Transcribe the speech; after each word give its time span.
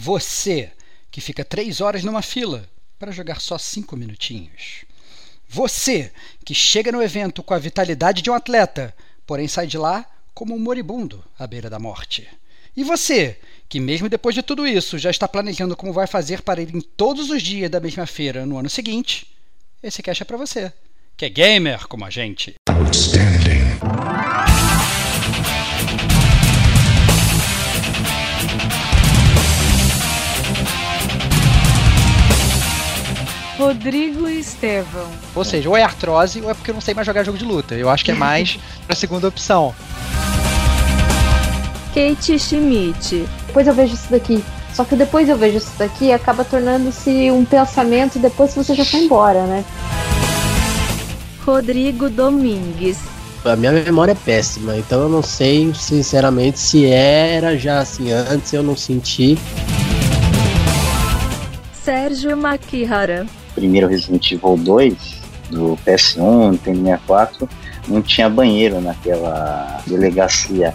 Você 0.00 0.70
que 1.10 1.20
fica 1.20 1.44
três 1.44 1.80
horas 1.80 2.04
numa 2.04 2.22
fila 2.22 2.70
para 3.00 3.10
jogar 3.10 3.40
só 3.40 3.58
cinco 3.58 3.96
minutinhos. 3.96 4.84
Você 5.48 6.12
que 6.44 6.54
chega 6.54 6.92
no 6.92 7.02
evento 7.02 7.42
com 7.42 7.52
a 7.52 7.58
vitalidade 7.58 8.22
de 8.22 8.30
um 8.30 8.34
atleta, 8.34 8.94
porém 9.26 9.48
sai 9.48 9.66
de 9.66 9.76
lá 9.76 10.06
como 10.32 10.54
um 10.54 10.58
moribundo 10.58 11.24
à 11.36 11.48
beira 11.48 11.68
da 11.68 11.80
morte. 11.80 12.28
E 12.76 12.84
você, 12.84 13.40
que 13.68 13.80
mesmo 13.80 14.08
depois 14.08 14.36
de 14.36 14.42
tudo 14.42 14.68
isso 14.68 14.98
já 14.98 15.10
está 15.10 15.26
planejando 15.26 15.74
como 15.74 15.92
vai 15.92 16.06
fazer 16.06 16.42
para 16.42 16.62
ir 16.62 16.72
em 16.72 16.80
todos 16.80 17.28
os 17.28 17.42
dias 17.42 17.68
da 17.68 17.80
mesma 17.80 18.06
feira 18.06 18.46
no 18.46 18.56
ano 18.56 18.70
seguinte, 18.70 19.26
esse 19.82 20.00
cash 20.00 20.20
é 20.20 20.24
para 20.24 20.36
você, 20.36 20.72
que 21.16 21.24
é 21.24 21.28
gamer 21.28 21.88
como 21.88 22.04
a 22.04 22.10
gente. 22.10 22.54
Outstanding. 22.70 24.17
Rodrigo 33.58 34.28
Estevão. 34.28 35.08
Ou 35.34 35.44
seja, 35.44 35.68
ou 35.68 35.76
é 35.76 35.82
artrose 35.82 36.40
ou 36.40 36.48
é 36.48 36.54
porque 36.54 36.70
eu 36.70 36.74
não 36.74 36.80
sei 36.80 36.94
mais 36.94 37.04
jogar 37.04 37.24
jogo 37.24 37.36
de 37.36 37.44
luta. 37.44 37.74
Eu 37.74 37.90
acho 37.90 38.04
que 38.04 38.12
é 38.12 38.14
mais 38.14 38.56
pra 38.86 38.94
segunda 38.94 39.26
opção. 39.26 39.74
Kate 41.92 42.38
Schmidt. 42.38 43.26
Depois 43.48 43.66
eu 43.66 43.74
vejo 43.74 43.94
isso 43.94 44.06
daqui. 44.10 44.44
Só 44.72 44.84
que 44.84 44.94
depois 44.94 45.28
eu 45.28 45.36
vejo 45.36 45.56
isso 45.56 45.72
daqui 45.76 46.12
acaba 46.12 46.44
tornando-se 46.44 47.30
um 47.32 47.44
pensamento 47.44 48.16
e 48.16 48.20
depois 48.20 48.54
você 48.54 48.74
já 48.74 48.84
foi 48.84 49.00
embora, 49.00 49.44
né? 49.44 49.64
Rodrigo 51.44 52.08
Domingues. 52.08 52.98
A 53.44 53.56
minha 53.56 53.72
memória 53.72 54.12
é 54.12 54.14
péssima, 54.14 54.76
então 54.76 55.00
eu 55.00 55.08
não 55.08 55.22
sei, 55.22 55.72
sinceramente, 55.74 56.60
se 56.60 56.86
era 56.86 57.56
já 57.56 57.80
assim 57.80 58.12
antes, 58.12 58.52
eu 58.52 58.62
não 58.62 58.76
senti. 58.76 59.38
Sérgio 61.88 62.36
Makihara 62.36 63.26
primeiro 63.54 63.88
Resident 63.88 64.30
Evil 64.30 64.58
2, 64.58 65.22
do 65.48 65.78
PS1, 65.86 66.50
Nintendo 66.50 66.84
64, 66.84 67.48
não 67.88 68.02
tinha 68.02 68.28
banheiro 68.28 68.78
naquela 68.78 69.80
delegacia. 69.86 70.74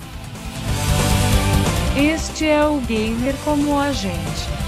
Este 1.96 2.48
é 2.48 2.66
o 2.66 2.80
gamer 2.80 3.36
como 3.46 3.80
a 3.80 3.92
gente. 3.92 4.63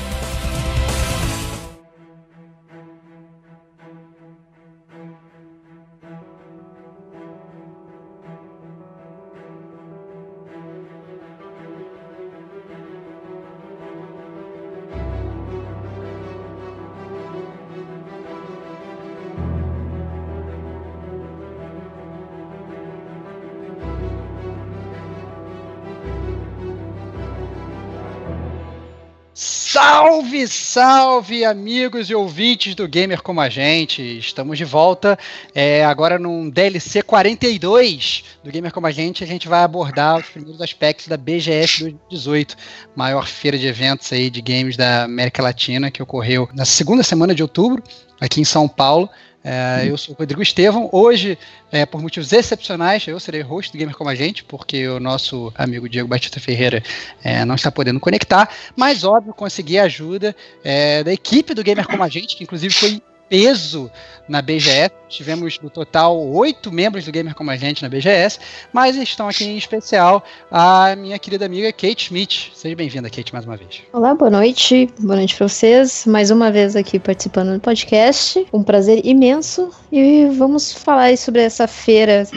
Salve, 29.87 30.47
salve, 30.47 31.45
amigos 31.45 32.09
e 32.09 32.15
ouvintes 32.15 32.73
do 32.73 32.87
Gamer 32.87 33.21
Como 33.21 33.39
a 33.39 33.49
Gente. 33.49 34.17
Estamos 34.17 34.57
de 34.57 34.65
volta 34.65 35.15
é, 35.53 35.85
agora 35.85 36.17
num 36.17 36.49
DLC 36.49 37.03
42 37.03 38.23
do 38.43 38.49
Gamer 38.49 38.71
Como 38.71 38.87
a 38.87 38.91
Gente. 38.91 39.23
A 39.23 39.27
gente 39.27 39.47
vai 39.47 39.61
abordar 39.61 40.17
os 40.17 40.25
primeiros 40.25 40.59
aspectos 40.59 41.07
da 41.07 41.15
BGS 41.15 41.83
2018, 41.83 42.57
maior 42.95 43.27
feira 43.27 43.59
de 43.59 43.67
eventos 43.67 44.11
aí 44.11 44.31
de 44.31 44.41
games 44.41 44.75
da 44.75 45.03
América 45.03 45.43
Latina, 45.43 45.91
que 45.91 46.01
ocorreu 46.01 46.49
na 46.51 46.65
segunda 46.65 47.03
semana 47.03 47.35
de 47.35 47.43
outubro, 47.43 47.83
aqui 48.19 48.41
em 48.41 48.45
São 48.45 48.67
Paulo. 48.67 49.07
É, 49.47 49.87
eu 49.87 49.95
sou 49.95 50.15
o 50.15 50.17
Rodrigo 50.17 50.41
Estevão. 50.41 50.89
Hoje, 50.91 51.37
é, 51.71 51.85
por 51.85 52.01
motivos 52.01 52.33
excepcionais, 52.33 53.05
eu 53.05 53.19
serei 53.19 53.41
host 53.41 53.71
do 53.71 53.77
Gamer 53.77 53.95
Como 53.95 54.09
a 54.09 54.15
Gente, 54.15 54.43
porque 54.43 54.87
o 54.87 54.99
nosso 54.99 55.53
amigo 55.55 55.87
Diego 55.87 56.07
Batista 56.07 56.39
Ferreira 56.39 56.81
é, 57.23 57.45
não 57.45 57.53
está 57.53 57.71
podendo 57.71 57.99
conectar. 57.99 58.49
Mas, 58.75 59.03
óbvio, 59.03 59.35
consegui 59.35 59.77
a 59.77 59.83
ajuda 59.83 60.35
é, 60.63 61.03
da 61.03 61.13
equipe 61.13 61.53
do 61.53 61.63
Gamer 61.63 61.85
Como 61.85 62.01
a 62.01 62.09
Gente, 62.09 62.35
que 62.35 62.43
inclusive 62.43 62.73
foi 62.73 62.99
peso 63.29 63.91
na 64.27 64.41
BGS. 64.41 64.91
Tivemos 65.07 65.59
no 65.61 65.69
total 65.69 66.17
oito 66.17 66.71
membros 66.71 67.05
do 67.05 67.11
Gamer 67.11 67.35
como 67.35 67.51
a 67.51 67.55
gente 67.55 67.81
na 67.81 67.89
BGS, 67.89 68.39
mas 68.73 68.95
estão 68.95 69.29
aqui 69.29 69.45
em 69.45 69.57
especial 69.57 70.23
a 70.51 70.95
minha 70.95 71.17
querida 71.17 71.45
amiga 71.45 71.71
Kate 71.71 72.05
Schmidt. 72.05 72.51
Seja 72.55 72.75
bem-vinda, 72.75 73.09
Kate, 73.09 73.33
mais 73.33 73.45
uma 73.45 73.55
vez. 73.55 73.81
Olá, 73.93 74.13
boa 74.13 74.31
noite. 74.31 74.89
Boa 74.99 75.15
noite 75.15 75.35
para 75.35 75.47
vocês. 75.47 76.05
Mais 76.05 76.31
uma 76.31 76.51
vez 76.51 76.75
aqui 76.75 76.99
participando 76.99 77.53
do 77.53 77.59
podcast. 77.59 78.45
Um 78.51 78.63
prazer 78.63 79.05
imenso 79.05 79.69
e 79.91 80.25
vamos 80.37 80.73
falar 80.73 81.17
sobre 81.17 81.41
essa 81.41 81.67
feira 81.67 82.27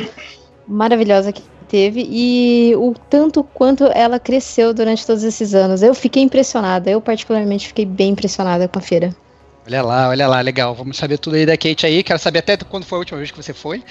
maravilhosa 0.67 1.33
que 1.33 1.43
teve 1.69 2.07
e 2.11 2.75
o 2.77 2.95
tanto 3.11 3.45
quanto 3.45 3.85
ela 3.85 4.19
cresceu 4.19 4.73
durante 4.73 5.07
todos 5.07 5.23
esses 5.23 5.55
anos. 5.55 5.83
Eu 5.83 5.95
fiquei 5.95 6.23
impressionada, 6.23 6.91
eu 6.91 7.01
particularmente 7.01 7.69
fiquei 7.69 7.85
bem 7.85 8.11
impressionada 8.11 8.67
com 8.67 8.79
a 8.79 8.83
feira. 8.83 9.15
Olha 9.69 9.83
lá, 9.83 10.09
olha 10.09 10.27
lá, 10.27 10.41
legal. 10.41 10.75
Vamos 10.75 10.97
saber 10.97 11.19
tudo 11.19 11.37
aí 11.37 11.45
da 11.45 11.55
Kate 11.55 11.85
aí. 11.85 12.03
Quero 12.03 12.19
saber 12.19 12.39
até 12.39 12.57
quando 12.57 12.87
foi 12.87 12.97
a 12.97 13.01
última 13.01 13.19
vez 13.19 13.31
que 13.31 13.37
você 13.37 13.53
foi. 13.53 13.83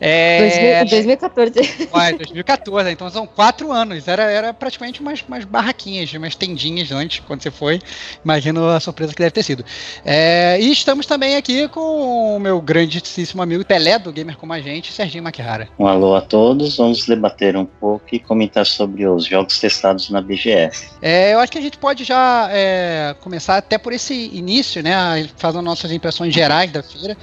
É... 0.00 0.82
2014. 0.86 1.88
Ué, 1.92 2.12
2014, 2.14 2.90
então 2.90 3.10
são 3.10 3.26
quatro 3.26 3.70
anos. 3.70 4.08
Era, 4.08 4.30
era 4.30 4.54
praticamente 4.54 5.02
umas, 5.02 5.22
umas 5.28 5.44
barraquinhas, 5.44 6.10
umas 6.14 6.34
tendinhas 6.34 6.90
antes, 6.90 7.22
quando 7.26 7.42
você 7.42 7.50
foi. 7.50 7.80
Imagino 8.24 8.66
a 8.66 8.80
surpresa 8.80 9.12
que 9.12 9.18
deve 9.18 9.30
ter 9.30 9.42
sido. 9.42 9.62
É... 10.06 10.58
E 10.58 10.72
estamos 10.72 11.04
também 11.04 11.36
aqui 11.36 11.68
com 11.68 12.36
o 12.36 12.40
meu 12.40 12.58
grandíssimo 12.58 13.42
amigo 13.42 13.62
Pelé, 13.62 13.98
do 13.98 14.10
Gamer 14.10 14.38
Como 14.38 14.54
a 14.54 14.60
Gente, 14.62 14.90
Serginho 14.90 15.22
Maquihara. 15.22 15.68
Um 15.78 15.86
alô 15.86 16.14
a 16.14 16.22
todos. 16.22 16.78
Vamos 16.78 17.04
debater 17.04 17.58
um 17.58 17.66
pouco 17.66 18.06
e 18.10 18.18
comentar 18.18 18.64
sobre 18.64 19.06
os 19.06 19.26
jogos 19.26 19.60
testados 19.60 20.08
na 20.08 20.22
BGS. 20.22 20.92
É, 21.02 21.34
eu 21.34 21.40
acho 21.40 21.52
que 21.52 21.58
a 21.58 21.62
gente 21.62 21.76
pode 21.76 22.04
já 22.04 22.48
é, 22.50 23.14
começar 23.20 23.58
até 23.58 23.76
por 23.76 23.92
esse 23.92 24.14
início, 24.32 24.82
né? 24.82 25.25
Fazendo 25.36 25.62
nossas 25.62 25.90
impressões 25.92 26.34
gerais 26.34 26.70
da 26.70 26.82
feira. 26.82 27.16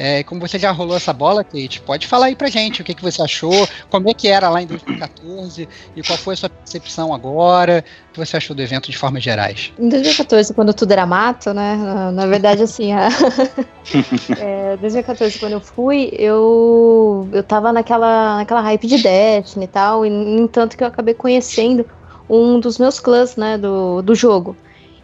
É, 0.00 0.22
como 0.22 0.40
você 0.40 0.60
já 0.60 0.70
rolou 0.70 0.96
essa 0.96 1.12
bola, 1.12 1.42
Kate, 1.42 1.80
pode 1.80 2.06
falar 2.06 2.26
aí 2.26 2.36
pra 2.36 2.48
gente 2.48 2.80
o 2.80 2.84
que, 2.84 2.94
que 2.94 3.02
você 3.02 3.20
achou, 3.20 3.68
como 3.90 4.08
é 4.08 4.14
que 4.14 4.28
era 4.28 4.48
lá 4.48 4.62
em 4.62 4.66
2014 4.66 5.68
e 5.96 6.02
qual 6.04 6.16
foi 6.16 6.34
a 6.34 6.36
sua 6.36 6.48
percepção 6.48 7.12
agora, 7.12 7.84
o 8.08 8.12
que 8.12 8.18
você 8.24 8.36
achou 8.36 8.54
do 8.54 8.62
evento 8.62 8.92
de 8.92 8.96
formas 8.96 9.24
gerais? 9.24 9.72
Em 9.76 9.88
2014, 9.88 10.54
quando 10.54 10.72
tudo 10.72 10.92
era 10.92 11.04
mato, 11.04 11.52
né? 11.52 11.74
Na, 11.74 12.12
na 12.12 12.26
verdade, 12.26 12.62
assim, 12.62 12.92
a... 12.92 13.08
é, 14.38 14.76
2014, 14.76 15.36
quando 15.40 15.54
eu 15.54 15.60
fui, 15.60 16.12
eu, 16.12 17.28
eu 17.32 17.42
tava 17.42 17.72
naquela, 17.72 18.36
naquela 18.36 18.60
hype 18.60 18.86
de 18.86 19.02
Destiny 19.02 19.64
e 19.64 19.68
tal, 19.68 20.06
e 20.06 20.10
no 20.10 20.42
entanto 20.42 20.76
que 20.76 20.84
eu 20.84 20.88
acabei 20.88 21.14
conhecendo 21.14 21.84
um 22.30 22.60
dos 22.60 22.78
meus 22.78 23.00
clãs, 23.00 23.34
né, 23.34 23.58
do, 23.58 24.00
do 24.00 24.14
jogo. 24.14 24.56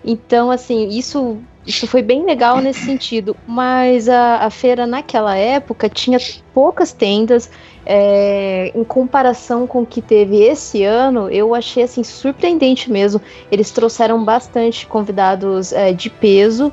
Então, 0.05 0.53
assim, 0.53 0.89
isso 0.89 1.43
isso 1.67 1.87
foi 1.87 2.03
bem 2.03 2.25
legal 2.25 2.61
nesse 2.61 2.85
sentido, 2.85 3.35
mas 3.47 4.09
a, 4.09 4.45
a 4.45 4.51
feira 4.51 4.87
naquela 4.87 5.37
época 5.37 5.89
tinha 5.89 6.19
poucas 6.53 6.93
tendas. 6.93 7.51
É, 7.87 8.73
em 8.75 8.83
comparação 8.83 9.67
com 9.67 9.83
o 9.83 9.87
que 9.87 10.01
teve 10.01 10.43
esse 10.43 10.85
ano, 10.85 11.29
eu 11.29 11.55
achei 11.55 11.83
assim 11.83 12.03
surpreendente 12.03 12.91
mesmo. 12.91 13.21
Eles 13.51 13.71
trouxeram 13.71 14.25
bastante 14.25 14.87
convidados 14.87 15.73
é, 15.73 15.93
de 15.93 16.09
peso 16.09 16.73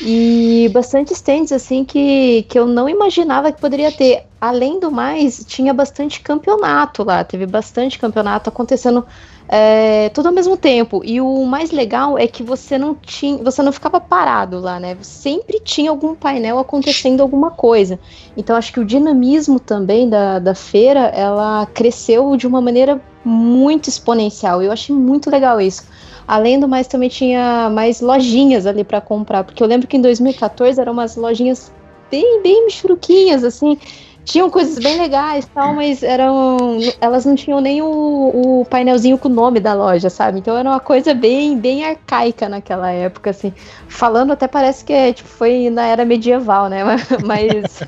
e 0.00 0.68
bastante 0.72 1.12
stands 1.12 1.52
assim 1.52 1.84
que, 1.84 2.42
que 2.48 2.58
eu 2.58 2.66
não 2.66 2.88
imaginava 2.88 3.52
que 3.52 3.60
poderia 3.60 3.92
ter. 3.92 4.24
Além 4.40 4.78
do 4.78 4.90
mais, 4.90 5.44
tinha 5.46 5.72
bastante 5.72 6.20
campeonato 6.20 7.02
lá, 7.02 7.24
teve 7.24 7.46
bastante 7.46 7.98
campeonato 7.98 8.50
acontecendo 8.50 9.04
é, 9.48 10.08
tudo 10.10 10.26
ao 10.26 10.32
mesmo 10.32 10.56
tempo. 10.56 11.02
E 11.04 11.20
o 11.20 11.44
mais 11.44 11.70
legal 11.70 12.18
é 12.18 12.26
que 12.26 12.42
você 12.42 12.76
não 12.78 12.94
tinha, 12.94 13.42
você 13.42 13.62
não 13.62 13.72
ficava 13.72 14.00
parado 14.00 14.58
lá, 14.60 14.80
né? 14.80 14.96
Sempre 15.00 15.60
tinha 15.60 15.90
algum 15.90 16.14
painel 16.14 16.58
acontecendo 16.58 17.20
alguma 17.20 17.50
coisa. 17.50 17.98
Então 18.36 18.56
acho 18.56 18.72
que 18.72 18.80
o 18.80 18.84
dinamismo 18.84 19.60
também 19.60 20.08
da, 20.08 20.38
da 20.38 20.54
feira, 20.54 21.00
ela 21.14 21.66
cresceu 21.66 22.36
de 22.36 22.46
uma 22.46 22.60
maneira 22.60 23.00
muito 23.24 23.88
exponencial. 23.88 24.62
Eu 24.62 24.72
achei 24.72 24.94
muito 24.94 25.30
legal 25.30 25.60
isso. 25.60 25.84
Além 26.26 26.58
do 26.58 26.66
mais, 26.66 26.88
também 26.88 27.08
tinha 27.08 27.70
mais 27.70 28.00
lojinhas 28.00 28.66
ali 28.66 28.82
para 28.82 29.00
comprar, 29.00 29.44
porque 29.44 29.62
eu 29.62 29.66
lembro 29.66 29.86
que 29.86 29.96
em 29.96 30.00
2014 30.00 30.80
eram 30.80 30.92
umas 30.92 31.14
lojinhas 31.14 31.72
bem, 32.10 32.42
bem 32.42 32.64
michuruquinhas, 32.64 33.44
assim, 33.44 33.78
tinham 34.26 34.50
coisas 34.50 34.76
bem 34.78 34.98
legais 34.98 35.48
tal, 35.54 35.72
mas 35.72 36.02
eram. 36.02 36.78
Elas 37.00 37.24
não 37.24 37.36
tinham 37.36 37.60
nem 37.60 37.80
o, 37.80 38.60
o, 38.60 38.64
painelzinho 38.68 39.16
com 39.16 39.28
o 39.28 39.32
nome 39.32 39.60
da 39.60 39.72
loja, 39.72 40.10
sabe? 40.10 40.40
Então 40.40 40.56
era 40.58 40.68
uma 40.68 40.80
coisa 40.80 41.14
bem, 41.14 41.56
bem 41.56 41.84
arcaica 41.84 42.48
naquela 42.48 42.90
época, 42.90 43.30
assim. 43.30 43.54
Falando 43.88 44.32
até 44.32 44.48
parece 44.48 44.84
que 44.84 44.92
é, 44.92 45.12
tipo, 45.12 45.28
foi 45.28 45.70
na 45.70 45.86
era 45.86 46.04
medieval, 46.04 46.68
né? 46.68 46.82
Mas. 47.24 47.80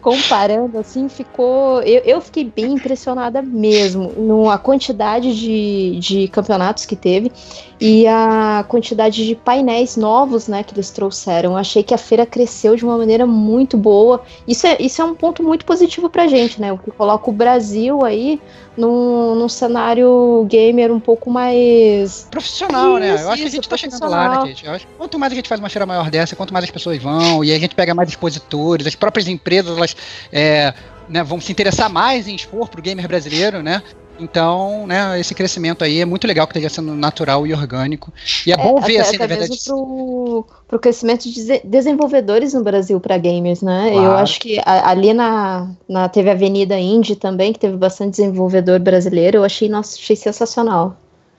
Comparando, 0.00 0.78
assim, 0.78 1.08
ficou. 1.08 1.82
Eu, 1.82 2.02
eu 2.04 2.20
fiquei 2.20 2.44
bem 2.44 2.72
impressionada 2.72 3.42
mesmo 3.42 4.10
com 4.10 4.50
a 4.50 4.58
quantidade 4.58 5.34
de, 5.34 5.98
de 5.98 6.28
campeonatos 6.28 6.86
que 6.86 6.96
teve 6.96 7.32
e 7.80 8.06
a 8.06 8.64
quantidade 8.68 9.26
de 9.26 9.34
painéis 9.34 9.96
novos, 9.96 10.48
né, 10.48 10.62
que 10.62 10.74
eles 10.74 10.90
trouxeram. 10.90 11.56
Achei 11.56 11.82
que 11.82 11.94
a 11.94 11.98
feira 11.98 12.26
cresceu 12.26 12.76
de 12.76 12.84
uma 12.84 12.96
maneira 12.96 13.26
muito 13.26 13.76
boa. 13.76 14.22
Isso 14.46 14.66
é, 14.66 14.76
isso 14.80 15.00
é 15.02 15.04
um 15.04 15.14
ponto 15.14 15.42
muito 15.42 15.64
positivo 15.64 16.08
pra 16.08 16.26
gente, 16.26 16.60
né? 16.60 16.72
O 16.72 16.78
que 16.78 16.90
coloca 16.90 17.30
o 17.30 17.32
Brasil 17.32 18.04
aí 18.04 18.40
num, 18.78 19.34
num 19.34 19.48
cenário 19.48 20.46
gamer 20.48 20.92
um 20.92 21.00
pouco 21.00 21.30
mais. 21.30 22.28
Profissional, 22.30 22.96
né? 22.98 23.14
Isso, 23.14 23.24
Eu 23.24 23.28
acho 23.28 23.36
que 23.36 23.42
a 23.42 23.46
isso, 23.46 23.56
gente 23.56 23.68
tá 23.68 23.76
chegando 23.76 24.08
lá, 24.08 24.40
né, 24.40 24.46
gente? 24.46 24.64
Eu 24.64 24.72
acho 24.72 24.86
quanto 24.96 25.18
mais 25.18 25.32
a 25.32 25.36
gente 25.36 25.48
faz 25.48 25.60
uma 25.60 25.68
feira 25.68 25.84
maior 25.84 26.08
dessa, 26.10 26.36
quanto 26.36 26.52
mais 26.52 26.64
as 26.64 26.70
pessoas 26.70 26.96
vão, 27.02 27.42
e 27.44 27.52
a 27.52 27.58
gente 27.58 27.74
pega 27.74 27.94
mais 27.94 28.08
expositores, 28.08 28.86
as 28.86 28.94
próprias 28.94 29.26
empresas, 29.26 29.76
elas 29.76 29.96
é, 30.32 30.72
né, 31.08 31.24
vão 31.24 31.40
se 31.40 31.50
interessar 31.50 31.90
mais 31.90 32.28
em 32.28 32.34
expor 32.34 32.68
pro 32.68 32.80
gamer 32.80 33.08
brasileiro, 33.08 33.62
né? 33.62 33.82
Então, 34.18 34.86
né, 34.86 35.18
esse 35.20 35.34
crescimento 35.34 35.84
aí 35.84 36.00
é 36.00 36.04
muito 36.04 36.26
legal 36.26 36.46
que 36.46 36.52
esteja 36.52 36.68
sendo 36.74 36.94
natural 36.94 37.46
e 37.46 37.52
orgânico. 37.54 38.12
E 38.46 38.52
é, 38.52 38.56
bom 38.56 38.80
ver, 38.80 38.98
até, 38.98 39.00
assim, 39.00 39.16
até 39.16 39.18
na 39.18 39.26
verdade. 39.28 39.50
mesmo 39.50 39.64
pro, 39.64 40.46
pro 40.66 40.78
crescimento 40.78 41.22
de 41.28 41.34
dese- 41.34 41.60
desenvolvedores 41.64 42.52
no 42.54 42.62
Brasil 42.64 42.98
para 43.00 43.16
gamers, 43.18 43.62
né? 43.62 43.88
Eu 43.90 44.02
Claro. 44.02 44.18
acho 44.18 44.40
que 44.40 44.58
a- 44.64 44.90
ali 44.90 45.14
na, 45.14 45.70
na 45.88 46.08
teve 46.08 46.28
a 46.28 46.32
Avenida 46.32 46.78
Indie 46.78 47.14
também, 47.16 47.52
que 47.52 47.58
teve 47.58 47.76
bastante 47.76 48.12
desenvolvedor 48.12 48.78
brasileiro, 48.80 49.38
eu 49.38 49.44
achei, 49.44 49.68
nossa, 49.68 49.96
achei 49.96 50.16
sensacional. 50.16 50.96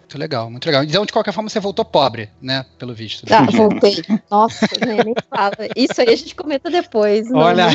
Muito 0.09 0.17
legal, 0.17 0.49
muito 0.49 0.65
legal. 0.65 0.83
Então, 0.83 1.05
de 1.05 1.13
qualquer 1.13 1.31
forma, 1.31 1.51
você 1.51 1.59
voltou 1.59 1.85
pobre, 1.85 2.31
né? 2.41 2.65
Pelo 2.79 2.95
visto. 2.95 3.29
né? 3.29 3.35
Ah, 3.37 3.45
voltei. 3.55 4.03
Nossa, 4.31 4.65
nem, 4.83 5.03
nem 5.03 5.13
fala. 5.29 5.53
Isso 5.75 6.01
aí 6.01 6.09
a 6.09 6.15
gente 6.15 6.33
comenta 6.33 6.67
depois. 6.71 7.29
não- 7.29 7.37
Olha. 7.39 7.67
não- 7.67 7.71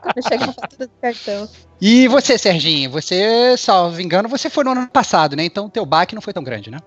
Quando 0.00 0.26
chega 0.26 0.44
a 0.46 0.52
fatura 0.54 0.86
do 0.86 0.92
cartão. 0.98 1.46
E 1.78 2.08
você, 2.08 2.38
Serginho, 2.38 2.90
você, 2.90 3.54
salvo 3.58 4.00
engano, 4.00 4.30
você 4.30 4.48
foi 4.48 4.64
no 4.64 4.70
ano 4.70 4.88
passado, 4.88 5.36
né? 5.36 5.44
Então 5.44 5.66
o 5.66 5.70
teu 5.70 5.84
baque 5.84 6.14
não 6.14 6.22
foi 6.22 6.32
tão 6.32 6.42
grande, 6.42 6.70
né? 6.70 6.78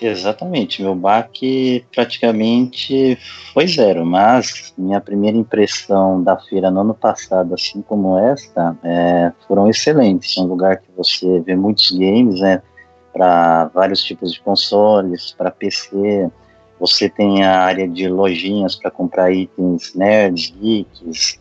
Exatamente, 0.00 0.82
meu 0.82 0.94
baque 0.94 1.84
praticamente 1.94 3.16
foi 3.52 3.66
zero, 3.68 4.04
mas 4.06 4.72
minha 4.76 5.00
primeira 5.00 5.36
impressão 5.36 6.20
da 6.22 6.36
feira 6.38 6.70
no 6.70 6.80
ano 6.80 6.94
passado, 6.94 7.54
assim 7.54 7.80
como 7.82 8.18
esta, 8.18 8.74
é, 8.82 9.32
foram 9.46 9.68
excelentes. 9.68 10.36
É 10.36 10.40
um 10.40 10.46
lugar 10.46 10.78
que 10.78 10.88
você 10.96 11.40
vê 11.40 11.54
muitos 11.54 11.90
games, 11.92 12.40
né, 12.40 12.60
para 13.14 13.66
vários 13.66 14.02
tipos 14.02 14.32
de 14.32 14.40
consoles, 14.40 15.32
para 15.32 15.50
PC. 15.50 16.30
Você 16.78 17.08
tem 17.08 17.44
a 17.44 17.60
área 17.60 17.88
de 17.88 18.08
lojinhas 18.08 18.74
para 18.74 18.90
comprar 18.90 19.32
itens 19.32 19.94
nerds, 19.94 20.52
geeks. 20.60 21.40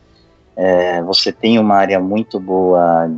É, 0.56 1.02
você 1.02 1.32
tem 1.32 1.60
uma 1.60 1.76
área 1.76 2.00
muito 2.00 2.40
boa 2.40 3.12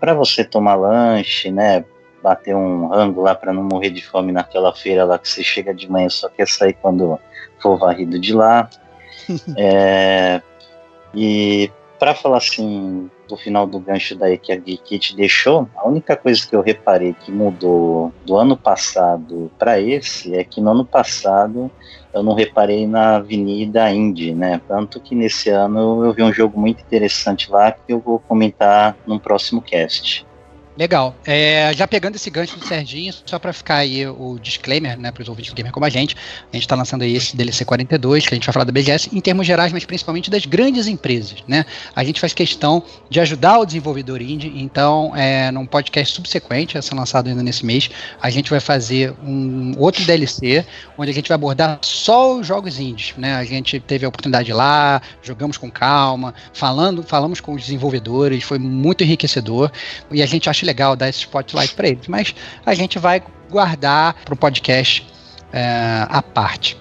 para 0.00 0.14
você 0.14 0.42
tomar 0.42 0.74
lanche, 0.74 1.52
né? 1.52 1.84
bater 2.22 2.54
um 2.54 2.88
rango 2.88 3.22
lá 3.22 3.34
para 3.34 3.52
não 3.52 3.62
morrer 3.62 3.90
de 3.90 4.04
fome 4.04 4.32
naquela 4.32 4.74
feira 4.74 5.04
lá 5.04 5.18
que 5.18 5.28
você 5.28 5.42
chega 5.42 5.72
de 5.72 5.90
manhã 5.90 6.08
só 6.08 6.28
quer 6.28 6.48
sair 6.48 6.74
quando 6.74 7.18
for 7.60 7.78
varrido 7.78 8.18
de 8.18 8.32
lá. 8.34 8.68
É, 9.58 10.40
e 11.14 11.70
para 11.98 12.14
falar 12.14 12.38
assim 12.38 13.10
do 13.28 13.36
final 13.36 13.66
do 13.66 13.78
gancho 13.78 14.14
daí 14.14 14.38
que 14.38 14.52
a 14.52 14.56
Geekit 14.56 15.14
deixou, 15.14 15.68
a 15.76 15.86
única 15.86 16.16
coisa 16.16 16.46
que 16.46 16.54
eu 16.54 16.62
reparei 16.62 17.12
que 17.12 17.30
mudou 17.30 18.12
do 18.24 18.36
ano 18.36 18.56
passado 18.56 19.50
para 19.58 19.80
esse 19.80 20.34
é 20.34 20.44
que 20.44 20.60
no 20.60 20.70
ano 20.70 20.84
passado 20.84 21.70
eu 22.12 22.22
não 22.22 22.34
reparei 22.34 22.86
na 22.86 23.16
Avenida 23.16 23.90
Indy, 23.90 24.34
né? 24.34 24.60
Tanto 24.66 25.00
que 25.00 25.14
nesse 25.14 25.50
ano 25.50 26.04
eu 26.04 26.12
vi 26.12 26.22
um 26.22 26.32
jogo 26.32 26.58
muito 26.58 26.80
interessante 26.80 27.50
lá 27.50 27.70
que 27.70 27.92
eu 27.92 28.00
vou 28.00 28.18
comentar 28.18 28.96
num 29.06 29.18
próximo 29.18 29.60
cast. 29.60 30.26
Legal. 30.78 31.12
É, 31.26 31.72
já 31.74 31.88
pegando 31.88 32.14
esse 32.14 32.30
gancho 32.30 32.56
do 32.56 32.64
Serginho, 32.64 33.12
só 33.26 33.36
para 33.36 33.52
ficar 33.52 33.78
aí 33.78 34.06
o 34.06 34.38
disclaimer, 34.40 34.96
né, 34.96 35.10
para 35.10 35.24
os 35.24 35.28
ouvintes 35.28 35.50
do 35.50 35.56
Gamer 35.56 35.72
como 35.72 35.84
a 35.84 35.88
gente, 35.88 36.14
a 36.52 36.54
gente 36.54 36.62
está 36.62 36.76
lançando 36.76 37.02
aí 37.02 37.16
esse 37.16 37.36
DLC 37.36 37.64
42, 37.64 38.24
que 38.24 38.32
a 38.32 38.36
gente 38.36 38.46
vai 38.46 38.52
falar 38.52 38.64
da 38.64 38.70
BGS 38.70 39.10
em 39.12 39.20
termos 39.20 39.44
gerais, 39.44 39.72
mas 39.72 39.84
principalmente 39.84 40.30
das 40.30 40.46
grandes 40.46 40.86
empresas, 40.86 41.42
né? 41.48 41.66
A 41.96 42.04
gente 42.04 42.20
faz 42.20 42.32
questão 42.32 42.80
de 43.10 43.18
ajudar 43.18 43.58
o 43.58 43.66
desenvolvedor 43.66 44.22
indie, 44.22 44.52
então, 44.54 45.12
é, 45.16 45.50
num 45.50 45.66
podcast 45.66 46.14
subsequente, 46.14 46.78
a 46.78 46.82
ser 46.82 46.94
lançado 46.94 47.26
ainda 47.26 47.42
nesse 47.42 47.66
mês, 47.66 47.90
a 48.22 48.30
gente 48.30 48.48
vai 48.48 48.60
fazer 48.60 49.12
um 49.20 49.72
outro 49.78 50.04
DLC, 50.04 50.64
onde 50.96 51.10
a 51.10 51.14
gente 51.14 51.26
vai 51.26 51.34
abordar 51.34 51.80
só 51.82 52.36
os 52.36 52.46
jogos 52.46 52.78
indies, 52.78 53.14
né? 53.16 53.34
A 53.34 53.44
gente 53.44 53.80
teve 53.80 54.06
a 54.06 54.08
oportunidade 54.08 54.52
lá, 54.52 55.02
jogamos 55.24 55.56
com 55.56 55.68
calma, 55.68 56.32
falando, 56.52 57.02
falamos 57.02 57.40
com 57.40 57.54
os 57.54 57.62
desenvolvedores, 57.62 58.44
foi 58.44 58.60
muito 58.60 59.02
enriquecedor, 59.02 59.72
e 60.12 60.22
a 60.22 60.26
gente 60.26 60.48
acha 60.48 60.67
legal 60.68 60.94
dar 60.94 61.08
esse 61.08 61.20
spotlight 61.20 61.74
para 61.74 61.88
eles, 61.88 62.06
mas 62.06 62.34
a 62.64 62.74
gente 62.74 62.98
vai 62.98 63.22
guardar 63.50 64.14
para 64.24 64.34
o 64.34 64.36
podcast 64.36 65.06
é, 65.52 66.06
à 66.08 66.22
parte. 66.22 66.78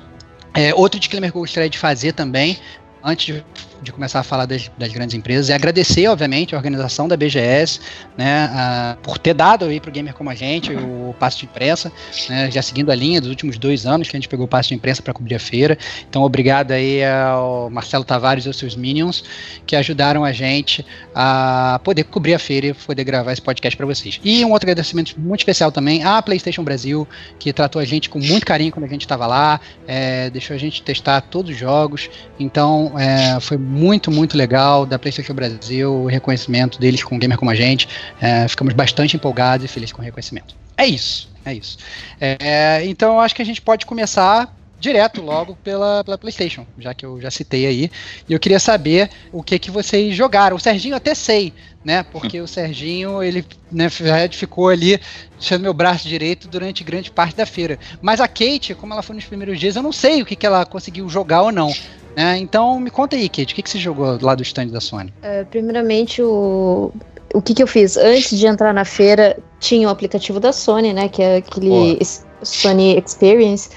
É, 0.53 0.73
outro 0.73 0.99
disclaimer 0.99 1.31
que 1.31 1.37
eu 1.37 1.41
gostaria 1.41 1.69
de 1.69 1.77
fazer 1.77 2.13
também, 2.13 2.57
antes 3.03 3.25
de, 3.27 3.45
de 3.81 3.91
começar 3.91 4.19
a 4.19 4.23
falar 4.23 4.45
das, 4.45 4.69
das, 4.77 4.91
grandes 4.91 5.15
empresas, 5.15 5.49
é 5.49 5.53
agradecer, 5.53 6.07
obviamente, 6.07 6.55
a 6.55 6.57
organização 6.57 7.07
da 7.07 7.15
BGS, 7.15 7.79
né, 8.17 8.49
a, 8.51 8.97
por 9.01 9.17
ter 9.17 9.33
dado 9.33 9.65
aí 9.65 9.79
para 9.79 9.89
o 9.89 9.91
gamer 9.91 10.13
como 10.13 10.29
a 10.29 10.35
gente 10.35 10.73
o 10.73 11.15
passo 11.19 11.39
de 11.39 11.45
imprensa, 11.45 11.91
né, 12.29 12.49
já 12.51 12.61
seguindo 12.61 12.91
a 12.91 12.95
linha 12.95 13.21
dos 13.21 13.29
últimos 13.29 13.57
dois 13.57 13.85
anos 13.85 14.09
que 14.09 14.15
a 14.15 14.19
gente 14.19 14.27
pegou 14.27 14.45
o 14.45 14.49
passo 14.49 14.69
de 14.69 14.75
imprensa 14.75 15.01
para 15.01 15.13
cobrir 15.13 15.35
a 15.35 15.39
feira. 15.39 15.77
Então, 16.09 16.23
obrigado 16.23 16.71
aí 16.71 17.03
ao 17.05 17.69
Marcelo 17.69 18.03
Tavares 18.03 18.45
e 18.45 18.47
aos 18.47 18.57
seus 18.57 18.75
Minions 18.75 19.23
que 19.65 19.75
ajudaram 19.75 20.23
a 20.23 20.31
gente 20.31 20.85
a 21.13 21.79
poder 21.83 22.03
cobrir 22.05 22.33
a 22.33 22.39
feira 22.39 22.67
e 22.67 22.73
poder 22.73 23.03
gravar 23.03 23.33
esse 23.33 23.41
podcast 23.41 23.75
para 23.75 23.85
vocês. 23.85 24.19
E 24.23 24.43
um 24.43 24.51
outro 24.51 24.69
agradecimento 24.69 25.19
muito 25.19 25.41
especial 25.41 25.71
também 25.71 26.03
à 26.03 26.21
PlayStation 26.21 26.63
Brasil, 26.63 27.07
que 27.39 27.51
tratou 27.51 27.81
a 27.81 27.85
gente 27.85 28.09
com 28.09 28.19
muito 28.19 28.45
carinho 28.45 28.71
quando 28.71 28.85
a 28.85 28.89
gente 28.89 29.01
estava 29.01 29.27
lá, 29.27 29.59
é, 29.87 30.29
deixou 30.29 30.55
a 30.55 30.59
gente 30.59 30.81
testar 30.81 31.21
todos 31.21 31.51
os 31.51 31.57
jogos. 31.57 32.09
Então, 32.39 32.93
é, 32.97 33.39
foi 33.39 33.57
muito, 33.67 34.09
muito 34.09 34.37
legal 34.37 34.85
da 34.85 34.97
PlayStation 34.97 35.33
Brasil, 35.33 35.93
o 35.93 36.05
reconhecimento 36.07 36.79
deles 36.79 37.03
com 37.03 37.15
um 37.15 37.19
gamer 37.19 37.37
como 37.37 37.51
a 37.51 37.55
gente. 37.55 37.87
É, 38.19 38.47
ficamos 38.47 38.73
bastante 38.73 39.15
empolgados 39.15 39.65
e 39.65 39.67
felizes 39.67 39.91
com 39.91 40.01
o 40.01 40.05
reconhecimento. 40.05 40.55
É 40.77 40.85
isso, 40.85 41.29
é 41.43 41.53
isso. 41.53 41.77
É, 42.19 42.81
então, 42.85 43.15
eu 43.15 43.19
acho 43.19 43.35
que 43.35 43.41
a 43.41 43.45
gente 43.45 43.61
pode 43.61 43.85
começar 43.85 44.55
direto 44.79 45.21
logo 45.21 45.55
pela, 45.63 46.03
pela 46.03 46.17
PlayStation, 46.17 46.65
já 46.77 46.93
que 46.93 47.05
eu 47.05 47.19
já 47.19 47.31
citei 47.31 47.65
aí. 47.65 47.91
E 48.29 48.33
eu 48.33 48.39
queria 48.39 48.59
saber 48.59 49.09
o 49.31 49.41
que 49.41 49.57
que 49.57 49.71
vocês 49.71 50.15
jogaram. 50.15 50.55
O 50.55 50.59
Serginho 50.59 50.95
até 50.95 51.15
sei, 51.15 51.53
né? 51.83 52.03
Porque 52.03 52.39
o 52.41 52.47
Serginho, 52.47 53.23
ele 53.23 53.43
né, 53.71 53.89
ficou 54.31 54.69
ali 54.69 54.99
sendo 55.39 55.61
meu 55.61 55.73
braço 55.73 56.07
direito 56.07 56.47
durante 56.47 56.83
grande 56.83 57.11
parte 57.11 57.35
da 57.35 57.45
feira. 57.45 57.79
Mas 58.01 58.21
a 58.21 58.27
Kate, 58.27 58.75
como 58.75 58.93
ela 58.93 59.01
foi 59.01 59.15
nos 59.15 59.25
primeiros 59.25 59.59
dias, 59.59 59.75
eu 59.75 59.83
não 59.83 59.91
sei 59.91 60.21
o 60.21 60.25
que, 60.25 60.35
que 60.35 60.45
ela 60.45 60.65
conseguiu 60.65 61.09
jogar 61.09 61.41
ou 61.41 61.51
não. 61.51 61.73
Né? 62.17 62.39
Então 62.39 62.79
me 62.79 62.89
conta 62.89 63.15
aí, 63.15 63.29
Kate, 63.29 63.53
o 63.53 63.55
que, 63.55 63.61
que 63.61 63.69
você 63.69 63.77
jogou 63.77 64.17
lá 64.19 64.33
do 64.33 64.41
stand 64.41 64.69
da 64.69 64.81
Sony? 64.81 65.13
Uh, 65.21 65.45
primeiramente, 65.45 66.19
o, 66.23 66.91
o 67.31 67.41
que, 67.43 67.53
que 67.53 67.61
eu 67.61 67.67
fiz? 67.67 67.95
Antes 67.95 68.39
de 68.39 68.47
entrar 68.47 68.73
na 68.73 68.83
feira, 68.83 69.37
tinha 69.59 69.87
o 69.87 69.91
aplicativo 69.91 70.39
da 70.39 70.51
Sony, 70.51 70.93
né? 70.93 71.09
Que 71.09 71.21
é 71.21 71.35
aquele 71.37 71.99
Sony 72.41 72.97
Experience 72.97 73.69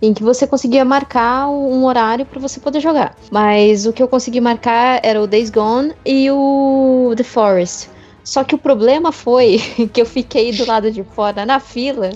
em 0.00 0.14
que 0.14 0.22
você 0.22 0.46
conseguia 0.46 0.84
marcar 0.84 1.48
um 1.48 1.84
horário 1.84 2.24
para 2.24 2.38
você 2.38 2.60
poder 2.60 2.78
jogar. 2.78 3.16
Mas 3.32 3.84
o 3.84 3.92
que 3.92 4.00
eu 4.00 4.06
consegui 4.06 4.40
marcar 4.40 5.00
era 5.02 5.20
o 5.20 5.26
Days 5.26 5.50
Gone 5.50 5.92
e 6.06 6.30
o 6.30 7.12
The 7.16 7.24
Forest. 7.24 7.90
Só 8.22 8.44
que 8.44 8.54
o 8.54 8.58
problema 8.58 9.10
foi 9.10 9.58
que 9.92 10.00
eu 10.00 10.06
fiquei 10.06 10.52
do 10.52 10.64
lado 10.64 10.92
de 10.92 11.02
fora 11.02 11.44
na 11.44 11.58
fila 11.58 12.10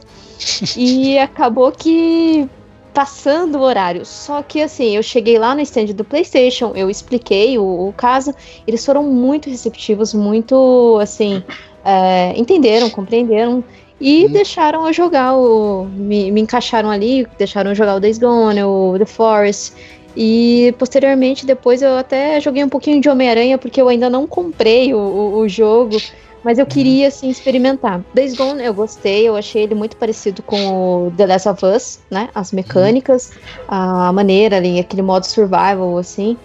e 0.77 1.19
acabou 1.19 1.73
que 1.73 2.49
passando 2.93 3.59
o 3.59 3.63
horário. 3.63 4.05
Só 4.05 4.43
que 4.43 4.61
assim, 4.63 4.97
eu 4.97 5.03
cheguei 5.03 5.39
lá 5.39 5.55
no 5.55 5.61
stand 5.61 5.87
do 5.87 6.05
PlayStation, 6.05 6.73
eu 6.75 6.91
expliquei 6.91 7.59
o, 7.59 7.89
o 7.89 7.93
caso, 7.97 8.35
eles 8.67 8.85
foram 8.85 9.05
muito 9.05 9.49
receptivos, 9.49 10.13
muito 10.15 10.99
assim, 11.01 11.43
é, 11.85 12.33
entenderam, 12.37 12.89
compreenderam 12.91 13.65
e 14.01 14.27
hum. 14.27 14.33
deixaram 14.33 14.87
eu 14.87 14.93
jogar 14.93 15.35
o. 15.37 15.85
Me, 15.85 16.31
me, 16.33 16.41
encaixaram 16.41 16.91
ali, 16.91 17.27
deixaram 17.39 17.71
eu 17.71 17.75
jogar 17.75 17.95
o 17.95 18.01
Days 18.01 18.19
Gone, 18.19 18.63
o 18.65 18.97
The 18.99 19.07
Forest. 19.07 19.75
E 20.17 20.75
posteriormente, 20.77 21.47
depois 21.47 21.81
eu 21.81 21.97
até 21.97 22.39
joguei 22.41 22.63
um 22.63 22.69
pouquinho 22.69 23.01
de 23.01 23.09
Homem-Aranha, 23.09 23.57
porque 23.57 23.81
eu 23.81 23.89
ainda 23.89 24.11
não 24.11 24.27
comprei 24.27 24.93
o, 24.93 24.99
o, 24.99 25.39
o, 25.39 25.49
jogo, 25.49 25.97
mas 26.45 26.59
eu 26.59 26.67
queria 26.67 27.09
assim 27.09 27.29
experimentar. 27.29 28.05
Days 28.15 28.35
Gone 28.35 28.65
eu 28.65 28.75
gostei, 28.75 29.29
eu 29.29 29.37
achei 29.37 29.63
ele 29.63 29.75
muito 29.75 29.97
parecido 29.97 30.43
com 30.43 31.07
o 31.07 31.13
The 31.17 31.27
Last 31.27 31.49
of 31.49 31.65
Us, 31.65 32.01
né? 32.11 32.29
As 32.35 32.53
mecânicas, 32.53 33.33
a 33.69 34.13
maneira 34.13 34.57
ali, 34.57 34.79
aquele 34.79 35.03
modo 35.03 35.25
survival, 35.25 35.97
assim. 35.99 36.37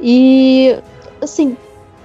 E 0.00 0.76
assim, 1.20 1.56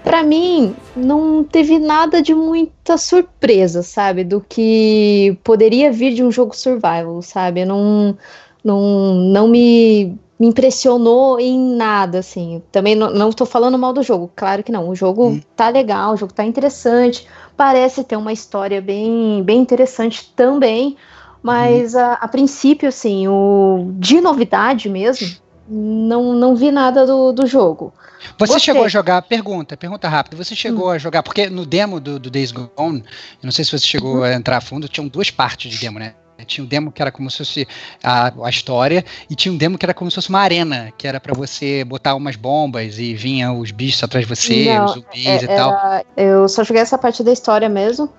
para 0.04 0.24
mim, 0.24 0.76
não 0.96 1.44
teve 1.44 1.78
nada 1.80 2.22
de 2.22 2.34
muita 2.34 2.98
surpresa, 2.98 3.84
sabe? 3.84 4.24
Do 4.24 4.40
que 4.40 5.38
poderia 5.44 5.92
vir 5.92 6.14
de 6.14 6.24
um 6.24 6.32
jogo 6.32 6.56
survival, 6.56 7.22
sabe? 7.22 7.62
Eu 7.62 7.68
não, 7.68 8.18
não, 8.64 9.16
não 9.16 9.48
me, 9.48 10.18
me 10.40 10.48
impressionou 10.48 11.40
em 11.40 11.60
nada, 11.76 12.20
assim. 12.20 12.62
Também 12.72 12.96
não, 12.96 13.32
tô 13.32 13.46
falando 13.46 13.78
mal 13.78 13.92
do 13.92 14.04
jogo, 14.04 14.32
claro 14.36 14.64
que 14.64 14.72
não. 14.72 14.90
O 14.90 14.96
jogo 14.96 15.30
hum. 15.30 15.42
tá 15.56 15.70
legal, 15.70 16.14
o 16.14 16.18
jogo 16.18 16.34
tá 16.34 16.44
interessante, 16.44 17.28
parece 17.56 18.04
ter 18.04 18.16
uma 18.16 18.32
história 18.32 18.82
bem, 18.82 19.42
bem 19.44 19.60
interessante 19.60 20.32
também, 20.36 20.96
mas 21.42 21.96
hum. 21.96 22.00
a, 22.00 22.14
a, 22.14 22.28
princípio, 22.28 22.88
assim, 22.88 23.28
o 23.28 23.92
de 23.96 24.22
novidade 24.22 24.90
mesmo, 24.90 25.28
não, 25.68 26.34
não 26.34 26.56
vi 26.56 26.72
nada 26.72 27.06
do, 27.06 27.32
do 27.32 27.48
jogo. 27.48 27.94
Você 28.38 28.54
Gostei. 28.54 28.60
chegou 28.60 28.84
a 28.84 28.88
jogar, 28.88 29.22
pergunta, 29.24 29.76
pergunta 29.76 30.08
rápida, 30.08 30.38
você 30.38 30.56
chegou 30.56 30.88
hum. 30.88 30.92
a 30.92 30.98
jogar, 31.00 31.24
porque 31.24 31.50
no 31.50 31.66
demo 31.66 32.00
do, 32.00 32.20
do 32.20 32.30
Days 32.30 32.52
Gone, 32.52 32.70
eu 33.00 33.46
não 33.46 33.52
sei 33.52 33.66
se 33.66 33.72
você 33.72 33.88
chegou 33.88 34.18
uhum. 34.18 34.24
a 34.24 34.34
entrar 34.34 34.58
a 34.58 34.62
fundo, 34.62 34.88
tinham 34.88 35.08
duas 35.08 35.32
partes 35.32 35.72
de 35.72 35.80
demo, 35.80 35.98
né? 35.98 36.14
Tinha 36.46 36.64
um 36.64 36.68
demo 36.68 36.92
que 36.92 37.02
era 37.02 37.12
como 37.12 37.30
se 37.30 37.38
fosse 37.38 37.68
a, 38.04 38.32
a 38.44 38.50
história, 38.50 39.04
e 39.30 39.36
tinha 39.36 39.54
um 39.54 39.58
demo 39.58 39.78
que 39.78 39.86
era 39.86 39.94
como 39.94 40.10
se 40.10 40.16
fosse 40.16 40.30
uma 40.30 40.40
arena, 40.40 40.92
que 40.98 41.08
era 41.08 41.20
para 41.20 41.34
você 41.34 41.84
botar 41.84 42.16
umas 42.16 42.36
bombas 42.36 43.00
e 43.00 43.14
vinha 43.14 43.52
os 43.52 43.72
bichos 43.72 44.04
atrás 44.04 44.26
de 44.26 44.36
você, 44.36 44.74
Não, 44.74 44.86
os 44.86 44.92
zumbis 44.94 45.26
é, 45.26 45.44
e 45.44 45.48
tal. 45.48 45.74
eu 46.16 46.48
só 46.48 46.64
joguei 46.64 46.82
essa 46.82 46.98
parte 46.98 47.24
da 47.24 47.32
história 47.32 47.70
mesmo. 47.70 48.10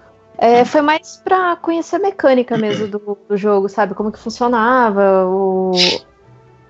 É, 0.40 0.64
foi 0.64 0.82
mais 0.82 1.20
para 1.24 1.56
conhecer 1.56 1.96
a 1.96 1.98
mecânica 1.98 2.56
mesmo 2.56 2.86
do, 2.86 3.18
do, 3.28 3.36
jogo, 3.36 3.68
sabe? 3.68 3.92
Como 3.94 4.12
que 4.12 4.18
funcionava. 4.20 5.26
O... 5.26 5.72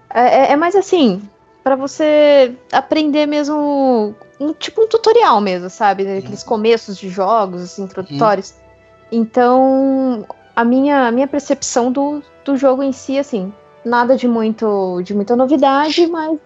É, 0.09 0.21
é, 0.21 0.53
é 0.53 0.57
mais 0.57 0.75
assim, 0.75 1.21
para 1.63 1.77
você 1.77 2.55
aprender 2.73 3.27
mesmo, 3.27 4.15
um, 4.41 4.55
tipo 4.55 4.83
um 4.83 4.89
tutorial 4.89 5.39
mesmo, 5.39 5.69
sabe? 5.69 6.05
Aqueles 6.17 6.43
começos 6.43 6.97
de 6.97 7.11
jogos, 7.11 7.61
assim, 7.61 7.83
introdutórios. 7.83 8.55
Então, 9.13 10.27
a 10.59 10.65
minha, 10.65 11.07
a 11.07 11.13
minha 11.13 11.29
percepção 11.29 11.93
do, 11.93 12.21
do 12.45 12.57
jogo 12.57 12.83
em 12.83 12.91
si, 12.91 13.17
assim, 13.17 13.53
nada 13.85 14.17
de 14.17 14.27
muito 14.27 15.01
de 15.03 15.15
muita 15.15 15.37
novidade, 15.37 16.05
mas 16.09 16.41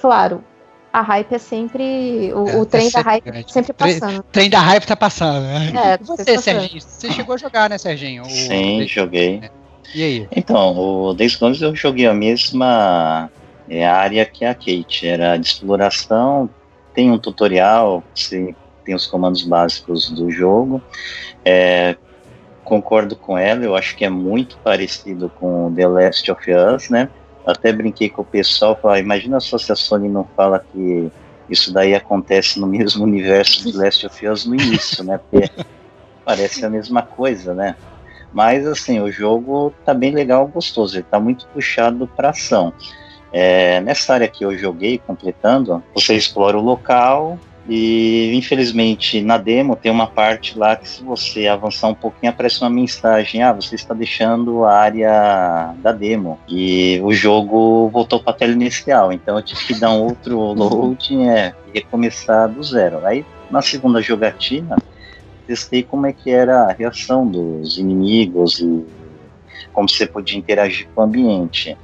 claro, 0.00 0.42
a 0.92 1.00
hype 1.00 1.32
é 1.32 1.38
sempre. 1.38 2.32
O, 2.34 2.48
é, 2.48 2.56
o 2.56 2.66
trem 2.66 2.88
é 2.88 2.90
da 2.90 3.00
hype 3.02 3.28
é 3.28 3.44
sempre 3.46 3.72
passando. 3.72 4.18
O 4.18 4.22
trem 4.24 4.50
da 4.50 4.58
hype 4.58 4.84
tá 4.84 4.96
passando, 4.96 5.44
né? 5.44 5.72
É, 5.76 5.94
e 5.94 6.04
você, 6.04 6.38
Serginho? 6.38 6.80
Você 6.82 7.12
chegou 7.12 7.36
a 7.36 7.38
jogar, 7.38 7.70
né, 7.70 7.78
Serginho? 7.78 8.24
O, 8.24 8.28
Sim, 8.28 8.82
o... 8.82 8.88
joguei. 8.88 9.48
E 9.94 10.02
aí? 10.02 10.28
Então, 10.34 10.76
o 10.76 11.14
Days 11.14 11.36
Gone 11.36 11.56
eu 11.62 11.76
joguei 11.76 12.08
a 12.08 12.14
mesma 12.14 13.30
é, 13.68 13.86
área 13.86 14.26
que 14.26 14.44
a 14.44 14.52
Kate. 14.56 15.06
Era 15.06 15.36
de 15.36 15.46
exploração, 15.46 16.50
tem 16.92 17.12
um 17.12 17.18
tutorial, 17.18 18.02
você 18.12 18.56
tem 18.84 18.92
os 18.92 19.06
comandos 19.06 19.44
básicos 19.44 20.10
do 20.10 20.32
jogo. 20.32 20.82
É, 21.44 21.94
concordo 22.70 23.16
com 23.16 23.36
ela, 23.36 23.64
eu 23.64 23.74
acho 23.74 23.96
que 23.96 24.04
é 24.04 24.08
muito 24.08 24.56
parecido 24.58 25.28
com 25.28 25.74
The 25.74 25.88
Last 25.88 26.30
of 26.30 26.50
Us, 26.52 26.88
né? 26.88 27.08
Até 27.44 27.72
brinquei 27.72 28.08
com 28.08 28.22
o 28.22 28.24
pessoal, 28.24 28.78
falei, 28.80 29.02
imagina 29.02 29.40
só 29.40 29.58
se 29.58 29.72
a 29.72 29.74
Sony 29.74 30.08
não 30.08 30.24
fala 30.36 30.64
que 30.72 31.10
isso 31.48 31.72
daí 31.72 31.96
acontece 31.96 32.60
no 32.60 32.68
mesmo 32.68 33.02
universo 33.02 33.64
de 33.64 33.76
Last 33.76 34.06
of 34.06 34.28
Us 34.28 34.46
no 34.46 34.54
início, 34.54 35.02
né? 35.02 35.18
Porque 35.18 35.50
parece 36.24 36.64
a 36.64 36.70
mesma 36.70 37.02
coisa, 37.02 37.52
né? 37.52 37.74
Mas 38.32 38.64
assim, 38.64 39.00
o 39.00 39.10
jogo 39.10 39.74
tá 39.84 39.92
bem 39.92 40.12
legal, 40.12 40.46
gostoso, 40.46 40.94
ele 40.94 41.06
tá 41.10 41.18
muito 41.18 41.48
puxado 41.48 42.06
para 42.06 42.30
ação. 42.30 42.72
É, 43.32 43.80
nessa 43.80 44.14
área 44.14 44.28
que 44.28 44.44
eu 44.44 44.56
joguei, 44.56 44.98
completando, 44.98 45.82
você 45.92 46.14
explora 46.14 46.56
o 46.56 46.62
local, 46.62 47.36
e 47.72 48.34
infelizmente 48.34 49.22
na 49.22 49.38
demo 49.38 49.76
tem 49.76 49.92
uma 49.92 50.08
parte 50.08 50.58
lá 50.58 50.74
que 50.74 50.88
se 50.88 51.04
você 51.04 51.46
avançar 51.46 51.86
um 51.86 51.94
pouquinho 51.94 52.32
aparece 52.32 52.60
uma 52.60 52.68
mensagem: 52.68 53.44
ah, 53.44 53.52
você 53.52 53.76
está 53.76 53.94
deixando 53.94 54.64
a 54.64 54.72
área 54.72 55.72
da 55.78 55.92
demo. 55.92 56.36
E 56.48 57.00
o 57.04 57.12
jogo 57.12 57.88
voltou 57.88 58.18
para 58.18 58.32
a 58.32 58.36
tela 58.36 58.50
inicial, 58.50 59.12
então 59.12 59.36
eu 59.36 59.42
tive 59.42 59.66
que 59.66 59.78
dar 59.78 59.92
um 59.92 60.02
outro 60.02 60.36
load 60.52 61.14
é, 61.28 61.54
e 61.68 61.78
recomeçar 61.78 62.48
do 62.48 62.60
zero. 62.60 63.06
Aí 63.06 63.24
na 63.48 63.62
segunda 63.62 64.02
jogatina 64.02 64.74
testei 65.46 65.84
como 65.84 66.06
é 66.06 66.12
que 66.12 66.28
era 66.28 66.62
a 66.62 66.72
reação 66.72 67.24
dos 67.24 67.78
inimigos 67.78 68.58
e 68.58 68.84
como 69.72 69.88
você 69.88 70.08
podia 70.08 70.36
interagir 70.36 70.88
com 70.92 71.02
o 71.02 71.04
ambiente. 71.04 71.78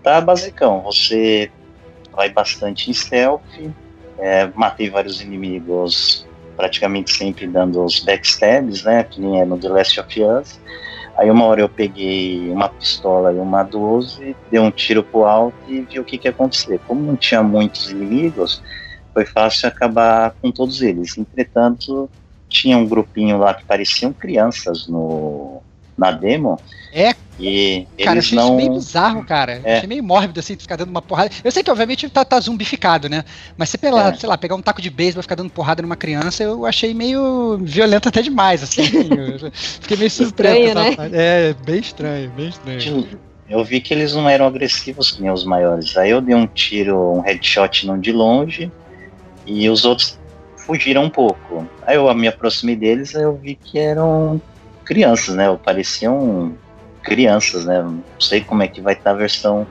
Tá 0.00 0.20
basicão, 0.20 0.80
você 0.80 1.50
vai 2.14 2.28
bastante 2.28 2.88
em 2.88 2.94
stealth, 2.94 3.42
é, 4.18 4.48
matei 4.54 4.90
vários 4.90 5.20
inimigos 5.20 6.26
praticamente 6.56 7.10
sempre 7.10 7.46
dando 7.46 7.84
os 7.84 8.00
backstabs, 8.00 8.84
né? 8.84 9.04
Que 9.04 9.20
nem 9.20 9.40
é 9.40 9.44
no 9.44 9.58
The 9.58 9.68
Last 9.68 10.00
of 10.00 10.22
Us. 10.22 10.60
Aí 11.16 11.30
uma 11.30 11.44
hora 11.44 11.60
eu 11.60 11.68
peguei 11.68 12.50
uma 12.50 12.68
pistola 12.68 13.32
e 13.32 13.38
uma 13.38 13.62
12, 13.62 14.34
dei 14.50 14.60
um 14.60 14.70
tiro 14.70 15.02
pro 15.02 15.24
alto 15.24 15.56
e 15.68 15.80
vi 15.82 15.98
o 15.98 16.04
que, 16.04 16.16
que 16.16 16.26
ia 16.26 16.30
acontecer. 16.30 16.80
Como 16.86 17.02
não 17.02 17.16
tinha 17.16 17.42
muitos 17.42 17.90
inimigos, 17.90 18.62
foi 19.12 19.26
fácil 19.26 19.68
acabar 19.68 20.34
com 20.40 20.50
todos 20.50 20.80
eles. 20.80 21.18
Entretanto, 21.18 22.08
tinha 22.48 22.76
um 22.76 22.86
grupinho 22.86 23.38
lá 23.38 23.54
que 23.54 23.64
pareciam 23.64 24.12
crianças 24.12 24.86
no, 24.86 25.62
na 25.96 26.10
demo. 26.10 26.58
É. 26.92 27.14
E 27.42 27.86
cara, 27.98 28.16
eu 28.16 28.20
achei 28.20 28.36
não... 28.36 28.44
isso 28.44 28.54
meio 28.54 28.72
bizarro, 28.74 29.24
cara. 29.24 29.60
É. 29.64 29.76
Achei 29.76 29.88
meio 29.88 30.04
mórbido, 30.04 30.38
assim, 30.38 30.56
ficar 30.56 30.76
dando 30.76 30.90
uma 30.90 31.02
porrada. 31.02 31.30
Eu 31.42 31.50
sei 31.50 31.62
que, 31.62 31.70
obviamente, 31.70 32.08
tá, 32.08 32.24
tá 32.24 32.38
zumbificado, 32.38 33.08
né? 33.08 33.24
Mas 33.56 33.68
você, 33.68 33.78
pela, 33.78 34.10
é. 34.10 34.14
sei 34.14 34.28
lá, 34.28 34.38
pegar 34.38 34.54
um 34.54 34.62
taco 34.62 34.80
de 34.80 34.88
beisebol 34.88 35.20
e 35.20 35.22
ficar 35.22 35.34
dando 35.34 35.50
porrada 35.50 35.82
numa 35.82 35.96
criança, 35.96 36.44
eu 36.44 36.64
achei 36.64 36.94
meio 36.94 37.58
violento 37.60 38.08
até 38.08 38.22
demais, 38.22 38.62
assim. 38.62 38.84
fiquei 39.52 39.96
meio 39.96 40.10
surpreso. 40.10 40.56
Estranho, 40.56 40.74
né? 40.74 41.10
É, 41.12 41.54
bem 41.64 41.80
estranho, 41.80 42.30
bem 42.30 42.48
estranho. 42.48 43.08
Eu 43.48 43.64
vi 43.64 43.80
que 43.80 43.92
eles 43.92 44.14
não 44.14 44.28
eram 44.28 44.46
agressivos 44.46 45.10
que 45.10 45.20
nem 45.20 45.30
os 45.30 45.44
maiores. 45.44 45.96
Aí 45.96 46.10
eu 46.10 46.20
dei 46.20 46.34
um 46.34 46.46
tiro, 46.46 47.12
um 47.12 47.20
headshot 47.20 47.86
não 47.86 47.98
de 47.98 48.12
longe, 48.12 48.70
e 49.44 49.68
os 49.68 49.84
outros 49.84 50.18
fugiram 50.56 51.04
um 51.04 51.10
pouco. 51.10 51.66
Aí 51.84 51.96
eu 51.96 52.14
me 52.14 52.28
aproximei 52.28 52.76
deles, 52.76 53.16
aí 53.16 53.24
eu 53.24 53.34
vi 53.34 53.56
que 53.56 53.78
eram 53.78 54.40
crianças, 54.84 55.34
né? 55.34 55.58
Pareciam 55.64 56.54
crianças, 57.02 57.64
né? 57.64 57.82
Não 57.82 58.02
sei 58.18 58.40
como 58.40 58.62
é 58.62 58.68
que 58.68 58.80
vai 58.80 58.94
estar 58.94 59.10
a 59.10 59.14
versão 59.14 59.66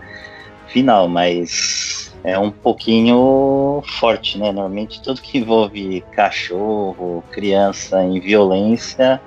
final, 0.68 1.08
mas 1.08 2.14
é 2.24 2.38
um 2.38 2.52
pouquinho 2.52 3.84
forte, 4.00 4.38
né? 4.38 4.52
Normalmente 4.52 5.02
tudo 5.02 5.22
que 5.22 5.38
envolve 5.40 6.04
cachorro, 6.12 7.24
criança 7.32 8.04
em 8.04 8.20
violência, 8.20 9.20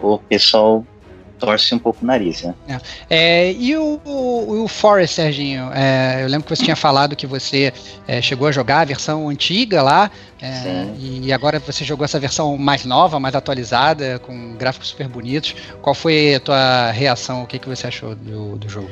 o 0.00 0.18
pessoal 0.18 0.84
torce 1.38 1.74
um 1.74 1.78
pouco 1.78 2.02
o 2.02 2.06
nariz, 2.06 2.42
né? 2.42 2.54
É. 2.68 2.78
É, 3.10 3.52
e 3.52 3.76
o, 3.76 4.00
o, 4.04 4.64
o 4.64 4.68
Forest, 4.68 5.16
Serginho? 5.16 5.70
É, 5.72 6.22
eu 6.22 6.28
lembro 6.28 6.46
que 6.46 6.54
você 6.54 6.64
tinha 6.64 6.76
falado 6.76 7.16
que 7.16 7.26
você 7.26 7.72
é, 8.06 8.20
chegou 8.20 8.48
a 8.48 8.52
jogar 8.52 8.80
a 8.80 8.84
versão 8.84 9.28
antiga 9.28 9.82
lá, 9.82 10.10
é, 10.40 10.86
e 10.98 11.32
agora 11.32 11.58
você 11.58 11.84
jogou 11.84 12.04
essa 12.04 12.18
versão 12.18 12.56
mais 12.56 12.84
nova, 12.84 13.18
mais 13.18 13.34
atualizada, 13.34 14.18
com 14.20 14.54
gráficos 14.56 14.88
super 14.88 15.08
bonitos. 15.08 15.54
Qual 15.82 15.94
foi 15.94 16.34
a 16.34 16.40
tua 16.40 16.90
reação? 16.90 17.42
O 17.42 17.46
que, 17.46 17.58
que 17.58 17.68
você 17.68 17.86
achou 17.86 18.14
do, 18.14 18.56
do 18.56 18.68
jogo? 18.68 18.88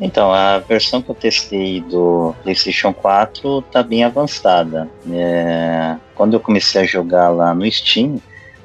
Então, 0.00 0.32
a 0.32 0.58
versão 0.58 1.02
que 1.02 1.10
eu 1.10 1.14
testei 1.14 1.82
do 1.82 2.34
PlayStation 2.42 2.92
4 2.92 3.62
tá 3.70 3.82
bem 3.82 4.02
avançada. 4.02 4.88
É, 5.12 5.96
quando 6.14 6.34
eu 6.34 6.40
comecei 6.40 6.80
a 6.80 6.84
jogar 6.84 7.28
lá 7.28 7.54
no 7.54 7.70
Steam, 7.70 8.18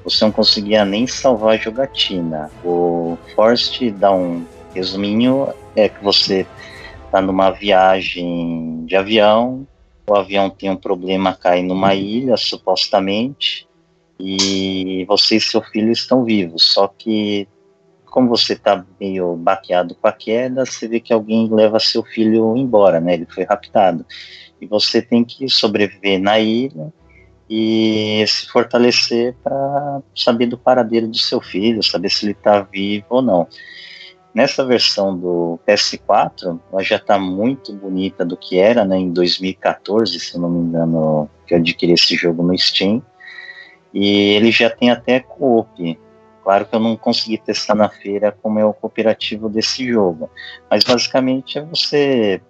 você 0.05 0.23
não 0.23 0.31
conseguia 0.31 0.85
nem 0.85 1.07
salvar 1.07 1.55
a 1.55 1.57
jogatina. 1.57 2.49
O 2.63 3.17
Forest 3.35 3.91
dá 3.91 4.11
um 4.13 4.45
resuminho, 4.73 5.49
é 5.75 5.89
que 5.89 6.01
você 6.03 6.45
está 7.05 7.21
numa 7.21 7.49
viagem 7.49 8.85
de 8.85 8.95
avião, 8.95 9.67
o 10.07 10.15
avião 10.15 10.49
tem 10.49 10.69
um 10.69 10.75
problema, 10.77 11.33
cai 11.33 11.63
numa 11.63 11.95
ilha, 11.95 12.37
supostamente, 12.37 13.67
e 14.19 15.03
você 15.07 15.37
e 15.37 15.41
seu 15.41 15.61
filho 15.61 15.91
estão 15.91 16.23
vivos, 16.23 16.71
só 16.73 16.87
que 16.87 17.47
como 18.05 18.29
você 18.29 18.53
está 18.53 18.85
meio 18.97 19.35
baqueado 19.35 19.93
com 19.95 20.07
a 20.07 20.11
queda, 20.11 20.65
você 20.65 20.87
vê 20.87 21.01
que 21.01 21.11
alguém 21.11 21.49
leva 21.51 21.79
seu 21.81 22.01
filho 22.01 22.55
embora, 22.55 23.01
né? 23.01 23.15
Ele 23.15 23.25
foi 23.25 23.43
raptado. 23.43 24.05
E 24.61 24.65
você 24.65 25.01
tem 25.01 25.21
que 25.21 25.49
sobreviver 25.49 26.17
na 26.21 26.39
ilha, 26.39 26.93
e 27.49 28.23
se 28.27 28.47
fortalecer 28.47 29.35
para 29.43 30.01
saber 30.15 30.47
do 30.47 30.57
paradeiro 30.57 31.07
do 31.07 31.17
seu 31.17 31.39
filho, 31.39 31.83
saber 31.83 32.09
se 32.09 32.25
ele 32.25 32.31
está 32.31 32.61
vivo 32.61 33.05
ou 33.09 33.21
não. 33.21 33.47
Nessa 34.33 34.65
versão 34.65 35.17
do 35.17 35.57
PS4, 35.65 36.59
ela 36.71 36.83
já 36.83 36.97
está 36.97 37.17
muito 37.17 37.71
bonita 37.71 38.25
do 38.25 38.35
que 38.35 38.59
era 38.59 38.83
né, 38.83 38.97
em 38.97 39.09
2014, 39.11 40.19
se 40.19 40.35
eu 40.35 40.41
não 40.41 40.49
me 40.49 40.59
engano, 40.59 41.29
que 41.47 41.53
eu 41.53 41.59
adquiri 41.59 41.93
esse 41.93 42.15
jogo 42.15 42.43
no 42.43 42.57
Steam. 42.57 43.01
E 43.93 44.33
ele 44.33 44.51
já 44.51 44.69
tem 44.69 44.91
até 44.91 45.21
co-op. 45.21 45.97
Claro 46.43 46.65
que 46.65 46.75
eu 46.75 46.81
não 46.81 46.97
consegui 46.97 47.37
testar 47.37 47.75
na 47.75 47.87
feira 47.87 48.37
como 48.41 48.59
é 48.59 48.65
o 48.65 48.73
cooperativo 48.73 49.47
desse 49.47 49.87
jogo. 49.87 50.29
Mas 50.69 50.83
basicamente 50.83 51.57
é 51.57 51.61
você 51.61 52.41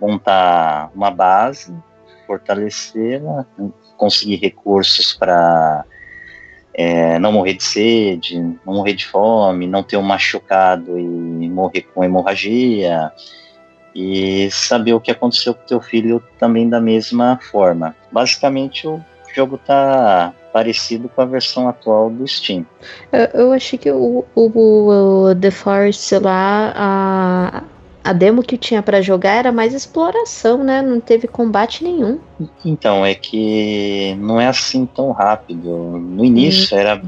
montar 0.00 0.92
uma 0.94 1.10
base, 1.10 1.74
fortalecê-la, 2.24 3.44
conseguir 4.02 4.34
recursos 4.34 5.12
para 5.12 5.84
é, 6.74 7.20
não 7.20 7.30
morrer 7.30 7.54
de 7.54 7.62
sede, 7.62 8.36
não 8.66 8.74
morrer 8.74 8.94
de 8.94 9.06
fome, 9.06 9.68
não 9.68 9.84
ter 9.84 9.96
um 9.96 10.02
machucado 10.02 10.98
e 10.98 11.48
morrer 11.48 11.82
com 11.82 12.02
hemorragia, 12.02 13.12
e 13.94 14.50
saber 14.50 14.92
o 14.92 15.00
que 15.00 15.12
aconteceu 15.12 15.54
com 15.54 15.64
teu 15.66 15.80
filho 15.80 16.20
também 16.36 16.68
da 16.68 16.80
mesma 16.80 17.38
forma. 17.52 17.94
Basicamente, 18.10 18.88
o 18.88 19.00
jogo 19.32 19.56
tá 19.56 20.34
parecido 20.52 21.08
com 21.08 21.22
a 21.22 21.24
versão 21.24 21.68
atual 21.68 22.10
do 22.10 22.26
Steam. 22.26 22.66
Eu, 23.12 23.42
eu 23.42 23.52
achei 23.52 23.78
que 23.78 23.92
o, 23.92 24.24
o, 24.34 25.28
o 25.28 25.34
The 25.36 25.52
Forest 25.52 26.18
lá, 26.18 26.72
a, 26.74 27.62
a 28.04 28.12
demo 28.12 28.42
que 28.42 28.56
tinha 28.56 28.82
para 28.82 29.00
jogar 29.00 29.32
era 29.32 29.52
mais 29.52 29.74
exploração, 29.74 30.62
né? 30.62 30.82
Não 30.82 31.00
teve 31.00 31.28
combate 31.28 31.84
nenhum. 31.84 32.18
Então, 32.64 33.04
é 33.04 33.14
que 33.14 34.14
não 34.18 34.40
é 34.40 34.46
assim 34.46 34.86
tão 34.86 35.12
rápido. 35.12 35.68
No 35.68 36.24
início 36.24 36.76
era 36.76 37.00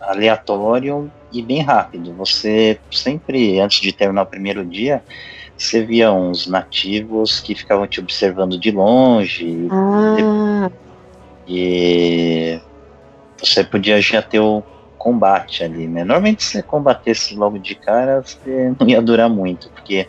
aleatório 0.00 1.10
e 1.32 1.42
bem 1.42 1.62
rápido. 1.62 2.12
Você 2.14 2.78
sempre, 2.90 3.58
antes 3.58 3.80
de 3.80 3.92
terminar 3.92 4.22
o 4.22 4.26
primeiro 4.26 4.64
dia, 4.64 5.02
você 5.56 5.84
via 5.84 6.12
uns 6.12 6.46
nativos 6.46 7.40
que 7.40 7.54
ficavam 7.54 7.86
te 7.86 8.00
observando 8.00 8.58
de 8.58 8.70
longe. 8.70 9.68
Ah. 9.70 10.70
E 11.48 12.60
você 13.38 13.64
podia 13.64 14.00
já 14.00 14.22
ter 14.22 14.40
o 14.40 14.62
combate 15.04 15.62
ali, 15.62 15.86
né? 15.86 16.02
Normalmente 16.02 16.42
se 16.42 16.52
você 16.52 16.62
combatesse 16.62 17.36
logo 17.36 17.58
de 17.58 17.74
cara, 17.74 18.22
você 18.22 18.74
não 18.80 18.88
ia 18.88 19.02
durar 19.02 19.28
muito, 19.28 19.68
porque 19.68 20.08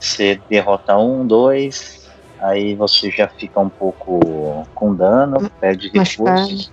você 0.00 0.40
derrota 0.50 0.98
um, 0.98 1.24
dois, 1.24 2.10
aí 2.40 2.74
você 2.74 3.08
já 3.08 3.28
fica 3.28 3.60
um 3.60 3.68
pouco 3.68 4.66
com 4.74 4.92
dano, 4.92 5.48
perde 5.60 5.92
recursos. 5.94 6.72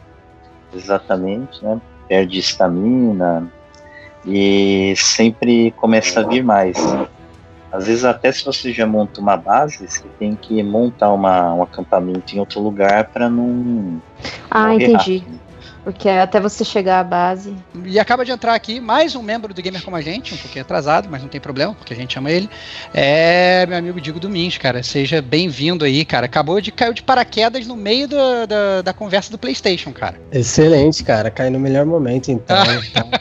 Exatamente, 0.74 1.64
né? 1.64 1.80
Perde 2.08 2.40
estamina 2.40 3.48
e 4.26 4.96
sempre 4.98 5.70
começa 5.72 6.22
a 6.22 6.24
vir 6.24 6.44
mais. 6.44 6.76
Às 7.72 7.86
vezes 7.86 8.04
até 8.04 8.32
se 8.32 8.44
você 8.44 8.74
já 8.74 8.88
monta 8.88 9.22
uma 9.22 9.38
base, 9.38 9.88
você 9.88 10.08
tem 10.18 10.36
que 10.36 10.64
montar 10.64 11.14
uma, 11.14 11.54
um 11.54 11.62
acampamento 11.62 12.36
em 12.36 12.40
outro 12.40 12.60
lugar 12.62 13.10
para 13.10 13.30
não. 13.30 14.02
Ah, 14.50 14.74
entendi. 14.74 15.20
Rápido. 15.20 15.49
Porque 15.84 16.10
até 16.10 16.40
você 16.40 16.64
chegar 16.64 17.00
à 17.00 17.04
base. 17.04 17.56
E 17.86 18.00
acaba 18.00 18.26
de 18.26 18.32
entrar 18.32 18.54
aqui 18.54 18.80
mais 18.80 19.16
um 19.16 19.22
membro 19.22 19.54
do 19.54 19.62
Gamer 19.62 19.84
Como 19.84 19.96
a 19.96 20.02
Gente, 20.02 20.34
um 20.34 20.38
pouquinho 20.38 20.64
atrasado, 20.64 21.08
mas 21.10 21.22
não 21.22 21.30
tem 21.30 21.40
problema, 21.40 21.74
porque 21.74 21.94
a 21.94 21.96
gente 21.96 22.18
ama 22.18 22.32
ele. 22.32 22.50
É 22.94 23.66
meu 23.66 23.78
amigo 23.78 24.02
Digo 24.02 24.20
Domingos, 24.20 24.58
cara. 24.58 24.84
Seja 24.84 25.22
bem-vindo 25.22 25.86
aí, 25.86 26.04
cara. 26.06 26.26
Acabou 26.26 26.60
de 26.62 26.72
cair 26.72 26.94
de 26.94 27.04
paraquedas 27.04 27.66
no 27.66 27.76
meio 27.76 28.08
do, 28.08 28.48
da, 28.48 28.82
da 28.82 28.94
conversa 28.94 29.32
do 29.32 29.38
PlayStation, 29.38 29.92
cara. 29.92 30.20
Excelente, 30.32 31.04
cara. 31.04 31.32
Cai 31.32 31.50
no 31.50 31.60
melhor 31.60 31.86
momento, 31.86 32.30
então. 32.30 32.58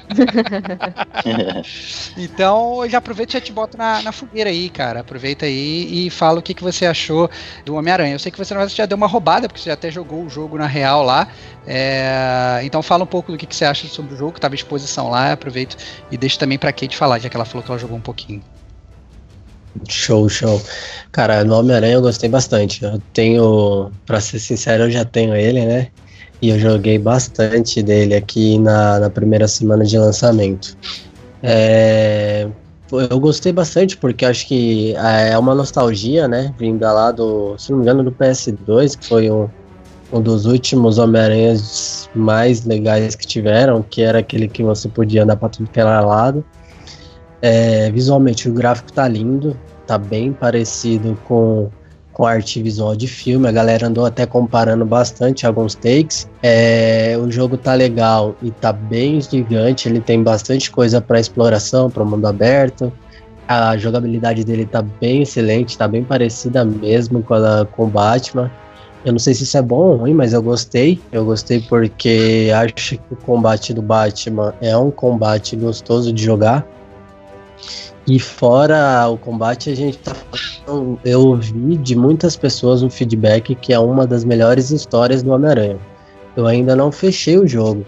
então, 2.16 2.82
já 2.90 2.98
aproveita 2.98 3.32
e 3.32 3.34
já 3.34 3.40
te 3.40 3.52
boto 3.52 3.76
na, 3.76 4.02
na 4.02 4.12
fogueira 4.12 4.50
aí, 4.50 4.68
cara. 4.68 5.00
Aproveita 5.00 5.46
aí 5.46 6.06
e 6.06 6.10
fala 6.10 6.38
o 6.38 6.42
que, 6.42 6.54
que 6.54 6.62
você 6.62 6.86
achou 6.86 7.30
do 7.64 7.74
Homem-Aranha. 7.74 8.14
Eu 8.14 8.18
sei 8.18 8.32
que 8.32 8.38
você 8.38 8.54
já 8.68 8.86
deu 8.86 8.96
uma 8.96 9.06
roubada, 9.06 9.48
porque 9.48 9.60
você 9.60 9.70
já 9.70 9.74
até 9.74 9.90
jogou 9.90 10.24
o 10.24 10.30
jogo 10.30 10.58
na 10.58 10.66
real 10.66 11.02
lá. 11.02 11.28
É, 11.70 12.60
então 12.62 12.82
fala 12.82 13.04
um 13.04 13.06
pouco 13.06 13.30
do 13.30 13.36
que, 13.36 13.44
que 13.44 13.54
você 13.54 13.66
acha 13.66 13.86
sobre 13.88 14.14
o 14.14 14.16
jogo, 14.16 14.32
que 14.32 14.38
estava 14.38 14.54
à 14.54 14.56
exposição 14.56 15.10
lá, 15.10 15.32
aproveito 15.32 15.76
e 16.10 16.16
deixo 16.16 16.38
também 16.38 16.56
para 16.56 16.72
Kate 16.72 16.96
falar, 16.96 17.18
já 17.18 17.28
que 17.28 17.36
ela 17.36 17.44
falou 17.44 17.62
que 17.62 17.70
ela 17.70 17.78
jogou 17.78 17.98
um 17.98 18.00
pouquinho. 18.00 18.42
Show, 19.86 20.26
show. 20.30 20.62
Cara, 21.12 21.44
no 21.44 21.58
Homem-Aranha 21.58 21.94
eu 21.94 22.00
gostei 22.00 22.28
bastante. 22.28 22.82
Eu 22.82 22.98
tenho, 23.12 23.92
para 24.06 24.18
ser 24.18 24.38
sincero, 24.38 24.84
eu 24.84 24.90
já 24.90 25.04
tenho 25.04 25.36
ele, 25.36 25.66
né? 25.66 25.88
E 26.40 26.48
eu 26.48 26.58
joguei 26.58 26.98
bastante 26.98 27.82
dele 27.82 28.14
aqui 28.14 28.58
na, 28.58 28.98
na 28.98 29.10
primeira 29.10 29.46
semana 29.46 29.84
de 29.84 29.98
lançamento. 29.98 30.74
É, 31.42 32.48
eu 32.90 33.20
gostei 33.20 33.52
bastante 33.52 33.96
porque 33.98 34.24
acho 34.24 34.48
que 34.48 34.94
é 34.96 35.36
uma 35.36 35.54
nostalgia, 35.54 36.26
né? 36.26 36.54
Vinda 36.58 36.90
lá 36.92 37.12
do, 37.12 37.58
se 37.58 37.70
não 37.70 37.78
me 37.78 37.84
engano, 37.84 38.02
do 38.02 38.12
PS2, 38.12 38.98
que 38.98 39.06
foi 39.06 39.30
um, 39.30 39.48
um 40.12 40.20
dos 40.20 40.46
últimos 40.46 40.98
Homem-Aranhas 40.98 42.08
mais 42.14 42.64
legais 42.64 43.14
que 43.14 43.26
tiveram, 43.26 43.82
que 43.82 44.02
era 44.02 44.20
aquele 44.20 44.48
que 44.48 44.62
você 44.62 44.88
podia 44.88 45.22
andar 45.22 45.36
para 45.36 45.48
tudo 45.48 45.68
que 45.70 45.78
era 45.78 46.00
lado. 46.00 46.44
É, 47.40 47.90
visualmente 47.90 48.48
o 48.48 48.52
gráfico 48.52 48.92
tá 48.92 49.06
lindo, 49.06 49.56
tá 49.86 49.96
bem 49.96 50.32
parecido 50.32 51.16
com, 51.26 51.68
com 52.12 52.26
a 52.26 52.32
arte 52.32 52.62
visual 52.62 52.96
de 52.96 53.06
filme. 53.06 53.46
A 53.48 53.52
galera 53.52 53.86
andou 53.86 54.06
até 54.06 54.24
comparando 54.26 54.84
bastante 54.84 55.46
alguns 55.46 55.74
takes. 55.74 56.28
É, 56.42 57.16
o 57.20 57.30
jogo 57.30 57.56
tá 57.56 57.74
legal 57.74 58.34
e 58.42 58.50
tá 58.50 58.72
bem 58.72 59.20
gigante, 59.20 59.88
ele 59.88 60.00
tem 60.00 60.22
bastante 60.22 60.70
coisa 60.70 61.00
para 61.00 61.20
exploração, 61.20 61.90
para 61.90 62.04
mundo 62.04 62.26
aberto. 62.26 62.92
A 63.46 63.76
jogabilidade 63.78 64.44
dele 64.44 64.66
tá 64.66 64.82
bem 64.82 65.22
excelente, 65.22 65.78
tá 65.78 65.88
bem 65.88 66.04
parecida 66.04 66.64
mesmo 66.64 67.22
com 67.22 67.34
a 67.34 67.64
com 67.64 67.88
Batman. 67.88 68.50
Eu 69.08 69.12
não 69.12 69.18
sei 69.18 69.32
se 69.32 69.44
isso 69.44 69.56
é 69.56 69.62
bom 69.62 69.92
ou 69.92 69.96
ruim, 69.96 70.12
mas 70.12 70.34
eu 70.34 70.42
gostei. 70.42 71.00
Eu 71.10 71.24
gostei 71.24 71.60
porque 71.62 72.50
acho 72.54 72.98
que 72.98 73.14
o 73.14 73.16
combate 73.16 73.72
do 73.72 73.80
Batman 73.80 74.52
é 74.60 74.76
um 74.76 74.90
combate 74.90 75.56
gostoso 75.56 76.12
de 76.12 76.22
jogar. 76.22 76.66
E 78.06 78.20
fora 78.20 79.08
o 79.08 79.16
combate, 79.16 79.70
a 79.70 79.74
gente 79.74 79.96
tá 79.96 80.14
Eu 81.02 81.26
ouvi 81.26 81.78
de 81.78 81.96
muitas 81.96 82.36
pessoas 82.36 82.82
um 82.82 82.90
feedback 82.90 83.54
que 83.54 83.72
é 83.72 83.78
uma 83.78 84.06
das 84.06 84.24
melhores 84.24 84.70
histórias 84.70 85.22
do 85.22 85.32
Homem-Aranha. 85.32 85.78
Eu 86.38 86.46
ainda 86.46 86.76
não 86.76 86.92
fechei 86.92 87.36
o 87.36 87.48
jogo, 87.48 87.84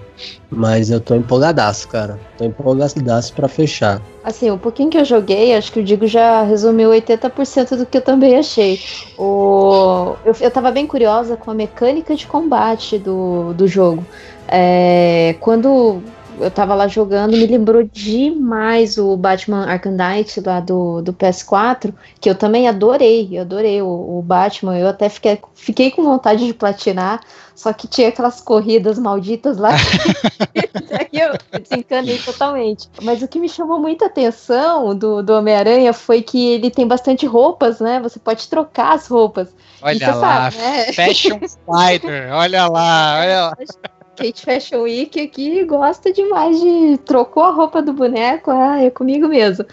mas 0.51 0.91
eu 0.91 1.01
tô 1.01 1.15
empolgadaço, 1.15 1.87
cara. 1.87 2.19
Tô 2.37 2.45
empolgadaço 2.45 3.33
pra 3.33 3.47
fechar. 3.47 4.03
Assim, 4.25 4.51
o 4.51 4.59
pouquinho 4.59 4.91
que 4.91 4.99
eu 4.99 5.05
joguei, 5.05 5.55
acho 5.55 5.71
que 5.71 5.79
o 5.79 5.85
Digo 5.85 6.05
já 6.09 6.43
resumiu 6.43 6.91
80% 6.91 7.77
do 7.77 7.87
que 7.87 7.99
eu 7.99 8.03
também 8.03 8.37
achei. 8.37 8.81
O... 9.17 10.17
Eu, 10.25 10.35
eu 10.41 10.51
tava 10.51 10.73
bem 10.73 10.85
curiosa 10.85 11.37
com 11.37 11.53
a 11.53 11.55
mecânica 11.55 12.17
de 12.17 12.27
combate 12.27 12.99
do, 12.99 13.53
do 13.53 13.69
jogo. 13.69 14.05
É... 14.49 15.37
Quando 15.39 16.03
eu 16.39 16.51
tava 16.51 16.75
lá 16.75 16.87
jogando, 16.87 17.37
me 17.37 17.47
lembrou 17.47 17.83
demais 17.83 18.99
o 18.99 19.17
Batman 19.17 19.67
Arkham 19.67 19.93
Knight 19.93 20.41
lá 20.41 20.61
do, 20.61 21.03
do 21.03 21.13
PS4, 21.13 21.93
que 22.21 22.29
eu 22.29 22.35
também 22.35 22.69
adorei, 22.69 23.29
eu 23.33 23.43
adorei 23.43 23.83
o, 23.83 24.19
o 24.19 24.23
Batman, 24.23 24.79
eu 24.79 24.89
até 24.89 25.09
fiquei, 25.09 25.41
fiquei 25.55 25.91
com 25.91 26.03
vontade 26.03 26.47
de 26.47 26.55
platinar, 26.55 27.21
só 27.55 27.73
que 27.73 27.87
tinha 27.87 28.09
aquelas 28.09 28.41
corridas 28.41 28.99
malditas 28.99 29.59
lá, 29.59 29.71
que 31.11 31.19
eu 31.21 31.33
desencanei 31.61 32.19
totalmente. 32.19 32.89
Mas 33.03 33.23
o 33.23 33.29
que 33.29 33.39
me 33.39 33.49
chamou 33.49 33.79
muita 33.79 34.07
atenção 34.07 34.95
do, 34.95 35.23
do 35.23 35.33
Homem-Aranha 35.35 35.93
foi 35.93 36.23
que 36.23 36.53
ele 36.53 36.71
tem 36.71 36.87
bastante 36.87 37.27
roupas, 37.27 37.81
né, 37.81 38.01
você 38.01 38.19
pode 38.19 38.49
trocar 38.49 38.95
as 38.95 39.07
roupas. 39.07 39.49
Olha 39.83 40.15
lá, 40.15 40.51
sabe, 40.51 40.57
né? 40.59 40.93
Fashion 40.93 41.39
Spider, 41.47 42.33
olha 42.33 42.67
lá, 42.67 43.19
olha 43.21 43.41
lá. 43.47 43.57
Kate 44.21 44.45
Fashion 44.45 44.83
Week 44.83 45.19
aqui 45.19 45.65
gosta 45.65 46.13
demais 46.13 46.61
de 46.61 46.99
trocou 46.99 47.43
a 47.43 47.51
roupa 47.51 47.81
do 47.81 47.95
boneco, 47.95 48.51
ah, 48.51 48.83
é 48.83 48.91
comigo 48.91 49.27
mesmo. 49.27 49.65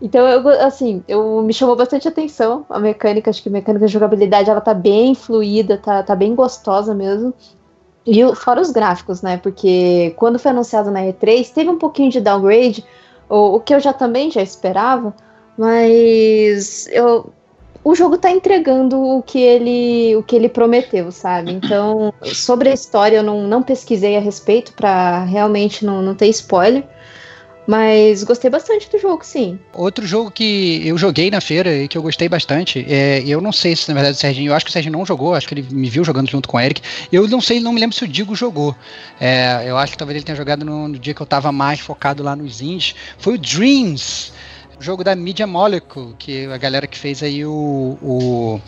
Então, 0.00 0.26
eu, 0.26 0.48
assim, 0.66 1.04
eu 1.06 1.40
me 1.42 1.52
chamou 1.52 1.76
bastante 1.76 2.08
atenção 2.08 2.66
a 2.68 2.80
mecânica, 2.80 3.30
acho 3.30 3.40
que 3.40 3.48
a 3.48 3.52
mecânica 3.52 3.86
de 3.86 3.92
jogabilidade 3.92 4.50
ela 4.50 4.60
tá 4.60 4.74
bem 4.74 5.14
fluida, 5.14 5.78
tá, 5.78 6.02
tá 6.02 6.16
bem 6.16 6.34
gostosa 6.34 6.92
mesmo. 6.92 7.32
E 8.04 8.34
fora 8.34 8.60
os 8.60 8.72
gráficos, 8.72 9.22
né? 9.22 9.36
Porque 9.36 10.12
quando 10.16 10.36
foi 10.36 10.50
anunciado 10.50 10.90
na 10.90 11.02
E3, 11.02 11.52
teve 11.52 11.70
um 11.70 11.78
pouquinho 11.78 12.10
de 12.10 12.20
downgrade, 12.20 12.84
o, 13.28 13.54
o 13.54 13.60
que 13.60 13.72
eu 13.72 13.78
já 13.78 13.92
também 13.92 14.32
já 14.32 14.42
esperava, 14.42 15.14
mas 15.56 16.88
eu 16.88 17.32
o 17.84 17.94
jogo 17.94 18.16
tá 18.16 18.30
entregando 18.30 19.00
o 19.00 19.22
que 19.22 19.38
ele, 19.38 20.16
o 20.16 20.22
que 20.22 20.36
ele 20.36 20.48
prometeu, 20.48 21.10
sabe? 21.10 21.52
Então, 21.52 22.14
sobre 22.22 22.68
a 22.68 22.74
história, 22.74 23.16
eu 23.16 23.22
não, 23.22 23.46
não 23.46 23.62
pesquisei 23.62 24.16
a 24.16 24.20
respeito 24.20 24.72
para 24.72 25.24
realmente 25.24 25.84
não, 25.84 26.00
não 26.02 26.14
ter 26.14 26.28
spoiler. 26.28 26.84
Mas 27.66 28.24
gostei 28.24 28.50
bastante 28.50 28.90
do 28.90 28.98
jogo, 28.98 29.24
sim. 29.24 29.58
Outro 29.72 30.04
jogo 30.04 30.30
que 30.32 30.82
eu 30.84 30.98
joguei 30.98 31.30
na 31.30 31.40
feira 31.40 31.72
e 31.72 31.86
que 31.86 31.96
eu 31.96 32.02
gostei 32.02 32.28
bastante, 32.28 32.84
é, 32.88 33.22
eu 33.24 33.40
não 33.40 33.52
sei 33.52 33.76
se 33.76 33.88
na 33.88 33.94
verdade 33.94 34.16
o 34.16 34.20
Serginho, 34.20 34.50
eu 34.50 34.54
acho 34.54 34.64
que 34.64 34.70
o 34.70 34.72
Serginho 34.72 34.98
não 34.98 35.06
jogou, 35.06 35.34
acho 35.34 35.46
que 35.46 35.54
ele 35.54 35.66
me 35.70 35.88
viu 35.88 36.04
jogando 36.04 36.28
junto 36.28 36.48
com 36.48 36.56
o 36.56 36.60
Eric. 36.60 36.82
Eu 37.12 37.28
não 37.28 37.40
sei, 37.40 37.60
não 37.60 37.72
me 37.72 37.80
lembro 37.80 37.96
se 37.96 38.04
o 38.04 38.08
Digo 38.08 38.34
jogou. 38.34 38.74
É, 39.20 39.62
eu 39.64 39.78
acho 39.78 39.92
que 39.92 39.98
talvez 39.98 40.16
ele 40.16 40.24
tenha 40.24 40.34
jogado 40.34 40.64
no, 40.64 40.88
no, 40.88 40.98
dia 40.98 41.14
que 41.14 41.20
eu 41.20 41.26
tava 41.26 41.52
mais 41.52 41.78
focado 41.78 42.22
lá 42.22 42.34
nos 42.34 42.60
indies. 42.60 42.96
Foi 43.16 43.34
o 43.34 43.38
Dreams 43.38 44.32
jogo 44.82 45.04
da 45.04 45.14
Media 45.14 45.46
Molecule, 45.46 46.14
que 46.18 46.46
a 46.46 46.56
galera 46.56 46.86
que 46.86 46.98
fez 46.98 47.22
aí 47.22 47.44
o, 47.44 47.96
o, 48.02 48.60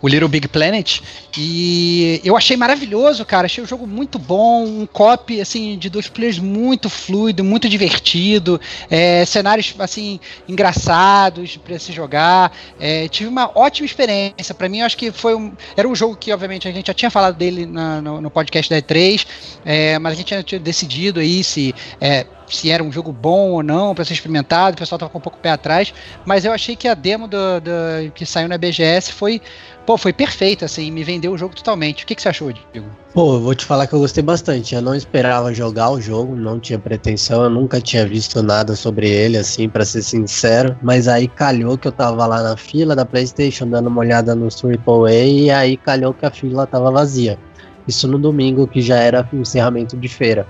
o 0.00 0.08
Little 0.08 0.28
Big 0.28 0.48
Planet. 0.48 1.00
E 1.36 2.20
eu 2.24 2.36
achei 2.36 2.56
maravilhoso, 2.56 3.24
cara. 3.24 3.46
Achei 3.46 3.62
o 3.62 3.66
jogo 3.66 3.86
muito 3.86 4.18
bom, 4.18 4.64
um 4.64 4.86
copy 4.86 5.40
assim 5.40 5.78
de 5.78 5.88
dois 5.88 6.08
players 6.08 6.38
muito 6.38 6.88
fluido, 6.88 7.44
muito 7.44 7.68
divertido, 7.68 8.60
é, 8.90 9.24
cenários 9.24 9.74
assim 9.78 10.18
engraçados 10.48 11.56
para 11.56 11.78
se 11.78 11.92
jogar. 11.92 12.52
É, 12.80 13.08
tive 13.08 13.28
uma 13.28 13.50
ótima 13.54 13.86
experiência. 13.86 14.54
Para 14.54 14.68
mim, 14.68 14.80
eu 14.80 14.86
acho 14.86 14.96
que 14.96 15.12
foi 15.12 15.34
um, 15.34 15.52
era 15.76 15.86
um 15.86 15.94
jogo 15.94 16.16
que 16.16 16.32
obviamente 16.32 16.66
a 16.66 16.72
gente 16.72 16.86
já 16.86 16.94
tinha 16.94 17.10
falado 17.10 17.36
dele 17.36 17.66
na, 17.66 18.00
no, 18.00 18.20
no, 18.20 18.30
podcast 18.30 18.70
da 18.70 18.80
E3, 18.80 19.26
é, 19.64 19.98
mas 19.98 20.12
a 20.12 20.16
gente 20.16 20.42
tinha 20.44 20.60
decidido 20.60 21.20
aí 21.20 21.44
se 21.44 21.74
é, 22.00 22.26
se 22.56 22.70
era 22.70 22.82
um 22.82 22.92
jogo 22.92 23.12
bom 23.12 23.50
ou 23.50 23.62
não 23.62 23.94
para 23.94 24.04
ser 24.04 24.14
experimentado, 24.14 24.74
o 24.74 24.78
pessoal 24.78 24.98
tava 24.98 25.10
com 25.10 25.18
um 25.18 25.20
pouco 25.20 25.38
pé 25.38 25.50
atrás, 25.50 25.92
mas 26.24 26.44
eu 26.44 26.52
achei 26.52 26.76
que 26.76 26.86
a 26.86 26.94
demo 26.94 27.26
do, 27.26 27.60
do, 27.60 28.12
que 28.14 28.26
saiu 28.26 28.48
na 28.48 28.58
BGS 28.58 29.12
foi, 29.12 29.40
pô, 29.86 29.96
foi 29.96 30.12
perfeita, 30.12 30.64
assim, 30.64 30.90
me 30.90 31.04
vendeu 31.04 31.32
o 31.32 31.38
jogo 31.38 31.54
totalmente. 31.54 32.04
O 32.04 32.06
que, 32.06 32.14
que 32.14 32.22
você 32.22 32.28
achou, 32.28 32.52
Diego? 32.52 32.88
Pô, 33.14 33.34
eu 33.34 33.40
vou 33.40 33.54
te 33.54 33.64
falar 33.64 33.86
que 33.86 33.92
eu 33.92 33.98
gostei 33.98 34.22
bastante. 34.22 34.74
Eu 34.74 34.82
não 34.82 34.94
esperava 34.94 35.52
jogar 35.52 35.90
o 35.90 36.00
jogo, 36.00 36.34
não 36.34 36.58
tinha 36.58 36.78
pretensão, 36.78 37.42
eu 37.44 37.50
nunca 37.50 37.80
tinha 37.80 38.06
visto 38.06 38.42
nada 38.42 38.74
sobre 38.74 39.08
ele, 39.08 39.36
assim, 39.36 39.68
para 39.68 39.84
ser 39.84 40.02
sincero. 40.02 40.76
Mas 40.82 41.08
aí 41.08 41.28
calhou 41.28 41.76
que 41.76 41.86
eu 41.86 41.92
tava 41.92 42.26
lá 42.26 42.42
na 42.42 42.56
fila 42.56 42.96
da 42.96 43.04
PlayStation 43.04 43.66
dando 43.66 43.88
uma 43.88 44.00
olhada 44.00 44.34
no 44.34 44.48
AAA 44.48 45.12
e 45.12 45.50
aí 45.50 45.76
calhou 45.76 46.14
que 46.14 46.24
a 46.24 46.30
fila 46.30 46.66
tava 46.66 46.90
vazia. 46.90 47.38
Isso 47.86 48.06
no 48.06 48.18
domingo, 48.18 48.66
que 48.66 48.80
já 48.80 48.96
era 48.96 49.28
encerramento 49.32 49.96
de 49.96 50.08
feira. 50.08 50.46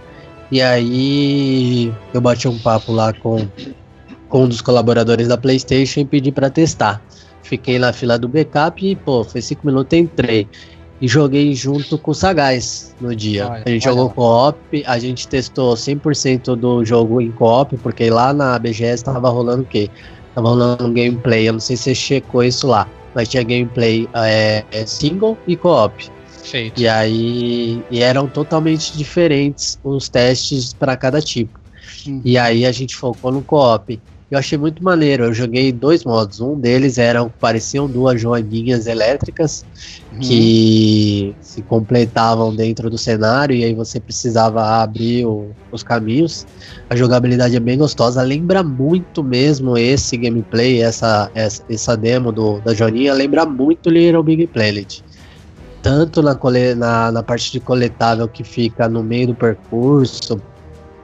E 0.52 0.60
aí 0.60 1.90
eu 2.12 2.20
bati 2.20 2.46
um 2.46 2.58
papo 2.58 2.92
lá 2.92 3.10
com, 3.14 3.48
com 4.28 4.44
um 4.44 4.48
dos 4.48 4.60
colaboradores 4.60 5.26
da 5.26 5.38
PlayStation 5.38 6.00
e 6.00 6.04
pedi 6.04 6.30
para 6.30 6.50
testar. 6.50 7.02
Fiquei 7.42 7.78
na 7.78 7.90
fila 7.90 8.18
do 8.18 8.28
backup 8.28 8.86
e, 8.86 8.94
pô, 8.94 9.24
foi 9.24 9.40
cinco 9.40 9.66
minutos, 9.66 9.98
entrei. 9.98 10.46
E 11.00 11.08
joguei 11.08 11.54
junto 11.54 11.96
com 11.96 12.10
o 12.10 12.14
Sagaz 12.14 12.94
no 13.00 13.16
dia. 13.16 13.48
Olha, 13.48 13.62
a 13.64 13.68
gente 13.70 13.84
jogou 13.84 14.10
co-op, 14.10 14.84
a 14.86 14.98
gente 14.98 15.26
testou 15.26 15.72
100% 15.72 16.54
do 16.54 16.84
jogo 16.84 17.22
em 17.22 17.32
co-op, 17.32 17.74
porque 17.78 18.10
lá 18.10 18.34
na 18.34 18.58
BGS 18.58 19.04
tava 19.04 19.30
rolando 19.30 19.62
o 19.62 19.66
quê? 19.66 19.88
Tava 20.34 20.50
rolando 20.50 20.84
um 20.84 20.92
gameplay, 20.92 21.48
eu 21.48 21.54
não 21.54 21.60
sei 21.60 21.78
se 21.78 21.84
você 21.84 21.94
checou 21.94 22.44
isso 22.44 22.66
lá, 22.66 22.86
mas 23.14 23.26
tinha 23.26 23.42
gameplay 23.42 24.06
é 24.14 24.64
single 24.84 25.38
e 25.46 25.56
co-op. 25.56 26.12
E 26.76 26.88
aí 26.88 27.82
e 27.90 28.00
eram 28.02 28.26
totalmente 28.26 28.96
diferentes 28.96 29.78
os 29.82 30.08
testes 30.08 30.72
para 30.72 30.96
cada 30.96 31.20
tipo. 31.20 31.58
Uhum. 32.06 32.20
E 32.24 32.36
aí 32.36 32.66
a 32.66 32.72
gente 32.72 32.96
focou 32.96 33.30
no 33.30 33.42
co-op. 33.42 34.00
Eu 34.30 34.38
achei 34.38 34.56
muito 34.56 34.82
maneiro. 34.82 35.24
Eu 35.24 35.34
joguei 35.34 35.70
dois 35.70 36.04
modos. 36.04 36.40
Um 36.40 36.58
deles 36.58 36.96
eram 36.96 37.30
pareciam 37.38 37.86
duas 37.86 38.18
joaninhas 38.18 38.86
elétricas 38.86 39.62
uhum. 40.10 40.20
que 40.20 41.36
se 41.42 41.60
completavam 41.60 42.54
dentro 42.56 42.88
do 42.88 42.96
cenário 42.96 43.54
e 43.54 43.62
aí 43.62 43.74
você 43.74 44.00
precisava 44.00 44.82
abrir 44.82 45.26
o, 45.26 45.50
os 45.70 45.82
caminhos. 45.82 46.46
A 46.88 46.96
jogabilidade 46.96 47.54
é 47.54 47.60
bem 47.60 47.76
gostosa. 47.76 48.22
Lembra 48.22 48.62
muito 48.62 49.22
mesmo 49.22 49.76
esse 49.76 50.16
gameplay, 50.16 50.80
essa, 50.80 51.30
essa, 51.34 51.62
essa 51.68 51.94
demo 51.94 52.32
do, 52.32 52.58
da 52.60 52.72
joaninha. 52.72 53.12
Lembra 53.12 53.44
muito 53.44 53.90
Little 53.90 54.22
Big 54.22 54.46
Planet 54.46 55.02
tanto 55.82 56.22
na, 56.22 56.38
na, 56.76 57.12
na 57.12 57.22
parte 57.22 57.50
de 57.50 57.60
coletável 57.60 58.28
que 58.28 58.44
fica 58.44 58.88
no 58.88 59.02
meio 59.02 59.28
do 59.28 59.34
percurso 59.34 60.40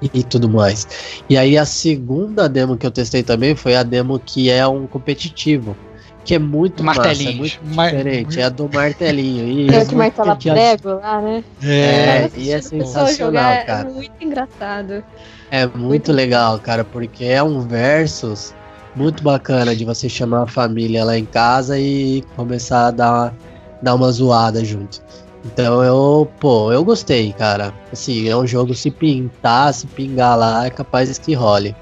e 0.00 0.22
tudo 0.22 0.48
mais. 0.48 0.86
E 1.28 1.36
aí 1.36 1.58
a 1.58 1.64
segunda 1.64 2.48
demo 2.48 2.76
que 2.76 2.86
eu 2.86 2.90
testei 2.90 3.22
também 3.22 3.56
foi 3.56 3.74
a 3.74 3.82
demo 3.82 4.18
que 4.18 4.48
é 4.48 4.66
um 4.66 4.86
competitivo, 4.86 5.76
que 6.24 6.34
é 6.34 6.38
muito 6.38 6.84
martelinho, 6.84 7.42
massa, 7.42 7.56
é 7.56 7.66
muito 7.66 7.76
Mar... 7.76 7.90
diferente, 7.90 8.40
é 8.40 8.44
a 8.44 8.48
do 8.48 8.70
martelinho. 8.72 9.74
É 9.74 9.82
o 9.82 9.86
que 9.86 9.94
martela 9.96 10.36
prego 10.36 10.88
lá, 11.00 11.20
né? 11.20 11.44
É, 11.62 11.68
é 11.74 12.30
e 12.36 12.52
é 12.52 12.60
sensacional, 12.60 13.50
é 13.50 13.64
cara. 13.64 13.88
É 13.88 13.92
muito 13.92 14.12
engraçado. 14.20 15.04
É 15.50 15.66
muito, 15.66 15.78
muito 15.78 16.12
legal, 16.12 16.58
cara, 16.60 16.84
porque 16.84 17.24
é 17.24 17.42
um 17.42 17.60
versus 17.60 18.54
muito 18.94 19.22
bacana 19.22 19.74
de 19.74 19.84
você 19.84 20.08
chamar 20.08 20.42
a 20.42 20.46
família 20.46 21.04
lá 21.04 21.16
em 21.16 21.24
casa 21.24 21.78
e 21.78 22.22
começar 22.36 22.88
a 22.88 22.90
dar 22.90 23.34
dar 23.82 23.94
uma 23.94 24.10
zoada 24.10 24.64
junto. 24.64 25.02
Então 25.44 25.82
eu, 25.82 26.28
pô, 26.40 26.72
eu 26.72 26.84
gostei, 26.84 27.32
cara. 27.32 27.72
Assim, 27.92 28.28
é 28.28 28.36
um 28.36 28.46
jogo 28.46 28.74
se 28.74 28.90
pintar, 28.90 29.72
se 29.72 29.86
pingar 29.86 30.36
lá, 30.36 30.66
é 30.66 30.70
capaz 30.70 31.16
que 31.18 31.34
role. 31.34 31.74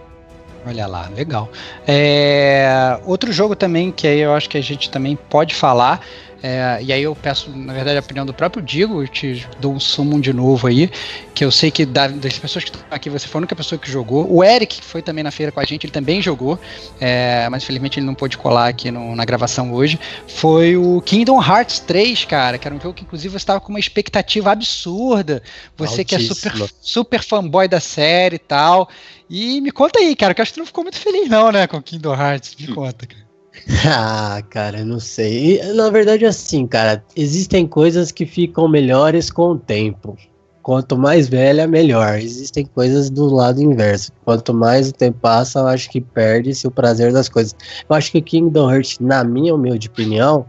Olha 0.66 0.86
lá, 0.86 1.08
legal. 1.14 1.48
É, 1.86 2.98
outro 3.06 3.32
jogo 3.32 3.54
também 3.54 3.92
que 3.92 4.06
aí 4.06 4.18
eu 4.18 4.34
acho 4.34 4.48
que 4.48 4.58
a 4.58 4.62
gente 4.62 4.90
também 4.90 5.16
pode 5.30 5.54
falar 5.54 6.00
é, 6.42 6.78
e 6.82 6.92
aí 6.92 7.02
eu 7.02 7.14
peço, 7.14 7.50
na 7.50 7.72
verdade, 7.72 7.96
a 7.96 8.00
opinião 8.00 8.26
do 8.26 8.34
próprio 8.34 8.62
Digo, 8.62 9.02
eu 9.02 9.08
te 9.08 9.46
dou 9.58 9.72
um 9.72 9.80
sumo 9.80 10.20
de 10.20 10.32
novo 10.32 10.66
aí, 10.66 10.90
que 11.34 11.44
eu 11.44 11.50
sei 11.50 11.70
que 11.70 11.86
da, 11.86 12.08
das 12.08 12.38
pessoas 12.38 12.64
que 12.64 12.70
estão 12.70 12.86
aqui, 12.90 13.08
você 13.08 13.26
foi 13.26 13.38
a 13.38 13.40
única 13.40 13.56
pessoa 13.56 13.78
que 13.78 13.90
jogou. 13.90 14.30
O 14.30 14.44
Eric, 14.44 14.80
que 14.80 14.84
foi 14.84 15.02
também 15.02 15.24
na 15.24 15.30
feira 15.30 15.50
com 15.50 15.60
a 15.60 15.64
gente, 15.64 15.84
ele 15.84 15.92
também 15.92 16.20
jogou, 16.20 16.58
é, 17.00 17.48
mas 17.48 17.62
infelizmente 17.62 17.98
ele 17.98 18.06
não 18.06 18.14
pôde 18.14 18.36
colar 18.36 18.68
aqui 18.68 18.90
no, 18.90 19.16
na 19.16 19.24
gravação 19.24 19.72
hoje. 19.72 19.98
Foi 20.26 20.76
o 20.76 21.00
Kingdom 21.02 21.42
Hearts 21.42 21.80
3, 21.80 22.24
cara, 22.26 22.58
que 22.58 22.68
era 22.68 22.74
um 22.74 22.80
jogo 22.80 22.94
que 22.94 23.04
inclusive 23.04 23.32
você 23.32 23.38
estava 23.38 23.60
com 23.60 23.70
uma 23.70 23.80
expectativa 23.80 24.52
absurda. 24.52 25.42
Você 25.76 26.02
Altíssima. 26.02 26.04
que 26.04 26.14
é 26.14 26.34
super, 26.52 26.74
super 26.80 27.22
fanboy 27.22 27.66
da 27.66 27.80
série 27.80 28.36
e 28.36 28.40
tal. 28.40 28.88
E 29.28 29.60
me 29.60 29.70
conta 29.70 29.98
aí, 29.98 30.14
cara, 30.14 30.34
que 30.34 30.40
eu 30.40 30.42
acho 30.42 30.52
que 30.52 30.56
tu 30.56 30.60
não 30.60 30.66
ficou 30.66 30.84
muito 30.84 30.98
feliz, 30.98 31.28
não, 31.28 31.50
né, 31.50 31.66
com 31.66 31.82
Kingdom 31.82 32.14
Hearts. 32.14 32.54
Me 32.58 32.68
conta, 32.68 33.06
cara. 33.06 33.25
Ah, 33.88 34.42
cara, 34.50 34.84
não 34.84 34.98
sei. 34.98 35.60
Na 35.74 35.90
verdade, 35.90 36.24
assim, 36.26 36.66
cara, 36.66 37.04
existem 37.14 37.66
coisas 37.66 38.10
que 38.10 38.26
ficam 38.26 38.68
melhores 38.68 39.30
com 39.30 39.52
o 39.52 39.58
tempo. 39.58 40.16
Quanto 40.62 40.98
mais 40.98 41.28
velha, 41.28 41.66
melhor. 41.66 42.18
Existem 42.18 42.66
coisas 42.66 43.08
do 43.08 43.26
lado 43.26 43.62
inverso. 43.62 44.10
Quanto 44.24 44.52
mais 44.52 44.88
o 44.88 44.92
tempo 44.92 45.18
passa, 45.20 45.60
eu 45.60 45.68
acho 45.68 45.88
que 45.88 46.00
perde-se 46.00 46.66
o 46.66 46.70
prazer 46.70 47.12
das 47.12 47.28
coisas. 47.28 47.54
Eu 47.88 47.94
acho 47.94 48.10
que 48.10 48.20
Kingdom 48.20 48.70
Hearts, 48.70 48.98
na 48.98 49.22
minha 49.22 49.54
humilde 49.54 49.88
opinião, 49.88 50.44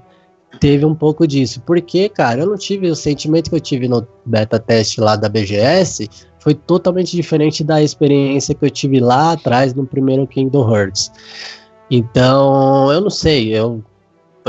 teve 0.60 0.84
um 0.86 0.96
pouco 0.96 1.28
disso. 1.28 1.62
Porque, 1.62 2.10
cara, 2.10 2.41
eu 2.41 2.48
não 2.48 2.58
tive 2.58 2.89
o 2.89 2.96
sentimento 2.96 3.52
que 3.52 3.56
eu 3.56 3.62
tive 3.62 3.88
no 3.88 4.08
beta 4.26 4.58
teste 4.58 5.00
lá 5.00 5.15
da 5.15 5.30
BGS. 5.30 6.10
Foi 6.39 6.56
totalmente 6.56 7.15
diferente 7.15 7.63
da 7.63 7.84
experiência 7.84 8.56
que 8.56 8.65
eu 8.65 8.72
tive 8.72 9.00
lá 9.00 9.34
atrás 9.34 9.76
no 9.76 9.86
primeiro 9.86 10.26
Kingdom 10.26 10.76
Hearts. 10.76 11.12
Então, 11.89 12.91
eu 12.91 13.02
não 13.02 13.10
sei, 13.10 13.56
eu 13.56 13.84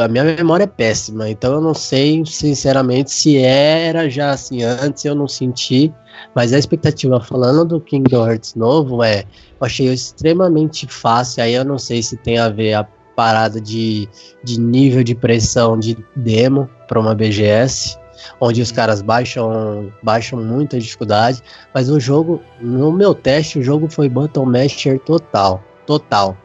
a 0.02 0.08
minha 0.08 0.24
memória 0.24 0.64
é 0.64 0.66
péssima, 0.66 1.28
então 1.28 1.54
eu 1.54 1.60
não 1.60 1.74
sei, 1.74 2.22
sinceramente, 2.24 3.10
se 3.10 3.36
era 3.36 4.08
já 4.08 4.30
assim 4.30 4.62
antes, 4.62 5.04
eu 5.04 5.14
não 5.14 5.26
senti, 5.26 5.92
mas 6.34 6.52
a 6.52 6.58
expectativa 6.58 7.20
falando 7.20 7.64
do 7.64 7.80
Kingdom 7.80 8.26
Hearts 8.26 8.54
novo 8.54 9.02
é, 9.02 9.20
eu 9.60 9.66
achei 9.66 9.92
extremamente 9.92 10.86
fácil, 10.86 11.42
aí 11.42 11.54
eu 11.54 11.64
não 11.64 11.78
sei 11.78 12.02
se 12.02 12.16
tem 12.16 12.38
a 12.38 12.48
ver 12.48 12.74
a 12.74 12.84
parada 13.16 13.60
de, 13.60 14.08
de 14.44 14.60
nível 14.60 15.02
de 15.02 15.14
pressão 15.14 15.78
de 15.78 15.96
demo 16.14 16.70
para 16.86 17.00
uma 17.00 17.14
BGS, 17.14 17.98
onde 18.40 18.62
os 18.62 18.70
caras 18.70 19.02
baixam, 19.02 19.92
baixam 20.02 20.40
muita 20.40 20.78
dificuldade, 20.78 21.42
mas 21.74 21.90
o 21.90 21.98
jogo, 21.98 22.40
no 22.60 22.92
meu 22.92 23.14
teste, 23.14 23.58
o 23.58 23.62
jogo 23.62 23.90
foi 23.90 24.08
button 24.08 24.44
masher 24.44 25.00
total, 25.00 25.62
total. 25.86 26.36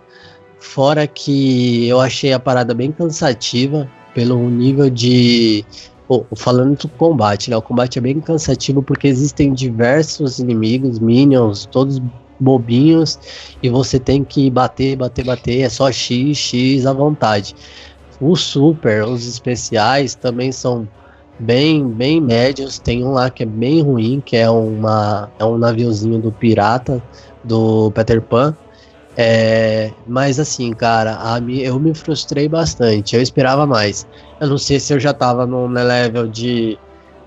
Fora 0.63 1.05
que 1.05 1.89
eu 1.89 1.99
achei 1.99 2.31
a 2.31 2.39
parada 2.39 2.73
bem 2.73 2.89
cansativa 2.89 3.87
pelo 4.15 4.49
nível 4.49 4.89
de. 4.89 5.63
Falando 6.35 6.77
do 6.77 6.87
combate, 6.87 7.49
né? 7.49 7.57
O 7.57 7.61
combate 7.61 7.99
é 7.99 8.01
bem 8.01 8.19
cansativo 8.21 8.81
porque 8.81 9.07
existem 9.07 9.53
diversos 9.53 10.39
inimigos, 10.39 10.99
minions, 10.99 11.65
todos 11.65 12.01
bobinhos, 12.39 13.19
e 13.61 13.69
você 13.69 13.99
tem 13.99 14.23
que 14.23 14.49
bater, 14.49 14.95
bater, 14.95 15.25
bater, 15.25 15.61
é 15.61 15.69
só 15.69 15.91
X, 15.91 16.37
X 16.37 16.85
à 16.85 16.93
vontade. 16.93 17.53
O 18.21 18.35
super, 18.35 19.03
os 19.03 19.27
especiais 19.27 20.15
também 20.15 20.51
são 20.51 20.87
bem, 21.39 21.87
bem 21.87 22.21
médios. 22.21 22.79
Tem 22.79 23.03
um 23.03 23.11
lá 23.11 23.29
que 23.29 23.43
é 23.43 23.45
bem 23.45 23.81
ruim, 23.81 24.23
que 24.25 24.37
é 24.37 24.49
uma 24.49 25.29
é 25.37 25.43
um 25.43 25.57
naviozinho 25.57 26.19
do 26.19 26.31
pirata 26.31 27.03
do 27.43 27.91
Peter 27.91 28.21
Pan, 28.21 28.55
é, 29.15 29.91
mas 30.07 30.39
assim, 30.39 30.71
cara, 30.73 31.17
a, 31.21 31.39
eu 31.39 31.79
me 31.79 31.93
frustrei 31.93 32.47
bastante. 32.47 33.15
Eu 33.15 33.21
esperava 33.21 33.65
mais. 33.65 34.07
Eu 34.39 34.47
não 34.47 34.57
sei 34.57 34.79
se 34.79 34.93
eu 34.93 34.99
já 34.99 35.13
tava 35.13 35.45
no 35.45 35.67
level 35.67 36.27
de, 36.27 36.77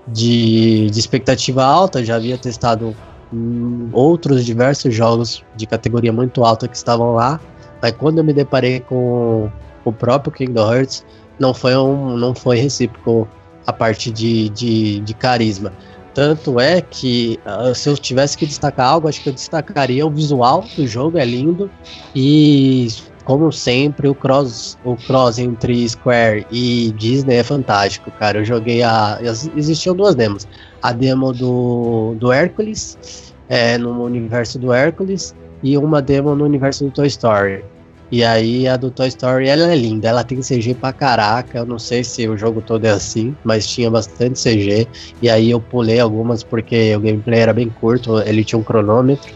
de, 0.07 0.89
de 0.89 0.99
expectativa 0.99 1.63
alta, 1.63 2.03
já 2.03 2.15
havia 2.15 2.37
testado 2.37 2.95
hum, 3.31 3.89
outros 3.93 4.45
diversos 4.45 4.93
jogos 4.93 5.43
de 5.55 5.65
categoria 5.65 6.11
muito 6.11 6.43
alta 6.43 6.67
que 6.67 6.75
estavam 6.75 7.13
lá. 7.13 7.39
Mas 7.81 7.91
quando 7.93 8.17
eu 8.17 8.23
me 8.23 8.33
deparei 8.33 8.81
com 8.81 9.49
o 9.85 9.93
próprio 9.93 10.33
Kingdom 10.33 10.73
Hearts, 10.73 11.05
não 11.39 11.53
foi, 11.53 11.75
um, 11.77 12.17
não 12.17 12.35
foi 12.35 12.57
recíproco 12.57 13.27
a 13.65 13.71
parte 13.71 14.11
de, 14.11 14.49
de, 14.49 14.99
de 15.01 15.13
carisma. 15.13 15.71
Tanto 16.17 16.59
é 16.59 16.81
que 16.81 17.39
uh, 17.45 17.75
se 17.75 17.87
eu 17.87 17.95
tivesse 17.95 18.35
que 18.35 18.47
destacar 18.47 18.87
algo, 18.87 19.07
acho 19.07 19.21
que 19.21 19.29
eu 19.29 19.33
destacaria 19.33 20.03
o 20.03 20.09
visual 20.09 20.65
do 20.75 20.87
jogo, 20.87 21.19
é 21.19 21.23
lindo. 21.23 21.69
E 22.15 22.87
como 23.23 23.51
sempre, 23.51 24.07
o 24.07 24.15
cross, 24.15 24.79
o 24.83 24.95
cross 24.95 25.37
entre 25.37 25.87
Square 25.87 26.47
e 26.49 26.91
Disney 26.97 27.35
é 27.35 27.43
fantástico, 27.43 28.09
cara. 28.09 28.39
Eu 28.39 28.45
joguei 28.45 28.81
a. 28.81 29.19
Existiam 29.55 29.95
duas 29.95 30.15
demos. 30.15 30.47
A 30.81 30.91
demo 30.91 31.31
do, 31.31 32.15
do 32.19 32.31
Hércules, 32.31 33.35
é, 33.47 33.77
no 33.77 34.03
universo 34.03 34.57
do 34.57 34.73
Hércules, 34.73 35.35
e 35.61 35.77
uma 35.77 36.01
demo 36.01 36.33
no 36.33 36.45
universo 36.45 36.85
do 36.85 36.89
Toy 36.89 37.05
Story. 37.05 37.63
E 38.09 38.23
aí 38.23 38.67
a 38.67 38.77
do 38.77 38.89
Toy 38.89 39.09
Story 39.09 39.49
ela 39.49 39.71
é 39.71 39.75
linda, 39.75 40.07
ela 40.07 40.23
tem 40.23 40.41
CG 40.41 40.75
pra 40.75 40.93
caraca. 40.93 41.57
Eu 41.59 41.65
não 41.65 41.77
sei 41.77 42.03
se 42.03 42.27
o 42.27 42.37
jogo 42.37 42.61
todo 42.61 42.85
é 42.85 42.89
assim, 42.89 43.35
mas 43.43 43.67
tinha 43.67 43.91
bastante 43.91 44.39
CG. 44.39 44.87
E 45.21 45.29
aí 45.29 45.51
eu 45.51 45.59
pulei 45.59 45.99
algumas 45.99 46.41
porque 46.41 46.95
o 46.95 47.01
gameplay 47.01 47.39
era 47.41 47.53
bem 47.53 47.69
curto, 47.69 48.19
ele 48.19 48.45
tinha 48.45 48.57
um 48.57 48.63
cronômetro. 48.63 49.29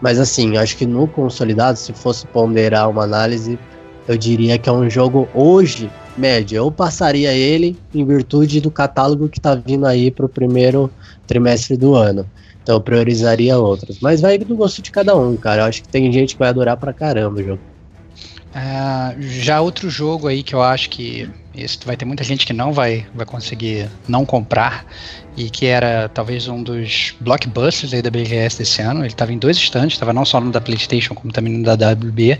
Mas 0.00 0.20
assim, 0.20 0.56
acho 0.56 0.76
que 0.76 0.86
no 0.86 1.08
consolidado, 1.08 1.78
se 1.78 1.92
fosse 1.92 2.26
ponderar 2.28 2.88
uma 2.88 3.02
análise, 3.02 3.58
eu 4.06 4.16
diria 4.16 4.58
que 4.58 4.68
é 4.68 4.72
um 4.72 4.88
jogo 4.88 5.28
hoje 5.34 5.90
médio. 6.16 6.56
Eu 6.56 6.70
passaria 6.70 7.32
ele 7.32 7.76
em 7.92 8.04
virtude 8.04 8.60
do 8.60 8.70
catálogo 8.70 9.28
que 9.28 9.40
tá 9.40 9.54
vindo 9.54 9.84
aí 9.84 10.10
pro 10.10 10.28
primeiro 10.28 10.90
trimestre 11.26 11.76
do 11.76 11.94
ano. 11.94 12.24
Então 12.62 12.76
eu 12.76 12.80
priorizaria 12.80 13.58
outros. 13.58 13.98
Mas 14.00 14.20
vai 14.20 14.38
do 14.38 14.56
gosto 14.56 14.80
de 14.80 14.90
cada 14.90 15.16
um, 15.16 15.36
cara. 15.36 15.62
Eu 15.62 15.66
acho 15.66 15.82
que 15.82 15.88
tem 15.88 16.12
gente 16.12 16.34
que 16.34 16.38
vai 16.38 16.48
adorar 16.48 16.76
pra 16.76 16.92
caramba 16.92 17.40
o 17.40 17.42
jogo. 17.42 17.75
Uh, 18.56 19.20
já 19.20 19.60
outro 19.60 19.90
jogo 19.90 20.28
aí 20.28 20.42
que 20.42 20.54
eu 20.54 20.62
acho 20.62 20.88
que 20.88 21.28
esse 21.54 21.78
vai 21.84 21.94
ter 21.94 22.06
muita 22.06 22.24
gente 22.24 22.46
que 22.46 22.54
não 22.54 22.72
vai, 22.72 23.06
vai 23.14 23.26
conseguir 23.26 23.90
não 24.08 24.24
comprar 24.24 24.86
e 25.36 25.50
que 25.50 25.66
era 25.66 26.08
talvez 26.08 26.48
um 26.48 26.62
dos 26.62 27.14
blockbusters 27.20 27.92
aí 27.92 28.00
da 28.00 28.10
BGS 28.10 28.58
desse 28.58 28.80
ano. 28.80 29.00
Ele 29.00 29.08
estava 29.08 29.30
em 29.30 29.38
dois 29.38 29.58
estantes, 29.58 29.96
estava 29.96 30.12
não 30.12 30.24
só 30.24 30.40
no 30.40 30.50
da 30.50 30.60
PlayStation 30.60 31.14
como 31.14 31.32
também 31.32 31.52
no 31.52 31.64
da 31.64 31.92
WB. 31.92 32.38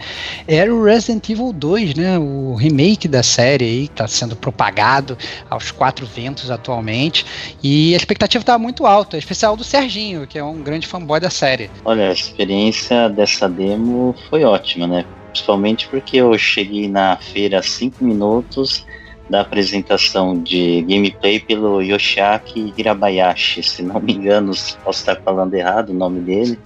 Era 0.48 0.74
o 0.74 0.83
Resident 0.83 1.29
Evil 1.29 1.52
2, 1.52 1.94
né? 1.94 2.18
O 2.18 2.55
remake 2.55 3.07
da 3.07 3.22
série 3.22 3.64
aí 3.66 3.85
está 3.85 4.09
sendo 4.09 4.35
propagado 4.35 5.18
aos 5.50 5.70
quatro 5.70 6.07
ventos 6.07 6.50
atualmente 6.50 7.26
e 7.62 7.92
a 7.92 7.96
expectativa 7.96 8.42
estava 8.42 8.59
muito 8.59 8.87
alta, 8.87 9.18
especial 9.18 9.55
do 9.55 9.64
Serginho, 9.64 10.26
que 10.26 10.38
é 10.38 10.44
um 10.44 10.62
grande 10.62 10.87
fanboy 10.87 11.20
da 11.20 11.29
série. 11.29 11.70
Olha, 11.85 12.09
a 12.09 12.12
experiência 12.12 13.11
dessa 13.11 13.46
demo 13.48 14.14
foi 14.31 14.44
ótima, 14.44 14.87
né? 14.87 15.05
Principalmente 15.37 15.87
porque 15.88 16.16
eu 16.16 16.37
cheguei 16.38 16.88
na 16.88 17.16
feira 17.18 17.62
cinco 17.62 18.03
minutos 18.03 18.87
da 19.29 19.42
apresentação 19.42 20.40
de 20.40 20.81
gameplay 20.83 21.38
pelo 21.38 21.83
Yoshiaki 21.83 22.72
Hirabayashi, 22.77 23.62
se 23.62 23.83
não 23.83 24.01
me 24.01 24.14
engano, 24.14 24.53
posso 24.83 25.01
estar 25.01 25.16
falando 25.16 25.53
errado 25.53 25.90
o 25.90 25.94
nome 25.94 26.20
dele, 26.20 26.59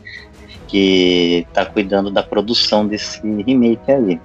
que 0.69 1.45
está 1.49 1.67
cuidando 1.67 2.11
da 2.13 2.23
produção 2.23 2.87
desse 2.87 3.21
remake 3.21 3.91
aí. 3.91 4.21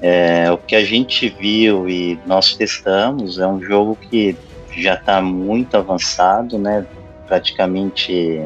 É, 0.00 0.50
o 0.50 0.56
que 0.56 0.74
a 0.74 0.84
gente 0.84 1.28
viu 1.28 1.88
e 1.88 2.18
nós 2.26 2.54
testamos 2.54 3.38
é 3.38 3.46
um 3.46 3.60
jogo 3.60 3.98
que 4.10 4.36
já 4.70 4.94
está 4.94 5.20
muito 5.20 5.76
avançado, 5.76 6.58
né, 6.58 6.86
praticamente 7.26 8.42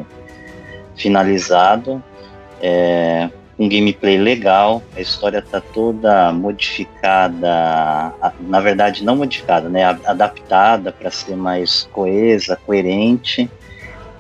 finalizado. 0.97 2.03
É, 2.61 3.31
um 3.61 3.69
gameplay 3.69 4.17
legal, 4.17 4.83
a 4.97 5.03
história 5.03 5.43
tá 5.43 5.61
toda 5.61 6.33
modificada, 6.33 8.11
na 8.41 8.59
verdade 8.59 9.05
não 9.05 9.17
modificada, 9.17 9.69
né, 9.69 9.85
adaptada 9.85 10.91
para 10.91 11.11
ser 11.11 11.37
mais 11.37 11.87
coesa, 11.93 12.57
coerente. 12.57 13.51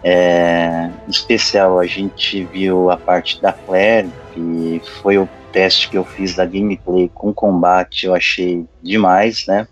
É, 0.04 0.90
em 1.06 1.10
especial 1.10 1.78
a 1.78 1.86
gente 1.86 2.44
viu 2.44 2.90
a 2.90 2.98
parte 2.98 3.40
da 3.40 3.50
Claire, 3.50 4.10
que 4.34 4.82
foi 5.00 5.16
o 5.16 5.26
teste 5.50 5.88
que 5.88 5.96
eu 5.96 6.04
fiz 6.04 6.34
da 6.34 6.44
gameplay 6.44 7.10
com 7.14 7.32
combate, 7.32 8.04
eu 8.04 8.14
achei 8.14 8.66
demais, 8.82 9.46
né? 9.46 9.66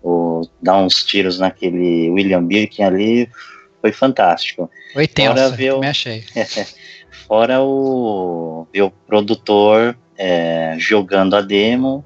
O, 0.00 0.42
dar 0.60 0.78
uns 0.78 1.02
tiros 1.02 1.40
naquele 1.40 2.08
William 2.10 2.44
Birkin 2.44 2.84
ali 2.84 3.28
foi 3.80 3.90
fantástico. 3.90 4.70
Foi 4.92 5.08
tenso, 5.08 5.56
ver 5.56 5.74
o... 5.74 5.80
me 5.80 5.88
achei. 5.88 6.24
Fora 7.32 7.62
o, 7.62 8.66
o 8.76 8.90
produtor 9.06 9.96
é, 10.18 10.74
jogando 10.76 11.34
a 11.34 11.40
demo, 11.40 12.04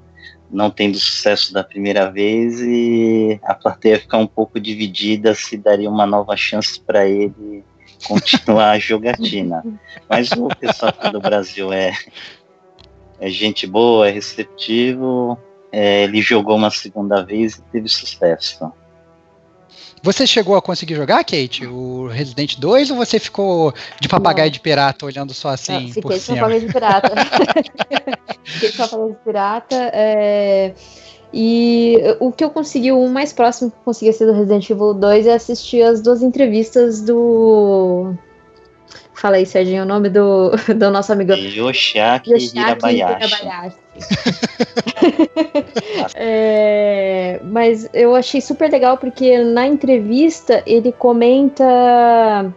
não 0.49 0.71
tendo 0.71 0.97
sucesso 0.97 1.51
da 1.51 1.65
primeira 1.65 2.09
vez 2.09 2.61
e 2.61 3.37
a 3.43 3.53
plateia 3.53 3.99
ficar 3.99 4.19
um 4.19 4.25
pouco 4.25 4.57
dividida 4.57 5.35
se 5.35 5.57
daria 5.57 5.89
uma 5.89 6.05
nova 6.05 6.37
chance 6.37 6.79
para 6.79 7.05
ele 7.05 7.61
continuar 8.07 8.69
a 8.69 8.79
jogatina. 8.79 9.65
Mas 10.07 10.31
o 10.31 10.47
pessoal 10.47 10.93
aqui 10.97 11.11
do 11.11 11.19
Brasil 11.19 11.73
é, 11.73 11.91
é 13.19 13.29
gente 13.29 13.67
boa, 13.67 14.07
é 14.07 14.11
receptivo. 14.11 15.37
É, 15.73 16.05
ele 16.05 16.21
jogou 16.21 16.55
uma 16.55 16.71
segunda 16.71 17.21
vez 17.21 17.55
e 17.55 17.61
teve 17.63 17.89
sucesso. 17.89 18.71
Você 20.07 20.25
chegou 20.25 20.55
a 20.55 20.61
conseguir 20.61 20.95
jogar, 20.95 21.21
Kate, 21.25 21.67
o 21.67 22.07
Resident 22.07 22.55
2 22.57 22.91
ou 22.91 22.95
você 22.95 23.19
ficou 23.19 23.73
de 23.99 24.07
papagaio 24.07 24.47
Não. 24.47 24.53
de 24.53 24.59
pirata 24.61 25.05
olhando 25.05 25.33
só 25.33 25.49
assim? 25.49 25.87
Não, 25.87 25.91
fiquei 25.91 26.17
de 26.17 26.25
papagaio 26.27 26.61
de 26.61 26.67
pirata. 26.67 27.11
fiquei 28.45 28.71
de 28.71 28.77
papagaio 28.77 29.09
de 29.09 29.17
pirata. 29.17 29.75
É... 29.91 30.73
E 31.33 31.97
o 32.21 32.31
que 32.31 32.41
eu 32.41 32.49
consegui, 32.49 32.93
o 32.93 33.05
mais 33.09 33.33
próximo 33.33 33.69
que 33.69 33.75
eu 33.75 33.81
consegui 33.83 34.13
ser 34.13 34.27
do 34.27 34.31
Resident 34.31 34.69
Evil 34.69 34.93
2 34.93 35.27
é 35.27 35.33
assistir 35.33 35.81
as 35.81 36.01
duas 36.01 36.23
entrevistas 36.23 37.01
do 37.01 38.15
Fala 39.13 39.35
aí, 39.37 39.45
Serginho, 39.45 39.83
o 39.83 39.85
nome 39.85 40.09
do, 40.09 40.51
do 40.73 40.89
nosso 40.89 41.11
amigo. 41.11 41.33
Yoshiaki, 41.33 42.31
Yoshiaki 42.31 42.59
Hirabayashi. 42.59 43.25
Hirabayashi. 43.25 43.77
é, 46.15 47.39
mas 47.43 47.89
eu 47.93 48.15
achei 48.15 48.41
super 48.41 48.71
legal 48.71 48.97
porque 48.97 49.37
na 49.39 49.67
entrevista 49.67 50.63
ele 50.65 50.91
comenta. 50.91 52.53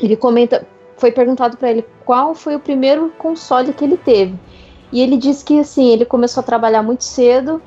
Ele 0.00 0.16
comenta. 0.16 0.66
Foi 0.96 1.10
perguntado 1.10 1.56
para 1.56 1.70
ele 1.70 1.84
qual 2.04 2.34
foi 2.34 2.54
o 2.54 2.60
primeiro 2.60 3.10
console 3.18 3.72
que 3.72 3.84
ele 3.84 3.96
teve. 3.96 4.34
E 4.92 5.00
ele 5.00 5.16
disse 5.16 5.44
que 5.44 5.58
assim, 5.58 5.90
ele 5.90 6.04
começou 6.04 6.42
a 6.42 6.44
trabalhar 6.44 6.82
muito 6.82 7.04
cedo. 7.04 7.60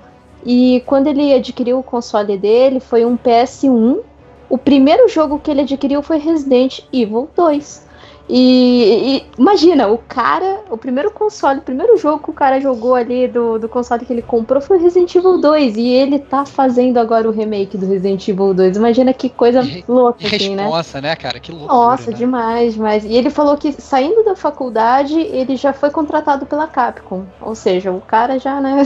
E 0.46 0.84
quando 0.86 1.08
ele 1.08 1.34
adquiriu 1.34 1.80
o 1.80 1.84
console 1.84 2.38
dele, 2.38 2.80
foi 2.80 3.04
um 3.04 3.18
PS1. 3.18 4.00
O 4.48 4.58
primeiro 4.58 5.10
jogo 5.10 5.40
que 5.40 5.50
ele 5.50 5.62
adquiriu 5.62 6.04
foi 6.04 6.18
Resident 6.18 6.82
Evil 6.94 7.28
2. 7.36 7.85
E, 8.28 9.18
e, 9.18 9.26
imagina, 9.38 9.88
o 9.88 9.98
cara, 9.98 10.62
o 10.70 10.78
primeiro 10.78 11.12
console, 11.12 11.60
o 11.60 11.64
primeiro 11.64 11.98
jogo 11.98 12.24
que 12.24 12.30
o 12.30 12.34
cara 12.34 12.60
jogou 12.60 12.96
ali 12.96 13.28
do, 13.28 13.60
do 13.60 13.70
console 13.70 14.06
que 14.06 14.12
ele 14.12 14.22
comprou 14.22 14.62
foi 14.62 14.78
Resident 14.78 15.14
Evil 15.16 15.40
2. 15.40 15.78
E 15.78 15.88
ele 15.88 16.20
tá 16.20 16.46
fazendo 16.46 16.98
agora 16.98 17.28
o 17.28 17.32
remake 17.32 17.78
do 17.78 17.86
Resident 17.86 18.28
Evil 18.28 18.54
2. 18.54 18.78
Imagina 18.78 19.14
que 19.14 19.30
coisa 19.30 19.62
louca, 19.88 20.26
assim, 20.26 20.56
né? 20.56 20.68
Nossa, 20.68 21.00
né, 21.00 21.16
cara? 21.16 21.40
Que 21.40 21.52
louco. 21.52 21.68
Nossa, 21.68 22.12
né? 22.12 22.18
demais, 22.18 22.74
demais. 22.74 23.06
E 23.06 23.14
ele 23.14 23.30
falou 23.30 23.58
que 23.58 23.72
saindo 23.74 24.24
da 24.24 24.36
faculdade, 24.36 25.20
ele 25.20 25.56
já 25.56 25.74
foi 25.74 25.92
contratado 25.92 26.46
pela 26.46 26.68
Capcom. 26.68 27.26
Ou 27.42 27.54
seja, 27.54 27.92
o 27.92 28.02
cara 28.02 28.40
já, 28.40 28.60
né? 28.60 28.84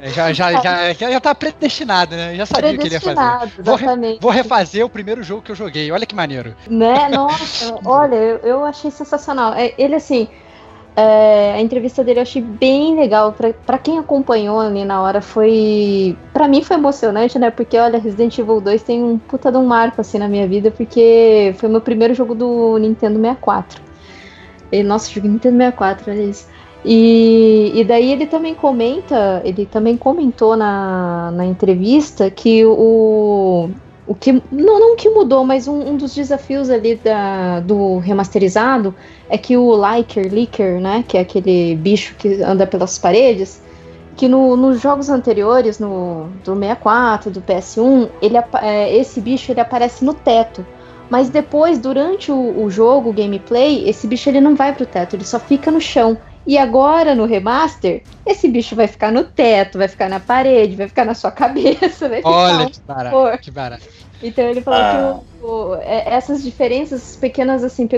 É, 0.00 0.10
já, 0.10 0.32
já, 0.32 0.52
já, 0.62 0.92
já, 0.92 1.10
já 1.10 1.20
tá 1.20 1.34
predestinado, 1.34 2.16
né? 2.16 2.34
Já 2.34 2.46
sabia 2.46 2.72
o 2.72 2.78
que 2.78 2.86
ele 2.86 2.94
ia 2.94 3.00
fazer. 3.00 3.52
Vou, 3.62 3.78
vou 4.20 4.30
refazer 4.30 4.84
o 4.84 4.90
primeiro 4.90 5.22
jogo 5.22 5.42
que 5.42 5.52
eu 5.52 5.56
joguei. 5.56 5.90
Olha 5.92 6.06
que 6.06 6.14
maneiro. 6.14 6.54
Né? 6.68 7.08
Nossa, 7.08 7.78
olha, 7.84 8.16
eu, 8.16 8.38
eu 8.38 8.71
achei 8.72 8.90
sensacional. 8.90 9.54
É, 9.54 9.72
ele, 9.78 9.94
assim, 9.94 10.28
é, 10.94 11.52
a 11.54 11.60
entrevista 11.60 12.04
dele 12.04 12.18
eu 12.18 12.22
achei 12.22 12.42
bem 12.42 12.94
legal. 12.96 13.34
para 13.64 13.78
quem 13.78 13.98
acompanhou 13.98 14.60
ali 14.60 14.84
na 14.84 15.00
hora, 15.00 15.22
foi. 15.22 16.16
para 16.32 16.46
mim 16.48 16.62
foi 16.62 16.76
emocionante, 16.76 17.38
né? 17.38 17.50
Porque, 17.50 17.78
olha, 17.78 17.98
Resident 17.98 18.36
Evil 18.38 18.60
2 18.60 18.82
tem 18.82 19.02
um 19.02 19.18
puta 19.18 19.50
de 19.50 19.58
um 19.58 19.66
marco, 19.66 20.00
assim, 20.00 20.18
na 20.18 20.28
minha 20.28 20.46
vida, 20.46 20.70
porque 20.70 21.54
foi 21.58 21.68
meu 21.68 21.80
primeiro 21.80 22.14
jogo 22.14 22.34
do 22.34 22.76
Nintendo 22.78 23.18
64. 23.18 23.82
E, 24.70 24.82
nossa, 24.82 25.10
joguei 25.10 25.30
Nintendo 25.30 25.56
64, 25.56 26.10
olha 26.10 26.22
isso. 26.22 26.48
E, 26.84 27.72
e 27.74 27.84
daí 27.84 28.10
ele 28.10 28.26
também 28.26 28.54
comenta, 28.54 29.40
ele 29.44 29.66
também 29.66 29.96
comentou 29.96 30.56
na, 30.56 31.30
na 31.30 31.46
entrevista 31.46 32.28
que 32.30 32.64
o, 32.66 33.70
o 34.06 34.14
que 34.14 34.32
não, 34.50 34.80
não 34.80 34.96
que 34.96 35.08
mudou, 35.08 35.44
mas 35.44 35.68
um, 35.68 35.90
um, 35.90 35.96
dos 35.96 36.14
desafios 36.14 36.68
ali 36.70 36.96
da, 36.96 37.60
do 37.60 37.98
remasterizado 37.98 38.94
é 39.28 39.38
que 39.38 39.56
o 39.56 39.74
Liker, 39.74 40.32
Licker, 40.32 40.80
né, 40.80 41.04
que 41.06 41.16
é 41.16 41.20
aquele 41.20 41.76
bicho 41.76 42.16
que 42.16 42.42
anda 42.42 42.66
pelas 42.66 42.98
paredes, 42.98 43.62
que 44.16 44.28
no, 44.28 44.56
nos 44.56 44.80
jogos 44.80 45.08
anteriores, 45.08 45.78
no 45.78 46.28
do 46.44 46.54
64, 46.54 47.30
do 47.30 47.40
PS1, 47.40 48.08
ele, 48.20 48.36
é, 48.60 48.94
esse 48.96 49.20
bicho 49.20 49.52
ele 49.52 49.60
aparece 49.60 50.04
no 50.04 50.14
teto. 50.14 50.66
Mas 51.08 51.28
depois, 51.28 51.78
durante 51.78 52.32
o, 52.32 52.64
o 52.64 52.70
jogo, 52.70 53.10
o 53.10 53.12
gameplay, 53.12 53.88
esse 53.88 54.06
bicho 54.06 54.28
ele 54.28 54.40
não 54.40 54.54
vai 54.54 54.74
pro 54.74 54.86
teto, 54.86 55.14
ele 55.14 55.24
só 55.24 55.38
fica 55.38 55.70
no 55.70 55.80
chão. 55.80 56.16
E 56.46 56.58
agora 56.58 57.14
no 57.14 57.24
remaster, 57.24 58.02
esse 58.26 58.48
bicho 58.48 58.74
vai 58.74 58.88
ficar 58.88 59.12
no 59.12 59.22
teto, 59.24 59.78
vai 59.78 59.86
ficar 59.86 60.08
na 60.08 60.18
parede, 60.18 60.74
vai 60.74 60.88
ficar 60.88 61.04
na 61.04 61.14
sua 61.14 61.30
cabeça. 61.32 62.08
Vai 62.08 62.20
Olha 62.24 62.68
que 62.68 62.80
barato, 62.80 63.42
que 63.42 63.50
barato. 63.50 63.82
Então 64.22 64.44
ele 64.44 64.60
falou 64.60 64.80
ah. 64.80 65.20
que 65.40 65.44
o, 65.44 65.48
o, 65.48 65.74
é, 65.76 66.14
essas 66.14 66.42
diferenças, 66.42 67.16
pequenas 67.16 67.64
assim, 67.64 67.88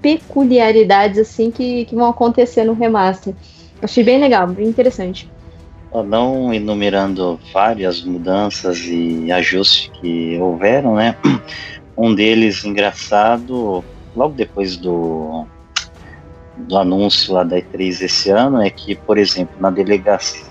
peculiaridades 0.00 1.18
assim 1.18 1.50
que, 1.50 1.84
que 1.84 1.94
vão 1.94 2.08
acontecer 2.08 2.64
no 2.64 2.72
remaster. 2.72 3.34
Achei 3.82 4.02
bem 4.02 4.18
legal, 4.18 4.46
bem 4.46 4.66
interessante. 4.66 5.30
Não 6.06 6.52
enumerando 6.52 7.38
várias 7.52 8.02
mudanças 8.02 8.78
e 8.78 9.30
ajustes 9.30 9.90
que 10.00 10.36
houveram, 10.38 10.96
né? 10.96 11.16
Um 11.96 12.12
deles 12.12 12.64
engraçado, 12.64 13.84
logo 14.16 14.34
depois 14.34 14.76
do, 14.76 15.46
do 16.56 16.76
anúncio 16.78 17.34
lá 17.34 17.42
da 17.42 17.56
E3 17.56 18.02
esse 18.02 18.30
ano, 18.30 18.62
é 18.62 18.70
que, 18.70 18.94
por 18.94 19.18
exemplo, 19.18 19.54
na 19.58 19.70
delegacia 19.70 20.42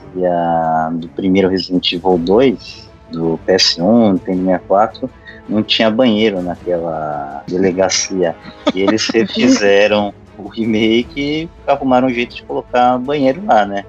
do 0.94 1.08
primeiro 1.10 1.50
Resident 1.50 1.92
Evil 1.92 2.18
2, 2.18 2.90
do 3.12 3.40
PS1, 3.48 4.14
Nintendo 4.14 4.46
64, 4.46 5.10
não 5.48 5.64
tinha 5.64 5.90
banheiro 5.90 6.42
naquela 6.42 7.44
delegacia. 7.48 8.36
E 8.74 8.82
eles 8.82 9.08
refizeram 9.14 10.14
o 10.38 10.48
remake 10.48 11.18
e 11.18 11.50
arrumaram 11.68 12.08
um 12.08 12.14
jeito 12.14 12.36
de 12.36 12.44
colocar 12.44 12.98
banheiro 12.98 13.44
lá, 13.46 13.66
né? 13.66 13.86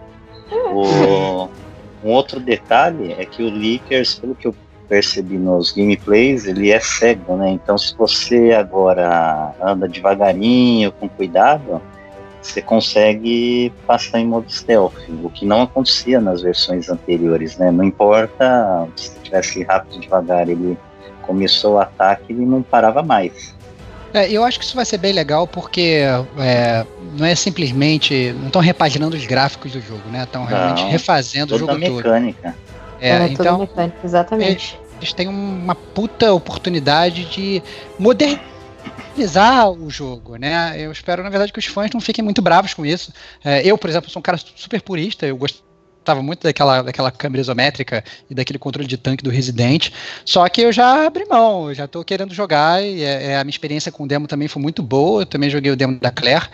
O, 0.72 1.48
um 2.05 2.12
outro 2.12 2.38
detalhe 2.38 3.12
é 3.12 3.24
que 3.24 3.42
o 3.42 3.50
Leakers, 3.50 4.16
pelo 4.16 4.35
que 4.35 4.46
eu 4.46 4.55
percebi 4.88 5.38
nos 5.38 5.72
gameplays, 5.72 6.46
ele 6.46 6.70
é 6.70 6.79
cego, 6.79 7.37
né? 7.37 7.50
Então 7.50 7.79
se 7.79 7.96
você 7.96 8.53
agora 8.53 9.55
anda 9.62 9.88
devagarinho, 9.88 10.92
com 10.92 11.09
cuidado, 11.09 11.81
você 12.44 12.61
consegue 12.61 13.72
passar 13.87 14.20
em 14.20 14.26
modo 14.26 14.50
stealth, 14.50 14.94
o 15.22 15.30
que 15.30 15.46
não 15.46 15.62
acontecia 15.62 16.20
nas 16.20 16.42
versões 16.42 16.88
anteriores, 16.88 17.57
né? 17.57 17.70
Não 17.70 17.83
importa 17.83 18.87
se 18.96 19.18
tivesse 19.20 19.62
rápido 19.62 20.00
devagar, 20.00 20.48
ele 20.48 20.78
começou 21.22 21.74
o 21.74 21.78
ataque 21.78 22.33
e 22.33 22.35
não 22.35 22.62
parava 22.62 23.02
mais. 23.02 23.54
É, 24.12 24.30
eu 24.30 24.44
acho 24.44 24.59
que 24.59 24.64
isso 24.64 24.76
vai 24.76 24.85
ser 24.85 24.98
bem 24.98 25.12
legal 25.12 25.46
porque 25.46 26.02
é, 26.38 26.87
não 27.16 27.26
é 27.26 27.35
simplesmente. 27.35 28.33
Não 28.38 28.46
estão 28.46 28.62
repaginando 28.62 29.16
os 29.16 29.26
gráficos 29.26 29.72
do 29.72 29.80
jogo, 29.80 30.02
né? 30.11 30.22
Estão 30.22 30.44
realmente 30.44 30.83
não, 30.83 30.90
refazendo 30.90 31.54
o 31.57 31.59
jogo 31.59 31.74
mecânica. 31.74 32.02
todo. 32.02 32.12
mecânica. 32.12 32.57
É, 33.00 33.11
é 33.11 33.26
então, 33.26 33.59
mecânica, 33.59 33.98
exatamente. 34.04 34.78
Eles 34.98 35.12
têm 35.12 35.26
uma 35.26 35.74
puta 35.74 36.33
oportunidade 36.33 37.24
de 37.24 37.62
modernizar 37.98 38.53
o 39.79 39.90
jogo, 39.90 40.37
né? 40.37 40.75
Eu 40.79 40.90
espero, 40.90 41.23
na 41.23 41.31
verdade, 41.31 41.53
que 41.53 41.59
os 41.59 41.66
fãs 41.66 41.90
não 41.92 42.01
fiquem 42.01 42.25
muito 42.25 42.42
bravos 42.42 42.75
com 42.75 42.85
isso. 42.85 43.12
É, 43.44 43.66
eu, 43.66 43.79
por 43.79 43.88
exemplo, 43.88 44.11
sou 44.11 44.20
um 44.20 44.23
cara 44.23 44.38
super 44.38 44.81
purista, 44.83 45.27
eu 45.27 45.37
gostava 45.37 46.23
muito 46.23 46.42
daquela, 46.42 46.83
daquela 46.83 47.11
câmera 47.11 47.40
isométrica 47.40 48.05
e 48.29 48.35
daquele 48.35 48.59
controle 48.59 48.87
de 48.87 48.97
tanque 48.97 49.25
do 49.25 49.31
Resident. 49.31 49.90
Só 50.25 50.47
que 50.49 50.61
eu 50.61 50.73
já 50.73 51.07
abri 51.07 51.25
mão, 51.25 51.73
já 51.73 51.87
estou 51.87 52.05
querendo 52.05 52.35
jogar 52.35 52.83
e 52.83 53.03
é, 53.03 53.33
é, 53.33 53.37
a 53.38 53.44
minha 53.44 53.51
experiência 53.51 53.90
com 53.90 54.05
o 54.05 54.07
demo 54.07 54.27
também 54.27 54.49
foi 54.49 54.61
muito 54.61 54.83
boa. 54.83 55.23
Eu 55.23 55.27
também 55.27 55.49
joguei 55.49 55.73
o 55.73 55.77
demo 55.77 55.99
da 55.99 56.11
Claire, 56.11 56.47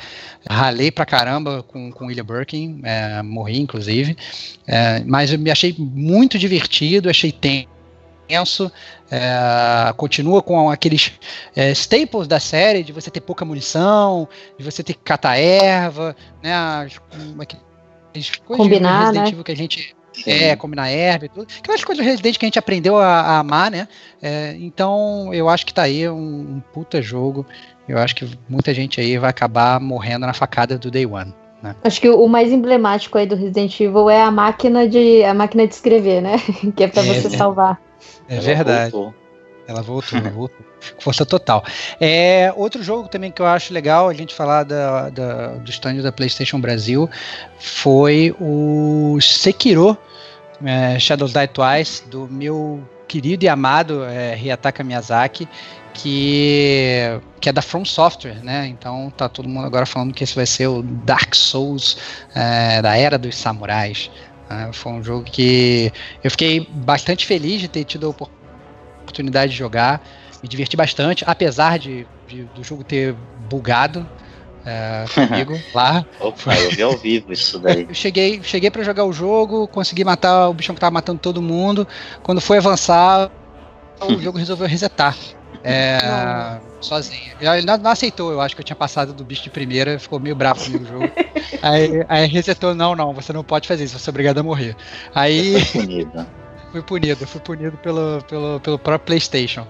ralei 0.48 0.90
pra 0.90 1.04
caramba 1.04 1.64
com, 1.64 1.90
com 1.90 2.06
William 2.06 2.24
Birkin, 2.24 2.80
é, 2.84 3.22
morri 3.22 3.58
inclusive. 3.58 4.16
É, 4.66 5.02
mas 5.04 5.32
eu 5.32 5.38
me 5.38 5.50
achei 5.50 5.74
muito 5.78 6.38
divertido, 6.38 7.10
achei 7.10 7.32
tenso. 7.32 8.70
É, 9.10 9.92
continua 9.96 10.40
com 10.40 10.70
aqueles 10.70 11.12
é, 11.56 11.72
staples 11.72 12.28
da 12.28 12.38
série 12.38 12.84
de 12.84 12.92
você 12.92 13.10
ter 13.10 13.20
pouca 13.20 13.44
munição, 13.44 14.28
de 14.56 14.64
você 14.64 14.84
ter 14.84 14.94
que 14.94 15.00
catar 15.00 15.36
erva, 15.36 16.14
né? 16.42 16.88
combinar, 18.46 19.00
Resident 19.00 19.24
né? 19.24 19.28
Evil 19.30 19.44
que 19.44 19.52
a 19.52 19.56
gente 19.56 19.96
Sim. 20.12 20.30
é, 20.30 20.56
combinar 20.56 20.88
erva 20.90 21.26
e 21.26 21.28
tudo. 21.28 21.46
Aquelas 21.58 21.82
coisas 21.84 22.04
do 22.04 22.08
Resident 22.08 22.38
que 22.38 22.44
a 22.44 22.48
gente 22.48 22.58
aprendeu 22.58 22.98
a, 22.98 23.20
a 23.20 23.38
amar, 23.38 23.70
né? 23.70 23.88
É, 24.22 24.56
então 24.60 25.32
eu 25.34 25.48
acho 25.48 25.66
que 25.66 25.74
tá 25.74 25.82
aí 25.82 26.08
um, 26.08 26.14
um, 26.56 26.62
puta 26.72 27.02
jogo. 27.02 27.44
Eu 27.88 27.98
acho 27.98 28.14
que 28.14 28.28
muita 28.48 28.72
gente 28.72 29.00
aí 29.00 29.18
vai 29.18 29.30
acabar 29.30 29.80
morrendo 29.80 30.26
na 30.26 30.32
facada 30.32 30.78
do 30.78 30.90
Day 30.90 31.06
One. 31.06 31.34
Né? 31.60 31.74
Acho 31.82 32.00
que 32.00 32.08
o 32.08 32.28
mais 32.28 32.52
emblemático 32.52 33.18
aí 33.18 33.26
do 33.26 33.34
Resident 33.34 33.78
Evil 33.80 34.08
é 34.08 34.22
a 34.22 34.30
máquina 34.30 34.88
de 34.88 35.24
a 35.24 35.34
máquina 35.34 35.66
de 35.66 35.74
escrever, 35.74 36.22
né? 36.22 36.36
que 36.76 36.84
é 36.84 36.88
para 36.88 37.02
é, 37.02 37.06
você 37.06 37.28
né? 37.28 37.36
salvar. 37.36 37.89
É 38.28 38.38
verdade. 38.38 38.92
Voltou. 38.92 39.14
Ela 39.66 39.82
voltou, 39.82 40.20
voltou. 40.32 40.66
Força 40.98 41.24
total. 41.24 41.64
É, 42.00 42.52
outro 42.56 42.82
jogo 42.82 43.08
também 43.08 43.30
que 43.30 43.40
eu 43.40 43.46
acho 43.46 43.72
legal 43.72 44.08
a 44.08 44.14
gente 44.14 44.34
falar 44.34 44.64
da, 44.64 45.10
da, 45.10 45.48
do 45.56 45.70
stand 45.70 46.02
da 46.02 46.10
PlayStation 46.10 46.60
Brasil 46.60 47.08
foi 47.58 48.34
o 48.40 49.18
Sekiro 49.20 49.96
é, 50.64 50.98
Shadows 50.98 51.32
Die 51.32 51.48
Twice, 51.48 52.08
do 52.08 52.28
meu 52.28 52.82
querido 53.08 53.44
e 53.44 53.48
amado 53.48 54.04
é, 54.04 54.34
Ryataka 54.34 54.84
Miyazaki, 54.84 55.48
que, 55.92 57.20
que 57.40 57.48
é 57.48 57.52
da 57.52 57.62
From 57.62 57.84
Software, 57.84 58.42
né? 58.44 58.66
Então 58.68 59.12
tá 59.16 59.28
todo 59.28 59.48
mundo 59.48 59.66
agora 59.66 59.84
falando 59.84 60.14
que 60.14 60.22
esse 60.22 60.34
vai 60.34 60.46
ser 60.46 60.68
o 60.68 60.82
Dark 60.82 61.34
Souls 61.34 61.96
é, 62.34 62.80
da 62.80 62.96
Era 62.96 63.18
dos 63.18 63.36
Samurais. 63.36 64.10
É, 64.50 64.72
foi 64.72 64.92
um 64.92 65.02
jogo 65.02 65.24
que 65.24 65.92
eu 66.24 66.30
fiquei 66.30 66.66
bastante 66.68 67.24
feliz 67.24 67.60
de 67.60 67.68
ter 67.68 67.84
tido 67.84 68.06
a 68.06 68.10
oportunidade 68.10 68.40
oportunidade 69.10 69.52
de 69.52 69.58
jogar, 69.58 70.00
me 70.42 70.48
diverti 70.48 70.76
bastante, 70.76 71.24
apesar 71.26 71.78
de, 71.78 72.06
de 72.26 72.44
do 72.54 72.62
jogo 72.62 72.84
ter 72.84 73.14
bugado 73.48 74.06
é, 74.64 75.04
comigo 75.12 75.58
lá. 75.74 76.06
Opa, 76.20 76.54
eu 76.54 76.70
vi 76.70 76.82
ao 76.82 76.96
vivo 76.96 77.32
isso 77.32 77.58
daí. 77.58 77.86
eu 77.88 77.94
cheguei, 77.94 78.40
cheguei 78.42 78.70
para 78.70 78.82
jogar 78.82 79.04
o 79.04 79.12
jogo, 79.12 79.66
consegui 79.68 80.04
matar 80.04 80.48
o 80.48 80.54
bichão 80.54 80.74
que 80.74 80.80
tava 80.80 80.92
matando 80.92 81.18
todo 81.18 81.42
mundo. 81.42 81.86
Quando 82.22 82.40
foi 82.40 82.58
avançar, 82.58 83.30
o 84.00 84.18
jogo 84.18 84.38
resolveu 84.38 84.66
resetar. 84.66 85.16
É, 85.62 86.60
sozinho. 86.80 87.34
Ele 87.40 87.66
não, 87.66 87.76
não, 87.76 87.90
aceitou, 87.90 88.32
eu 88.32 88.40
acho 88.40 88.54
que 88.54 88.60
eu 88.60 88.64
tinha 88.64 88.76
passado 88.76 89.12
do 89.12 89.24
bicho 89.24 89.42
de 89.42 89.50
primeira, 89.50 89.98
ficou 89.98 90.18
meio 90.18 90.34
bravo 90.34 90.64
comigo 90.64 90.84
o 90.84 90.86
jogo. 90.86 91.10
aí, 91.60 92.04
aí 92.08 92.26
resetou, 92.26 92.74
não, 92.74 92.96
não, 92.96 93.12
você 93.12 93.32
não 93.32 93.44
pode 93.44 93.68
fazer 93.68 93.84
isso, 93.84 93.98
você 93.98 94.08
é 94.08 94.12
obrigado 94.12 94.38
a 94.38 94.42
morrer. 94.42 94.76
Aí. 95.14 95.56
fui 96.72 96.82
punido, 96.82 97.26
fui 97.26 97.40
punido 97.40 97.76
pelo, 97.78 98.22
pelo, 98.28 98.60
pelo 98.60 98.78
próprio 98.78 99.06
PlayStation. 99.06 99.66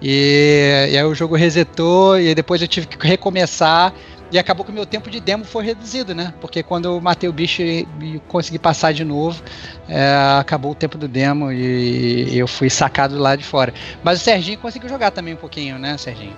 E, 0.00 0.88
e 0.90 0.98
aí 0.98 1.04
o 1.04 1.14
jogo 1.14 1.34
resetou 1.34 2.18
e 2.18 2.34
depois 2.34 2.62
eu 2.62 2.68
tive 2.68 2.86
que 2.86 3.06
recomeçar. 3.06 3.92
E 4.34 4.38
acabou 4.38 4.64
que 4.64 4.72
o 4.72 4.74
meu 4.74 4.84
tempo 4.84 5.08
de 5.08 5.20
demo 5.20 5.44
foi 5.44 5.64
reduzido, 5.64 6.12
né? 6.12 6.34
Porque 6.40 6.60
quando 6.60 6.86
eu 6.86 7.00
matei 7.00 7.28
o 7.28 7.32
bicho 7.32 7.62
e, 7.62 7.86
e 8.02 8.18
consegui 8.26 8.58
passar 8.58 8.92
de 8.92 9.04
novo, 9.04 9.40
é, 9.88 10.12
acabou 10.40 10.72
o 10.72 10.74
tempo 10.74 10.98
do 10.98 11.06
demo 11.06 11.52
e, 11.52 12.36
eu 12.36 12.48
fui 12.48 12.68
sacado 12.68 13.16
lá 13.16 13.36
de 13.36 13.44
fora. 13.44 13.72
Mas 14.02 14.20
o 14.20 14.24
Serginho 14.24 14.58
conseguiu 14.58 14.88
jogar 14.88 15.12
também 15.12 15.34
um 15.34 15.36
pouquinho, 15.36 15.78
né, 15.78 15.96
Serginho? 15.96 16.36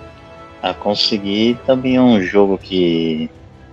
A 0.61 0.75
conseguir 0.75 1.57
também 1.65 1.95
é 1.95 2.01
um 2.01 2.21
jogo 2.21 2.59
que 2.59 3.31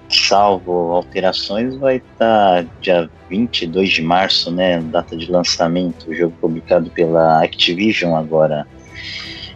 salvo 0.09 0.93
alterações, 0.93 1.77
vai 1.77 1.97
estar 1.97 2.65
tá 2.65 2.71
dia 2.81 3.11
22 3.29 3.91
de 3.91 4.01
março, 4.01 4.51
né? 4.51 4.81
Data 4.81 5.15
de 5.15 5.31
lançamento, 5.31 6.09
o 6.09 6.15
jogo 6.15 6.35
publicado 6.41 6.89
pela 6.89 7.45
Activision 7.45 8.17
agora. 8.17 8.67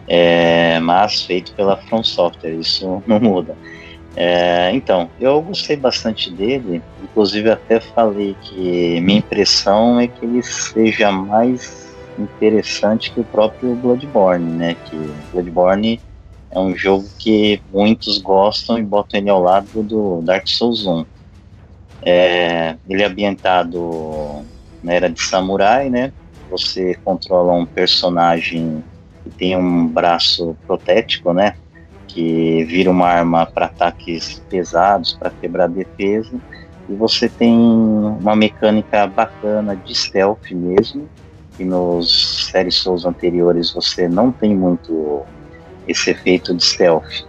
É, 0.06 0.78
mas 0.80 1.22
feito 1.22 1.52
pela 1.52 1.78
From 1.78 2.04
Software, 2.04 2.52
isso 2.52 3.02
não 3.06 3.18
muda. 3.18 3.56
É, 4.20 4.72
então, 4.72 5.08
eu 5.16 5.40
gostei 5.40 5.76
bastante 5.76 6.28
dele, 6.28 6.82
inclusive 7.00 7.48
até 7.52 7.78
falei 7.78 8.36
que 8.40 9.00
minha 9.00 9.20
impressão 9.20 10.00
é 10.00 10.08
que 10.08 10.24
ele 10.24 10.42
seja 10.42 11.12
mais 11.12 11.96
interessante 12.18 13.12
que 13.12 13.20
o 13.20 13.24
próprio 13.24 13.76
Bloodborne, 13.76 14.56
né? 14.56 14.76
Que 14.84 14.96
Bloodborne 15.30 16.00
é 16.50 16.58
um 16.58 16.76
jogo 16.76 17.08
que 17.16 17.62
muitos 17.70 18.18
gostam 18.18 18.76
e 18.76 18.82
botam 18.82 19.20
ele 19.20 19.30
ao 19.30 19.40
lado 19.40 19.84
do 19.84 20.20
Dark 20.22 20.48
Souls 20.48 20.84
1. 20.84 21.06
É, 22.02 22.76
ele 22.88 23.04
é 23.04 23.06
ambientado 23.06 24.44
na 24.82 24.94
era 24.94 25.08
de 25.08 25.22
samurai, 25.22 25.88
né? 25.88 26.12
Você 26.50 26.96
controla 27.04 27.52
um 27.52 27.64
personagem 27.66 28.82
que 29.22 29.30
tem 29.30 29.56
um 29.56 29.86
braço 29.86 30.56
protético, 30.66 31.32
né? 31.32 31.54
Que 32.18 32.64
vira 32.64 32.90
uma 32.90 33.06
arma 33.06 33.46
para 33.46 33.66
ataques 33.66 34.42
pesados, 34.50 35.12
para 35.12 35.30
quebrar 35.30 35.68
defesa. 35.68 36.36
E 36.88 36.94
você 36.96 37.28
tem 37.28 37.56
uma 37.56 38.34
mecânica 38.34 39.06
bacana 39.06 39.76
de 39.76 39.94
stealth 39.94 40.50
mesmo. 40.50 41.08
E 41.60 41.64
nos 41.64 42.48
séries 42.50 42.74
Souls 42.74 43.04
anteriores 43.04 43.72
você 43.72 44.08
não 44.08 44.32
tem 44.32 44.52
muito 44.52 45.22
esse 45.86 46.10
efeito 46.10 46.52
de 46.52 46.64
stealth. 46.64 47.24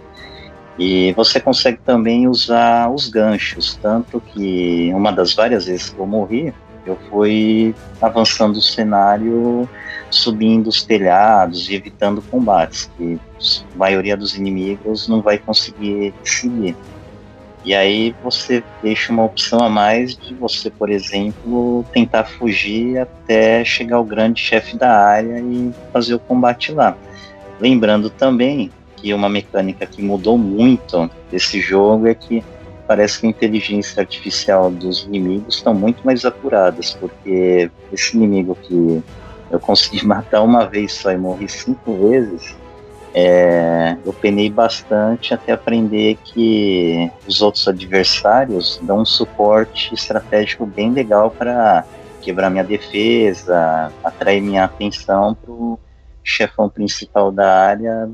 E 0.76 1.12
você 1.12 1.38
consegue 1.38 1.78
também 1.86 2.26
usar 2.26 2.90
os 2.90 3.08
ganchos, 3.08 3.78
tanto 3.80 4.20
que 4.20 4.92
uma 4.92 5.12
das 5.12 5.34
várias 5.34 5.66
vezes 5.66 5.90
que 5.90 6.00
eu 6.00 6.06
morri, 6.06 6.52
eu 6.86 6.98
fui 7.10 7.74
avançando 8.00 8.56
o 8.56 8.62
cenário, 8.62 9.68
subindo 10.10 10.68
os 10.68 10.82
telhados 10.82 11.68
e 11.68 11.74
evitando 11.74 12.22
combates, 12.22 12.90
que 12.96 13.18
a 13.74 13.78
maioria 13.78 14.16
dos 14.16 14.36
inimigos 14.36 15.08
não 15.08 15.20
vai 15.20 15.38
conseguir 15.38 16.14
seguir. 16.24 16.76
E 17.62 17.74
aí 17.74 18.14
você 18.22 18.64
deixa 18.82 19.12
uma 19.12 19.24
opção 19.24 19.60
a 19.60 19.68
mais 19.68 20.16
de 20.16 20.34
você, 20.34 20.70
por 20.70 20.88
exemplo, 20.88 21.84
tentar 21.92 22.24
fugir 22.24 22.98
até 22.98 23.62
chegar 23.64 23.96
ao 23.96 24.04
grande 24.04 24.40
chefe 24.40 24.76
da 24.78 24.90
área 24.90 25.38
e 25.38 25.70
fazer 25.92 26.14
o 26.14 26.18
combate 26.18 26.72
lá. 26.72 26.96
Lembrando 27.60 28.08
também 28.08 28.70
que 28.96 29.12
uma 29.12 29.28
mecânica 29.28 29.84
que 29.84 30.02
mudou 30.02 30.38
muito 30.38 31.10
desse 31.30 31.60
jogo 31.60 32.06
é 32.06 32.14
que 32.14 32.42
parece 32.90 33.20
que 33.20 33.26
a 33.28 33.30
inteligência 33.30 34.00
artificial 34.00 34.68
dos 34.68 35.04
inimigos 35.04 35.54
estão 35.54 35.72
muito 35.72 36.04
mais 36.04 36.24
apuradas, 36.24 36.92
porque 36.92 37.70
esse 37.92 38.16
inimigo 38.16 38.58
que 38.60 39.00
eu 39.48 39.60
consegui 39.60 40.02
matar 40.04 40.42
uma 40.42 40.66
vez 40.66 40.94
só 40.94 41.12
e 41.12 41.16
morri 41.16 41.48
cinco 41.48 42.08
vezes, 42.08 42.56
é, 43.14 43.96
eu 44.04 44.12
penei 44.12 44.50
bastante 44.50 45.32
até 45.32 45.52
aprender 45.52 46.18
que 46.24 47.08
os 47.28 47.40
outros 47.40 47.68
adversários 47.68 48.80
dão 48.82 49.02
um 49.02 49.04
suporte 49.04 49.94
estratégico 49.94 50.66
bem 50.66 50.90
legal 50.90 51.30
para 51.30 51.84
quebrar 52.20 52.50
minha 52.50 52.64
defesa, 52.64 53.92
atrair 54.02 54.40
minha 54.40 54.64
atenção 54.64 55.36
para 55.36 55.52
o 55.52 55.78
chefão 56.24 56.68
principal 56.68 57.30
da 57.30 57.56
área 57.56 58.10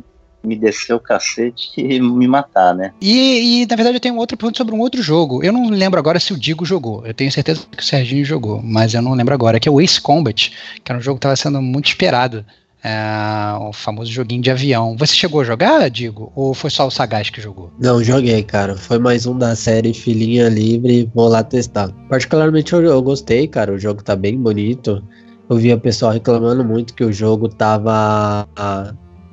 me 0.46 0.56
descer 0.56 0.94
o 0.94 1.00
cacete 1.00 1.72
e 1.76 2.00
me 2.00 2.28
matar, 2.28 2.74
né? 2.74 2.92
E, 3.00 3.62
e, 3.62 3.66
na 3.66 3.76
verdade 3.76 3.96
eu 3.96 4.00
tenho 4.00 4.16
outra 4.16 4.36
pergunta 4.36 4.58
sobre 4.58 4.74
um 4.74 4.80
outro 4.80 5.02
jogo. 5.02 5.42
Eu 5.42 5.52
não 5.52 5.68
lembro 5.68 5.98
agora 5.98 6.20
se 6.20 6.32
o 6.32 6.38
Digo 6.38 6.64
jogou. 6.64 7.04
Eu 7.04 7.12
tenho 7.12 7.32
certeza 7.32 7.66
que 7.76 7.82
o 7.82 7.86
Serginho 7.86 8.24
jogou, 8.24 8.62
mas 8.62 8.94
eu 8.94 9.02
não 9.02 9.14
lembro 9.14 9.34
agora. 9.34 9.58
Que 9.58 9.68
é 9.68 9.72
o 9.72 9.80
Ace 9.80 10.00
Combat, 10.00 10.52
que 10.82 10.92
era 10.92 10.98
um 10.98 11.02
jogo 11.02 11.16
que 11.16 11.20
estava 11.26 11.36
sendo 11.36 11.60
muito 11.60 11.86
esperado. 11.86 12.44
É, 12.84 13.58
o 13.58 13.72
famoso 13.72 14.12
joguinho 14.12 14.42
de 14.42 14.50
avião. 14.50 14.96
Você 14.96 15.12
chegou 15.12 15.40
a 15.40 15.44
jogar, 15.44 15.90
Digo? 15.90 16.30
Ou 16.36 16.54
foi 16.54 16.70
só 16.70 16.86
o 16.86 16.90
Sagaz 16.90 17.30
que 17.30 17.40
jogou? 17.40 17.72
Não, 17.80 18.04
joguei, 18.04 18.44
cara. 18.44 18.76
Foi 18.76 18.96
mais 18.96 19.26
um 19.26 19.36
da 19.36 19.56
série 19.56 19.92
Filhinha 19.92 20.48
Livre. 20.48 21.10
Vou 21.12 21.26
lá 21.26 21.42
testar. 21.42 21.90
Particularmente 22.08 22.72
eu, 22.72 22.82
eu 22.84 23.02
gostei, 23.02 23.48
cara. 23.48 23.72
O 23.72 23.78
jogo 23.78 24.04
tá 24.04 24.14
bem 24.14 24.38
bonito. 24.38 25.02
Eu 25.48 25.56
via 25.56 25.74
o 25.74 25.80
pessoal 25.80 26.12
reclamando 26.12 26.64
muito 26.64 26.94
que 26.94 27.04
o 27.04 27.12
jogo 27.12 27.48
tava, 27.48 28.46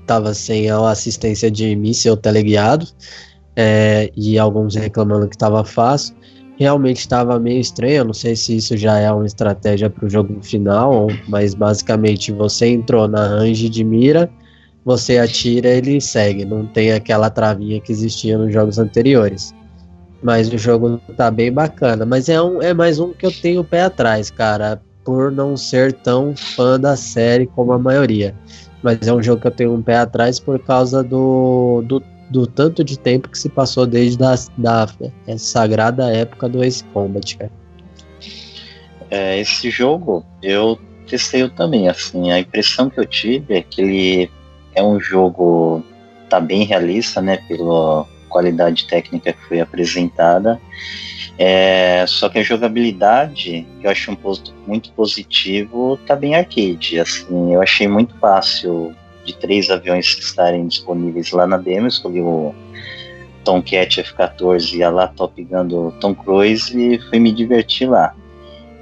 tava 0.05 0.33
sem 0.33 0.69
a 0.69 0.89
assistência 0.89 1.49
de 1.49 1.75
míssil 1.75 2.17
teleguiado. 2.17 2.87
É, 3.55 4.11
e 4.15 4.39
alguns 4.39 4.75
reclamando 4.75 5.27
que 5.27 5.37
tava 5.37 5.63
fácil 5.63 6.15
realmente 6.57 6.99
estava 6.99 7.39
meio 7.39 7.59
estranho. 7.59 8.05
Não 8.05 8.13
sei 8.13 8.35
se 8.35 8.57
isso 8.57 8.77
já 8.77 8.99
é 8.99 9.11
uma 9.11 9.25
estratégia 9.25 9.89
para 9.89 10.05
o 10.05 10.09
jogo 10.09 10.41
final, 10.41 11.07
mas 11.27 11.53
basicamente 11.53 12.31
você 12.31 12.67
entrou 12.67 13.07
na 13.07 13.27
range 13.27 13.69
de 13.69 13.83
mira, 13.83 14.29
você 14.85 15.17
atira 15.17 15.69
ele 15.69 15.99
segue. 15.99 16.45
Não 16.45 16.65
tem 16.65 16.91
aquela 16.91 17.29
travinha 17.29 17.79
que 17.79 17.91
existia 17.91 18.37
nos 18.37 18.53
jogos 18.53 18.77
anteriores. 18.77 19.53
Mas 20.21 20.51
o 20.51 20.57
jogo 20.57 21.01
tá 21.17 21.29
bem 21.29 21.51
bacana. 21.51 22.05
Mas 22.05 22.29
é, 22.29 22.41
um, 22.41 22.61
é 22.61 22.73
mais 22.73 22.99
um 22.99 23.11
que 23.11 23.25
eu 23.25 23.31
tenho 23.31 23.61
o 23.61 23.65
pé 23.65 23.83
atrás, 23.83 24.31
cara, 24.31 24.81
por 25.03 25.31
não 25.31 25.57
ser 25.57 25.93
tão 25.93 26.35
fã 26.35 26.79
da 26.79 26.95
série 26.95 27.47
como 27.47 27.73
a 27.73 27.79
maioria. 27.79 28.35
Mas 28.81 29.07
é 29.07 29.13
um 29.13 29.21
jogo 29.21 29.41
que 29.41 29.47
eu 29.47 29.51
tenho 29.51 29.73
um 29.73 29.81
pé 29.81 29.97
atrás 29.97 30.39
por 30.39 30.59
causa 30.59 31.03
do, 31.03 31.83
do 31.85 32.01
do 32.33 32.47
tanto 32.47 32.83
de 32.83 32.97
tempo 32.97 33.29
que 33.29 33.37
se 33.37 33.47
passou 33.47 33.85
desde 33.85 34.23
a 34.23 34.35
da, 34.57 34.85
da 34.85 35.37
sagrada 35.37 36.11
época 36.11 36.49
do 36.49 36.63
Ace 36.63 36.83
Combat. 36.85 37.37
É, 39.11 39.39
esse 39.39 39.69
jogo 39.69 40.25
eu 40.41 40.79
testei 41.07 41.47
também, 41.49 41.87
assim, 41.87 42.31
a 42.31 42.39
impressão 42.39 42.89
que 42.89 42.99
eu 42.99 43.05
tive 43.05 43.53
é 43.53 43.61
que 43.61 43.81
ele 43.81 44.31
é 44.73 44.81
um 44.81 44.99
jogo 44.99 45.83
tá 46.27 46.39
bem 46.39 46.63
realista, 46.63 47.21
né, 47.21 47.37
pela 47.47 48.07
qualidade 48.27 48.87
técnica 48.87 49.31
que 49.33 49.47
foi 49.47 49.59
apresentada. 49.61 50.59
É, 51.37 52.05
só 52.07 52.29
que 52.29 52.39
a 52.39 52.43
jogabilidade, 52.43 53.65
que 53.79 53.87
eu 53.87 53.91
acho 53.91 54.11
um 54.11 54.15
ponto 54.15 54.53
muito 54.67 54.91
positivo, 54.91 55.97
tá 56.05 56.15
bem 56.15 56.35
arcade. 56.35 56.99
Assim, 56.99 57.53
eu 57.53 57.61
achei 57.61 57.87
muito 57.87 58.15
fácil 58.19 58.95
de 59.25 59.35
três 59.37 59.69
aviões 59.69 60.13
que 60.13 60.21
estarem 60.21 60.67
disponíveis 60.67 61.31
lá 61.31 61.47
na 61.47 61.57
demo. 61.57 61.85
Eu 61.85 61.89
escolhi 61.89 62.21
o 62.21 62.53
Tomcat 63.43 63.99
F-14 63.99 64.75
e 64.75 64.83
a 64.83 64.89
lá 64.89 65.07
Top 65.07 65.41
Gun 65.43 65.67
do 65.67 65.91
Tom 65.99 66.13
Cruise 66.13 66.77
e 66.77 66.99
fui 67.09 67.19
me 67.19 67.31
divertir 67.31 67.89
lá. 67.89 68.13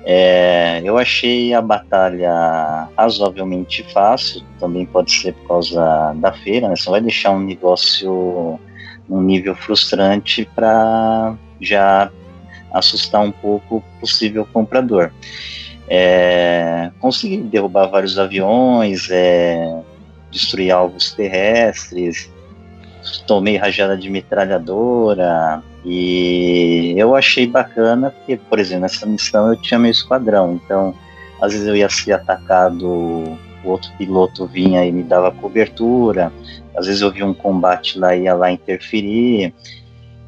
É, 0.04 0.82
eu 0.84 0.98
achei 0.98 1.54
a 1.54 1.62
batalha 1.62 2.88
razoavelmente 2.98 3.86
fácil, 3.94 4.42
também 4.60 4.84
pode 4.86 5.12
ser 5.12 5.34
por 5.34 5.48
causa 5.48 6.14
da 6.16 6.34
feira, 6.34 6.68
né? 6.68 6.76
Você 6.76 6.90
vai 6.90 7.02
deixar 7.02 7.32
um 7.32 7.40
negócio 7.40 8.60
num 9.08 9.22
nível 9.22 9.56
frustrante 9.56 10.48
para 10.56 11.36
já 11.60 12.12
assustar 12.74 13.22
um 13.22 13.32
pouco 13.32 13.78
o 13.78 14.00
possível 14.00 14.48
comprador. 14.52 15.12
É, 15.88 16.92
consegui 17.00 17.38
derrubar 17.38 17.88
vários 17.88 18.18
aviões, 18.18 19.10
é, 19.12 19.82
destruir 20.32 20.72
alvos 20.72 21.12
terrestres, 21.12 22.32
tomei 23.28 23.58
rajada 23.58 23.98
de 23.98 24.10
metralhadora 24.10 25.62
e 25.84 26.94
eu 26.98 27.16
achei 27.16 27.48
bacana 27.48 28.12
porque, 28.12 28.38
por 28.38 28.60
exemplo, 28.60 28.84
nessa 28.84 29.06
missão 29.06 29.50
eu 29.50 29.56
tinha 29.56 29.80
meu 29.80 29.92
esquadrão, 29.92 30.54
então 30.64 30.94
às 31.42 31.54
vezes 31.54 31.68
eu 31.68 31.76
ia 31.76 31.90
ser 31.90 32.14
atacado, 32.14 32.88
o 32.88 33.38
outro 33.70 33.92
piloto 33.98 34.46
vinha 34.46 34.86
e 34.86 34.92
me 34.92 35.04
dava 35.04 35.32
cobertura, 35.32 36.32
às 36.76 36.86
vezes 36.86 37.02
eu 37.02 37.12
via 37.12 37.26
um 37.26 37.34
combate 37.34 38.00
lá 38.00 38.16
e 38.16 38.24
ia 38.24 38.34
lá 38.34 38.52
interferir. 38.52 39.54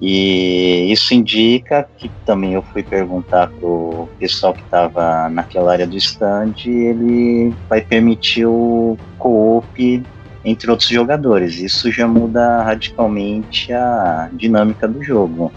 E 0.06 0.91
isso 0.91 1.14
indica 1.14 1.88
que 1.97 2.12
também 2.26 2.56
eu 2.56 2.62
fui 2.62 2.84
perguntar 2.84 3.47
pro 3.47 4.10
pessoal 4.20 4.54
que 4.54 4.60
estava 4.60 5.30
naquela 5.30 5.72
área 5.72 5.88
do 5.88 5.95
stand, 5.95 6.56
ele 6.66 7.56
vai 7.70 7.80
permitir 7.80 8.45
o 8.45 8.97
co-op 9.18 10.04
entre 10.43 10.70
outros 10.70 10.89
jogadores. 10.89 11.58
Isso 11.58 11.89
já 11.89 12.06
muda 12.06 12.64
radicalmente 12.64 13.72
a 13.72 14.30
dinâmica 14.34 14.89
do 14.89 15.01
jogo. 15.01 15.54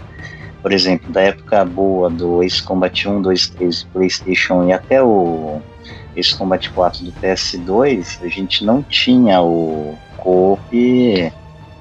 Por 0.61 0.71
exemplo, 0.71 1.11
da 1.11 1.23
época 1.23 1.65
boa 1.65 2.09
do 2.09 2.41
Ace 2.41 2.63
Combat 2.63 3.05
1, 3.05 3.21
2, 3.21 3.49
3 3.49 3.83
PlayStation 3.91 4.63
e 4.63 4.71
até 4.71 5.03
o 5.03 5.59
Ace 6.15 6.37
Combat 6.37 6.69
4 6.69 7.03
do 7.03 7.11
PS2, 7.11 8.23
a 8.23 8.29
gente 8.29 8.63
não 8.63 8.81
tinha 8.81 9.41
o 9.41 9.93
co-op 10.15 11.33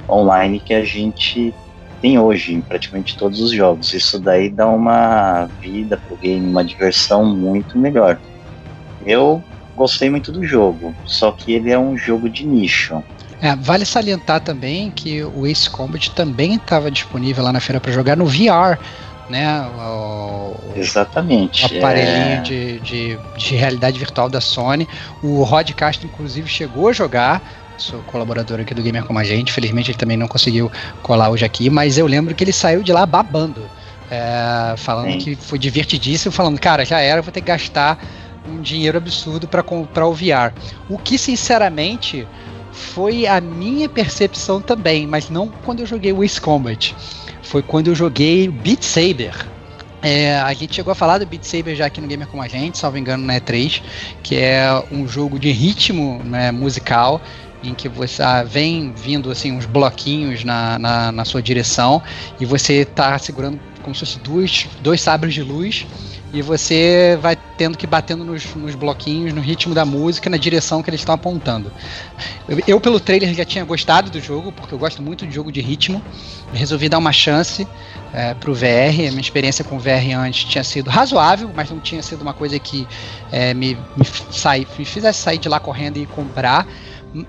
online 0.08 0.58
que 0.58 0.74
a 0.74 0.84
gente 0.84 1.54
tem 2.00 2.18
hoje 2.18 2.54
em 2.54 2.60
praticamente 2.60 3.16
todos 3.16 3.40
os 3.40 3.50
jogos. 3.50 3.92
Isso 3.92 4.18
daí 4.18 4.48
dá 4.50 4.66
uma 4.68 5.46
vida 5.60 5.96
pro 5.96 6.16
game, 6.16 6.48
uma 6.48 6.64
diversão 6.64 7.24
muito 7.24 7.78
melhor. 7.78 8.18
Eu 9.04 9.42
gostei 9.74 10.08
muito 10.10 10.32
do 10.32 10.44
jogo, 10.44 10.94
só 11.04 11.30
que 11.30 11.52
ele 11.52 11.70
é 11.70 11.78
um 11.78 11.96
jogo 11.96 12.28
de 12.28 12.46
nicho. 12.46 13.02
É, 13.40 13.54
vale 13.54 13.84
salientar 13.84 14.40
também 14.40 14.90
que 14.90 15.22
o 15.22 15.46
Ace 15.46 15.68
Combat 15.68 16.10
também 16.12 16.54
estava 16.54 16.90
disponível 16.90 17.44
lá 17.44 17.52
na 17.52 17.60
feira 17.60 17.78
para 17.78 17.92
jogar 17.92 18.16
no 18.16 18.24
VR, 18.24 18.78
né? 19.28 19.60
O, 19.78 20.54
Exatamente. 20.74 21.62
O 21.62 21.78
aparelhinho 21.78 22.38
é... 22.38 22.40
de, 22.40 22.80
de, 22.80 23.18
de 23.36 23.54
realidade 23.54 23.98
virtual 23.98 24.30
da 24.30 24.40
Sony. 24.40 24.88
O 25.22 25.42
Rod 25.42 25.70
Castro, 25.72 26.06
inclusive, 26.06 26.48
chegou 26.48 26.88
a 26.88 26.92
jogar 26.92 27.42
sou 27.78 28.00
colaborador 28.02 28.60
aqui 28.60 28.74
do 28.74 28.82
Gamer 28.82 29.04
Como 29.04 29.18
a 29.18 29.24
Gente. 29.24 29.52
Felizmente 29.52 29.90
ele 29.90 29.98
também 29.98 30.16
não 30.16 30.28
conseguiu 30.28 30.70
colar 31.02 31.30
hoje 31.30 31.44
aqui, 31.44 31.70
mas 31.70 31.98
eu 31.98 32.06
lembro 32.06 32.34
que 32.34 32.44
ele 32.44 32.52
saiu 32.52 32.82
de 32.82 32.92
lá 32.92 33.04
babando. 33.06 33.62
É, 34.10 34.74
falando 34.76 35.12
Sim. 35.12 35.18
que 35.18 35.36
foi 35.36 35.58
divertidíssimo, 35.58 36.30
falando, 36.30 36.60
cara, 36.60 36.84
já 36.84 37.00
era, 37.00 37.20
vou 37.20 37.32
ter 37.32 37.40
que 37.40 37.48
gastar 37.48 37.98
um 38.48 38.60
dinheiro 38.60 38.96
absurdo 38.96 39.48
para 39.48 39.62
comprar 39.62 40.06
o 40.06 40.14
VR. 40.14 40.52
O 40.88 40.96
que, 40.96 41.18
sinceramente, 41.18 42.26
foi 42.70 43.26
a 43.26 43.40
minha 43.40 43.88
percepção 43.88 44.60
também, 44.60 45.06
mas 45.06 45.28
não 45.28 45.48
quando 45.48 45.80
eu 45.80 45.86
joguei 45.86 46.12
o 46.12 46.22
Ace 46.22 46.40
Combat. 46.40 46.94
Foi 47.42 47.62
quando 47.62 47.88
eu 47.88 47.94
joguei 47.94 48.48
Beat 48.48 48.82
Saber. 48.84 49.34
É, 50.02 50.38
a 50.38 50.52
gente 50.52 50.74
chegou 50.74 50.92
a 50.92 50.94
falar 50.94 51.18
do 51.18 51.26
Beat 51.26 51.42
Saber 51.42 51.74
já 51.74 51.86
aqui 51.86 52.00
no 52.00 52.06
Gamer 52.06 52.28
Como 52.28 52.42
a 52.42 52.46
Gente, 52.46 52.78
salvo 52.78 52.98
engano, 52.98 53.24
na 53.24 53.40
E3, 53.40 53.82
que 54.22 54.36
é 54.36 54.68
um 54.92 55.08
jogo 55.08 55.38
de 55.38 55.50
ritmo 55.50 56.22
né, 56.22 56.52
musical 56.52 57.20
em 57.68 57.74
que 57.74 57.88
você 57.88 58.22
ah, 58.22 58.42
vem 58.42 58.92
vindo 58.92 59.30
assim 59.30 59.52
uns 59.52 59.66
bloquinhos 59.66 60.44
na, 60.44 60.78
na, 60.78 61.12
na 61.12 61.24
sua 61.24 61.42
direção 61.42 62.02
e 62.40 62.46
você 62.46 62.82
está 62.82 63.18
segurando 63.18 63.58
como 63.82 63.94
se 63.94 64.00
fosse 64.00 64.18
dois, 64.18 64.66
dois 64.82 65.00
sabres 65.00 65.32
de 65.32 65.42
luz 65.42 65.86
e 66.32 66.42
você 66.42 67.16
vai 67.22 67.36
tendo 67.56 67.78
que 67.78 67.86
batendo 67.86 68.24
nos, 68.24 68.54
nos, 68.54 68.74
bloquinhos, 68.74 69.32
no 69.32 69.40
ritmo 69.40 69.74
da 69.74 69.84
música, 69.84 70.28
na 70.28 70.36
direção 70.36 70.82
que 70.82 70.90
eles 70.90 71.00
estão 71.00 71.14
apontando. 71.14 71.72
Eu, 72.48 72.58
eu, 72.66 72.80
pelo 72.80 72.98
trailer, 72.98 73.32
já 73.32 73.44
tinha 73.44 73.64
gostado 73.64 74.10
do 74.10 74.20
jogo, 74.20 74.50
porque 74.52 74.74
eu 74.74 74.78
gosto 74.78 75.00
muito 75.00 75.26
de 75.26 75.32
jogo 75.32 75.52
de 75.52 75.60
ritmo. 75.60 76.02
resolvi 76.52 76.88
dar 76.88 76.98
uma 76.98 77.12
chance 77.12 77.66
é, 78.12 78.34
pro 78.34 78.52
VR. 78.52 79.08
A 79.08 79.10
minha 79.10 79.20
experiência 79.20 79.64
com 79.64 79.76
o 79.76 79.78
VR 79.78 80.18
antes 80.18 80.44
tinha 80.44 80.64
sido 80.64 80.90
razoável, 80.90 81.50
mas 81.54 81.70
não 81.70 81.78
tinha 81.78 82.02
sido 82.02 82.22
uma 82.22 82.34
coisa 82.34 82.58
que 82.58 82.86
é, 83.30 83.54
me, 83.54 83.74
me, 83.96 84.04
sai, 84.30 84.66
me 84.78 84.84
fizesse 84.84 85.20
sair 85.20 85.38
de 85.38 85.48
lá 85.48 85.60
correndo 85.60 85.96
e 85.96 86.06
comprar 86.06 86.66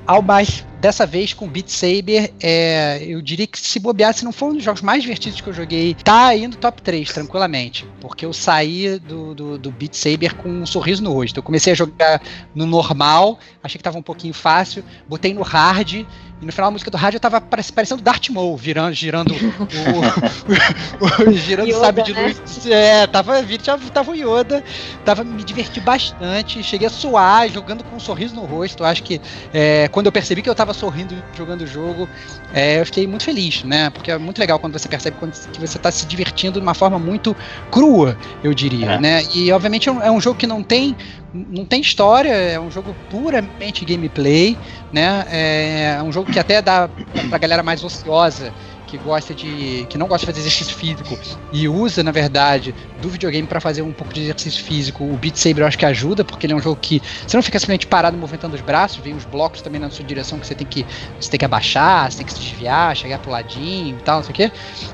ao 0.05 0.21
mais 0.21 0.65
dessa 0.79 1.05
vez 1.05 1.33
com 1.33 1.47
Beat 1.47 1.69
Saber, 1.69 2.33
é, 2.41 3.03
eu 3.03 3.21
diria 3.21 3.47
que 3.47 3.59
se 3.59 3.79
bobear, 3.79 4.13
se 4.13 4.23
não 4.23 4.31
for 4.31 4.51
um 4.51 4.53
dos 4.53 4.63
jogos 4.63 4.81
mais 4.81 5.01
divertidos 5.01 5.41
que 5.41 5.47
eu 5.47 5.53
joguei, 5.53 5.95
tá 6.03 6.35
indo 6.35 6.57
top 6.57 6.81
3, 6.81 7.11
tranquilamente. 7.11 7.85
Porque 7.99 8.25
eu 8.25 8.33
saí 8.33 8.99
do, 8.99 9.33
do, 9.33 9.57
do 9.57 9.71
Beat 9.71 9.95
Saber 9.95 10.35
com 10.35 10.49
um 10.49 10.65
sorriso 10.65 11.03
no 11.03 11.13
rosto. 11.13 11.37
Eu 11.37 11.43
comecei 11.43 11.73
a 11.73 11.75
jogar 11.75 12.21
no 12.53 12.65
normal, 12.65 13.39
achei 13.63 13.77
que 13.77 13.83
tava 13.83 13.97
um 13.97 14.03
pouquinho 14.03 14.33
fácil, 14.33 14.83
botei 15.07 15.33
no 15.33 15.41
hard, 15.41 16.05
e 16.39 16.45
no 16.45 16.51
final 16.51 16.67
a 16.67 16.71
música 16.71 16.91
do 16.91 16.97
rádio 16.97 17.19
tava 17.19 17.41
parecendo 17.41 18.01
Darth 18.01 18.29
Maul, 18.29 18.55
virando, 18.55 18.93
girando 18.93 19.33
o, 19.33 21.25
o, 21.25 21.29
o 21.29 21.33
girando 21.33 21.67
Yoda, 21.67 21.79
sabe 21.79 22.03
de 22.03 22.13
né? 22.13 22.27
luz. 22.27 22.67
É, 22.67 23.07
tava, 23.07 23.43
tava, 23.63 23.89
tava 23.89 24.11
o 24.11 24.15
Yoda, 24.15 24.63
tava 25.03 25.23
me 25.23 25.43
diverti 25.43 25.79
bastante, 25.79 26.61
cheguei 26.61 26.87
a 26.87 26.91
suar, 26.91 27.49
jogando 27.49 27.83
com 27.83 27.95
um 27.95 27.99
sorriso 27.99 28.35
no 28.35 28.45
rosto. 28.45 28.83
Acho 28.83 29.01
que 29.01 29.19
é, 29.51 29.87
quando 29.87 30.05
eu 30.05 30.11
percebi 30.11 30.43
que 30.43 30.49
eu 30.49 30.53
tava 30.53 30.66
sorrindo 30.73 31.15
jogando 31.35 31.61
o 31.61 31.67
jogo, 31.67 32.09
é, 32.53 32.79
eu 32.79 32.85
fiquei 32.85 33.07
muito 33.07 33.23
feliz, 33.23 33.63
né? 33.63 33.89
Porque 33.89 34.11
é 34.11 34.17
muito 34.17 34.39
legal 34.39 34.59
quando 34.59 34.77
você 34.77 34.87
percebe 34.87 35.17
quando, 35.19 35.33
que 35.51 35.59
você 35.59 35.77
tá 35.79 35.91
se 35.91 36.05
divertindo 36.05 36.59
de 36.59 36.65
uma 36.65 36.73
forma 36.73 36.97
muito 36.99 37.35
crua, 37.71 38.17
eu 38.43 38.53
diria, 38.53 38.91
É. 38.91 38.99
né? 38.99 39.23
E 39.33 39.51
obviamente 39.51 39.89
é 39.89 39.91
um, 39.91 40.01
é 40.01 40.11
um 40.11 40.19
jogo 40.21 40.37
que 40.37 40.47
não 40.47 40.63
tem 40.63 40.95
não 41.33 41.65
tem 41.65 41.81
história, 41.81 42.29
é 42.31 42.59
um 42.59 42.71
jogo 42.71 42.95
puramente 43.09 43.85
gameplay, 43.85 44.57
né? 44.91 45.25
É 45.29 46.01
um 46.01 46.11
jogo 46.11 46.31
que 46.31 46.39
até 46.39 46.61
dá 46.61 46.89
pra 47.29 47.37
galera 47.37 47.61
mais 47.61 47.83
ociosa 47.83 48.51
que 48.87 48.97
gosta 48.97 49.35
de 49.35 49.85
que 49.89 49.97
não 49.97 50.07
gosta 50.07 50.25
de 50.25 50.31
fazer 50.31 50.39
exercício 50.39 50.75
físico 50.75 51.17
e 51.51 51.67
usa 51.67 52.01
na 52.03 52.11
verdade 52.11 52.73
do 53.01 53.09
videogame 53.09 53.47
para 53.47 53.59
fazer 53.59 53.81
um 53.81 53.91
pouco 53.91 54.13
de 54.13 54.21
exercício 54.21 54.63
físico 54.63 55.03
o 55.03 55.17
Beat 55.17 55.35
Saber 55.35 55.61
eu 55.61 55.67
acho 55.67 55.77
que 55.77 55.85
ajuda 55.85 56.23
porque 56.23 56.45
ele 56.45 56.53
é 56.53 56.55
um 56.55 56.61
jogo 56.61 56.77
que 56.81 57.01
você 57.25 57.35
não 57.37 57.43
fica 57.43 57.59
simplesmente 57.59 57.85
parado 57.85 58.17
movimentando 58.17 58.55
os 58.55 58.61
braços 58.61 58.97
vem 59.03 59.13
os 59.13 59.25
blocos 59.25 59.61
também 59.61 59.79
na 59.79 59.89
sua 59.89 60.05
direção 60.05 60.39
que 60.39 60.47
você 60.47 60.55
tem 60.55 60.65
que 60.65 60.85
você 61.19 61.29
tem 61.29 61.37
que 61.37 61.45
abaixar 61.45 62.09
você 62.11 62.17
tem 62.17 62.25
que 62.25 62.33
se 62.33 62.39
desviar 62.39 62.95
chegar 62.95 63.19
pro 63.19 63.31
ladinho 63.31 63.97
e 63.97 64.01
tal 64.01 64.17
não 64.17 64.23
sei 64.23 64.31
o 64.31 64.35
quê 64.35 64.51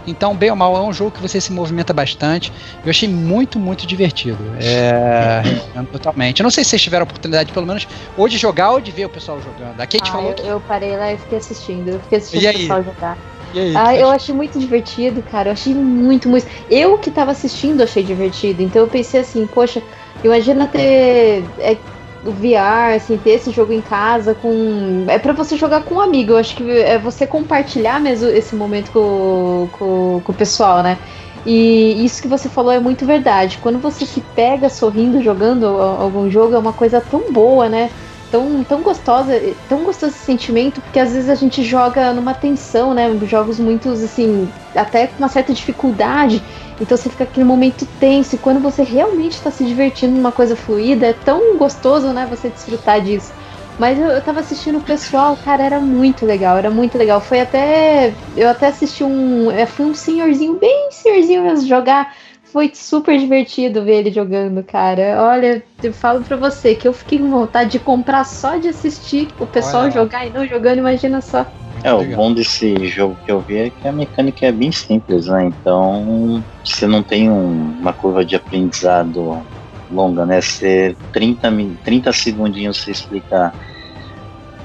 então 0.08 0.36
bem 0.36 0.50
ou 0.50 0.56
mal 0.56 0.76
é 0.76 0.82
um 0.82 0.92
jogo 0.92 1.12
que 1.12 1.22
você 1.22 1.40
se 1.40 1.52
movimenta 1.52 1.94
bastante 1.94 2.52
eu 2.84 2.90
achei 2.90 3.08
muito 3.08 3.60
muito 3.60 3.86
divertido 3.86 4.40
é 4.60 5.44
totalmente 5.92 6.40
eu 6.40 6.44
não 6.44 6.52
sei 6.52 6.64
se 6.64 6.72
vocês 6.72 6.82
tiveram 6.82 7.04
a 7.04 7.06
oportunidade 7.06 7.52
pelo 7.52 7.66
menos 7.66 7.88
ou 8.18 8.28
de 8.28 8.38
jogar 8.38 8.72
ou 8.72 8.82
de 8.82 8.92
ver 8.92 9.06
o 9.06 9.10
pessoal 9.10 9.40
jogando 9.42 9.80
a 9.80 9.86
Kate 9.86 10.10
Ah, 10.10 10.14
falou 10.14 10.30
eu, 10.30 10.36
que 10.36 10.48
eu 10.48 10.62
parei 10.62 10.98
lá 10.98 11.14
e 11.14 11.18
fiquei 11.18 11.38
assistindo. 11.38 11.90
Eu 11.90 12.00
fiquei 12.02 12.18
assistindo 12.18 12.42
E 12.42 12.46
o 12.46 12.50
aí? 12.50 12.58
pessoal 12.60 12.84
jogar. 12.84 13.18
E 13.54 13.60
aí, 13.60 13.78
Ah, 13.78 13.96
que 13.96 13.98
eu 13.98 14.10
achei 14.10 14.34
muito 14.36 14.60
divertido, 14.60 15.24
cara. 15.24 15.50
Eu 15.50 15.54
achei 15.54 15.74
muito, 15.76 16.30
muito. 16.30 16.48
Eu 16.70 17.00
que 17.00 17.12
tava 17.12 17.32
assistindo 17.32 17.82
achei 17.82 18.04
divertido. 18.04 18.62
Então 18.62 18.84
eu 18.84 18.90
pensei 18.90 19.20
assim, 19.22 19.48
poxa, 19.48 19.84
imagina 20.24 20.68
ter 20.68 21.54
é, 21.58 21.86
o 22.24 22.32
VR, 22.34 22.96
assim, 22.96 23.18
ter 23.18 23.32
esse 23.32 23.52
jogo 23.52 23.72
em 23.74 23.82
casa 23.82 24.36
com. 24.36 25.06
É 25.10 25.18
pra 25.20 25.34
você 25.34 25.58
jogar 25.58 25.84
com 25.86 25.96
um 25.96 26.00
amigo. 26.02 26.34
Eu 26.34 26.38
acho 26.38 26.56
que 26.56 26.70
é 26.70 27.00
você 27.00 27.26
compartilhar 27.28 28.00
mesmo 28.00 28.30
esse 28.30 28.56
momento 28.56 28.92
com, 28.92 29.70
com, 29.72 30.22
com 30.24 30.32
o 30.32 30.36
pessoal, 30.36 30.84
né? 30.84 31.00
E 31.46 32.04
isso 32.06 32.22
que 32.22 32.28
você 32.28 32.48
falou 32.50 32.72
é 32.72 32.80
muito 32.80 33.06
verdade. 33.06 33.58
Quando 33.60 33.80
você 33.80 34.06
se 34.06 34.22
pega 34.22 34.70
sorrindo 34.70 35.22
jogando 35.22 35.66
algum 35.66 36.30
jogo, 36.30 36.56
é 36.56 36.60
uma 36.60 36.74
coisa 36.74 37.02
tão 37.02 37.32
boa, 37.34 37.68
né? 37.68 37.92
Tão, 38.34 38.64
tão 38.64 38.82
gostosa, 38.82 39.32
tão 39.70 39.84
gostoso 39.84 40.16
esse 40.16 40.26
sentimento, 40.26 40.82
porque 40.82 40.98
às 40.98 41.14
vezes 41.14 41.30
a 41.30 41.36
gente 41.36 41.62
joga 41.64 42.12
numa 42.14 42.34
tensão, 42.34 42.92
né? 42.92 43.08
Jogos 43.28 43.60
muito, 43.60 43.90
assim, 43.90 44.52
até 44.74 45.06
com 45.06 45.22
uma 45.22 45.30
certa 45.30 45.54
dificuldade. 45.54 46.44
Então 46.80 46.98
você 46.98 47.12
fica 47.12 47.26
aquele 47.26 47.44
momento 47.46 47.86
tenso. 47.86 48.34
E 48.34 48.40
quando 48.40 48.60
você 48.60 48.82
realmente 48.82 49.34
está 49.34 49.52
se 49.52 49.64
divertindo 49.64 50.16
numa 50.16 50.32
coisa 50.32 50.56
fluida, 50.56 51.06
é 51.06 51.14
tão 51.14 51.60
gostoso, 51.60 52.12
né? 52.12 52.26
Você 52.26 52.50
desfrutar 52.50 53.02
disso. 53.02 53.36
Mas 53.78 54.00
eu, 54.00 54.08
eu 54.08 54.22
tava 54.24 54.40
assistindo 54.40 54.80
o 54.80 54.84
pessoal, 54.84 55.38
cara, 55.38 55.64
era 55.64 55.80
muito 55.80 56.26
legal, 56.26 56.58
era 56.58 56.72
muito 56.72 56.98
legal. 56.98 57.22
Foi 57.22 57.40
até. 57.40 58.18
Eu 58.36 58.50
até 58.50 58.66
assisti 58.68 59.04
um. 59.04 59.52
é, 59.52 59.68
Foi 59.68 59.86
um 59.86 59.94
senhorzinho, 59.94 60.58
bem 60.58 60.90
senhorzinho 60.92 61.44
mesmo, 61.44 61.68
jogar. 61.68 62.16
Foi 62.54 62.70
super 62.76 63.18
divertido 63.18 63.84
ver 63.84 64.02
ele 64.02 64.12
jogando, 64.12 64.64
cara. 64.64 65.20
Olha, 65.24 65.64
eu 65.82 65.92
falo 65.92 66.24
pra 66.24 66.38
você 66.38 66.76
que 66.76 66.88
eu 66.88 66.94
fiquei 66.94 67.18
com 67.18 67.28
vontade 67.28 67.72
de 67.72 67.80
comprar 67.80 68.24
só 68.26 68.58
de 68.58 68.68
assistir 68.68 69.30
o 69.40 69.48
pessoal 69.48 69.86
Olha 69.86 69.92
jogar 69.92 70.28
e 70.28 70.30
não 70.30 70.46
jogando, 70.46 70.78
imagina 70.78 71.20
só. 71.20 71.48
É, 71.84 71.92
o 71.92 72.16
bom 72.16 72.32
desse 72.32 72.76
jogo 72.86 73.18
que 73.26 73.32
eu 73.32 73.42
vi 73.42 73.58
é 73.58 73.70
que 73.72 73.88
a 73.88 73.92
mecânica 73.92 74.46
é 74.46 74.52
bem 74.52 74.72
simples, 74.72 75.26
né? 75.26 75.46
Então 75.46 76.46
você 76.64 76.86
não 76.86 77.02
tem 77.02 77.28
um- 77.32 77.72
uma 77.80 77.92
curva 77.92 78.24
de 78.24 78.36
aprendizado 78.36 79.48
longa, 79.90 80.24
né? 80.24 80.40
Você 80.40 80.96
30, 81.12 81.50
min- 81.50 81.76
30 81.84 82.14
segundinhos 82.14 82.84
você 82.84 82.92
explicar 82.92 83.56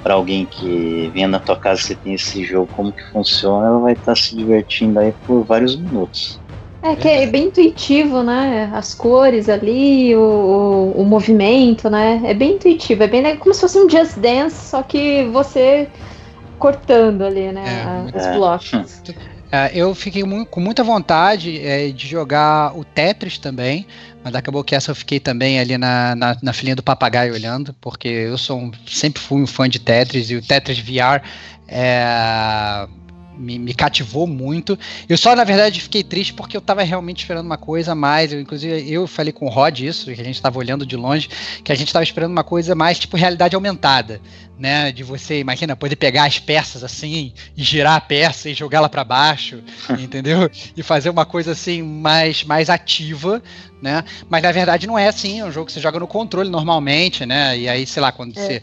para 0.02 0.14
alguém 0.14 0.46
que 0.46 1.10
venha 1.12 1.28
na 1.28 1.40
tua 1.40 1.56
casa 1.58 1.80
você 1.82 1.96
tem 1.96 2.14
esse 2.14 2.44
jogo, 2.44 2.68
como 2.70 2.92
que 2.92 3.02
funciona, 3.12 3.66
ela 3.66 3.80
vai 3.80 3.94
estar 3.94 4.14
se 4.16 4.36
divertindo 4.36 4.98
aí 4.98 5.14
por 5.26 5.44
vários 5.44 5.78
minutos. 5.80 6.42
É 6.82 6.94
que 6.94 7.08
é 7.08 7.26
bem 7.26 7.46
intuitivo, 7.46 8.22
né? 8.22 8.70
As 8.72 8.94
cores 8.94 9.48
ali, 9.48 10.14
o, 10.14 10.20
o, 10.96 11.02
o 11.02 11.04
movimento, 11.04 11.90
né? 11.90 12.20
É 12.24 12.32
bem 12.32 12.54
intuitivo, 12.54 13.02
é 13.02 13.06
bem 13.08 13.36
como 13.36 13.52
se 13.52 13.60
fosse 13.60 13.78
um 13.78 13.90
Just 13.90 14.16
Dance, 14.18 14.68
só 14.70 14.82
que 14.82 15.24
você 15.32 15.88
cortando 16.58 17.22
ali, 17.22 17.52
né? 17.52 18.08
É, 18.12 18.16
os 18.16 18.24
É. 18.26 18.32
blocos. 18.34 19.02
É, 19.50 19.70
eu 19.72 19.94
fiquei 19.94 20.22
mu- 20.24 20.44
com 20.44 20.60
muita 20.60 20.84
vontade 20.84 21.58
é, 21.66 21.88
de 21.88 22.06
jogar 22.06 22.76
o 22.78 22.84
Tetris 22.84 23.38
também, 23.38 23.86
mas 24.22 24.34
acabou 24.34 24.62
que 24.62 24.74
essa 24.74 24.90
eu 24.90 24.94
fiquei 24.94 25.18
também 25.18 25.58
ali 25.58 25.78
na, 25.78 26.14
na, 26.14 26.36
na 26.42 26.52
filinha 26.52 26.76
do 26.76 26.82
papagaio 26.82 27.32
olhando, 27.32 27.74
porque 27.80 28.08
eu 28.08 28.36
sou 28.36 28.58
um- 28.58 28.70
sempre 28.86 29.22
fui 29.22 29.40
um 29.40 29.46
fã 29.46 29.66
de 29.66 29.78
Tetris 29.78 30.28
e 30.30 30.36
o 30.36 30.42
Tetris 30.42 30.78
VR 30.78 31.22
é, 31.66 32.86
me, 33.38 33.58
me 33.58 33.72
cativou 33.72 34.26
muito. 34.26 34.78
Eu 35.08 35.16
só, 35.16 35.34
na 35.36 35.44
verdade, 35.44 35.80
fiquei 35.80 36.02
triste 36.02 36.32
porque 36.32 36.56
eu 36.56 36.60
tava 36.60 36.82
realmente 36.82 37.18
esperando 37.20 37.46
uma 37.46 37.56
coisa 37.56 37.92
a 37.92 37.94
mais. 37.94 38.32
Eu, 38.32 38.40
inclusive, 38.40 38.90
eu 38.90 39.06
falei 39.06 39.32
com 39.32 39.46
o 39.46 39.48
Rod 39.48 39.80
isso, 39.80 40.12
que 40.12 40.20
a 40.20 40.24
gente 40.24 40.42
tava 40.42 40.58
olhando 40.58 40.84
de 40.84 40.96
longe, 40.96 41.28
que 41.62 41.72
a 41.72 41.74
gente 41.74 41.92
tava 41.92 42.02
esperando 42.02 42.32
uma 42.32 42.44
coisa 42.44 42.74
mais 42.74 42.98
tipo 42.98 43.16
realidade 43.16 43.54
aumentada, 43.54 44.20
né? 44.58 44.90
De 44.92 45.02
você, 45.02 45.38
imagina, 45.38 45.76
poder 45.76 45.96
pegar 45.96 46.24
as 46.24 46.38
peças 46.38 46.82
assim 46.82 47.32
e 47.56 47.62
girar 47.62 47.94
a 47.94 48.00
peça 48.00 48.50
e 48.50 48.54
jogá-la 48.54 48.88
para 48.88 49.04
baixo, 49.04 49.62
entendeu? 49.98 50.50
E 50.76 50.82
fazer 50.82 51.10
uma 51.10 51.24
coisa 51.24 51.52
assim 51.52 51.82
mais, 51.82 52.44
mais 52.44 52.68
ativa, 52.68 53.42
né? 53.80 54.04
Mas 54.28 54.42
na 54.42 54.52
verdade 54.52 54.86
não 54.86 54.98
é 54.98 55.08
assim, 55.08 55.40
é 55.40 55.44
um 55.44 55.52
jogo 55.52 55.66
que 55.66 55.72
você 55.72 55.80
joga 55.80 56.00
no 56.00 56.06
controle 56.06 56.50
normalmente, 56.50 57.24
né? 57.24 57.56
E 57.56 57.68
aí, 57.68 57.86
sei 57.86 58.02
lá, 58.02 58.10
quando 58.10 58.36
É. 58.36 58.42
você, 58.42 58.62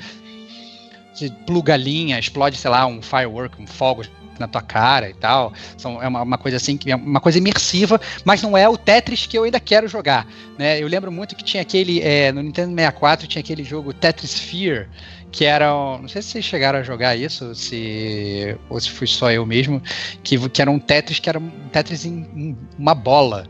você 1.13 1.29
pluga 1.45 1.73
a 1.73 1.77
linha, 1.77 2.19
explode, 2.19 2.57
sei 2.57 2.69
lá, 2.69 2.85
um 2.85 3.01
firework, 3.01 3.61
um 3.61 3.67
fogo 3.67 4.03
na 4.39 4.47
tua 4.47 4.61
cara 4.61 5.09
e 5.09 5.13
tal. 5.13 5.53
São, 5.77 6.01
é 6.01 6.07
uma, 6.07 6.21
uma 6.21 6.37
coisa 6.37 6.57
assim, 6.57 6.77
que 6.77 6.91
é 6.91 6.95
uma 6.95 7.19
coisa 7.19 7.37
imersiva, 7.37 7.99
mas 8.23 8.41
não 8.41 8.57
é 8.57 8.67
o 8.67 8.77
Tetris 8.77 9.25
que 9.25 9.37
eu 9.37 9.43
ainda 9.43 9.59
quero 9.59 9.87
jogar. 9.87 10.27
Né? 10.57 10.81
Eu 10.81 10.87
lembro 10.87 11.11
muito 11.11 11.35
que 11.35 11.43
tinha 11.43 11.61
aquele. 11.61 12.01
é, 12.01 12.31
no 12.31 12.41
Nintendo 12.41 12.69
64 12.75 13.27
tinha 13.27 13.39
aquele 13.41 13.63
jogo 13.63 13.93
Tetris 13.93 14.31
Sphere, 14.35 14.87
que 15.31 15.45
era. 15.45 15.67
Não 15.67 16.07
sei 16.07 16.21
se 16.21 16.29
vocês 16.29 16.45
chegaram 16.45 16.79
a 16.79 16.83
jogar 16.83 17.15
isso, 17.15 17.53
se, 17.55 18.55
ou 18.69 18.79
se 18.79 18.89
fui 18.89 19.07
só 19.07 19.31
eu 19.31 19.45
mesmo, 19.45 19.81
que, 20.23 20.37
que 20.49 20.61
era 20.61 20.71
um 20.71 20.79
Tetris 20.79 21.19
que 21.19 21.29
era 21.29 21.39
um 21.39 21.49
Tetris 21.71 22.05
em, 22.05 22.27
em 22.35 22.57
uma 22.77 22.95
bola. 22.95 23.45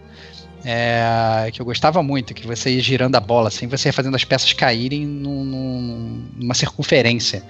É, 0.67 1.47
que 1.53 1.61
eu 1.61 1.65
gostava 1.65 2.01
muito, 2.01 2.33
que 2.33 2.47
você 2.47 2.71
ia 2.71 2.81
girando 2.81 3.15
a 3.15 3.19
bola, 3.19 3.49
assim, 3.49 3.67
você 3.67 3.89
ia 3.89 3.93
fazendo 3.93 4.15
as 4.15 4.23
peças 4.25 4.51
caírem 4.51 5.05
num- 5.05 5.43
num- 5.43 6.25
numa 6.37 6.55
circunferência. 6.55 7.43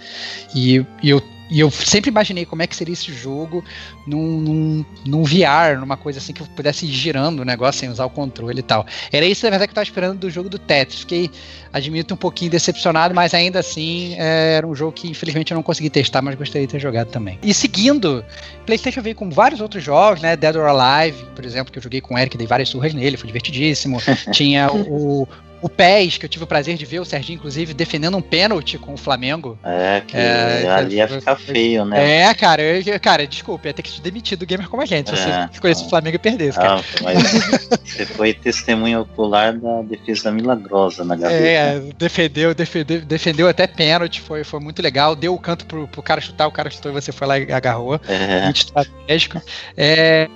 E, 0.53 0.85
e 1.01 1.09
eu, 1.11 1.23
e 1.49 1.59
eu 1.59 1.69
sempre 1.69 2.09
imaginei 2.09 2.45
como 2.45 2.61
é 2.61 2.67
que 2.67 2.75
seria 2.75 2.93
esse 2.93 3.13
jogo 3.13 3.63
num, 4.07 4.39
num, 4.39 4.85
num 5.05 5.23
VR, 5.23 5.79
numa 5.79 5.95
coisa 5.95 6.19
assim 6.19 6.33
que 6.33 6.41
eu 6.41 6.47
pudesse 6.47 6.85
ir 6.85 6.91
girando 6.91 7.41
o 7.41 7.45
negócio 7.45 7.79
sem 7.79 7.89
usar 7.89 8.05
o 8.05 8.09
controle 8.09 8.59
e 8.59 8.63
tal. 8.63 8.85
Era 9.11 9.25
isso, 9.25 9.45
na 9.45 9.51
verdade, 9.51 9.67
que 9.67 9.71
eu 9.71 9.75
tava 9.75 9.83
esperando 9.83 10.19
do 10.19 10.29
jogo 10.29 10.49
do 10.49 10.57
Tetris. 10.57 11.01
Fiquei, 11.01 11.29
admito, 11.71 12.13
um 12.13 12.17
pouquinho 12.17 12.49
decepcionado, 12.49 13.13
mas 13.13 13.33
ainda 13.33 13.59
assim 13.59 14.15
é, 14.17 14.55
era 14.57 14.67
um 14.67 14.75
jogo 14.75 14.91
que 14.91 15.07
infelizmente 15.07 15.51
eu 15.51 15.55
não 15.55 15.63
consegui 15.63 15.89
testar, 15.89 16.21
mas 16.21 16.35
gostaria 16.35 16.65
de 16.65 16.71
ter 16.71 16.79
jogado 16.79 17.09
também. 17.09 17.37
E 17.43 17.53
seguindo, 17.53 18.25
PlayStation 18.65 19.01
veio 19.01 19.15
com 19.15 19.29
vários 19.29 19.61
outros 19.61 19.83
jogos, 19.83 20.21
né? 20.21 20.35
Dead 20.35 20.55
or 20.55 20.67
Alive, 20.67 21.25
por 21.35 21.45
exemplo, 21.45 21.71
que 21.71 21.77
eu 21.77 21.83
joguei 21.83 22.01
com 22.01 22.15
o 22.15 22.17
Eric, 22.17 22.37
dei 22.37 22.47
várias 22.47 22.69
surras 22.69 22.93
nele, 22.93 23.17
foi 23.17 23.27
divertidíssimo. 23.27 23.99
Tinha 24.33 24.71
o, 24.71 25.27
o 25.65 25.69
PES, 25.69 26.19
que 26.19 26.25
eu 26.25 26.29
tive 26.29 26.43
o 26.43 26.47
prazer 26.47 26.77
de 26.77 26.85
ver 26.85 26.99
o 26.99 27.05
Serginho, 27.05 27.37
inclusive, 27.37 27.73
defendendo 27.73 28.15
um 28.15 28.21
pênalti 28.21 28.77
com 28.77 28.93
o 28.93 28.97
Flamengo. 28.97 29.57
É, 29.63 30.03
que 30.05 30.15
É, 30.15 30.69
ali 30.69 30.97
ia 30.97 31.07
ficar 31.07 31.35
feio, 31.35 31.83
né? 31.83 32.21
É, 32.21 32.33
cara, 32.35 32.61
eu, 32.61 32.99
cara, 32.99 33.25
desculpa, 33.25 33.67
ia 33.67 33.73
ter 33.73 33.81
que 33.81 33.91
te 33.91 33.99
demitir 33.99 34.37
do 34.37 34.45
gamer 34.45 34.69
como 34.69 34.83
a 34.83 34.85
gente, 34.85 35.09
se 35.09 35.15
É, 35.15 35.47
você 35.47 35.53
escolhesse 35.53 35.83
o 35.83 35.89
Flamengo 35.89 36.17
e 36.17 36.19
perdesse, 36.19 36.59
cara. 36.59 36.81
Ah, 36.81 36.83
mas 37.01 37.17
você 37.83 38.05
foi 38.05 38.35
testemunha 38.35 38.99
ocular 38.99 39.57
da 39.57 39.81
defesa 39.81 40.31
milagrosa 40.31 41.03
na 41.03 41.15
gaveta. 41.15 41.43
É, 41.43 41.79
defendeu, 41.97 42.53
defendeu, 42.53 43.01
defendeu 43.01 43.47
até 43.47 43.65
pênalti, 43.65 44.21
foi, 44.21 44.43
foi 44.43 44.59
muito 44.59 44.83
legal. 44.83 45.15
Deu 45.15 45.33
o 45.33 45.39
canto 45.39 45.65
pro, 45.65 45.87
pro 45.87 46.03
cara 46.03 46.21
chutar, 46.21 46.45
o 46.45 46.51
cara 46.51 46.69
chutou 46.69 46.91
e 46.91 46.93
você 46.93 47.11
foi 47.11 47.25
lá 47.25 47.39
e 47.39 47.51
agarrou. 47.51 47.99
É. 48.07 48.43
Muito 48.43 48.57
estratégico. 48.57 49.41
É, 49.75 50.29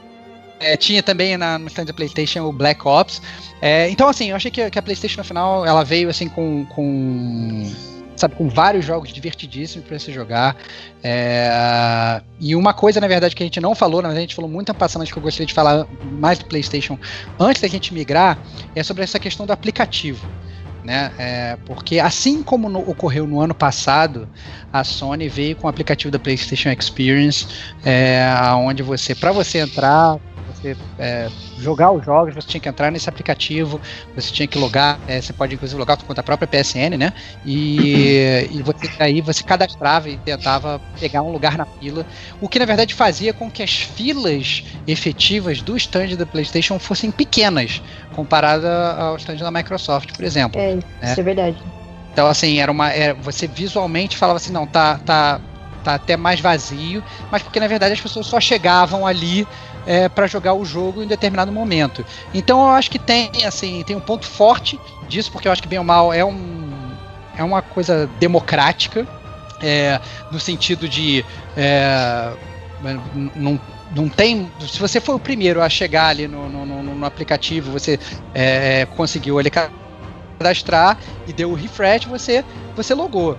é, 0.59 0.75
tinha 0.77 1.01
também 1.01 1.37
na, 1.37 1.57
no 1.57 1.67
stand 1.67 1.85
da 1.85 1.93
PlayStation 1.93 2.41
o 2.41 2.51
Black 2.51 2.87
Ops. 2.87 3.21
É, 3.61 3.89
então, 3.89 4.07
assim, 4.07 4.29
eu 4.29 4.35
achei 4.35 4.51
que, 4.51 4.69
que 4.69 4.79
a 4.79 4.81
PlayStation 4.81 5.21
no 5.21 5.23
final 5.23 5.65
ela 5.65 5.83
veio 5.83 6.09
assim 6.09 6.27
com. 6.27 6.65
com 6.65 7.71
sabe, 8.15 8.35
com 8.35 8.49
vários 8.49 8.85
jogos 8.85 9.13
divertidíssimos 9.13 9.87
para 9.87 9.97
você 9.97 10.11
jogar. 10.11 10.57
É, 11.01 12.21
e 12.39 12.55
uma 12.55 12.73
coisa, 12.73 12.99
na 12.99 13.07
verdade, 13.07 13.35
que 13.35 13.41
a 13.41 13.45
gente 13.45 13.61
não 13.61 13.73
falou, 13.73 14.01
na 14.01 14.09
verdade, 14.09 14.25
a 14.25 14.27
gente 14.27 14.35
falou 14.35 14.51
muito 14.51 14.73
passando, 14.73 15.03
acho 15.03 15.13
que 15.13 15.17
eu 15.17 15.23
gostaria 15.23 15.47
de 15.47 15.53
falar 15.53 15.87
mais 16.11 16.37
do 16.37 16.45
PlayStation 16.45 16.99
antes 17.39 17.61
da 17.61 17.67
gente 17.67 17.93
migrar, 17.93 18.37
é 18.75 18.83
sobre 18.83 19.03
essa 19.03 19.19
questão 19.19 19.45
do 19.45 19.53
aplicativo. 19.53 20.27
Né? 20.83 21.11
É, 21.19 21.57
porque 21.65 21.99
assim 21.99 22.41
como 22.41 22.69
no, 22.69 22.79
ocorreu 22.79 23.27
no 23.27 23.41
ano 23.41 23.53
passado, 23.53 24.29
a 24.71 24.83
Sony 24.83 25.27
veio 25.27 25.55
com 25.55 25.67
o 25.67 25.69
aplicativo 25.69 26.09
da 26.09 26.17
PlayStation 26.17 26.69
Experience, 26.69 27.47
é, 27.83 28.25
onde 28.55 28.81
você, 28.81 29.13
para 29.13 29.31
você 29.31 29.59
entrar, 29.59 30.17
você 30.61 30.75
é, 30.97 31.29
jogar 31.57 31.91
os 31.91 32.05
jogos, 32.05 32.35
você 32.35 32.47
tinha 32.47 32.61
que 32.61 32.69
entrar 32.69 32.91
nesse 32.91 33.09
aplicativo, 33.09 33.79
você 34.15 34.31
tinha 34.31 34.47
que 34.47 34.57
logar, 34.57 34.99
é, 35.07 35.21
você 35.21 35.33
pode 35.33 35.55
inclusive 35.55 35.79
logar 35.79 35.97
com 35.97 36.05
conta 36.05 36.21
própria 36.21 36.47
PSN, 36.47 36.97
né? 36.97 37.13
E, 37.45 38.47
e 38.51 38.61
você, 38.61 38.89
aí 38.99 39.21
você 39.21 39.43
cadastrava 39.43 40.09
e 40.09 40.17
tentava 40.17 40.81
pegar 40.99 41.21
um 41.21 41.31
lugar 41.31 41.57
na 41.57 41.65
fila, 41.65 42.05
o 42.41 42.47
que 42.47 42.59
na 42.59 42.65
verdade 42.65 42.93
fazia 42.93 43.33
com 43.33 43.49
que 43.49 43.63
as 43.63 43.71
filas 43.71 44.63
efetivas 44.87 45.61
do 45.61 45.77
stand 45.77 46.15
da 46.15 46.25
PlayStation 46.25 46.77
fossem 46.79 47.11
pequenas, 47.11 47.81
comparada 48.13 48.93
ao 48.93 49.15
stand 49.17 49.37
da 49.37 49.51
Microsoft, 49.51 50.13
por 50.13 50.25
exemplo. 50.25 50.59
É, 50.59 50.75
né? 50.75 50.81
isso 51.03 51.19
é 51.19 51.23
verdade. 51.23 51.57
Então, 52.11 52.27
assim, 52.27 52.59
era 52.59 52.71
uma. 52.71 52.91
Era, 52.91 53.13
você 53.13 53.47
visualmente 53.47 54.17
falava 54.17 54.37
assim, 54.37 54.51
não, 54.51 54.67
tá, 54.67 54.97
tá, 55.05 55.39
tá 55.83 55.95
até 55.95 56.17
mais 56.17 56.39
vazio, 56.39 57.03
mas 57.31 57.41
porque 57.41 57.59
na 57.59 57.67
verdade 57.67 57.93
as 57.93 58.01
pessoas 58.01 58.27
só 58.27 58.39
chegavam 58.39 59.05
ali 59.05 59.47
é, 59.89 60.07
para 60.07 60.27
jogar 60.27 60.53
o 60.53 60.63
jogo 60.63 61.01
em 61.01 61.07
determinado 61.07 61.51
momento. 61.51 62.05
Então 62.31 62.59
eu 62.61 62.69
acho 62.73 62.91
que 62.91 62.99
tem 62.99 63.31
assim 63.43 63.83
tem 63.83 63.95
um 63.95 63.99
ponto 63.99 64.27
forte 64.27 64.79
disso, 65.07 65.31
porque 65.31 65.47
eu 65.47 65.51
acho 65.51 65.63
que 65.63 65.67
bem 65.67 65.79
ou 65.79 65.85
mal 65.85 66.13
é 66.13 66.23
um 66.23 66.69
é 67.35 67.43
uma 67.43 67.63
coisa 67.63 68.07
democrática 68.19 69.07
é, 69.63 69.99
no 70.31 70.39
sentido 70.39 70.87
de 70.87 71.25
é, 71.57 72.31
não 73.35 73.59
não 73.95 74.07
tem. 74.07 74.51
Se 74.61 74.79
você 74.79 75.01
foi 75.01 75.15
o 75.15 75.19
primeiro 75.19 75.59
a 75.59 75.67
chegar 75.67 76.09
ali 76.09 76.27
no, 76.27 76.47
no, 76.47 76.63
no, 76.63 76.83
no 76.83 77.05
aplicativo, 77.07 77.71
você 77.71 77.99
é, 78.35 78.85
conseguiu 78.95 79.39
ele 79.39 79.49
cadastrar 79.49 80.99
e 81.27 81.33
deu 81.33 81.49
o 81.49 81.55
refresh, 81.55 82.05
você, 82.05 82.45
você 82.75 82.93
logou. 82.93 83.35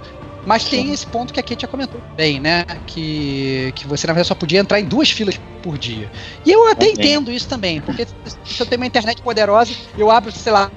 Mas 0.47 0.65
tem 0.65 0.93
esse 0.93 1.07
ponto 1.07 1.33
que 1.33 1.41
a 1.41 1.43
Kate 1.43 1.63
já 1.63 1.69
comentou 1.69 2.01
bem, 2.17 2.41
né? 2.41 2.65
Que, 2.87 3.73
que 3.77 3.87
você 3.87 4.07
na 4.07 4.13
verdade 4.13 4.29
só 4.29 4.35
podia 4.35 4.61
entrar 4.61 4.81
em 4.81 4.85
duas 4.85 5.11
filas 5.11 5.39
por 5.63 5.77
dia. 5.77 6.11
E 6.45 6.51
eu 6.51 6.69
até 6.69 6.87
entendo 6.87 7.31
isso 7.31 7.49
também, 7.49 7.81
porque 7.81 8.07
se 8.07 8.61
eu 8.61 8.67
tenho 8.67 8.81
uma 8.81 8.87
internet 8.87 9.21
poderosa, 9.21 9.75
eu 9.97 10.11
abro, 10.11 10.33
sei 10.33 10.53
lá, 10.53 10.71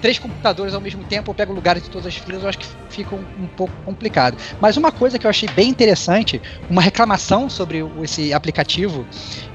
três 0.00 0.18
computadores 0.18 0.74
ao 0.74 0.80
mesmo 0.80 1.04
tempo, 1.04 1.30
eu 1.30 1.34
pego 1.34 1.52
lugares 1.52 1.82
de 1.82 1.90
todas 1.90 2.06
as 2.06 2.16
filas, 2.16 2.42
eu 2.42 2.48
acho 2.48 2.58
que 2.58 2.66
fica 2.88 3.14
um, 3.14 3.24
um, 3.40 3.46
pouco 3.46 3.72
complicado. 3.84 4.36
Mas 4.60 4.76
uma 4.76 4.92
coisa 4.92 5.18
que 5.18 5.26
eu 5.26 5.30
achei 5.30 5.48
bem 5.48 5.68
interessante, 5.68 6.40
uma 6.68 6.82
reclamação 6.82 7.48
sobre 7.48 7.84
esse 8.02 8.32
aplicativo, 8.32 9.06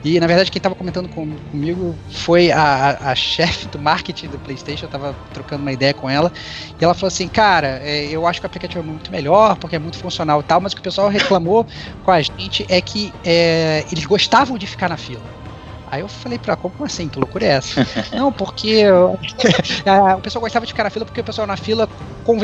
e 0.03 0.19
na 0.19 0.27
verdade 0.27 0.51
quem 0.51 0.59
estava 0.59 0.75
comentando 0.75 1.09
com, 1.09 1.35
comigo 1.51 1.95
foi 2.09 2.51
a, 2.51 2.97
a, 3.01 3.15
chefe 3.15 3.67
do 3.67 3.79
marketing 3.79 4.27
do 4.27 4.39
PlayStation, 4.39 4.85
eu 4.85 4.87
estava 4.87 5.15
trocando 5.33 5.61
uma 5.61 5.71
ideia 5.71 5.93
com 5.93 6.09
ela, 6.09 6.31
e 6.79 6.83
ela 6.83 6.93
falou 6.93 7.07
assim: 7.07 7.27
Cara, 7.27 7.79
é, 7.83 8.05
eu 8.05 8.27
acho 8.27 8.39
que 8.39 8.45
o 8.45 8.47
aplicativo 8.47 8.83
é 8.83 8.85
muito 8.85 9.11
melhor, 9.11 9.57
porque 9.57 9.75
é 9.75 9.79
muito 9.79 9.97
funcional 9.97 10.41
e 10.41 10.43
tal, 10.43 10.61
mas 10.61 10.73
o 10.73 10.75
que 10.75 10.81
o 10.81 10.83
pessoal 10.83 11.09
reclamou 11.09 11.65
com 12.03 12.11
a 12.11 12.21
gente 12.21 12.65
é 12.69 12.81
que 12.81 13.13
é, 13.23 13.85
eles 13.91 14.05
gostavam 14.05 14.57
de 14.57 14.67
ficar 14.67 14.89
na 14.89 14.97
fila. 14.97 15.40
Aí 15.91 15.99
eu 15.99 16.07
falei 16.07 16.39
pra 16.39 16.55
como 16.55 16.73
assim? 16.85 17.09
Que 17.09 17.19
loucura 17.19 17.45
é 17.45 17.49
essa? 17.49 17.85
Não, 18.15 18.31
porque 18.31 18.85
o 20.17 20.21
pessoal 20.21 20.41
gostava 20.41 20.65
de 20.65 20.71
ficar 20.71 20.85
na 20.85 20.89
fila 20.89 21.05
porque 21.05 21.19
o 21.19 21.23
pessoal 21.23 21.45
na 21.45 21.57
fila 21.57 21.87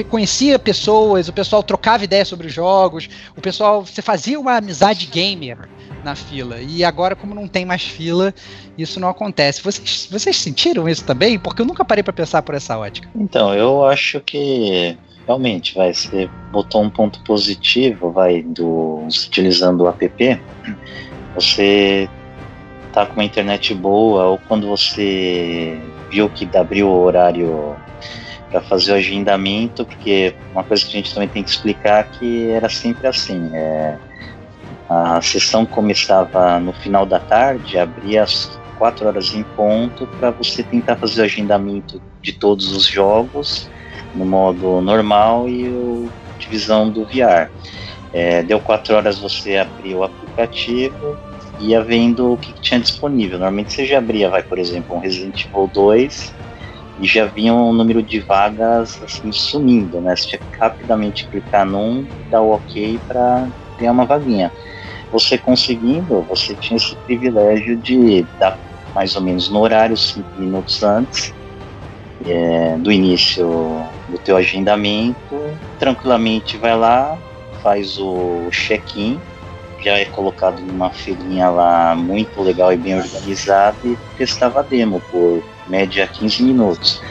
conhecia 0.09 0.59
pessoas, 0.59 1.29
o 1.29 1.33
pessoal 1.33 1.63
trocava 1.63 2.03
ideias 2.03 2.27
sobre 2.27 2.47
os 2.47 2.53
jogos, 2.53 3.07
o 3.37 3.41
pessoal. 3.41 3.85
Você 3.85 4.01
fazia 4.01 4.37
uma 4.37 4.57
amizade 4.57 5.05
gamer 5.05 5.57
na 6.03 6.13
fila. 6.13 6.59
E 6.59 6.83
agora, 6.83 7.15
como 7.15 7.33
não 7.33 7.47
tem 7.47 7.65
mais 7.65 7.83
fila, 7.83 8.33
isso 8.77 8.99
não 8.99 9.07
acontece. 9.07 9.61
Vocês, 9.61 10.09
vocês 10.11 10.35
sentiram 10.35 10.87
isso 10.89 11.05
também? 11.05 11.39
Porque 11.39 11.61
eu 11.61 11.65
nunca 11.65 11.85
parei 11.85 12.03
para 12.03 12.13
pensar 12.13 12.41
por 12.41 12.53
essa 12.53 12.77
ótica. 12.77 13.09
Então, 13.15 13.53
eu 13.53 13.85
acho 13.85 14.19
que 14.19 14.97
realmente 15.25 15.75
vai 15.75 15.93
você 15.93 16.29
botou 16.51 16.81
um 16.81 16.89
ponto 16.89 17.21
positivo 17.23 18.11
vai 18.11 18.41
do 18.41 19.05
utilizando 19.07 19.83
o 19.83 19.89
app 19.89 20.41
você 21.35 22.09
tá 22.97 23.05
com 23.05 23.13
uma 23.13 23.23
internet 23.23 23.75
boa 23.75 24.23
ou 24.23 24.39
quando 24.47 24.67
você 24.67 25.79
viu 26.09 26.27
que 26.29 26.49
abriu 26.57 26.87
o 26.87 27.03
horário 27.03 27.75
para 28.49 28.59
fazer 28.61 28.93
o 28.93 28.95
agendamento, 28.95 29.85
porque 29.85 30.33
uma 30.51 30.63
coisa 30.63 30.83
que 30.83 30.89
a 30.89 30.93
gente 30.93 31.13
também 31.13 31.29
tem 31.29 31.43
que 31.43 31.49
explicar 31.49 31.99
é 31.99 32.03
que 32.03 32.49
era 32.49 32.67
sempre 32.69 33.05
assim, 33.05 33.51
é, 33.53 33.97
a 34.89 35.21
sessão 35.21 35.63
começava 35.63 36.59
no 36.59 36.73
final 36.73 37.05
da 37.05 37.19
tarde, 37.19 37.77
abria 37.77 38.23
às 38.23 38.59
4 38.79 39.07
horas 39.07 39.35
em 39.35 39.43
ponto 39.43 40.07
para 40.19 40.31
você 40.31 40.63
tentar 40.63 40.95
fazer 40.95 41.21
o 41.21 41.25
agendamento 41.25 42.01
de 42.21 42.33
todos 42.33 42.75
os 42.75 42.87
jogos 42.87 43.69
no 44.15 44.25
modo 44.25 44.81
normal 44.81 45.47
e 45.47 45.67
o 45.67 46.09
divisão 46.39 46.89
do 46.89 47.05
VR. 47.05 47.51
É, 48.11 48.41
deu 48.41 48.59
4 48.59 48.95
horas 48.95 49.19
você 49.19 49.57
abriu 49.57 49.99
o 49.99 50.03
aplicativo, 50.03 51.26
ia 51.59 51.83
vendo 51.83 52.33
o 52.33 52.37
que, 52.37 52.53
tinha 52.53 52.79
disponível. 52.79 53.37
Normalmente 53.37 53.73
você 53.73 53.85
já 53.85 53.97
abria, 53.97 54.29
vai, 54.29 54.43
por 54.43 54.59
exemplo, 54.59 54.95
um 54.95 54.99
Resident 54.99 55.45
Evil 55.45 55.69
2 55.73 56.35
e 56.99 57.07
já 57.07 57.25
vinha 57.25 57.53
um 57.53 57.73
número 57.73 58.01
de 58.01 58.19
vagas 58.19 58.99
assim 59.01 59.31
sumindo, 59.31 60.01
né? 60.01 60.15
Você 60.15 60.27
tinha 60.27 60.39
que 60.39 60.57
rapidamente 60.59 61.27
clicar 61.27 61.65
num, 61.65 62.07
dar 62.29 62.41
o 62.41 62.51
ok 62.51 62.99
para 63.07 63.49
ganhar 63.77 63.91
uma 63.91 64.05
vaguinha. 64.05 64.51
Você 65.11 65.37
conseguindo, 65.37 66.21
você 66.23 66.55
tinha 66.55 66.77
esse 66.77 66.95
privilégio 67.05 67.77
de 67.77 68.25
dar 68.39 68.59
mais 68.93 69.15
ou 69.15 69.21
menos 69.21 69.49
no 69.49 69.59
horário, 69.59 69.95
cinco 69.95 70.29
minutos 70.39 70.81
antes 70.81 71.33
é, 72.25 72.77
do 72.77 72.91
início 72.91 73.85
do 74.09 74.17
teu 74.17 74.37
agendamento, 74.37 75.35
tranquilamente 75.77 76.57
vai 76.57 76.75
lá, 76.75 77.17
faz 77.61 77.97
o 77.99 78.49
check-in 78.51 79.19
já 79.87 79.97
é 79.97 80.05
colocado 80.05 80.59
numa 80.59 80.91
filinha 80.91 81.49
lá 81.49 81.95
muito 81.95 82.41
legal 82.41 82.73
e 82.73 82.77
bem 82.77 82.97
organizada 82.97 83.77
e 83.85 83.97
testava 84.17 84.59
a 84.59 84.63
demo 84.63 85.01
por 85.09 85.41
média 85.67 86.05
15 86.05 86.43
minutos. 86.43 87.01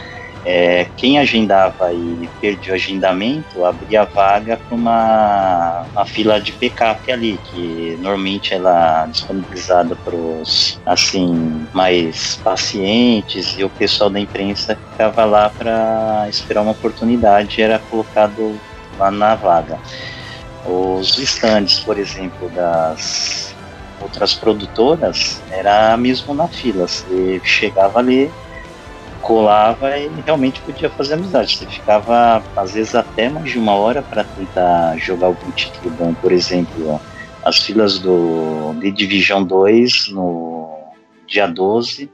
É, 0.45 0.87
quem 0.97 1.18
agendava 1.18 1.93
e 1.93 2.29
perdia 2.41 2.72
o 2.72 2.77
agendamento 2.77 3.64
abria 3.64 4.05
vaga 4.05 4.57
para 4.57 4.77
uma, 4.77 5.87
uma 5.93 6.07
fila 6.07 6.41
de 6.41 6.53
backup 6.53 7.11
ali, 7.11 7.37
que 7.51 7.99
normalmente 8.01 8.55
ela 8.55 9.05
é 9.05 9.09
disponibilizada 9.09 9.97
para 9.97 10.14
os 10.14 10.79
assim, 10.87 11.66
mais 11.72 12.37
pacientes 12.45 13.59
e 13.59 13.64
o 13.64 13.70
pessoal 13.70 14.09
da 14.09 14.20
imprensa 14.20 14.79
ficava 14.93 15.24
lá 15.24 15.51
para 15.51 16.27
esperar 16.29 16.62
uma 16.62 16.72
oportunidade, 16.72 17.61
era 17.61 17.81
colocado 17.81 18.57
lá 18.99 19.11
na 19.11 19.35
vaga. 19.35 19.81
Os 20.69 21.17
stands, 21.19 21.81
por 21.81 21.99
exemplo, 21.99 22.51
das 22.51 23.55
outras 24.01 24.35
produtoras, 24.35 25.41
era 25.51 25.97
mesmo 25.97 26.35
na 26.35 26.49
fila. 26.49 26.87
Você 26.87 27.41
chegava 27.45 27.99
ali, 27.99 28.31
colava 29.23 29.97
e 29.99 30.09
realmente 30.25 30.61
podia 30.62 30.91
fazer 30.91 31.14
amizade. 31.14 31.57
Você 31.57 31.67
ficava, 31.67 32.43
às 32.57 32.75
vezes, 32.75 32.95
até 32.95 33.29
mais 33.29 33.51
de 33.51 33.59
uma 33.59 33.75
hora 33.75 34.03
para 34.03 34.25
tentar 34.25 34.97
jogar 34.99 35.29
algum 35.29 35.51
título 35.53 35.95
bom. 35.95 36.14
Por 36.14 36.33
exemplo, 36.33 37.01
as 37.45 37.59
filas 37.59 37.99
do 37.99 38.75
The 38.81 38.91
Division 38.91 39.45
2 39.45 40.09
no 40.09 40.69
dia 41.27 41.47
12 41.47 42.11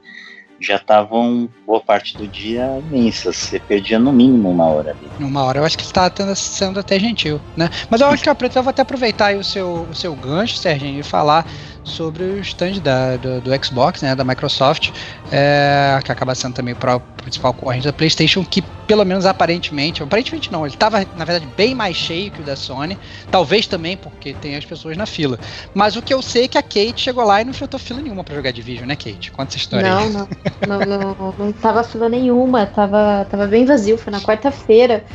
já 0.63 0.77
estavam 0.77 1.49
boa 1.65 1.79
parte 1.79 2.17
do 2.17 2.27
dia 2.27 2.67
imensas. 2.79 3.35
Você 3.35 3.59
perdia 3.59 3.99
no 3.99 4.11
mínimo 4.11 4.49
uma 4.49 4.65
hora 4.65 4.91
ali. 4.91 5.09
Uma 5.19 5.43
hora, 5.43 5.59
eu 5.59 5.65
acho 5.65 5.77
que 5.77 5.83
está 5.83 6.11
sendo 6.35 6.79
até 6.79 6.99
gentil, 6.99 7.39
né? 7.55 7.69
Mas 7.89 8.01
eu 8.01 8.07
acho 8.07 8.23
que 8.23 8.29
eu 8.29 8.63
vou 8.63 8.69
até 8.69 8.81
aproveitar 8.81 9.35
o 9.35 9.43
seu, 9.43 9.87
o 9.89 9.95
seu 9.95 10.15
gancho, 10.15 10.57
Serginho, 10.57 10.99
e 10.99 11.03
falar 11.03 11.45
sobre 11.83 12.23
o 12.23 12.39
stand 12.39 12.79
da, 12.79 13.17
do, 13.17 13.41
do 13.41 13.65
Xbox, 13.65 14.01
né, 14.01 14.15
da 14.15 14.23
Microsoft, 14.23 14.91
é, 15.31 15.99
que 16.03 16.11
acaba 16.11 16.33
sendo 16.33 16.53
também 16.53 16.73
o 16.73 16.99
principal 17.21 17.53
corrente 17.53 17.85
da 17.85 17.93
PlayStation, 17.93 18.43
que 18.43 18.61
pelo 18.87 19.05
menos 19.05 19.25
aparentemente, 19.25 20.03
aparentemente 20.03 20.51
não, 20.51 20.65
ele 20.65 20.75
estava 20.75 20.99
na 21.15 21.25
verdade 21.25 21.47
bem 21.55 21.73
mais 21.73 21.95
cheio 21.95 22.31
que 22.31 22.41
o 22.41 22.43
da 22.43 22.55
Sony, 22.55 22.97
talvez 23.31 23.67
também 23.67 23.95
porque 23.97 24.33
tem 24.33 24.55
as 24.55 24.65
pessoas 24.65 24.97
na 24.97 25.05
fila. 25.05 25.39
Mas 25.73 25.95
o 25.95 26.01
que 26.01 26.13
eu 26.13 26.21
sei 26.21 26.45
é 26.45 26.47
que 26.47 26.57
a 26.57 26.63
Kate 26.63 26.99
chegou 27.01 27.23
lá 27.23 27.41
e 27.41 27.43
não 27.43 27.51
enfrentou 27.51 27.79
fila 27.79 28.01
nenhuma 28.01 28.23
para 28.23 28.35
jogar 28.35 28.51
Division, 28.51 28.87
né, 28.87 28.95
Kate? 28.95 29.31
Conta 29.31 29.51
essa 29.51 29.57
história. 29.57 29.89
Não, 29.89 30.09
não, 30.09 30.27
não, 30.67 30.79
não, 30.79 31.35
não 31.37 31.51
tava 31.51 31.83
fila 31.83 32.09
nenhuma, 32.09 32.65
tava, 32.65 33.25
tava 33.29 33.47
bem 33.47 33.65
vazio, 33.65 33.97
foi 33.97 34.11
na 34.11 34.21
quarta-feira. 34.21 35.05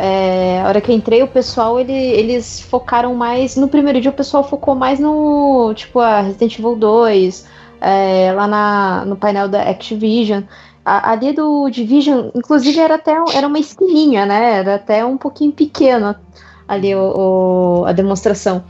É, 0.00 0.60
a 0.62 0.68
hora 0.68 0.80
que 0.80 0.92
eu 0.92 0.94
entrei, 0.94 1.24
o 1.24 1.26
pessoal, 1.26 1.80
ele, 1.80 1.92
eles 1.92 2.60
focaram 2.60 3.14
mais. 3.16 3.56
No 3.56 3.66
primeiro 3.66 4.00
dia, 4.00 4.12
o 4.12 4.14
pessoal 4.14 4.44
focou 4.44 4.76
mais 4.76 5.00
no. 5.00 5.72
Tipo, 5.74 5.98
a 5.98 6.20
Resident 6.20 6.56
Evil 6.56 6.76
2, 6.76 7.46
é, 7.80 8.32
lá 8.32 8.46
na, 8.46 9.04
no 9.04 9.16
painel 9.16 9.48
da 9.48 9.62
Activision. 9.62 10.44
A, 10.84 11.10
ali 11.10 11.32
do 11.32 11.68
Division, 11.68 12.30
inclusive, 12.34 12.78
era 12.78 12.94
até 12.94 13.16
era 13.34 13.46
uma 13.48 13.58
esquininha, 13.58 14.24
né? 14.24 14.58
Era 14.60 14.76
até 14.76 15.04
um 15.04 15.18
pouquinho 15.18 15.52
pequena. 15.52 16.20
ali 16.68 16.94
o, 16.94 17.80
o, 17.80 17.84
a 17.84 17.92
demonstração. 17.92 18.64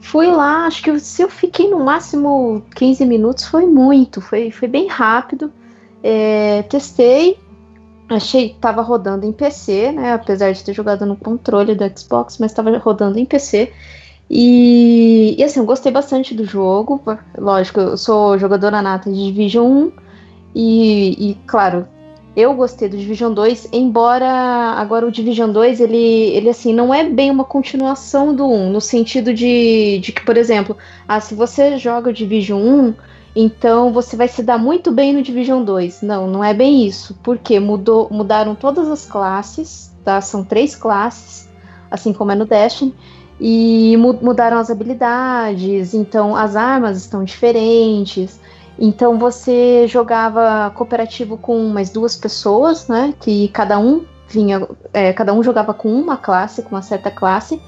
Fui 0.00 0.26
lá, 0.28 0.66
acho 0.66 0.82
que 0.82 0.98
se 1.00 1.22
eu 1.22 1.28
fiquei 1.28 1.68
no 1.68 1.80
máximo 1.84 2.62
15 2.76 3.06
minutos 3.06 3.46
foi 3.46 3.66
muito, 3.66 4.20
foi, 4.20 4.50
foi 4.50 4.68
bem 4.68 4.86
rápido. 4.88 5.52
É, 6.02 6.62
testei, 6.64 7.38
achei 8.16 8.56
tava 8.60 8.82
rodando 8.82 9.26
em 9.26 9.32
PC, 9.32 9.92
né? 9.92 10.12
Apesar 10.12 10.52
de 10.52 10.62
ter 10.62 10.72
jogado 10.72 11.06
no 11.06 11.16
controle 11.16 11.74
do 11.74 11.98
Xbox, 11.98 12.38
mas 12.38 12.50
estava 12.50 12.76
rodando 12.78 13.18
em 13.18 13.24
PC. 13.24 13.72
E, 14.30 15.34
e, 15.38 15.44
assim, 15.44 15.60
eu 15.60 15.66
gostei 15.66 15.92
bastante 15.92 16.34
do 16.34 16.44
jogo. 16.44 17.02
Lógico, 17.36 17.80
eu 17.80 17.96
sou 17.96 18.38
jogadora 18.38 18.80
nata 18.80 19.10
de 19.10 19.26
Division 19.26 19.66
1. 19.66 19.92
E, 20.54 21.30
e 21.30 21.34
claro, 21.46 21.86
eu 22.34 22.54
gostei 22.54 22.88
do 22.88 22.96
Division 22.96 23.32
2, 23.32 23.68
embora 23.72 24.26
agora 24.26 25.06
o 25.06 25.12
Division 25.12 25.50
2, 25.52 25.80
ele, 25.80 25.96
ele 25.96 26.48
assim, 26.48 26.72
não 26.72 26.92
é 26.92 27.04
bem 27.04 27.30
uma 27.30 27.44
continuação 27.44 28.34
do 28.34 28.46
1, 28.46 28.70
no 28.70 28.80
sentido 28.80 29.34
de, 29.34 29.98
de 29.98 30.12
que, 30.12 30.24
por 30.24 30.36
exemplo, 30.38 30.76
ah, 31.06 31.20
se 31.20 31.34
você 31.34 31.76
joga 31.76 32.08
o 32.08 32.12
Division 32.12 32.60
1, 32.60 32.94
então 33.34 33.92
você 33.92 34.16
vai 34.16 34.28
se 34.28 34.42
dar 34.42 34.58
muito 34.58 34.92
bem 34.92 35.12
no 35.12 35.22
Division 35.22 35.64
2. 35.64 36.02
Não, 36.02 36.26
não 36.26 36.44
é 36.44 36.52
bem 36.52 36.86
isso, 36.86 37.18
porque 37.22 37.58
mudou, 37.58 38.08
mudaram 38.10 38.54
todas 38.54 38.88
as 38.88 39.06
classes, 39.06 39.92
tá? 40.04 40.20
São 40.20 40.44
três 40.44 40.76
classes, 40.76 41.48
assim 41.90 42.12
como 42.12 42.32
é 42.32 42.34
no 42.34 42.44
Destiny, 42.44 42.94
e 43.40 43.96
mudaram 43.96 44.58
as 44.58 44.70
habilidades, 44.70 45.94
então 45.94 46.36
as 46.36 46.54
armas 46.54 46.98
estão 46.98 47.24
diferentes. 47.24 48.38
Então 48.78 49.18
você 49.18 49.86
jogava 49.86 50.70
cooperativo 50.74 51.36
com 51.36 51.68
mais 51.68 51.90
duas 51.90 52.16
pessoas, 52.16 52.88
né? 52.88 53.14
Que 53.20 53.48
cada 53.48 53.78
um 53.78 54.04
vinha, 54.28 54.66
é, 54.92 55.12
cada 55.12 55.32
um 55.32 55.42
jogava 55.42 55.74
com 55.74 55.92
uma 55.92 56.16
classe, 56.16 56.62
com 56.62 56.70
uma 56.70 56.82
certa 56.82 57.10
classe, 57.10 57.60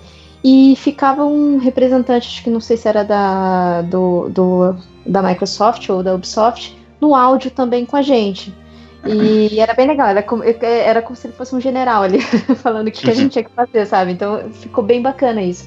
e 0.44 0.76
ficava 0.76 1.24
um 1.24 1.56
representante, 1.56 2.28
acho 2.28 2.44
que 2.44 2.50
não 2.50 2.60
sei 2.60 2.76
se 2.76 2.86
era 2.86 3.02
da, 3.02 3.80
do, 3.80 4.28
do, 4.28 4.76
da 5.06 5.22
Microsoft 5.22 5.88
ou 5.88 6.02
da 6.02 6.14
Ubisoft, 6.14 6.76
no 7.00 7.14
áudio 7.14 7.50
também 7.50 7.86
com 7.86 7.96
a 7.96 8.02
gente. 8.02 8.54
E 9.06 9.56
era 9.58 9.72
bem 9.72 9.86
legal, 9.86 10.08
era 10.08 10.22
como, 10.22 10.44
era 10.44 11.00
como 11.00 11.16
se 11.16 11.26
ele 11.26 11.34
fosse 11.34 11.54
um 11.54 11.60
general 11.60 12.02
ali, 12.02 12.20
falando 12.60 12.88
o 12.88 12.92
que, 12.92 13.00
que 13.00 13.10
a 13.10 13.14
gente 13.14 13.32
tinha 13.32 13.44
que 13.44 13.50
fazer, 13.52 13.86
sabe? 13.86 14.12
Então 14.12 14.50
ficou 14.52 14.84
bem 14.84 15.00
bacana 15.00 15.42
isso. 15.42 15.66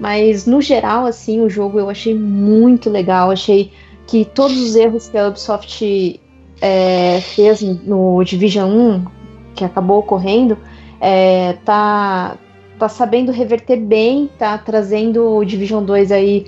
Mas 0.00 0.46
no 0.46 0.62
geral, 0.62 1.04
assim, 1.04 1.42
o 1.42 1.50
jogo 1.50 1.78
eu 1.78 1.90
achei 1.90 2.14
muito 2.14 2.88
legal, 2.88 3.30
achei 3.30 3.70
que 4.06 4.24
todos 4.24 4.56
os 4.56 4.76
erros 4.76 5.08
que 5.08 5.18
a 5.18 5.28
Ubisoft 5.28 6.20
é, 6.62 7.20
fez 7.20 7.60
no 7.60 8.24
Division 8.24 8.70
1, 8.70 9.04
que 9.54 9.64
acabou 9.64 9.98
ocorrendo, 9.98 10.56
é, 11.00 11.54
tá, 11.64 12.38
tá 12.78 12.88
sabendo 12.88 13.32
reverter 13.32 13.76
bem, 13.76 14.30
tá 14.38 14.56
trazendo 14.58 15.36
o 15.36 15.44
Division 15.44 15.84
2 15.84 16.12
aí 16.12 16.46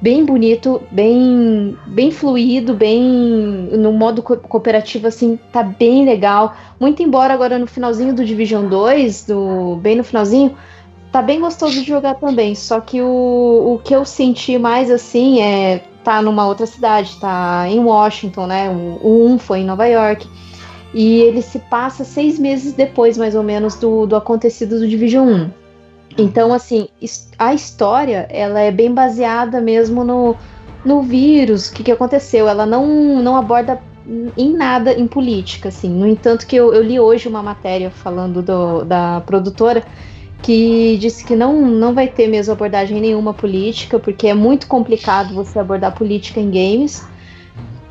bem 0.00 0.24
bonito, 0.24 0.82
bem 0.90 1.76
bem 1.86 2.10
fluido, 2.10 2.74
bem 2.74 3.02
no 3.02 3.92
modo 3.92 4.22
co 4.22 4.36
cooperativo 4.36 5.06
assim, 5.06 5.38
tá 5.52 5.62
bem 5.62 6.04
legal. 6.04 6.54
Muito 6.80 7.02
embora 7.02 7.32
agora 7.32 7.58
no 7.58 7.66
finalzinho 7.66 8.14
do 8.14 8.24
Division 8.24 8.66
2, 8.66 9.26
do 9.26 9.76
bem 9.76 9.96
no 9.96 10.04
finalzinho, 10.04 10.56
tá 11.10 11.22
bem 11.22 11.40
gostoso 11.40 11.74
de 11.74 11.84
jogar 11.84 12.14
também. 12.16 12.54
Só 12.54 12.80
que 12.80 13.00
o, 13.00 13.74
o 13.74 13.80
que 13.82 13.94
eu 13.94 14.04
senti 14.04 14.58
mais 14.58 14.90
assim 14.90 15.40
é 15.40 15.84
tá 16.02 16.20
numa 16.20 16.46
outra 16.46 16.66
cidade, 16.66 17.16
tá 17.20 17.66
em 17.68 17.78
Washington, 17.78 18.46
né? 18.46 18.68
O 18.70 19.26
1 19.30 19.38
foi 19.38 19.60
em 19.60 19.64
Nova 19.64 19.86
York. 19.86 20.28
E 20.94 21.20
ele 21.20 21.40
se 21.40 21.58
passa 21.58 22.04
seis 22.04 22.38
meses 22.38 22.74
depois, 22.74 23.16
mais 23.16 23.34
ou 23.34 23.42
menos, 23.42 23.76
do, 23.76 24.04
do 24.04 24.14
acontecido 24.14 24.78
do 24.78 24.86
Division 24.86 25.26
1. 25.26 25.61
Então, 26.18 26.52
assim, 26.52 26.88
a 27.38 27.54
história, 27.54 28.26
ela 28.30 28.60
é 28.60 28.70
bem 28.70 28.92
baseada 28.92 29.60
mesmo 29.60 30.04
no, 30.04 30.36
no 30.84 31.02
vírus, 31.02 31.68
o 31.68 31.74
que, 31.74 31.82
que 31.82 31.92
aconteceu. 31.92 32.48
Ela 32.48 32.66
não, 32.66 33.22
não 33.22 33.36
aborda 33.36 33.80
em 34.36 34.52
nada 34.52 34.92
em 34.92 35.06
política, 35.06 35.68
assim. 35.68 35.88
No 35.88 36.06
entanto, 36.06 36.46
que 36.46 36.56
eu, 36.56 36.72
eu 36.74 36.82
li 36.82 36.98
hoje 36.98 37.28
uma 37.28 37.42
matéria 37.42 37.90
falando 37.90 38.42
do, 38.42 38.84
da 38.84 39.22
produtora 39.24 39.84
que 40.42 40.98
disse 40.98 41.24
que 41.24 41.36
não, 41.36 41.62
não 41.62 41.94
vai 41.94 42.08
ter 42.08 42.26
mesmo 42.26 42.52
abordagem 42.52 43.00
nenhuma 43.00 43.32
política, 43.32 43.98
porque 43.98 44.26
é 44.26 44.34
muito 44.34 44.66
complicado 44.66 45.32
você 45.32 45.58
abordar 45.58 45.94
política 45.94 46.40
em 46.40 46.50
games. 46.50 47.06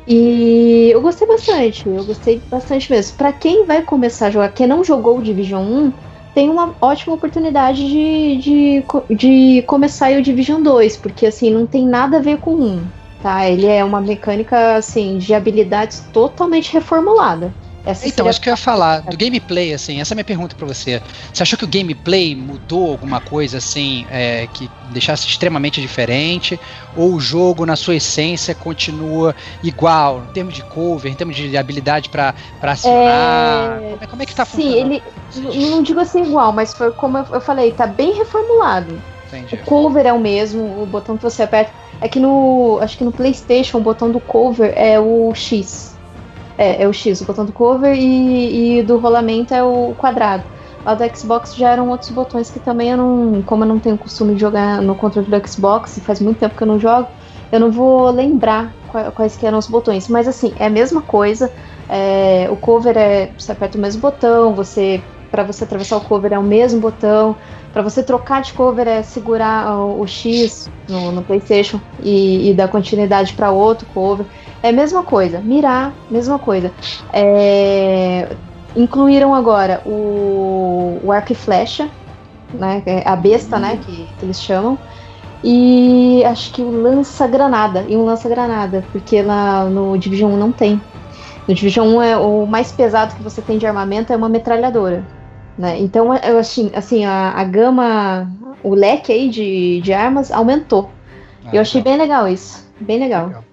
E 0.06 0.90
eu 0.92 1.00
gostei 1.00 1.26
bastante, 1.26 1.88
eu 1.88 2.04
gostei 2.04 2.40
bastante 2.50 2.90
mesmo. 2.90 3.16
Para 3.16 3.32
quem 3.32 3.64
vai 3.64 3.82
começar 3.82 4.26
a 4.26 4.30
jogar, 4.30 4.48
quem 4.50 4.66
não 4.66 4.84
jogou 4.84 5.18
o 5.18 5.22
Division 5.22 5.64
1, 5.64 5.92
tem 6.34 6.48
uma 6.48 6.74
ótima 6.80 7.14
oportunidade 7.14 7.86
de, 7.86 8.36
de, 8.38 8.84
de 9.14 9.62
começar 9.62 10.12
o 10.12 10.22
Division 10.22 10.62
2, 10.62 10.96
porque 10.96 11.26
assim, 11.26 11.50
não 11.50 11.66
tem 11.66 11.86
nada 11.86 12.18
a 12.18 12.20
ver 12.20 12.38
com 12.38 12.54
um, 12.54 12.82
tá? 13.20 13.48
Ele 13.48 13.66
é 13.66 13.84
uma 13.84 14.00
mecânica 14.00 14.76
assim 14.76 15.18
de 15.18 15.34
habilidades 15.34 16.00
totalmente 16.12 16.72
reformulada. 16.72 17.52
Essa 17.84 18.06
então, 18.06 18.28
acho 18.28 18.40
que 18.40 18.48
eu 18.48 18.52
ia 18.52 18.56
falar 18.56 19.00
do 19.00 19.16
gameplay, 19.16 19.74
assim, 19.74 20.00
essa 20.00 20.12
é 20.12 20.14
a 20.14 20.16
minha 20.16 20.24
pergunta 20.24 20.54
para 20.54 20.66
você. 20.66 21.02
Você 21.32 21.42
achou 21.42 21.58
que 21.58 21.64
o 21.64 21.68
gameplay 21.68 22.34
mudou 22.34 22.92
alguma 22.92 23.20
coisa, 23.20 23.58
assim, 23.58 24.06
é, 24.08 24.46
que 24.46 24.70
deixasse 24.92 25.26
extremamente 25.26 25.80
diferente? 25.80 26.60
Ou 26.96 27.14
o 27.14 27.20
jogo, 27.20 27.66
na 27.66 27.74
sua 27.74 27.96
essência, 27.96 28.54
continua 28.54 29.34
igual, 29.64 30.22
em 30.28 30.32
termos 30.32 30.54
de 30.54 30.62
cover, 30.62 31.10
em 31.10 31.14
termos 31.16 31.34
de 31.34 31.56
habilidade 31.56 32.08
para 32.08 32.34
acionar? 32.62 33.80
É... 33.82 33.90
Como, 33.90 34.04
é, 34.04 34.06
como 34.06 34.22
é 34.22 34.26
que 34.26 34.34
tá 34.34 34.44
funcionando? 34.44 35.02
Sim, 35.30 35.50
ele, 35.50 35.70
não 35.70 35.82
digo 35.82 35.98
assim 35.98 36.22
igual, 36.22 36.52
mas 36.52 36.72
foi 36.72 36.92
como 36.92 37.18
eu 37.18 37.40
falei, 37.40 37.72
tá 37.72 37.86
bem 37.86 38.12
reformulado. 38.12 39.02
Entendi. 39.26 39.56
O 39.56 39.58
cover 39.64 40.06
é 40.06 40.12
o 40.12 40.20
mesmo, 40.20 40.82
o 40.82 40.86
botão 40.86 41.16
que 41.16 41.22
você 41.22 41.42
aperta. 41.42 41.72
É 42.00 42.08
que 42.08 42.20
no. 42.20 42.78
Acho 42.82 42.98
que 42.98 43.04
no 43.04 43.12
PlayStation 43.12 43.78
o 43.78 43.80
botão 43.80 44.10
do 44.10 44.20
cover 44.20 44.72
é 44.76 45.00
o 45.00 45.32
X. 45.34 45.91
É, 46.58 46.82
é 46.82 46.88
o 46.88 46.92
X, 46.92 47.20
o 47.20 47.24
botão 47.24 47.44
do 47.44 47.52
cover, 47.52 47.94
e, 47.94 48.78
e 48.78 48.82
do 48.82 48.98
rolamento 48.98 49.54
é 49.54 49.62
o 49.62 49.94
quadrado. 49.96 50.44
Lá 50.84 50.94
do 50.94 51.16
Xbox 51.16 51.54
já 51.54 51.70
eram 51.70 51.88
outros 51.88 52.10
botões 52.10 52.50
que 52.50 52.58
também 52.58 52.90
eu 52.90 52.96
não. 52.96 53.42
Como 53.42 53.62
eu 53.62 53.68
não 53.68 53.78
tenho 53.78 53.96
costume 53.96 54.34
de 54.34 54.40
jogar 54.40 54.82
no 54.82 54.94
controle 54.94 55.28
do 55.28 55.48
Xbox, 55.48 55.96
e 55.96 56.00
faz 56.00 56.20
muito 56.20 56.38
tempo 56.38 56.56
que 56.56 56.62
eu 56.62 56.66
não 56.66 56.78
jogo, 56.78 57.08
eu 57.52 57.60
não 57.60 57.70
vou 57.70 58.10
lembrar 58.10 58.74
quais 59.14 59.36
que 59.36 59.46
eram 59.46 59.58
os 59.58 59.68
botões. 59.68 60.08
Mas 60.08 60.26
assim, 60.26 60.52
é 60.58 60.66
a 60.66 60.70
mesma 60.70 61.00
coisa. 61.00 61.52
É, 61.88 62.48
o 62.50 62.56
cover 62.56 62.96
é. 62.96 63.30
Você 63.38 63.52
aperta 63.52 63.78
o 63.78 63.80
mesmo 63.80 64.00
botão, 64.00 64.54
você. 64.54 65.00
para 65.30 65.44
você 65.44 65.64
atravessar 65.64 65.96
o 65.96 66.00
cover 66.00 66.32
é 66.32 66.38
o 66.38 66.42
mesmo 66.42 66.80
botão. 66.80 67.36
Para 67.72 67.82
você 67.82 68.02
trocar 68.02 68.42
de 68.42 68.52
cover 68.52 68.86
é 68.86 69.02
segurar 69.02 69.76
o, 69.76 70.00
o 70.00 70.06
X 70.06 70.68
no, 70.88 71.12
no, 71.12 71.22
PlayStation 71.22 71.80
e, 72.02 72.50
e 72.50 72.54
dar 72.54 72.68
continuidade 72.68 73.32
para 73.34 73.50
outro 73.50 73.86
cover. 73.94 74.26
É 74.62 74.68
a 74.68 74.72
mesma 74.72 75.02
coisa. 75.02 75.40
Mirar, 75.40 75.92
mesma 76.10 76.38
coisa. 76.38 76.72
É, 77.12 78.28
incluíram 78.76 79.34
agora 79.34 79.82
o, 79.84 81.00
o 81.02 81.12
arco 81.12 81.32
e 81.32 81.34
flecha, 81.34 81.88
né? 82.54 82.82
É 82.86 83.08
a 83.08 83.16
besta, 83.16 83.58
né? 83.58 83.78
Que, 83.84 84.06
que 84.18 84.24
eles 84.24 84.40
chamam. 84.40 84.78
E 85.44 86.22
acho 86.24 86.52
que 86.52 86.62
o 86.62 86.70
lança-granada. 86.70 87.84
E 87.88 87.96
um 87.96 88.04
lança-granada. 88.04 88.84
Porque 88.92 89.20
lá 89.22 89.64
no 89.64 89.98
Division 89.98 90.32
1 90.32 90.36
não 90.36 90.52
tem. 90.52 90.80
No 91.48 91.54
Division 91.54 91.88
1 91.96 92.02
é 92.02 92.16
o 92.16 92.46
mais 92.46 92.70
pesado 92.70 93.14
que 93.16 93.22
você 93.22 93.42
tem 93.42 93.58
de 93.58 93.66
armamento 93.66 94.12
é 94.12 94.16
uma 94.16 94.28
metralhadora. 94.28 95.04
Né? 95.58 95.78
Então, 95.80 96.14
eu 96.14 96.38
assim, 96.38 96.70
assim 96.74 97.04
a, 97.04 97.32
a 97.32 97.44
gama, 97.44 98.30
o 98.62 98.74
leque 98.74 99.12
aí 99.12 99.28
de, 99.28 99.80
de 99.80 99.92
armas 99.92 100.30
aumentou. 100.30 100.90
Ah, 101.44 101.50
eu 101.52 101.60
achei 101.60 101.82
bem 101.82 101.96
legal 101.96 102.28
isso. 102.28 102.70
Bem 102.80 103.00
legal. 103.00 103.26
legal. 103.26 103.44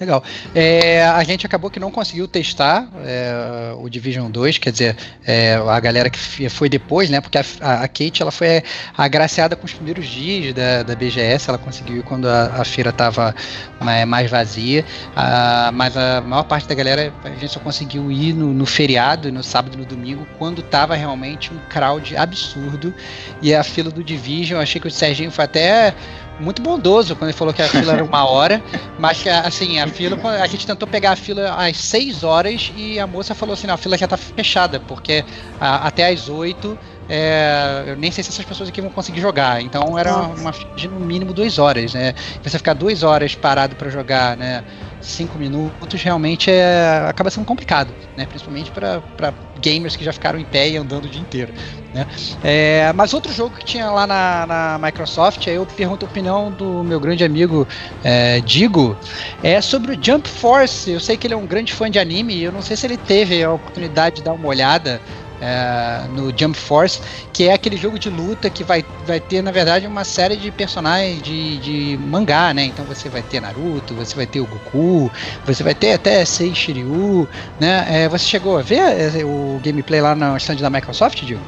Legal. 0.00 0.22
É, 0.54 1.02
a 1.02 1.24
gente 1.24 1.44
acabou 1.44 1.70
que 1.70 1.80
não 1.80 1.90
conseguiu 1.90 2.28
testar 2.28 2.88
é, 3.04 3.74
o 3.76 3.88
Division 3.88 4.30
2, 4.30 4.58
quer 4.58 4.70
dizer, 4.70 4.96
é, 5.26 5.54
a 5.54 5.80
galera 5.80 6.08
que 6.08 6.48
foi 6.48 6.68
depois, 6.68 7.10
né? 7.10 7.20
Porque 7.20 7.36
a, 7.36 7.42
a, 7.60 7.88
Kate 7.88 8.22
ela 8.22 8.30
foi 8.30 8.62
agraciada 8.96 9.56
com 9.56 9.66
os 9.66 9.72
primeiros 9.72 10.06
dias 10.06 10.54
da, 10.54 10.84
da 10.84 10.94
BGS, 10.94 11.48
ela 11.48 11.58
conseguiu 11.58 12.04
quando 12.04 12.28
a, 12.28 12.60
a 12.60 12.64
feira 12.64 12.90
estava 12.90 13.34
mais, 13.80 14.06
mais, 14.06 14.30
vazia, 14.30 14.84
a, 15.16 15.70
mas 15.74 15.96
a 15.96 16.20
maior 16.20 16.44
parte 16.44 16.68
da 16.68 16.74
galera 16.76 17.12
a 17.24 17.28
gente 17.30 17.48
só 17.48 17.58
conseguiu 17.58 18.10
ir 18.12 18.32
no, 18.34 18.54
no 18.54 18.66
feriado, 18.66 19.32
no 19.32 19.42
sábado 19.42 19.74
e 19.74 19.78
no 19.78 19.84
domingo, 19.84 20.26
quando 20.38 20.60
estava 20.60 20.94
realmente 20.94 21.52
um 21.52 21.58
crowd 21.68 22.16
absurdo 22.16 22.94
e 23.42 23.52
a 23.52 23.64
fila 23.64 23.90
do 23.90 24.04
Division, 24.04 24.60
achei 24.60 24.80
que 24.80 24.86
o 24.86 24.90
Serginho 24.90 25.32
foi 25.32 25.44
até 25.44 25.92
muito 26.40 26.62
bondoso 26.62 27.16
quando 27.16 27.30
ele 27.30 27.36
falou 27.36 27.52
que 27.52 27.62
a 27.62 27.68
fila 27.68 27.92
era 27.94 28.04
uma 28.04 28.24
hora, 28.28 28.62
mas 28.98 29.22
que 29.22 29.28
assim, 29.28 29.80
a 29.80 29.86
fila, 29.86 30.16
a 30.40 30.46
gente 30.46 30.66
tentou 30.66 30.86
pegar 30.88 31.12
a 31.12 31.16
fila 31.16 31.54
às 31.54 31.76
6 31.76 32.24
horas 32.24 32.72
e 32.76 32.98
a 32.98 33.06
moça 33.06 33.34
falou 33.34 33.54
assim, 33.54 33.66
não, 33.66 33.74
a 33.74 33.78
fila 33.78 33.96
já 33.96 34.06
tá 34.06 34.16
fechada, 34.16 34.80
porque 34.80 35.24
a, 35.60 35.86
até 35.86 36.08
às 36.08 36.28
8 36.28 36.78
é, 37.08 37.84
eu 37.86 37.96
nem 37.96 38.10
sei 38.10 38.22
se 38.22 38.30
essas 38.30 38.44
pessoas 38.44 38.68
aqui 38.68 38.80
vão 38.80 38.90
conseguir 38.90 39.20
jogar. 39.20 39.62
Então 39.62 39.98
era 39.98 40.14
uma 40.14 40.52
fila 40.52 40.74
de 40.76 40.88
no 40.88 41.00
mínimo 41.00 41.32
duas 41.32 41.58
horas, 41.58 41.94
né? 41.94 42.14
Você 42.42 42.58
ficar 42.58 42.74
duas 42.74 43.02
horas 43.02 43.34
parado 43.34 43.74
para 43.76 43.88
jogar, 43.88 44.36
né? 44.36 44.62
Cinco 45.00 45.38
minutos 45.38 46.02
realmente 46.02 46.50
é, 46.50 47.06
acaba 47.08 47.30
sendo 47.30 47.46
complicado, 47.46 47.94
né? 48.16 48.26
Principalmente 48.26 48.70
para 48.70 49.32
gamers 49.60 49.96
que 49.96 50.04
já 50.04 50.12
ficaram 50.12 50.38
em 50.38 50.44
pé 50.44 50.70
e 50.70 50.76
andando 50.76 51.04
o 51.04 51.08
dia 51.08 51.20
inteiro. 51.20 51.52
Né? 51.92 52.06
É, 52.44 52.92
mas 52.94 53.14
outro 53.14 53.32
jogo 53.32 53.56
que 53.56 53.64
tinha 53.64 53.90
lá 53.90 54.06
na, 54.06 54.46
na, 54.46 54.78
Microsoft, 54.78 55.46
aí 55.48 55.54
eu 55.54 55.64
pergunto 55.64 56.04
a 56.04 56.08
opinião 56.08 56.50
do 56.50 56.84
meu 56.84 57.00
grande 57.00 57.24
amigo 57.24 57.66
é, 58.04 58.40
Digo, 58.40 58.96
é 59.42 59.60
sobre 59.60 59.92
o 59.94 59.98
Jump 60.00 60.28
Force. 60.28 60.90
Eu 60.90 61.00
sei 61.00 61.16
que 61.16 61.26
ele 61.26 61.34
é 61.34 61.36
um 61.36 61.46
grande 61.46 61.72
fã 61.72 61.90
de 61.90 61.98
anime 61.98 62.38
eu 62.42 62.52
não 62.52 62.62
sei 62.62 62.76
se 62.76 62.86
ele 62.86 62.96
teve 62.96 63.42
a 63.42 63.52
oportunidade 63.52 64.16
de 64.16 64.22
dar 64.22 64.32
uma 64.32 64.48
olhada 64.48 65.00
é, 65.40 66.06
no 66.10 66.32
Jump 66.36 66.56
Force, 66.56 67.00
que 67.32 67.48
é 67.48 67.52
aquele 67.52 67.76
jogo 67.76 67.98
de 67.98 68.10
luta 68.10 68.50
que 68.50 68.64
vai, 68.64 68.84
vai 69.06 69.20
ter, 69.20 69.42
na 69.42 69.50
verdade, 69.50 69.86
uma 69.86 70.04
série 70.04 70.36
de 70.36 70.50
personagens 70.50 71.22
de, 71.22 71.58
de 71.58 71.98
mangá, 71.98 72.52
né? 72.52 72.64
Então 72.64 72.84
você 72.84 73.08
vai 73.08 73.22
ter 73.22 73.40
Naruto, 73.40 73.94
você 73.94 74.14
vai 74.14 74.26
ter 74.26 74.40
o 74.40 74.46
Goku, 74.46 75.10
você 75.46 75.62
vai 75.62 75.74
ter 75.74 75.92
até 75.92 76.24
Sei 76.24 76.54
Shiryu, 76.54 77.28
né? 77.60 77.86
É, 77.88 78.08
você 78.08 78.24
chegou 78.24 78.58
a 78.58 78.62
ver 78.62 78.80
é, 78.80 79.24
o 79.24 79.60
gameplay 79.62 80.00
lá 80.00 80.14
no 80.14 80.36
stand 80.36 80.56
da 80.56 80.70
Microsoft, 80.70 81.22
Diego? 81.22 81.42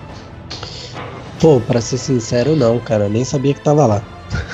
Pô, 1.40 1.58
pra 1.60 1.80
ser 1.80 1.96
sincero, 1.96 2.54
não, 2.54 2.78
cara. 2.78 3.08
Nem 3.08 3.24
sabia 3.24 3.54
que 3.54 3.60
tava 3.60 3.86
lá. 3.86 4.02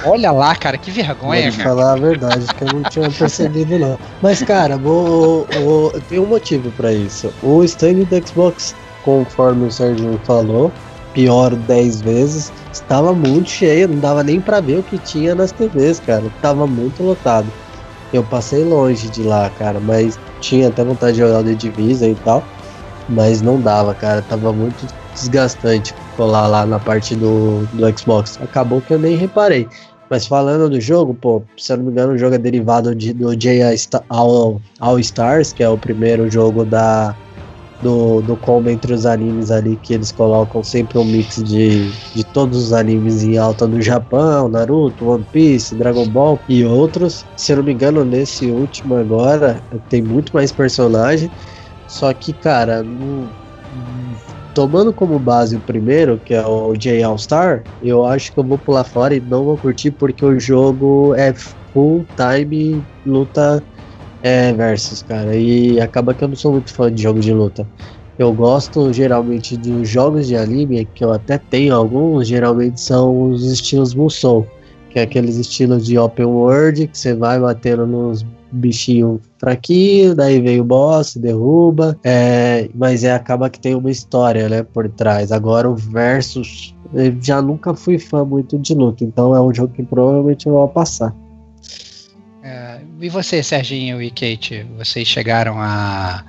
Olha 0.05 0.31
lá, 0.31 0.55
cara, 0.55 0.79
que 0.79 0.91
vergonha. 0.91 1.51
Vou 1.51 1.65
falar 1.65 1.93
a 1.93 1.97
verdade, 1.97 2.47
que 2.55 2.63
eu 2.63 2.69
não 2.73 2.83
tinha 2.85 3.11
percebido, 3.11 3.79
não. 3.79 3.99
Mas, 4.23 4.43
cara, 4.43 4.77
vou, 4.77 5.47
vou, 5.63 5.91
tem 6.09 6.19
um 6.19 6.27
motivo 6.27 6.71
para 6.73 6.93
isso. 6.93 7.33
O 7.43 7.63
stand 7.65 8.05
do 8.05 8.27
Xbox 8.29 8.75
conforme 9.07 9.67
o 9.67 9.71
Sérgio 9.71 10.21
falou, 10.25 10.73
pior 11.15 11.55
10 11.55 12.03
vezes. 12.03 12.53
Estava 12.73 13.15
muito 13.15 13.49
cheio, 13.49 13.89
não 13.89 14.01
dava 14.01 14.25
nem 14.25 14.41
para 14.41 14.61
ver 14.61 14.81
o 14.81 14.83
que 14.83 14.99
tinha 14.99 15.35
nas 15.35 15.53
TVs, 15.53 16.01
cara. 16.01 16.25
Tava 16.43 16.67
muito 16.67 17.03
lotado. 17.05 17.51
Eu 18.13 18.25
passei 18.25 18.65
longe 18.65 19.09
de 19.09 19.23
lá, 19.23 19.49
cara, 19.51 19.81
mas 19.81 20.19
tinha 20.41 20.69
até 20.69 20.85
vontade 20.85 21.15
de 21.15 21.21
jogar 21.21 21.41
o 21.41 21.45
The 21.45 21.55
Divisa 21.55 22.07
e 22.07 22.15
tal, 22.17 22.45
mas 23.09 23.41
não 23.41 23.61
dava, 23.61 23.95
cara. 23.95 24.21
Tava 24.23 24.53
muito 24.53 24.87
desgastante 25.15 25.95
colar 26.17 26.49
lá 26.49 26.67
na 26.67 26.79
parte 26.79 27.15
do, 27.15 27.65
do 27.73 27.99
Xbox. 27.99 28.39
Acabou 28.43 28.83
que 28.83 28.93
eu 28.93 28.99
nem 28.99 29.17
reparei. 29.17 29.69
Mas 30.09 30.27
falando 30.27 30.71
do 30.71 30.81
jogo, 30.81 31.15
pô, 31.15 31.43
se 31.57 31.73
eu 31.73 31.79
não 31.79 31.85
me 31.87 31.91
engano, 31.91 32.13
o 32.13 32.19
jogo 32.19 32.37
é 32.37 32.39
derivado 32.39 32.95
de, 32.95 33.13
do 33.13 33.35
J 33.35 33.77
All, 34.09 34.61
All 34.79 34.99
Stars, 35.01 35.53
que 35.53 35.65
é 35.65 35.69
o 35.69 35.77
primeiro 35.77 36.31
jogo 36.31 36.65
da, 36.65 37.17
do, 37.83 38.23
do 38.23 38.37
combo 38.37 38.71
entre 38.71 38.93
os 38.93 39.05
animes 39.05 39.51
ali, 39.51 39.77
que 39.77 39.95
eles 39.95 40.11
colocam 40.11 40.63
sempre 40.63 40.99
um 40.99 41.05
mix 41.05 41.43
de, 41.43 41.91
de 42.15 42.25
todos 42.25 42.57
os 42.59 42.73
animes 42.73 43.23
em 43.23 43.37
alta 43.39 43.67
do 43.67 43.81
Japão, 43.83 44.49
Naruto, 44.49 45.09
One 45.09 45.27
Piece, 45.33 45.75
Dragon 45.75 46.09
Ball 46.09 46.39
e 46.49 46.65
outros. 46.65 47.25
Se 47.37 47.53
eu 47.53 47.59
não 47.59 47.65
me 47.65 47.73
engano, 47.73 48.05
nesse 48.05 48.47
último 48.47 48.97
agora 48.97 49.61
tem 49.89 50.03
muito 50.03 50.35
mais 50.35 50.51
personagem. 50.51 51.31
Só 51.87 52.13
que, 52.13 52.33
cara, 52.33 52.83
no, 52.83 53.29
tomando 54.55 54.93
como 54.93 55.19
base 55.19 55.57
o 55.57 55.61
primeiro, 55.61 56.19
que 56.25 56.33
é 56.33 56.45
o 56.47 56.75
J 56.75 57.03
All 57.03 57.19
Star, 57.19 57.63
eu 57.83 58.07
acho 58.07 58.33
que 58.33 58.39
eu 58.39 58.45
vou 58.45 58.57
pular 58.57 58.85
fora 58.85 59.15
e 59.15 59.21
não 59.21 59.45
vou 59.45 59.59
curtir 59.59 59.91
porque 59.91 60.25
o 60.25 60.41
jogo 60.41 61.15
é 61.15 61.35
full 61.35 62.07
time 62.17 62.83
luta 63.05 63.63
é, 64.23 64.53
versus, 64.53 65.03
cara. 65.03 65.37
E 65.37 65.81
acaba 65.81 66.15
que 66.15 66.25
eu 66.25 66.29
não 66.29 66.37
sou 66.37 66.53
muito 66.53 66.73
fã 66.73 66.93
de 66.93 67.03
jogos 67.03 67.25
de 67.25 67.33
luta. 67.33 67.67
Eu 68.19 68.33
gosto 68.33 68.93
geralmente 68.93 69.57
de 69.57 69.85
jogos 69.85 70.27
de 70.27 70.37
anime, 70.37 70.87
que 70.87 71.05
eu 71.05 71.13
até 71.13 71.37
tenho 71.37 71.75
alguns, 71.75 72.27
geralmente 72.27 72.81
são 72.81 73.31
os 73.31 73.45
estilos 73.45 73.95
Musou, 73.95 74.47
que 74.89 74.99
é 74.99 75.03
aqueles 75.03 75.37
estilos 75.37 75.85
de 75.85 75.99
open 75.99 76.25
world, 76.25 76.87
que 76.89 76.99
você 76.99 77.15
vai 77.15 77.39
batendo 77.39 77.87
nos 77.87 78.25
bichinhos 78.51 79.21
fraquinhos, 79.39 80.15
daí 80.15 80.41
vem 80.41 80.61
o 80.61 80.65
boss, 80.65 81.17
derruba, 81.17 81.99
é, 82.03 82.71
mas 82.75 83.05
é, 83.05 83.13
acaba 83.13 83.51
que 83.51 83.61
tem 83.61 83.75
uma 83.75 83.91
história, 83.91 84.49
né, 84.49 84.63
por 84.63 84.89
trás. 84.89 85.31
Agora 85.31 85.69
o 85.69 85.77
Versus, 85.77 86.75
eu 86.95 87.15
já 87.21 87.43
nunca 87.43 87.75
fui 87.75 87.99
fã 87.99 88.25
muito 88.25 88.59
de 88.59 88.75
luta, 88.75 89.05
então 89.05 89.37
é 89.37 89.41
um 89.43 89.53
jogo 89.53 89.75
que 89.75 89.83
provavelmente 89.83 90.47
eu 90.47 90.55
vou 90.55 90.69
passar. 90.69 91.15
E 93.01 93.09
você, 93.09 93.43
Serginho 93.43 94.01
e 94.01 94.11
Kate, 94.11 94.67
vocês 94.77 95.07
chegaram 95.07 95.57
a, 95.61 96.25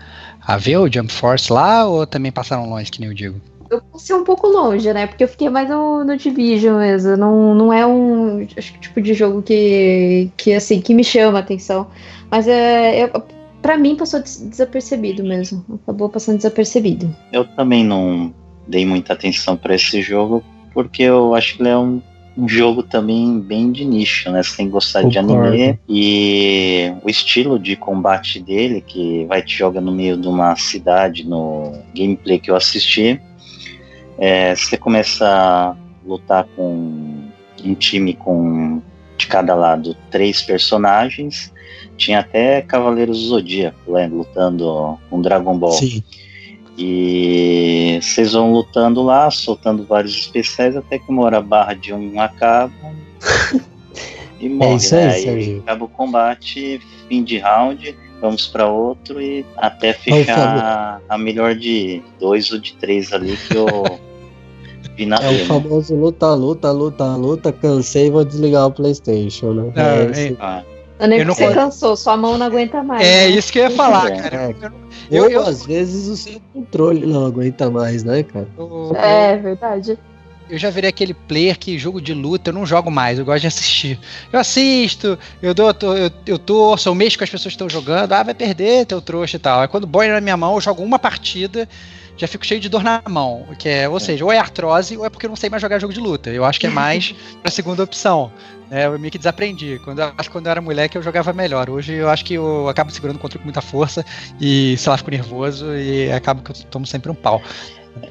a 0.46 0.58
ver 0.58 0.78
o 0.78 0.92
Jump 0.92 1.12
Force 1.12 1.52
lá 1.52 1.86
ou 1.86 2.06
também 2.06 2.32
passaram 2.32 2.70
longe, 2.70 2.92
que 2.92 3.00
nem 3.00 3.10
eu 3.10 3.16
digo? 3.16 3.42
Eu 3.70 3.82
passei 3.82 4.16
um 4.16 4.24
pouco 4.24 4.48
longe, 4.48 4.92
né? 4.94 5.08
Porque 5.08 5.24
eu 5.24 5.28
fiquei 5.28 5.50
mais 5.50 5.70
no, 5.70 6.04
no 6.04 6.18
Division 6.18 6.80
mesmo. 6.80 7.18
Não, 7.18 7.54
não 7.56 7.74
é 7.74 7.86
um 7.86 8.46
acho 8.58 8.74
que, 8.74 8.80
tipo 8.80 9.02
de 9.02 9.14
jogo 9.14 9.42
que, 9.42 10.30
que, 10.38 10.54
assim, 10.54 10.80
que 10.80 10.94
me 10.94 11.04
chama 11.04 11.40
a 11.40 11.42
atenção. 11.42 11.88
Mas 12.30 12.48
é, 12.48 13.02
é 13.02 13.12
para 13.62 13.78
mim 13.78 13.96
passou 13.96 14.22
desapercebido 14.22 15.24
mesmo. 15.24 15.66
Acabou 15.84 16.10
passando 16.10 16.38
desapercebido. 16.38 17.14
Eu 17.32 17.46
também 17.46 17.84
não 17.84 18.34
dei 18.68 18.86
muita 18.86 19.14
atenção 19.14 19.58
para 19.58 19.76
esse 19.76 20.02
jogo, 20.02 20.44
porque 20.74 21.04
eu 21.04 21.34
acho 21.36 21.56
que 21.56 21.62
ele 21.62 21.70
é 21.70 21.78
um 21.78 22.02
um 22.38 22.48
jogo 22.48 22.84
também 22.84 23.40
bem 23.40 23.72
de 23.72 23.84
nicho, 23.84 24.30
né? 24.32 24.44
Você 24.44 24.58
tem 24.58 24.68
que 24.68 24.72
gostar 24.72 25.02
Concordo. 25.02 25.28
de 25.28 25.34
anime 25.34 25.80
e 25.90 26.94
o 27.04 27.10
estilo 27.10 27.58
de 27.58 27.76
combate 27.76 28.40
dele, 28.40 28.80
que 28.80 29.26
vai 29.26 29.42
te 29.42 29.58
jogar 29.58 29.82
no 29.82 29.92
meio 29.92 30.16
de 30.16 30.28
uma 30.28 30.56
cidade 30.56 31.28
no 31.28 31.74
gameplay 31.96 32.38
que 32.38 32.52
eu 32.52 32.56
assisti. 32.56 33.20
É, 34.20 34.56
você 34.56 34.78
começa 34.78 35.26
a 35.26 35.76
lutar 36.06 36.46
com 36.56 37.28
um 37.64 37.74
time 37.74 38.14
com 38.14 38.82
de 39.18 39.26
cada 39.26 39.56
lado 39.56 39.98
três 40.12 40.44
personagens. 40.44 41.52
Tinha 41.98 42.20
até 42.20 42.62
Cavaleiros 42.62 43.20
do 43.20 43.26
Zodíaco 43.30 43.94
né, 43.94 44.08
lutando 44.08 44.98
com 45.10 45.22
Dragon 45.22 45.58
Ball. 45.58 45.72
Sim. 45.72 46.04
E 46.78 48.00
vocês 48.02 48.34
vão 48.34 48.52
lutando 48.54 49.02
lá, 49.02 49.32
soltando 49.32 49.84
vários 49.84 50.16
especiais, 50.16 50.78
até 50.78 51.00
que 51.00 51.10
uma 51.10 51.24
hora 51.24 51.38
a 51.40 51.42
barra 51.42 51.74
de 51.74 51.92
um 51.92 52.22
acaba 52.22 52.72
e 54.40 54.46
é 54.46 54.50
morre. 54.50 54.74
É 54.74 54.76
isso 54.76 54.96
aí, 54.96 55.26
né? 55.26 55.32
aí 55.32 55.60
acaba 55.60 55.86
o 55.86 55.88
combate, 55.88 56.80
fim 57.10 57.24
de 57.24 57.40
round, 57.40 57.98
vamos 58.22 58.48
para 58.48 58.68
outro 58.68 59.20
e 59.20 59.44
até 59.58 59.94
fechar 59.94 61.02
a 61.10 61.18
melhor 61.18 61.56
de 61.56 62.02
dois 62.20 62.52
ou 62.52 62.60
de 62.60 62.76
três 62.76 63.12
ali 63.12 63.36
que 63.36 63.56
eu 63.56 63.66
vi 64.96 65.08
na 65.08 65.18
É 65.18 65.44
o 65.44 65.46
famoso 65.46 65.96
luta, 65.96 66.32
luta, 66.34 66.72
luta, 66.72 67.16
luta, 67.16 67.52
cansei 67.52 68.08
e 68.08 68.12
vou 68.12 68.24
desligar 68.24 68.68
o 68.68 68.72
Playstation, 68.72 69.54
né? 69.54 69.72
Não, 69.76 69.84
é, 69.84 70.28
é, 70.28 70.36
ah. 70.40 70.64
Não 71.00 71.08
nem 71.08 71.20
eu 71.20 71.26
não 71.26 71.34
você 71.34 71.54
cansou, 71.54 71.96
sua 71.96 72.18
mão 72.18 72.38
não 72.38 72.48
aguenta 72.48 72.82
mais. 72.84 73.06
É 73.06 73.28
né? 73.28 73.30
isso 73.30 73.52
que 73.52 73.60
eu 73.60 73.64
ia 73.64 73.72
falar, 73.72 74.12
é. 74.12 74.22
cara. 74.22 74.54
Eu, 75.12 75.26
eu, 75.26 75.30
eu, 75.30 75.42
às 75.44 75.66
vezes 75.66 76.08
o 76.08 76.18
seu 76.18 76.42
controle 76.54 77.06
não 77.06 77.26
aguenta 77.26 77.70
mais, 77.70 78.04
né, 78.04 78.24
cara? 78.24 78.48
É 78.96 79.38
verdade. 79.38 79.98
Eu 80.50 80.58
já 80.58 80.70
virei 80.70 80.90
aquele 80.90 81.14
player 81.14 81.60
que 81.60 81.78
jogo 81.78 82.00
de 82.00 82.14
luta 82.14 82.50
eu 82.50 82.54
não 82.54 82.66
jogo 82.66 82.90
mais, 82.90 83.20
eu 83.20 83.26
gosto 83.26 83.42
de 83.42 83.48
assistir. 83.48 84.00
Eu 84.32 84.40
assisto, 84.40 85.20
eu 85.42 85.54
dou, 85.54 85.76
eu, 85.82 86.12
eu 86.26 86.40
torço, 86.40 86.88
eu 86.88 86.96
mexo 86.96 87.18
com 87.18 87.24
as 87.24 87.30
pessoas 87.30 87.54
que 87.54 87.56
estão 87.56 87.70
jogando, 87.70 88.14
ah, 88.14 88.24
vai 88.24 88.34
perder 88.34 88.86
teu 88.86 89.02
trouxa 89.02 89.36
e 89.36 89.40
tal. 89.40 89.60
Aí 89.60 89.68
quando 89.68 89.86
boia 89.86 90.14
na 90.14 90.22
minha 90.22 90.38
mão, 90.38 90.56
eu 90.56 90.62
jogo 90.62 90.82
uma 90.84 90.98
partida, 90.98 91.68
já 92.18 92.28
fico 92.28 92.46
cheio 92.46 92.60
de 92.60 92.68
dor 92.68 92.84
na 92.84 93.02
mão. 93.08 93.46
Que 93.58 93.70
é, 93.70 93.90
ou 93.90 93.98
é. 93.98 94.00
seja, 94.00 94.26
ou 94.26 94.32
é 94.32 94.38
artrose 94.38 94.98
ou 94.98 95.06
é 95.06 95.10
porque 95.10 95.26
eu 95.26 95.30
não 95.30 95.36
sei 95.36 95.50
mais 95.50 95.62
jogar 95.62 95.80
jogo 95.80 95.94
de 95.94 96.00
luta. 96.00 96.30
Eu 96.30 96.44
acho 96.44 96.60
que 96.60 96.68
é 96.68 96.70
mais 96.70 97.16
pra 97.42 97.52
segunda 97.52 97.84
opção. 97.84 98.32
É, 98.70 98.86
eu 98.86 99.00
meio 99.00 99.12
que 99.12 99.18
desaprendi. 99.18 99.80
Quando 99.84 100.00
eu, 100.00 100.12
acho 100.18 100.30
que 100.30 100.32
quando 100.32 100.48
eu 100.48 100.52
era 100.52 100.62
moleque 100.62 100.98
eu 100.98 101.04
jogava 101.04 101.32
melhor. 101.32 101.70
Hoje 101.70 101.94
eu 101.94 102.10
acho 102.10 102.26
que 102.26 102.34
eu 102.34 102.68
acabo 102.68 102.92
segurando 102.92 103.18
o 103.18 103.20
controle 103.20 103.40
com 103.40 103.46
muita 103.46 103.62
força 103.62 104.06
e, 104.42 104.76
sei 104.78 104.90
lá, 104.90 104.98
fico 104.98 105.12
nervoso 105.12 105.74
e 105.76 106.12
acabo 106.12 106.42
que 106.42 106.52
eu 106.52 106.56
tomo 106.70 106.86
sempre 106.86 107.12
um 107.12 107.16
pau. 107.16 107.42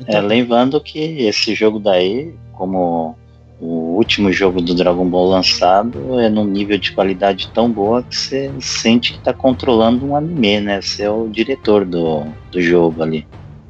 Então... 0.00 0.18
É, 0.18 0.20
lembrando 0.20 0.80
que 0.80 0.98
esse 0.98 1.54
jogo 1.54 1.78
daí, 1.78 2.34
como 2.52 3.16
o 3.60 3.96
último 3.96 4.32
jogo 4.32 4.60
do 4.60 4.74
Dragon 4.74 5.08
Ball 5.08 5.28
lançado, 5.28 6.20
é 6.20 6.28
num 6.28 6.44
nível 6.44 6.78
de 6.78 6.92
qualidade 6.92 7.48
tão 7.54 7.70
boa 7.70 8.02
que 8.02 8.16
você 8.16 8.52
sente 8.60 9.12
que 9.12 9.18
está 9.18 9.32
controlando 9.32 10.06
um 10.06 10.16
anime, 10.16 10.60
né? 10.60 10.80
Você 10.80 11.04
é 11.04 11.10
o 11.10 11.28
diretor 11.28 11.84
do, 11.84 12.24
do 12.50 12.60
jogo 12.60 13.02
ali. 13.02 13.26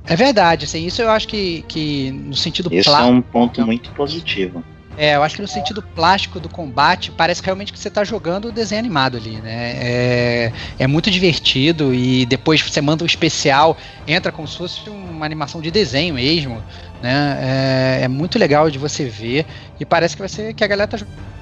É 0.06 0.14
verdade, 0.14 0.64
assim, 0.64 0.86
isso 0.86 1.02
eu 1.02 1.10
acho 1.10 1.26
que, 1.26 1.64
que 1.68 2.12
no 2.12 2.36
sentido 2.36 2.72
Isso 2.72 2.90
é 2.90 3.02
um 3.02 3.20
ponto 3.20 3.64
muito 3.66 3.90
positivo. 3.90 4.62
É, 4.98 5.14
eu 5.14 5.22
acho 5.22 5.36
que 5.36 5.42
no 5.42 5.48
sentido 5.48 5.82
plástico 5.82 6.40
do 6.40 6.48
combate, 6.48 7.12
parece 7.12 7.42
realmente 7.42 7.70
que 7.70 7.78
você 7.78 7.88
está 7.88 8.02
jogando 8.02 8.46
o 8.46 8.52
desenho 8.52 8.78
animado 8.78 9.18
ali, 9.18 9.36
né? 9.42 9.72
É, 9.76 10.52
é 10.78 10.86
muito 10.86 11.10
divertido 11.10 11.92
e 11.92 12.24
depois 12.24 12.62
você 12.62 12.80
manda 12.80 13.04
um 13.04 13.06
especial, 13.06 13.76
entra 14.06 14.32
como 14.32 14.48
se 14.48 14.56
fosse 14.56 14.88
uma 14.88 15.26
animação 15.26 15.60
de 15.60 15.70
desenho 15.70 16.14
mesmo, 16.14 16.62
né? 17.02 17.98
É, 18.00 18.04
é 18.04 18.08
muito 18.08 18.38
legal 18.38 18.70
de 18.70 18.78
você 18.78 19.04
ver 19.04 19.44
e 19.78 19.84
parece 19.84 20.16
que 20.16 20.22
vai 20.22 20.30
ser 20.30 20.54
que 20.54 20.64
a 20.64 20.66
galera 20.66 20.88
tá 20.88 20.96
jogando 20.96 21.35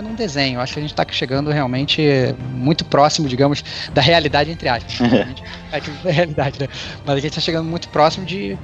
um 0.00 0.14
desenho. 0.14 0.60
Acho 0.60 0.72
que 0.72 0.78
a 0.78 0.82
gente 0.82 0.92
está 0.92 1.04
chegando 1.10 1.50
realmente 1.50 2.02
muito 2.54 2.84
próximo, 2.84 3.28
digamos, 3.28 3.64
da 3.92 4.00
realidade, 4.00 4.50
entre 4.50 4.68
aspas. 4.68 5.00
é 5.72 5.80
da 5.80 6.10
realidade, 6.10 6.60
né? 6.60 6.68
Mas 7.04 7.16
a 7.16 7.20
gente 7.20 7.30
está 7.30 7.40
chegando 7.40 7.68
muito 7.68 7.88
próximo 7.88 8.24
de 8.26 8.58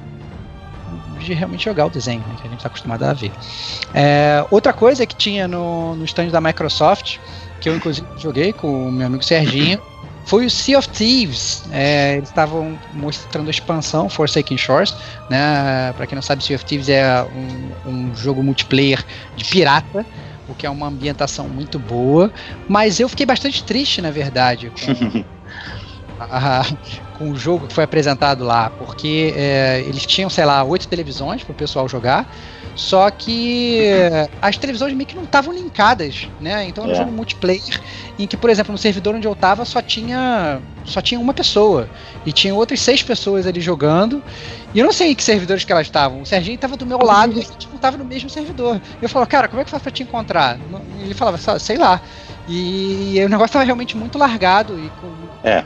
de 1.28 1.34
realmente 1.34 1.64
jogar 1.64 1.86
o 1.86 1.90
desenho, 1.90 2.20
né, 2.20 2.36
que 2.40 2.46
a 2.46 2.50
gente 2.50 2.58
está 2.58 2.68
acostumado 2.68 3.02
a 3.02 3.12
ver. 3.12 3.30
É, 3.94 4.44
outra 4.50 4.72
coisa 4.72 5.04
que 5.06 5.14
tinha 5.14 5.46
no, 5.46 5.94
no 5.94 6.04
stand 6.04 6.28
da 6.28 6.40
Microsoft, 6.40 7.18
que 7.60 7.68
eu 7.68 7.76
inclusive 7.76 8.06
joguei 8.16 8.52
com 8.52 8.88
o 8.88 8.92
meu 8.92 9.06
amigo 9.06 9.22
Serginho, 9.22 9.80
foi 10.24 10.46
o 10.46 10.50
Sea 10.50 10.78
of 10.78 10.88
Thieves. 10.88 11.64
É, 11.70 12.16
eles 12.16 12.28
estavam 12.28 12.78
mostrando 12.94 13.48
a 13.48 13.50
expansão 13.50 14.08
Forsaken 14.08 14.56
Shores, 14.56 14.94
né? 15.28 15.92
Para 15.96 16.06
quem 16.06 16.16
não 16.16 16.22
sabe, 16.22 16.44
Sea 16.44 16.56
of 16.56 16.64
Thieves 16.64 16.88
é 16.88 17.22
um, 17.86 17.90
um 17.90 18.16
jogo 18.16 18.42
multiplayer 18.42 19.04
de 19.36 19.44
pirata 19.44 20.04
o 20.49 20.55
que 20.55 20.66
é 20.66 20.70
uma 20.70 20.86
ambientação 20.86 21.49
muito 21.49 21.78
boa, 21.78 22.32
mas 22.68 22.99
eu 23.01 23.09
fiquei 23.09 23.26
bastante 23.26 23.62
triste, 23.64 24.01
na 24.01 24.11
verdade, 24.11 24.70
com, 24.70 25.24
a, 26.18 26.64
com 27.16 27.30
o 27.30 27.36
jogo 27.36 27.66
que 27.66 27.74
foi 27.74 27.84
apresentado 27.84 28.44
lá, 28.44 28.70
porque 28.70 29.32
é, 29.36 29.82
eles 29.86 30.07
tinham, 30.07 30.30
sei 30.30 30.44
lá, 30.44 30.62
oito 30.64 30.88
televisões 30.88 31.42
para 31.42 31.53
o 31.53 31.55
pessoal 31.55 31.88
jogar, 31.88 32.26
só 32.78 33.10
que 33.10 33.82
as 34.40 34.56
televisões 34.56 34.94
meio 34.94 35.04
que 35.04 35.16
não 35.16 35.24
estavam 35.24 35.52
linkadas, 35.52 36.28
né? 36.40 36.64
Então 36.68 36.84
era 36.84 36.92
um 36.92 36.94
É. 36.94 36.98
jogo 37.00 37.10
multiplayer 37.10 37.80
em 38.16 38.24
que, 38.24 38.36
por 38.36 38.48
exemplo, 38.48 38.70
no 38.70 38.78
servidor 38.78 39.16
onde 39.16 39.26
eu 39.26 39.34
tava 39.34 39.64
só 39.64 39.82
tinha 39.82 40.60
só 40.84 41.02
tinha 41.02 41.20
uma 41.20 41.34
pessoa 41.34 41.90
e 42.24 42.32
tinha 42.32 42.54
outras 42.54 42.80
seis 42.80 43.02
pessoas 43.02 43.46
ali 43.48 43.60
jogando. 43.60 44.22
E 44.72 44.78
eu 44.78 44.84
não 44.86 44.92
sei 44.92 45.10
em 45.10 45.14
que 45.14 45.24
servidores 45.24 45.64
que 45.64 45.72
elas 45.72 45.86
estavam. 45.88 46.22
O 46.22 46.26
Serginho 46.26 46.56
tava 46.56 46.76
do 46.76 46.86
meu 46.86 46.98
lado 46.98 47.34
e 47.36 47.40
a 47.40 47.42
gente 47.42 47.68
não 47.70 47.78
tava 47.78 47.96
no 47.98 48.04
mesmo 48.04 48.30
servidor. 48.30 48.80
Eu 49.02 49.08
falava, 49.08 49.28
cara, 49.28 49.48
como 49.48 49.60
é 49.60 49.64
que 49.64 49.70
faz 49.70 49.82
pra 49.82 49.90
te 49.92 50.04
encontrar? 50.04 50.56
Ele 51.02 51.12
falava, 51.14 51.36
"Só- 51.36 51.58
sei 51.58 51.76
lá. 51.76 52.00
E 52.48 53.20
o 53.24 53.28
negócio 53.28 53.52
tava 53.52 53.64
realmente 53.64 53.96
muito 53.96 54.16
largado 54.16 54.78
e 54.78 54.88
com 55.00 55.08
É. 55.42 55.64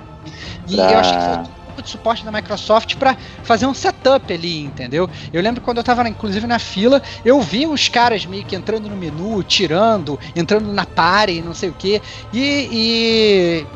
e 0.68 0.74
Pra- 0.76 0.90
eu 0.92 0.98
achei 0.98 1.16
que 1.16 1.24
pouco 1.28 1.50
de 1.80 1.88
suporte 1.88 2.24
da 2.24 2.32
Microsoft 2.32 2.96
para 2.96 3.16
fazer 3.42 3.66
um 3.66 3.72
setup 3.74 4.32
ali, 4.32 4.64
entendeu? 4.64 5.08
Eu 5.32 5.40
lembro 5.40 5.60
quando 5.62 5.78
eu 5.78 5.84
tava, 5.84 6.02
na- 6.02 6.10
inclusive, 6.10 6.46
na 6.46 6.58
fila, 6.58 7.00
eu 7.24 7.40
vi 7.40 7.66
os 7.66 7.88
caras 7.88 8.26
meio 8.26 8.44
que 8.44 8.56
entrando 8.56 8.88
no 8.90 8.96
menu, 8.96 9.42
tirando, 9.44 10.18
entrando 10.34 10.70
na 10.72 10.84
party, 10.84 11.40
não 11.40 11.54
sei 11.54 11.70
o 11.70 11.74
quê. 11.74 12.02
E, 12.32 12.68
e- 12.72 13.66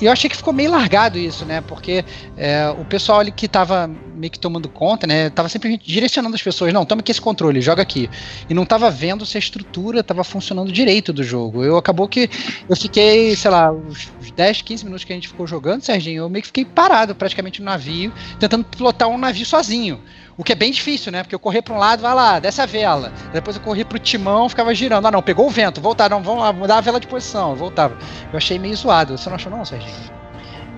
e 0.00 0.04
eu 0.06 0.12
achei 0.12 0.28
que 0.28 0.36
ficou 0.36 0.52
meio 0.52 0.70
largado 0.70 1.18
isso, 1.18 1.44
né? 1.44 1.60
Porque 1.60 2.04
é, 2.36 2.68
o 2.78 2.84
pessoal 2.84 3.20
ali 3.20 3.32
que 3.32 3.48
tava 3.48 3.88
meio 4.18 4.30
que 4.30 4.38
tomando 4.38 4.68
conta, 4.68 5.06
né? 5.06 5.30
Tava 5.30 5.48
sempre 5.48 5.76
direcionando 5.78 6.34
as 6.34 6.42
pessoas, 6.42 6.72
não, 6.72 6.84
toma 6.84 7.00
aqui 7.00 7.10
esse 7.10 7.20
controle, 7.20 7.60
joga 7.60 7.80
aqui. 7.82 8.10
E 8.48 8.54
não 8.54 8.66
tava 8.66 8.90
vendo 8.90 9.24
se 9.24 9.36
a 9.36 9.40
estrutura 9.40 10.02
tava 10.02 10.24
funcionando 10.24 10.72
direito 10.72 11.12
do 11.12 11.22
jogo. 11.22 11.64
Eu 11.64 11.76
acabou 11.76 12.08
que 12.08 12.28
eu 12.68 12.76
fiquei, 12.76 13.34
sei 13.36 13.50
lá, 13.50 13.72
os 13.72 14.08
10, 14.36 14.62
15 14.62 14.84
minutos 14.84 15.04
que 15.04 15.12
a 15.12 15.16
gente 15.16 15.28
ficou 15.28 15.46
jogando, 15.46 15.82
Serginho, 15.82 16.24
eu 16.24 16.28
meio 16.28 16.42
que 16.42 16.48
fiquei 16.48 16.64
parado 16.64 17.14
praticamente 17.14 17.60
no 17.60 17.66
navio, 17.66 18.12
tentando 18.38 18.64
pilotar 18.64 19.08
um 19.08 19.16
navio 19.16 19.46
sozinho. 19.46 20.00
O 20.36 20.44
que 20.44 20.52
é 20.52 20.54
bem 20.54 20.70
difícil, 20.70 21.10
né? 21.10 21.22
Porque 21.24 21.34
eu 21.34 21.38
corri 21.40 21.60
para 21.60 21.74
um 21.74 21.78
lado, 21.78 22.00
vai 22.00 22.14
lá, 22.14 22.38
desce 22.38 22.60
a 22.60 22.66
vela. 22.66 23.12
Depois 23.32 23.56
eu 23.56 23.62
corri 23.62 23.84
pro 23.84 23.98
timão, 23.98 24.48
ficava 24.48 24.72
girando. 24.72 25.06
Ah, 25.06 25.10
não, 25.10 25.20
pegou 25.20 25.48
o 25.48 25.50
vento, 25.50 25.80
voltar, 25.80 26.08
não, 26.08 26.22
vamos 26.22 26.42
lá, 26.42 26.52
mudar 26.52 26.78
a 26.78 26.80
vela 26.80 27.00
de 27.00 27.08
posição. 27.08 27.56
Voltava. 27.56 27.98
Eu 28.32 28.36
achei 28.36 28.56
meio 28.56 28.76
zoado. 28.76 29.18
Você 29.18 29.28
não 29.28 29.34
achou, 29.34 29.50
não, 29.50 29.64
Serginho? 29.64 30.17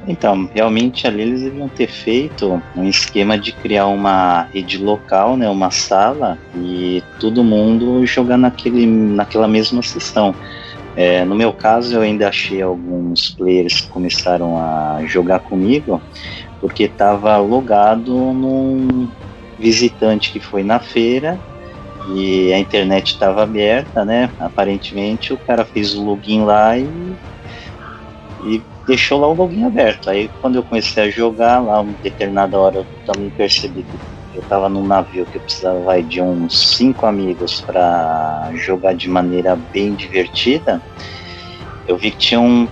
Então, 0.07 0.48
realmente 0.53 1.07
ali 1.07 1.22
eles 1.22 1.42
deviam 1.42 1.68
ter 1.68 1.86
feito 1.86 2.61
um 2.74 2.84
esquema 2.84 3.38
de 3.38 3.53
criar 3.53 3.86
uma 3.86 4.42
rede 4.44 4.78
local, 4.78 5.36
né, 5.36 5.48
uma 5.48 5.70
sala 5.70 6.38
e 6.55 7.03
todo 7.18 7.44
mundo 7.44 8.05
jogar 8.07 8.38
naquele, 8.38 8.86
naquela 8.86 9.46
mesma 9.46 9.82
sessão. 9.82 10.34
É, 10.96 11.24
no 11.24 11.34
meu 11.34 11.53
caso, 11.53 11.94
eu 11.94 12.01
ainda 12.01 12.28
achei 12.28 12.62
alguns 12.62 13.30
players 13.30 13.82
que 13.82 13.88
começaram 13.88 14.59
a 14.59 15.03
jogar 15.07 15.40
comigo 15.40 16.03
porque 16.61 16.84
estava 16.84 17.36
logado 17.38 18.12
num 18.12 19.11
visitante 19.59 20.32
que 20.32 20.40
foi 20.40 20.62
na 20.62 20.80
feira 20.80 21.40
e 22.09 22.53
a 22.53 22.59
internet 22.59 23.12
estava 23.12 23.42
aberta, 23.42 24.05
né? 24.05 24.32
Aparentemente 24.38 25.32
o 25.32 25.38
cara 25.38 25.64
fez 25.64 25.94
o 25.94 26.03
login 26.03 26.42
lá 26.42 26.76
e 26.78 26.88
e 28.42 28.62
deixou 28.91 29.20
lá 29.20 29.28
o 29.28 29.34
login 29.34 29.64
aberto. 29.64 30.11
Aí 30.11 30.28
quando 30.41 30.57
eu 30.57 30.64
comecei 30.64 31.05
a 31.05 31.11
jogar 31.11 31.61
lá, 31.61 31.80
uma 31.80 31.97
determinada 32.03 32.59
hora 32.59 32.78
eu 32.78 32.86
também 33.07 33.30
percebi 33.30 33.84
que 33.84 33.99
eu 34.34 34.41
estava 34.41 34.68
num 34.68 34.84
navio 34.84 35.26
que 35.26 35.38
eu 35.38 35.41
precisava 35.41 36.03
de 36.03 36.20
uns 36.20 36.76
cinco 36.76 37.07
amigos 37.07 37.61
para 37.61 38.51
jogar 38.55 38.95
de 38.95 39.09
maneira 39.09 39.57
bem 39.72 39.95
divertida. 39.95 40.82
Eu 41.86 41.97
vi 41.97 42.11
que 42.11 42.18
tinham 42.18 42.68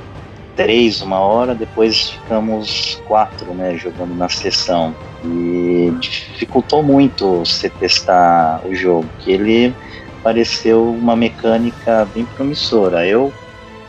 três 0.56 1.00
uma 1.00 1.20
hora, 1.20 1.54
depois 1.54 2.10
ficamos 2.10 3.00
quatro, 3.06 3.54
né, 3.54 3.76
jogando 3.76 4.14
na 4.14 4.28
sessão. 4.28 4.96
E 5.24 5.92
dificultou 6.00 6.82
muito 6.82 7.44
você 7.44 7.70
testar 7.70 8.60
o 8.64 8.74
jogo, 8.74 9.08
que 9.18 9.32
ele 9.32 9.74
pareceu 10.22 10.90
uma 10.90 11.14
mecânica 11.14 12.04
bem 12.12 12.24
promissora. 12.24 13.06
Eu 13.06 13.32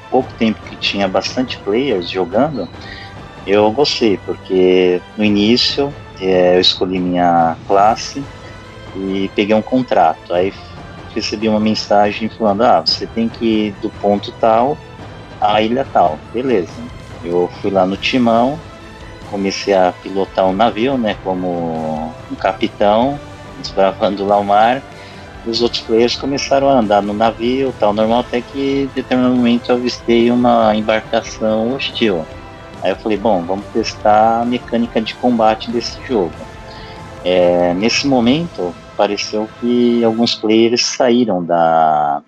pouco 0.10 0.34
tempo 0.34 0.60
que 0.62 0.76
tinha 0.76 1.07
bastante 1.07 1.60
players 1.60 2.10
jogando, 2.10 2.68
eu 3.45 3.72
gostei, 3.72 4.18
porque 4.18 5.01
no 5.18 5.24
início 5.24 5.93
é, 6.20 6.55
eu 6.55 6.60
escolhi 6.60 6.99
minha 6.99 7.55
classe 7.68 8.24
e 8.95 9.30
peguei 9.36 9.55
um 9.55 9.62
contrato. 9.62 10.34
Aí 10.34 10.53
recebi 11.14 11.47
uma 11.47 11.60
mensagem 11.60 12.30
falando: 12.30 12.64
ah, 12.64 12.82
você 12.82 13.07
tem 13.07 13.28
que 13.28 13.45
ir 13.45 13.72
do 13.82 13.89
ponto 13.89 14.32
tal 14.34 14.78
à 15.39 15.62
ilha 15.62 15.86
tal. 15.86 16.20
Beleza. 16.34 16.82
Eu 17.24 17.49
fui 17.62 17.72
lá 17.72 17.86
no 17.86 17.97
timão, 17.97 18.60
comecei 19.30 19.74
a 19.74 19.91
pilotar 19.91 20.45
um 20.45 20.53
navio, 20.53 20.97
né, 20.97 21.18
como 21.24 22.14
um 22.32 22.36
capitão, 22.36 23.20
desbravando 23.57 24.26
lá 24.26 24.38
o 24.38 24.43
mar 24.43 24.82
os 25.45 25.61
outros 25.61 25.81
players 25.81 26.15
começaram 26.15 26.69
a 26.69 26.79
andar 26.79 27.01
no 27.01 27.13
navio, 27.13 27.73
tal, 27.79 27.93
normal, 27.93 28.19
até 28.19 28.41
que 28.41 28.83
em 28.83 28.87
determinado 28.87 29.35
momento 29.35 29.69
eu 29.69 29.75
avistei 29.75 30.31
uma 30.31 30.75
embarcação 30.75 31.73
hostil. 31.73 32.25
Aí 32.81 32.91
eu 32.91 32.95
falei, 32.95 33.17
bom, 33.17 33.43
vamos 33.45 33.67
testar 33.67 34.41
a 34.41 34.45
mecânica 34.45 35.01
de 35.01 35.15
combate 35.15 35.71
desse 35.71 36.01
jogo. 36.05 36.35
É, 37.23 37.73
nesse 37.73 38.07
momento, 38.07 38.73
pareceu 38.95 39.49
que 39.59 40.03
alguns 40.03 40.35
players 40.35 40.85
saíram 40.85 41.43
da, 41.43 42.21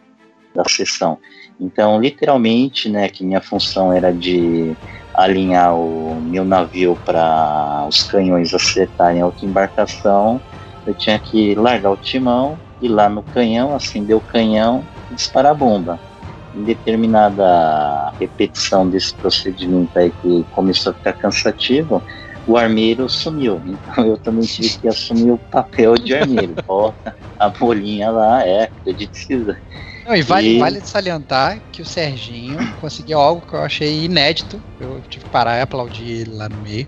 da 0.53 0.63
sessão. 0.67 1.17
Então, 1.59 1.99
literalmente, 2.01 2.89
né, 2.89 3.07
que 3.07 3.23
minha 3.23 3.41
função 3.41 3.93
era 3.93 4.11
de 4.11 4.75
alinhar 5.13 5.75
o 5.75 6.19
meu 6.21 6.43
navio 6.43 6.97
para 7.05 7.85
os 7.87 8.03
canhões 8.03 8.53
acertarem 8.53 9.21
a 9.21 9.25
outra 9.25 9.45
embarcação, 9.45 10.41
eu 10.85 10.93
tinha 10.93 11.19
que 11.19 11.53
largar 11.55 11.91
o 11.91 11.97
timão, 11.97 12.57
ir 12.81 12.89
lá 12.89 13.09
no 13.09 13.23
canhão, 13.23 13.73
acender 13.75 14.15
o 14.15 14.21
canhão 14.21 14.89
e 15.09 15.15
disparar 15.15 15.51
a 15.53 15.55
bomba. 15.55 16.01
Em 16.53 16.63
determinada 16.65 18.13
repetição 18.19 18.89
desse 18.89 19.15
procedimento 19.17 19.97
aí 19.97 20.11
que 20.11 20.45
começou 20.49 20.91
a 20.91 20.95
ficar 20.95 21.13
cansativo, 21.13 22.03
o 22.45 22.57
armeiro 22.57 23.07
sumiu. 23.09 23.61
Então 23.65 24.05
eu 24.05 24.17
também 24.17 24.45
tive 24.45 24.69
que 24.79 24.87
assumir 24.87 25.31
o 25.31 25.39
papel 25.39 25.95
de 25.95 26.13
armeiro. 26.15 26.57
Bota 26.67 27.15
a 27.37 27.49
bolinha 27.49 28.11
lá, 28.11 28.45
é, 28.45 28.63
acredite 28.63 29.17
se 29.17 29.27
quiser. 29.27 29.63
Não, 30.03 30.15
e 30.15 30.21
vale, 30.23 30.47
E- 30.47 30.57
vale 30.57 30.81
salientar 30.81 31.61
que 31.71 31.81
o 31.81 31.85
Serginho 31.85 32.67
conseguiu 32.75 33.19
algo 33.19 33.45
que 33.45 33.53
eu 33.53 33.61
achei 33.61 34.05
inédito. 34.05 34.63
Eu 34.79 34.99
tive 35.03 35.25
que 35.25 35.31
parar 35.31 35.57
e 35.59 35.61
aplaudir 35.61 36.07
ele 36.21 36.31
lá 36.31 36.49
no 36.49 36.57
meio. 36.57 36.87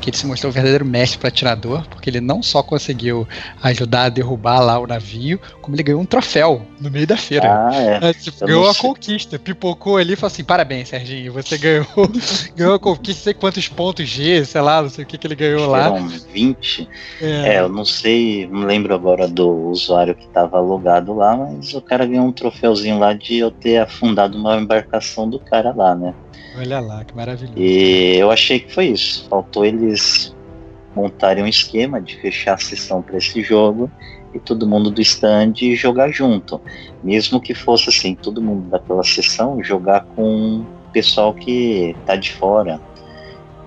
Que 0.00 0.10
ele 0.10 0.16
se 0.16 0.26
mostrou 0.26 0.50
um 0.50 0.52
verdadeiro 0.52 0.84
mestre 0.84 1.18
para 1.18 1.28
atirador, 1.28 1.86
porque 1.88 2.10
ele 2.10 2.20
não 2.20 2.42
só 2.42 2.62
conseguiu 2.62 3.26
ajudar 3.62 4.04
a 4.04 4.08
derrubar 4.08 4.60
lá 4.60 4.78
o 4.78 4.86
navio, 4.86 5.40
como 5.62 5.74
ele 5.74 5.82
ganhou 5.82 6.00
um 6.00 6.04
troféu 6.04 6.62
no 6.80 6.90
meio 6.90 7.06
da 7.06 7.16
feira. 7.16 7.48
Ah, 7.48 7.74
é. 7.74 8.10
É, 8.10 8.12
tipo, 8.12 8.44
ganhou 8.46 8.64
não 8.64 8.70
a 8.70 8.74
conquista, 8.74 9.38
pipocou 9.38 9.96
ali 9.96 10.12
e 10.12 10.16
falou 10.16 10.28
assim: 10.28 10.44
parabéns, 10.44 10.88
Serginho, 10.88 11.32
você 11.32 11.56
ganhou, 11.56 11.86
ganhou 12.54 12.74
a 12.74 12.78
conquista, 12.78 13.24
sei 13.24 13.34
quantos 13.34 13.68
pontos 13.68 14.08
G, 14.08 14.44
sei 14.44 14.60
lá, 14.60 14.82
não 14.82 14.90
sei 14.90 15.04
o 15.04 15.06
que, 15.06 15.16
que 15.16 15.26
ele 15.26 15.34
ganhou 15.34 15.66
lá. 15.66 15.86
Eram 15.86 16.08
20. 16.08 16.88
É, 17.20 17.54
É, 17.54 17.60
eu 17.60 17.68
não 17.68 17.84
sei, 17.84 18.46
não 18.50 18.64
lembro 18.66 18.94
agora 18.94 19.26
do 19.28 19.48
usuário 19.68 20.14
que 20.14 20.26
estava 20.26 20.60
logado 20.60 21.14
lá, 21.14 21.36
mas 21.36 21.72
o 21.74 21.80
cara 21.80 22.06
ganhou 22.06 22.26
um 22.26 22.32
troféuzinho 22.32 22.98
lá 22.98 23.12
de 23.12 23.36
eu 23.38 23.50
ter 23.50 23.78
afundado 23.78 24.36
uma 24.38 24.56
embarcação 24.56 25.28
do 25.28 25.38
cara 25.38 25.72
lá, 25.74 25.94
né? 25.94 26.14
Olha 26.56 26.80
lá, 26.80 27.04
que 27.04 27.14
maravilhoso. 27.14 27.58
E 27.58 28.16
eu 28.16 28.30
achei 28.30 28.60
que 28.60 28.72
foi 28.72 28.86
isso. 28.86 29.26
Faltou 29.28 29.64
eles 29.64 30.34
montarem 30.94 31.42
um 31.42 31.46
esquema 31.46 32.00
de 32.00 32.16
fechar 32.16 32.54
a 32.54 32.58
sessão 32.58 33.02
para 33.02 33.16
esse 33.16 33.42
jogo 33.42 33.90
e 34.32 34.38
todo 34.38 34.66
mundo 34.66 34.90
do 34.90 35.00
stand 35.00 35.54
jogar 35.74 36.10
junto. 36.10 36.60
Mesmo 37.02 37.40
que 37.40 37.54
fosse 37.54 37.88
assim, 37.88 38.14
todo 38.14 38.42
mundo 38.42 38.68
daquela 38.68 39.02
sessão 39.02 39.62
jogar 39.62 40.04
com 40.16 40.60
o 40.60 40.92
pessoal 40.92 41.34
que 41.34 41.96
tá 42.06 42.16
de 42.16 42.32
fora. 42.32 42.80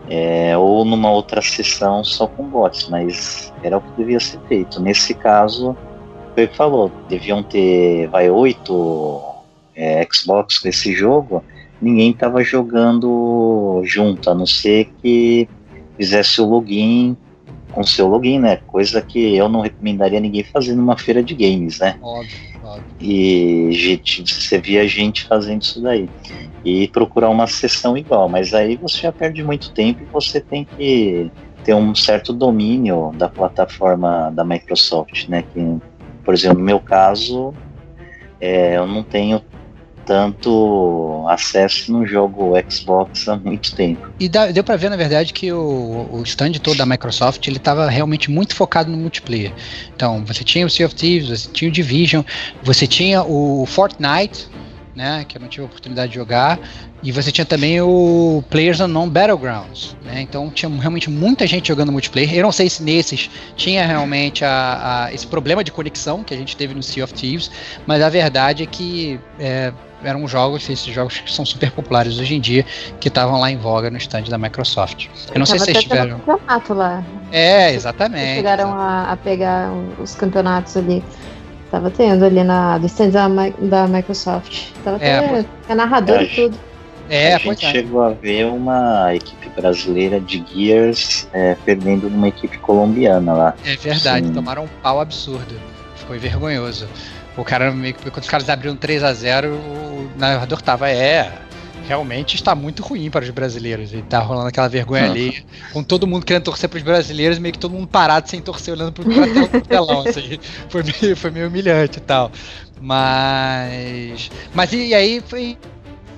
É, 0.09 0.57
ou 0.57 0.85
numa 0.85 1.11
outra 1.11 1.41
sessão 1.41 2.01
só 2.01 2.27
com 2.27 2.47
bots, 2.47 2.87
mas 2.87 3.53
era 3.61 3.77
o 3.77 3.81
que 3.81 3.91
devia 3.97 4.19
ser 4.21 4.39
feito. 4.47 4.81
Nesse 4.81 5.13
caso, 5.13 5.75
foi 6.33 6.45
o 6.45 6.47
que 6.47 6.55
falou, 6.55 6.91
deviam 7.09 7.43
ter, 7.43 8.07
vai, 8.07 8.29
oito 8.29 9.21
é, 9.75 10.07
Xbox 10.09 10.59
com 10.59 10.69
esse 10.69 10.93
jogo, 10.93 11.43
ninguém 11.81 12.11
estava 12.11 12.43
jogando 12.43 13.81
junto, 13.83 14.29
a 14.29 14.35
não 14.35 14.45
ser 14.45 14.89
que 15.01 15.47
fizesse 15.97 16.41
o 16.41 16.45
login 16.45 17.17
com 17.71 17.83
seu 17.83 18.07
login, 18.07 18.39
né? 18.39 18.57
Coisa 18.67 19.01
que 19.01 19.35
eu 19.35 19.47
não 19.47 19.61
recomendaria 19.61 20.19
ninguém 20.19 20.43
fazer 20.43 20.75
numa 20.75 20.97
feira 20.97 21.21
de 21.21 21.35
games, 21.35 21.79
né? 21.79 21.97
Óbvio, 22.01 22.37
Óbvio. 22.63 22.83
E 22.99 23.69
gente, 23.71 24.23
você 24.33 24.59
via 24.59 24.87
gente 24.87 25.25
fazendo 25.25 25.61
isso 25.61 25.81
daí. 25.81 26.09
E 26.65 26.87
procurar 26.87 27.29
uma 27.29 27.47
sessão 27.47 27.97
igual, 27.97 28.27
mas 28.27 28.53
aí 28.53 28.75
você 28.75 29.01
já 29.01 29.11
perde 29.11 29.43
muito 29.43 29.71
tempo 29.71 30.01
e 30.01 30.05
você 30.05 30.41
tem 30.41 30.65
que 30.65 31.31
ter 31.63 31.73
um 31.73 31.93
certo 31.93 32.33
domínio 32.33 33.11
da 33.15 33.29
plataforma 33.29 34.31
da 34.31 34.43
Microsoft, 34.43 35.27
né? 35.27 35.43
Que, 35.53 35.77
por 36.23 36.33
exemplo, 36.33 36.59
no 36.59 36.65
meu 36.65 36.79
caso, 36.79 37.53
é, 38.39 38.77
eu 38.77 38.87
não 38.87 39.03
tenho 39.03 39.41
tanto 40.07 41.25
acesso 41.29 41.91
no 41.91 42.07
jogo 42.07 42.53
Xbox 42.69 43.27
há 43.27 43.35
muito 43.35 43.75
tempo. 43.75 44.07
E 44.19 44.29
dá- 44.29 44.47
deu 44.47 44.63
pra 44.63 44.77
ver, 44.77 44.89
na 44.89 44.95
verdade, 44.95 45.33
que 45.33 45.51
o, 45.51 46.07
o 46.11 46.23
stand 46.23 46.53
todo 46.53 46.77
da 46.77 46.85
Microsoft 46.85 47.45
ele 47.47 47.57
estava 47.57 47.89
realmente 47.89 48.31
muito 48.31 48.55
focado 48.55 48.89
no 48.89 48.97
multiplayer. 48.97 49.51
Então, 49.95 50.23
você 50.25 50.43
tinha 50.43 50.65
o 50.65 50.69
Sea 50.69 50.85
of 50.85 50.95
Thieves, 50.95 51.29
você 51.29 51.49
tinha 51.51 51.69
o 51.69 51.71
Division, 51.71 52.23
você 52.63 52.87
tinha 52.87 53.21
o 53.23 53.65
Fortnite, 53.67 54.47
né, 54.95 55.23
que 55.27 55.37
eu 55.37 55.41
não 55.41 55.47
tive 55.47 55.61
a 55.61 55.65
oportunidade 55.65 56.09
de 56.11 56.15
jogar, 56.15 56.59
e 57.03 57.11
você 57.11 57.31
tinha 57.31 57.45
também 57.45 57.79
o 57.79 58.43
Players 58.49 58.79
Unknown 58.79 59.07
Battlegrounds, 59.07 59.95
né, 60.03 60.21
então 60.21 60.49
tinha 60.49 60.67
realmente 60.71 61.07
muita 61.07 61.45
gente 61.45 61.67
jogando 61.67 61.91
multiplayer. 61.91 62.33
Eu 62.33 62.41
não 62.41 62.51
sei 62.51 62.67
se 62.67 62.81
nesses 62.81 63.29
tinha 63.55 63.85
realmente 63.85 64.43
a- 64.43 65.05
a- 65.05 65.13
esse 65.13 65.27
problema 65.27 65.63
de 65.63 65.71
conexão 65.71 66.23
que 66.23 66.33
a 66.33 66.37
gente 66.37 66.57
teve 66.57 66.73
no 66.73 66.81
Sea 66.81 67.03
of 67.03 67.13
Thieves, 67.13 67.51
mas 67.85 68.01
a 68.01 68.09
verdade 68.09 68.63
é 68.63 68.65
que 68.65 69.19
é, 69.39 69.71
eram 70.03 70.27
jogos, 70.27 70.69
esses 70.69 70.93
jogos 70.93 71.19
que 71.19 71.31
são 71.31 71.45
super 71.45 71.71
populares 71.71 72.19
hoje 72.19 72.35
em 72.35 72.39
dia, 72.39 72.65
que 72.99 73.07
estavam 73.07 73.39
lá 73.39 73.51
em 73.51 73.57
voga 73.57 73.89
no 73.89 73.97
stand 73.97 74.23
da 74.23 74.37
Microsoft. 74.37 75.07
Eu 75.33 75.39
não 75.39 75.45
sei 75.45 75.59
se 75.59 75.65
vocês 75.65 75.83
tiveram. 75.83 76.19
campeonato 76.19 76.73
lá. 76.73 77.03
É, 77.31 77.63
Vocês 77.65 77.75
exatamente. 77.77 78.35
chegaram 78.35 78.73
a, 78.73 79.11
a 79.11 79.17
pegar 79.17 79.71
os 79.99 80.15
campeonatos 80.15 80.77
ali. 80.77 81.03
Tava 81.69 81.89
tendo 81.89 82.23
ali 82.23 82.43
na, 82.43 82.77
do 82.77 82.85
stand 82.85 83.09
da, 83.09 83.27
da 83.59 83.87
Microsoft. 83.87 84.69
Tava 84.83 84.97
É, 85.03 85.17
até 85.17 85.45
é, 85.69 85.75
narrador 85.75 86.15
É, 86.17 86.23
e 86.23 86.27
tudo. 86.27 86.57
É, 87.09 87.33
a 87.35 87.37
gente 87.37 87.65
é. 87.65 87.71
chegou 87.71 88.01
a 88.03 88.09
ver 88.11 88.45
uma 88.45 89.13
equipe 89.15 89.49
brasileira 89.49 90.19
de 90.19 90.43
Gears 90.53 91.27
é, 91.33 91.55
perdendo 91.65 92.09
numa 92.09 92.27
equipe 92.27 92.57
colombiana 92.57 93.33
lá. 93.33 93.53
É 93.65 93.75
verdade, 93.75 94.27
Sim. 94.27 94.33
tomaram 94.33 94.65
um 94.65 94.67
pau 94.81 94.99
absurdo. 95.01 95.55
Ficou 95.95 96.17
vergonhoso. 96.19 96.87
O 97.37 97.43
cara 97.45 97.71
meio 97.71 97.93
que 97.93 98.09
quando 98.09 98.23
os 98.23 98.29
caras 98.29 98.49
abriram 98.49 98.75
3 98.75 99.03
a 99.03 99.13
0 99.13 99.49
o 99.53 100.09
narrador 100.17 100.61
tava, 100.61 100.89
é. 100.89 101.31
Realmente 101.87 102.35
está 102.35 102.53
muito 102.53 102.83
ruim 102.83 103.09
para 103.09 103.23
os 103.23 103.29
brasileiros. 103.29 103.93
E 103.93 104.01
tá 104.01 104.19
rolando 104.19 104.47
aquela 104.49 104.67
vergonha 104.67 105.05
Uhum. 105.05 105.11
ali, 105.11 105.45
com 105.71 105.81
todo 105.81 106.05
mundo 106.05 106.25
querendo 106.25 106.43
torcer 106.43 106.67
para 106.67 106.75
os 106.77 106.83
brasileiros, 106.83 107.39
meio 107.39 107.53
que 107.53 107.59
todo 107.59 107.71
mundo 107.71 107.87
parado 107.87 108.29
sem 108.29 108.41
torcer, 108.41 108.73
olhando 108.73 108.91
tela 108.91 109.47
do 109.47 109.61
telão. 109.61 110.01
Assim, 110.01 110.37
foi, 110.67 110.83
meio, 110.83 111.15
foi 111.15 111.31
meio 111.31 111.47
humilhante 111.47 111.99
e 111.99 112.01
tal. 112.01 112.29
Mas. 112.81 114.29
Mas 114.53 114.73
e, 114.73 114.93
aí 114.93 115.21
foi. 115.25 115.57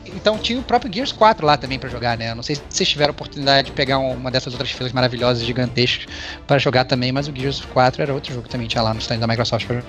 Então 0.07 0.39
tinha 0.39 0.57
o 0.57 0.63
próprio 0.63 0.91
Gears 0.91 1.11
4 1.11 1.45
lá 1.45 1.55
também 1.55 1.77
para 1.77 1.87
jogar, 1.87 2.17
né? 2.17 2.31
Eu 2.31 2.35
Não 2.35 2.41
sei 2.41 2.55
se 2.55 2.63
vocês 2.67 2.89
tiveram 2.89 3.11
a 3.11 3.13
oportunidade 3.13 3.67
de 3.67 3.71
pegar 3.73 3.99
um- 3.99 4.13
uma 4.13 4.31
dessas 4.31 4.53
outras 4.53 4.71
filas 4.71 4.91
maravilhosas, 4.91 5.43
gigantescas, 5.43 6.07
para 6.47 6.57
jogar 6.57 6.85
também, 6.85 7.11
mas 7.11 7.27
o 7.27 7.31
Gears 7.35 7.63
4 7.65 8.01
era 8.01 8.11
outro 8.11 8.31
jogo 8.33 8.45
que 8.45 8.49
também 8.49 8.67
tinha 8.67 8.81
lá 8.81 8.91
no 8.91 8.99
stand 8.99 9.19
da 9.19 9.27
Microsoft 9.27 9.67
para 9.67 9.75
jogar. 9.77 9.87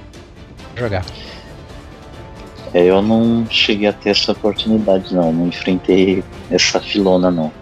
É, 2.72 2.84
eu 2.84 3.02
não 3.02 3.46
cheguei 3.50 3.88
a 3.88 3.92
ter 3.92 4.10
essa 4.10 4.32
oportunidade, 4.32 5.14
não. 5.14 5.32
Não 5.32 5.48
enfrentei 5.48 6.22
essa 6.50 6.80
filona, 6.80 7.30
não. 7.30 7.52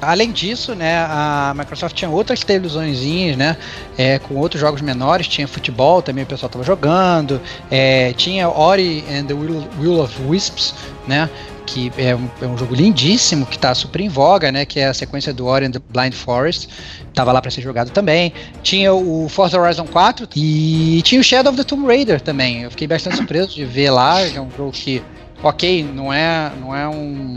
Além 0.00 0.30
disso, 0.30 0.74
né, 0.74 0.98
a 1.08 1.54
Microsoft 1.56 1.94
tinha 1.94 2.10
outras 2.10 2.44
televisõezinhas, 2.44 3.36
né, 3.36 3.56
é, 3.96 4.18
com 4.18 4.34
outros 4.34 4.60
jogos 4.60 4.80
menores, 4.80 5.26
tinha 5.26 5.48
futebol 5.48 6.02
também 6.02 6.24
o 6.24 6.26
pessoal 6.26 6.48
estava 6.48 6.64
jogando, 6.64 7.40
é, 7.70 8.12
tinha 8.12 8.48
Ori 8.48 9.04
and 9.10 9.24
the 9.24 9.34
Will, 9.34 10.00
of 10.00 10.14
Wisps, 10.22 10.74
né, 11.06 11.28
que 11.66 11.92
é 11.98 12.14
um, 12.14 12.28
é 12.40 12.46
um 12.46 12.56
jogo 12.56 12.74
lindíssimo 12.74 13.44
que 13.44 13.56
está 13.56 13.74
super 13.74 14.00
em 14.00 14.08
voga, 14.08 14.50
né, 14.50 14.64
que 14.64 14.80
é 14.80 14.86
a 14.88 14.94
sequência 14.94 15.32
do 15.32 15.46
Ori 15.46 15.66
and 15.66 15.72
the 15.72 15.80
Blind 15.90 16.14
Forest, 16.14 16.68
estava 17.08 17.32
lá 17.32 17.42
para 17.42 17.50
ser 17.50 17.60
jogado 17.60 17.90
também. 17.90 18.32
Tinha 18.62 18.94
o 18.94 19.28
Forza 19.28 19.60
Horizon 19.60 19.86
4 19.86 20.28
e 20.36 21.02
tinha 21.04 21.20
o 21.20 21.24
Shadow 21.24 21.52
of 21.52 21.56
the 21.60 21.64
Tomb 21.64 21.86
Raider 21.86 22.20
também. 22.20 22.62
Eu 22.62 22.70
fiquei 22.70 22.86
bastante 22.86 23.16
surpreso 23.16 23.54
de 23.54 23.64
ver 23.64 23.90
lá, 23.90 24.20
é 24.20 24.40
um 24.40 24.48
jogo 24.56 24.72
que 24.72 25.02
Ok, 25.42 25.88
não 25.94 26.12
é, 26.12 26.50
não 26.60 26.74
é 26.74 26.88
um 26.88 27.36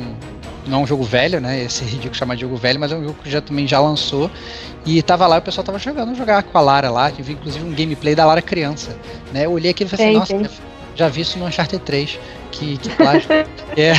não 0.67 0.79
é 0.79 0.83
um 0.83 0.87
jogo 0.87 1.03
velho, 1.03 1.39
né? 1.39 1.63
Esse 1.63 1.83
é 1.83 1.87
ridículo 1.89 2.15
chamar 2.15 2.35
de 2.35 2.41
jogo 2.41 2.55
velho, 2.55 2.79
mas 2.79 2.91
é 2.91 2.95
um 2.95 3.03
jogo 3.03 3.15
que 3.23 3.29
já 3.29 3.41
também 3.41 3.67
já 3.67 3.79
lançou. 3.79 4.29
E 4.85 5.01
tava 5.01 5.27
lá, 5.27 5.37
o 5.37 5.41
pessoal 5.41 5.63
tava 5.63 5.77
jogando, 5.77 6.15
jogar 6.15 6.43
com 6.43 6.57
a 6.57 6.61
Lara 6.61 6.89
lá, 6.89 7.09
vi 7.09 7.33
inclusive 7.33 7.63
um 7.63 7.73
gameplay 7.73 8.15
da 8.15 8.25
Lara 8.25 8.41
criança. 8.41 8.95
Né? 9.31 9.45
Eu 9.45 9.51
olhei 9.51 9.71
aquilo 9.71 9.87
e 9.87 9.91
falei 9.91 10.17
assim, 10.17 10.39
nossa, 10.39 10.51
já 10.95 11.07
vi 11.07 11.21
isso 11.21 11.37
no 11.37 11.45
Uncharted 11.45 11.83
3. 11.83 12.19
Que, 12.51 12.77
que 12.77 12.89
plágio. 12.89 13.29
é. 13.77 13.93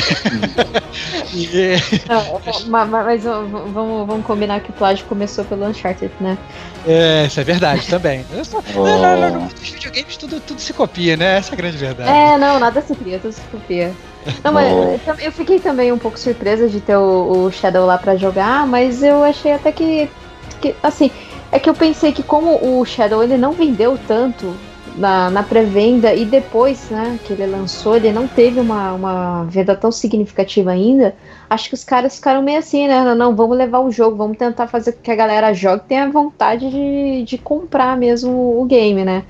E- 1.33 1.75
Não, 2.07 2.67
ma- 2.67 2.85
ma- 2.85 3.03
mas 3.03 3.23
v- 3.23 3.29
vamos, 3.73 4.07
vamos 4.07 4.25
combinar 4.25 4.59
que 4.61 4.69
o 4.69 4.73
plágio 4.73 5.05
começou 5.07 5.43
pelo 5.45 5.65
Uncharted, 5.65 6.11
né? 6.19 6.37
é, 6.87 7.25
isso 7.25 7.39
é 7.39 7.43
verdade 7.43 7.87
também. 7.87 8.25
Eu 8.33 8.45
só- 8.45 8.61
Oh. 8.75 8.83
não, 8.85 9.01
não, 9.01 9.17
não, 9.19 9.29
não, 9.31 9.41
nos 9.41 9.53
videogames 9.71 10.17
tudo, 10.17 10.39
tudo 10.39 10.61
se 10.61 10.73
copia, 10.73 11.17
né? 11.17 11.37
Essa 11.37 11.51
é 11.51 11.53
a 11.53 11.57
grande 11.57 11.77
verdade. 11.77 12.09
É, 12.09 12.37
não, 12.37 12.59
nada 12.59 12.81
se 12.81 12.95
cria, 12.95 13.19
tudo 13.19 13.31
se 13.33 13.41
copia. 13.51 13.91
Não, 14.43 14.53
mas 14.53 14.71
Oh. 14.71 15.11
eu 15.21 15.31
fiquei 15.31 15.59
também 15.59 15.91
um 15.91 15.97
pouco 15.97 16.17
surpresa 16.19 16.67
de 16.69 16.79
ter 16.79 16.95
o, 16.95 17.45
o 17.45 17.51
Shadow 17.51 17.85
lá 17.85 17.97
pra 17.97 18.15
jogar, 18.15 18.65
mas 18.67 19.01
eu 19.03 19.23
achei 19.23 19.53
até 19.53 19.71
que, 19.71 20.09
que, 20.61 20.75
assim, 20.83 21.09
é 21.51 21.59
que 21.59 21.69
eu 21.69 21.73
pensei 21.73 22.11
que 22.13 22.23
como 22.23 22.79
o 22.79 22.85
Shadow 22.85 23.23
ele 23.23 23.37
não 23.37 23.51
vendeu 23.53 23.97
tanto 24.07 24.55
na, 24.95 25.29
na 25.29 25.43
pré-venda 25.43 26.13
e 26.13 26.25
depois, 26.25 26.89
né, 26.89 27.19
que 27.23 27.33
ele 27.33 27.45
lançou, 27.45 27.95
ele 27.95 28.11
não 28.11 28.27
teve 28.27 28.59
uma, 28.59 28.93
uma 28.93 29.43
venda 29.45 29.75
tão 29.75 29.91
significativa 29.91 30.71
ainda, 30.71 31.15
acho 31.49 31.69
que 31.69 31.73
os 31.73 31.83
caras 31.83 32.15
ficaram 32.15 32.41
meio 32.41 32.59
assim, 32.59 32.87
né, 32.87 33.03
não, 33.03 33.15
não, 33.15 33.35
vamos 33.35 33.57
levar 33.57 33.79
o 33.79 33.91
jogo, 33.91 34.15
vamos 34.17 34.37
tentar 34.37 34.67
fazer 34.67 34.93
com 34.93 35.01
que 35.01 35.11
a 35.11 35.15
galera 35.15 35.53
jogue 35.53 35.83
e 35.85 35.87
tenha 35.87 36.09
vontade 36.09 36.69
de, 36.69 37.23
de 37.23 37.37
comprar 37.37 37.97
mesmo 37.97 38.61
o 38.61 38.65
game, 38.65 39.03
né. 39.03 39.23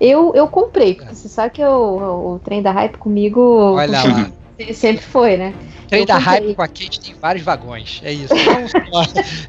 Eu, 0.00 0.32
eu 0.34 0.48
comprei, 0.48 0.94
porque 0.94 1.14
você 1.14 1.28
sabe 1.28 1.54
que 1.54 1.64
o, 1.64 2.34
o 2.34 2.40
trem 2.40 2.60
da 2.60 2.72
hype 2.72 2.98
comigo 2.98 3.40
Olha 3.40 4.02
lá. 4.58 4.74
sempre 4.74 5.04
foi, 5.04 5.36
né? 5.36 5.54
Trem 5.92 6.06
da 6.06 6.16
hype 6.16 6.54
com 6.54 6.62
a 6.62 6.68
Kate 6.68 6.98
tem 6.98 7.14
vários 7.20 7.44
vagões. 7.44 8.00
É 8.02 8.10
isso. 8.10 8.32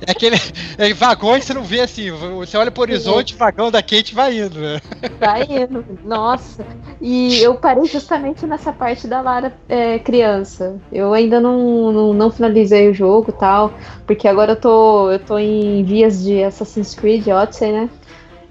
É 0.05 0.11
aquele. 0.11 0.35
É, 0.77 0.93
vagões 0.93 1.45
você 1.45 1.53
não 1.53 1.63
vê 1.63 1.79
assim. 1.79 2.11
Você 2.11 2.57
olha 2.57 2.69
pro 2.69 2.81
horizonte, 2.81 3.33
o 3.33 3.37
vagão 3.37 3.71
da 3.71 3.81
Kate 3.81 4.13
vai 4.13 4.37
indo. 4.37 4.59
Né? 4.59 4.81
Tá 5.19 5.39
indo. 5.39 5.85
Nossa. 6.03 6.65
E 6.99 7.41
eu 7.41 7.55
parei 7.55 7.85
justamente 7.85 8.45
nessa 8.45 8.73
parte 8.73 9.07
da 9.07 9.21
Lara 9.21 9.55
é, 9.69 9.99
criança. 9.99 10.81
Eu 10.91 11.13
ainda 11.13 11.39
não, 11.39 11.93
não, 11.93 12.13
não 12.13 12.29
finalizei 12.29 12.89
o 12.89 12.93
jogo 12.93 13.29
e 13.29 13.39
tal, 13.39 13.73
porque 14.05 14.27
agora 14.27 14.51
eu 14.51 14.57
tô, 14.57 15.11
eu 15.11 15.19
tô 15.19 15.37
em 15.37 15.83
vias 15.85 16.23
de 16.23 16.43
Assassin's 16.43 16.93
Creed 16.93 17.25
Odyssey, 17.27 17.71
né? 17.71 17.89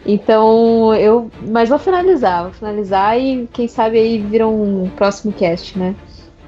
Então 0.07 0.95
eu. 0.95 1.30
Mas 1.47 1.68
vou 1.68 1.78
finalizar, 1.78 2.45
vou 2.45 2.53
finalizar 2.53 3.20
e 3.20 3.47
quem 3.53 3.68
sabe 3.68 3.99
aí 3.99 4.18
vira 4.18 4.49
um 4.49 4.90
próximo 4.97 5.30
cast, 5.30 5.78
né? 5.78 5.95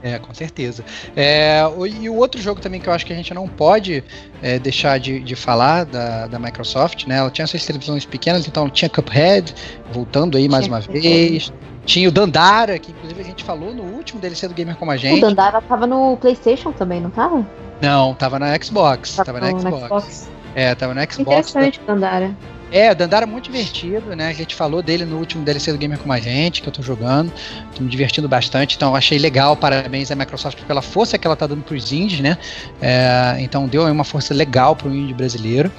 É, 0.05 0.19
com 0.19 0.35
certeza. 0.35 0.85
É, 1.17 1.65
o- 1.77 1.87
e 1.87 2.11
o 2.11 2.15
outro 2.15 2.39
jogo 2.41 2.61
também 2.61 2.79
que 2.79 2.87
eu 2.89 2.93
acho 2.93 3.07
que 3.07 3.13
a 3.13 3.17
gente 3.17 3.33
não 3.33 3.49
pode 3.49 4.05
é, 4.43 4.59
deixar 4.59 4.99
de, 5.01 5.19
de 5.21 5.35
falar 5.35 5.85
da, 5.87 6.27
da 6.27 6.39
Microsoft, 6.39 7.07
né? 7.07 7.17
Ela 7.17 7.31
tinha 7.31 7.47
suas 7.47 7.65
televisões 7.65 8.05
pequenas, 8.05 8.47
então 8.47 8.69
tinha 8.69 8.89
Cuphead, 8.91 9.55
voltando 9.91 10.37
aí 10.37 10.47
mais 10.47 10.65
Tinha 10.67 10.75
uma 10.77 10.81
vez. 10.83 11.51
Tinha 11.87 12.09
o 12.09 12.13
Dandara, 12.13 12.79
que 12.79 12.93
inclusive 12.93 13.21
a 13.21 13.25
gente 13.25 13.43
falou 13.45 13.73
no 13.75 13.83
último 13.83 14.21
DLC 14.21 14.47
do 14.47 14.53
Gamer 14.55 14.77
Como 14.77 14.91
a 14.91 14.95
O 14.95 14.99
Gente. 14.99 15.21
Dandara 15.23 15.61
tava 15.63 15.87
no 15.87 16.17
PlayStation 16.19 16.71
também, 16.73 17.01
não 17.01 17.11
tava? 17.11 17.47
Não, 17.81 18.15
tava 18.15 18.39
na 18.39 18.55
Xbox. 18.63 19.17
Tava 19.17 19.41
na 19.41 19.51
no- 19.53 19.61
Xbox. 19.61 20.31
É, 20.55 20.75
tava 20.75 20.93
no 20.95 21.01
Xbox. 21.01 21.19
Interessante 21.19 21.81
o 21.81 21.87
Dandara. 21.87 22.31
É, 22.75 22.91
o 22.91 22.95
Dandara 22.97 23.25
é 23.25 23.27
muito 23.27 23.45
divertido, 23.45 24.17
né? 24.17 24.27
A 24.27 24.33
gente 24.33 24.53
falou 24.53 24.83
dele 24.83 25.05
no 25.05 25.17
último 25.19 25.45
DLC 25.45 25.71
do 25.71 25.79
Gamer 25.79 25.97
com 25.97 26.13
a 26.13 26.19
gente, 26.19 26.61
que 26.61 26.69
eu 26.69 26.73
tô 26.73 26.83
jogando. 26.83 27.33
Tô 27.73 27.85
me 27.85 27.89
divertindo 27.89 28.29
bastante, 28.29 28.75
então 28.75 28.97
achei 28.97 29.17
legal. 29.17 29.57
Parabéns 29.57 30.11
à 30.11 30.17
Microsoft 30.17 30.61
pela 30.65 30.83
força 30.83 31.17
que 31.17 31.25
ela 31.25 31.37
tá 31.37 31.47
dando 31.47 31.63
pros 31.63 31.93
indies, 31.93 32.19
né? 32.19 32.37
É, 32.83 33.37
então 33.39 33.69
deu 33.69 33.87
aí 33.87 33.93
uma 33.93 34.03
força 34.03 34.35
legal 34.35 34.75
pro 34.75 34.93
indie 34.93 35.15
brasileiro. 35.15 35.71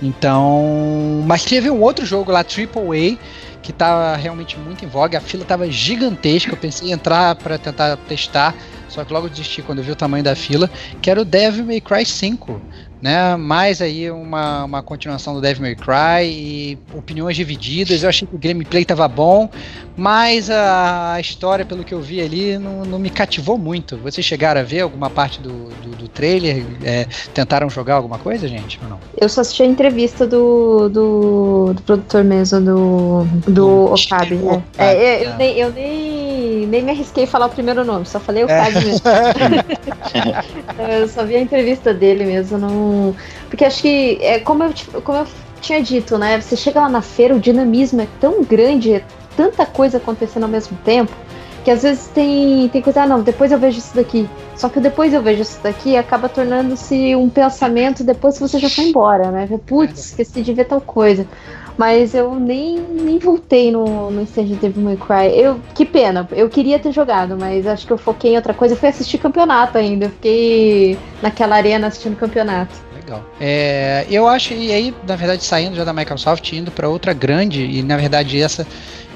Então. 0.00 1.24
Mas 1.26 1.44
teve 1.44 1.68
um 1.68 1.80
outro 1.80 2.06
jogo 2.06 2.30
lá, 2.30 2.44
AAA, 2.44 3.18
que 3.60 3.72
tá 3.72 4.14
realmente 4.14 4.56
muito 4.56 4.84
em 4.84 4.88
voga. 4.88 5.18
A 5.18 5.20
fila 5.20 5.44
tava 5.44 5.68
gigantesca. 5.68 6.52
Eu 6.52 6.56
pensei 6.56 6.90
em 6.90 6.92
entrar 6.92 7.34
para 7.34 7.58
tentar 7.58 7.96
testar, 7.96 8.54
só 8.94 9.04
que 9.04 9.12
logo 9.12 9.28
desisti 9.28 9.60
quando 9.60 9.78
eu 9.78 9.84
vi 9.84 9.90
o 9.90 9.96
tamanho 9.96 10.22
da 10.22 10.36
fila, 10.36 10.70
que 11.02 11.10
era 11.10 11.20
o 11.20 11.24
Devil 11.24 11.64
May 11.64 11.80
Cry 11.80 12.06
5 12.06 12.60
né? 13.04 13.36
Mais 13.36 13.82
aí 13.82 14.10
uma, 14.10 14.64
uma 14.64 14.82
continuação 14.82 15.34
do 15.34 15.40
Devil 15.42 15.60
May 15.60 15.74
Cry 15.74 16.24
e 16.26 16.78
opiniões 16.96 17.36
divididas. 17.36 18.02
Eu 18.02 18.08
achei 18.08 18.26
que 18.26 18.34
o 18.34 18.38
gameplay 18.38 18.82
tava 18.82 19.06
bom, 19.06 19.46
mas 19.94 20.48
a, 20.48 21.12
a 21.12 21.20
história, 21.20 21.66
pelo 21.66 21.84
que 21.84 21.92
eu 21.92 22.00
vi 22.00 22.22
ali, 22.22 22.56
não, 22.56 22.82
não 22.82 22.98
me 22.98 23.10
cativou 23.10 23.58
muito. 23.58 23.98
Vocês 23.98 24.24
chegaram 24.24 24.62
a 24.62 24.64
ver 24.64 24.80
alguma 24.80 25.10
parte 25.10 25.38
do, 25.42 25.68
do, 25.82 25.96
do 25.96 26.08
trailer? 26.08 26.64
É, 26.82 27.06
tentaram 27.34 27.68
jogar 27.68 27.96
alguma 27.96 28.18
coisa, 28.18 28.48
gente? 28.48 28.80
Ou 28.82 28.88
não? 28.88 28.98
Eu 29.20 29.28
só 29.28 29.42
assisti 29.42 29.62
a 29.62 29.66
entrevista 29.66 30.26
do, 30.26 30.88
do, 30.88 31.74
do 31.74 31.82
produtor 31.82 32.24
mesmo, 32.24 32.58
do, 32.62 33.24
do 33.46 33.92
Okabe. 33.92 34.36
Né? 34.36 34.62
É, 34.78 34.94
é, 34.94 35.26
eu, 35.26 35.30
né? 35.30 35.36
nem, 35.36 35.58
eu 35.58 35.72
nem 35.72 36.13
nem, 36.64 36.66
nem 36.66 36.82
me 36.82 36.90
arrisquei 36.90 37.24
a 37.24 37.26
falar 37.26 37.46
o 37.46 37.50
primeiro 37.50 37.84
nome, 37.84 38.06
só 38.06 38.20
falei 38.20 38.44
o 38.44 38.50
É. 38.50 38.58
Cad 38.58 38.84
mesmo. 38.84 39.00
eu 41.00 41.08
só 41.08 41.24
vi 41.24 41.36
a 41.36 41.40
entrevista 41.40 41.92
dele 41.92 42.24
mesmo, 42.24 42.58
não. 42.58 43.16
Porque 43.48 43.64
acho 43.64 43.82
que, 43.82 44.18
é, 44.20 44.38
como, 44.40 44.64
eu, 44.64 44.72
como 45.02 45.18
eu 45.18 45.26
tinha 45.60 45.82
dito, 45.82 46.18
né? 46.18 46.40
Você 46.40 46.56
chega 46.56 46.80
lá 46.80 46.88
na 46.88 47.02
feira, 47.02 47.34
o 47.34 47.40
dinamismo 47.40 48.00
é 48.00 48.08
tão 48.20 48.42
grande, 48.42 48.94
é 48.94 49.04
tanta 49.36 49.66
coisa 49.66 49.98
acontecendo 49.98 50.44
ao 50.44 50.48
mesmo 50.48 50.76
tempo, 50.84 51.12
que 51.64 51.70
às 51.70 51.82
vezes 51.82 52.06
tem, 52.08 52.68
tem 52.68 52.82
coisa, 52.82 53.02
ah, 53.02 53.06
não, 53.06 53.22
depois 53.22 53.50
eu 53.50 53.58
vejo 53.58 53.78
isso 53.78 53.94
daqui. 53.94 54.28
Só 54.54 54.68
que 54.68 54.78
depois 54.78 55.12
eu 55.12 55.22
vejo 55.22 55.42
isso 55.42 55.58
daqui 55.62 55.96
acaba 55.96 56.28
tornando-se 56.28 57.16
um 57.16 57.28
pensamento 57.28 58.04
depois 58.04 58.36
que 58.36 58.42
você 58.42 58.58
já 58.58 58.68
foi 58.68 58.84
embora, 58.84 59.30
né? 59.30 59.48
Putz, 59.66 60.10
esqueci 60.10 60.42
de 60.42 60.52
ver 60.52 60.66
tal 60.66 60.80
coisa. 60.80 61.26
Mas 61.76 62.14
eu 62.14 62.34
nem, 62.36 62.78
nem 62.78 63.18
voltei 63.18 63.72
no, 63.72 64.10
no 64.10 64.26
Stranger 64.26 64.56
Devil 64.56 64.82
May 64.82 64.96
Cry. 64.96 65.36
Eu, 65.38 65.60
que 65.74 65.84
pena, 65.84 66.28
eu 66.32 66.48
queria 66.48 66.78
ter 66.78 66.92
jogado, 66.92 67.36
mas 67.38 67.66
acho 67.66 67.86
que 67.86 67.92
eu 67.92 67.98
foquei 67.98 68.32
em 68.32 68.36
outra 68.36 68.54
coisa. 68.54 68.74
Eu 68.74 68.78
fui 68.78 68.88
assistir 68.88 69.18
campeonato 69.18 69.76
ainda. 69.76 70.06
Eu 70.06 70.10
fiquei 70.10 70.98
naquela 71.20 71.56
arena 71.56 71.88
assistindo 71.88 72.16
campeonato. 72.16 72.74
Legal. 72.94 73.24
É, 73.40 74.06
eu 74.08 74.28
acho, 74.28 74.54
e 74.54 74.72
aí, 74.72 74.94
na 75.06 75.16
verdade, 75.16 75.42
saindo 75.42 75.74
já 75.74 75.84
da 75.84 75.92
Microsoft, 75.92 76.52
indo 76.52 76.70
para 76.70 76.88
outra 76.88 77.12
grande, 77.12 77.62
e 77.62 77.82
na 77.82 77.96
verdade 77.96 78.40
essa 78.40 78.66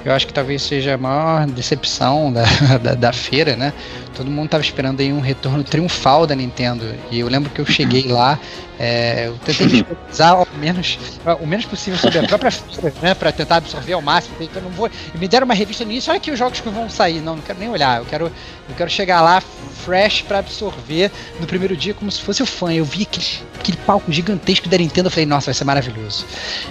eu 0.05 0.13
acho 0.13 0.27
que 0.27 0.33
talvez 0.33 0.61
seja 0.61 0.95
a 0.95 0.97
maior 0.97 1.45
decepção 1.47 2.31
da, 2.31 2.43
da, 2.81 2.93
da 2.95 3.13
feira, 3.13 3.55
né? 3.55 3.73
Todo 4.19 4.29
mundo 4.29 4.47
estava 4.47 4.61
esperando 4.61 4.99
aí 4.99 5.13
um 5.13 5.21
retorno 5.21 5.63
triunfal 5.63 6.27
da 6.27 6.35
Nintendo. 6.35 6.83
E 7.09 7.21
eu 7.21 7.29
lembro 7.29 7.49
que 7.49 7.61
eu 7.61 7.65
cheguei 7.65 8.05
lá, 8.09 8.37
é, 8.77 9.27
eu 9.27 9.37
tentei 9.45 9.81
pesquisar 9.81 10.31
ao 10.31 10.47
menos, 10.59 10.99
o 11.39 11.47
menos 11.47 11.65
possível 11.65 11.97
sobre 11.97 12.19
a 12.19 12.23
própria 12.23 12.51
feira, 12.51 12.93
né? 13.01 13.13
Para 13.13 13.31
tentar 13.31 13.55
absorver 13.55 13.93
ao 13.93 14.01
máximo. 14.01 14.35
Então 14.41 14.61
não 14.61 14.71
vou. 14.71 14.91
e 15.15 15.17
Me 15.17 15.25
deram 15.25 15.45
uma 15.45 15.53
revista 15.53 15.85
no 15.85 15.91
início, 15.91 16.11
olha 16.11 16.17
aqui 16.17 16.31
os 16.31 16.37
jogos 16.37 16.59
que 16.59 16.67
vão 16.67 16.89
sair. 16.89 17.21
Não, 17.21 17.37
não 17.37 17.41
quero 17.41 17.59
nem 17.59 17.69
olhar. 17.69 17.99
Eu 17.99 18.05
quero, 18.05 18.25
eu 18.25 18.75
quero 18.75 18.89
chegar 18.89 19.21
lá 19.21 19.41
fresh 19.85 20.23
para 20.23 20.39
absorver 20.39 21.09
no 21.39 21.47
primeiro 21.47 21.77
dia 21.77 21.93
como 21.93 22.11
se 22.11 22.21
fosse 22.21 22.43
o 22.43 22.45
fã. 22.45 22.73
Eu 22.73 22.83
vi 22.83 23.03
aquele, 23.03 23.25
aquele 23.57 23.77
palco 23.77 24.11
gigantesco 24.11 24.67
da 24.67 24.77
Nintendo, 24.77 25.07
eu 25.07 25.11
falei, 25.11 25.27
nossa, 25.27 25.45
vai 25.45 25.53
ser 25.53 25.63
maravilhoso. 25.63 26.25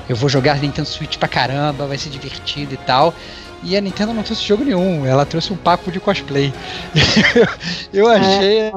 Eu 0.07 0.16
vou 0.16 0.29
jogar 0.29 0.61
Nintendo 0.61 0.87
Switch 0.87 1.16
pra 1.16 1.27
caramba, 1.27 1.87
vai 1.87 1.97
ser 1.97 2.11
divertido 2.11 2.75
e 2.75 2.77
tal. 2.77 3.15
E 3.62 3.76
a 3.76 3.80
Nintendo 3.80 4.12
não 4.12 4.22
trouxe 4.22 4.44
jogo 4.44 4.64
nenhum, 4.64 5.05
ela 5.05 5.26
trouxe 5.26 5.52
um 5.52 5.56
papo 5.56 5.90
de 5.90 6.01
cosplay. 6.01 6.52
eu 7.93 8.09
achei 8.09 8.72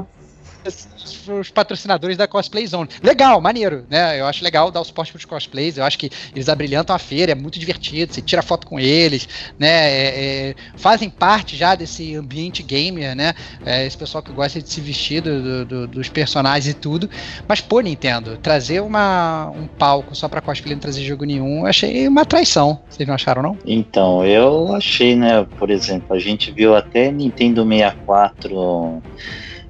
os 1.27 1.49
patrocinadores 1.49 2.17
da 2.17 2.27
Cosplay 2.27 2.65
Zone. 2.67 2.89
Legal, 3.01 3.39
maneiro, 3.41 3.85
né? 3.89 4.19
Eu 4.19 4.25
acho 4.25 4.43
legal 4.43 4.71
dar 4.71 4.81
o 4.81 4.83
suporte 4.83 5.11
para 5.11 5.19
os 5.19 5.25
cosplays. 5.25 5.77
Eu 5.77 5.83
acho 5.83 5.97
que 5.97 6.09
eles 6.35 6.49
abrilhantam 6.49 6.95
a 6.95 6.99
feira, 6.99 7.31
é 7.31 7.35
muito 7.35 7.59
divertido. 7.59 8.13
Você 8.13 8.21
tira 8.21 8.41
foto 8.41 8.67
com 8.67 8.79
eles, 8.79 9.27
né? 9.57 9.69
É, 9.69 10.49
é, 10.49 10.55
fazem 10.75 11.09
parte 11.09 11.55
já 11.55 11.75
desse 11.75 12.15
ambiente 12.15 12.63
gamer, 12.63 13.15
né? 13.15 13.33
É, 13.65 13.85
esse 13.85 13.97
pessoal 13.97 14.23
que 14.23 14.31
gosta 14.31 14.61
de 14.61 14.69
se 14.69 14.81
vestir 14.81 15.21
do, 15.21 15.65
do, 15.65 15.87
dos 15.87 16.09
personagens 16.09 16.67
e 16.67 16.73
tudo. 16.73 17.09
Mas, 17.47 17.61
pô, 17.61 17.79
Nintendo, 17.79 18.37
trazer 18.37 18.81
uma, 18.81 19.49
um 19.49 19.67
palco 19.67 20.15
só 20.15 20.27
para 20.27 20.41
cosplay 20.41 20.75
não 20.75 20.81
trazer 20.81 21.03
jogo 21.03 21.25
nenhum, 21.25 21.61
eu 21.61 21.67
achei 21.67 22.07
uma 22.07 22.25
traição. 22.25 22.79
Vocês 22.89 23.07
não 23.07 23.15
acharam, 23.15 23.41
não? 23.41 23.57
Então, 23.65 24.25
eu 24.25 24.73
achei, 24.75 25.15
né? 25.15 25.45
Por 25.57 25.69
exemplo, 25.69 26.15
a 26.15 26.19
gente 26.19 26.51
viu 26.51 26.75
até 26.75 27.11
Nintendo 27.11 27.65
64 27.67 29.01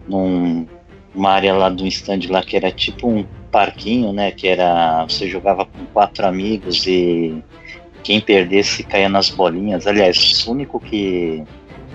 num 0.07 0.68
uma 1.13 1.31
área 1.31 1.53
lá 1.53 1.69
do 1.69 1.85
stand 1.88 2.21
lá 2.29 2.41
que 2.41 2.55
era 2.55 2.71
tipo 2.71 3.07
um 3.07 3.25
parquinho, 3.51 4.13
né? 4.13 4.31
Que 4.31 4.47
era. 4.47 5.03
Você 5.07 5.27
jogava 5.27 5.65
com 5.65 5.85
quatro 5.93 6.25
amigos 6.25 6.88
e 6.88 7.43
quem 8.03 8.19
perdesse 8.19 8.83
caía 8.83 9.09
nas 9.09 9.29
bolinhas. 9.29 9.85
Aliás, 9.85 10.45
o 10.47 10.51
único 10.51 10.79
que 10.79 11.43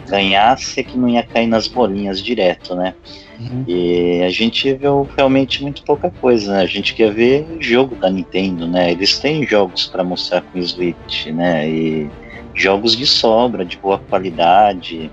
ganhasse 0.06 0.80
é 0.80 0.82
que 0.84 0.96
não 0.96 1.08
ia 1.08 1.22
cair 1.22 1.46
nas 1.46 1.66
bolinhas 1.66 2.22
direto, 2.22 2.74
né? 2.74 2.94
Uhum. 3.40 3.64
E 3.66 4.22
a 4.22 4.30
gente 4.30 4.72
viu 4.74 5.08
realmente 5.16 5.62
muito 5.62 5.82
pouca 5.82 6.10
coisa, 6.10 6.52
né? 6.52 6.62
A 6.62 6.66
gente 6.66 6.94
quer 6.94 7.12
ver 7.12 7.46
jogo 7.58 7.96
da 7.96 8.08
Nintendo, 8.08 8.66
né? 8.66 8.92
Eles 8.92 9.18
têm 9.18 9.46
jogos 9.46 9.86
para 9.86 10.04
mostrar 10.04 10.42
com 10.42 10.58
o 10.58 10.66
Switch, 10.66 11.26
né? 11.26 11.68
E 11.68 12.10
jogos 12.54 12.96
de 12.96 13.06
sobra, 13.06 13.64
de 13.64 13.76
boa 13.76 13.98
qualidade 13.98 15.10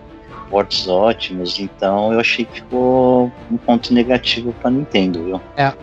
portos 0.53 0.87
ótimos, 0.87 1.57
então 1.57 2.13
eu 2.13 2.19
achei 2.19 2.45
que 2.45 2.61
ficou 2.61 3.31
um 3.51 3.57
ponto 3.57 3.91
negativo 3.91 4.53
para 4.61 4.69
Nintendo, 4.69 5.23
viu? 5.23 5.41
É. 5.57 5.73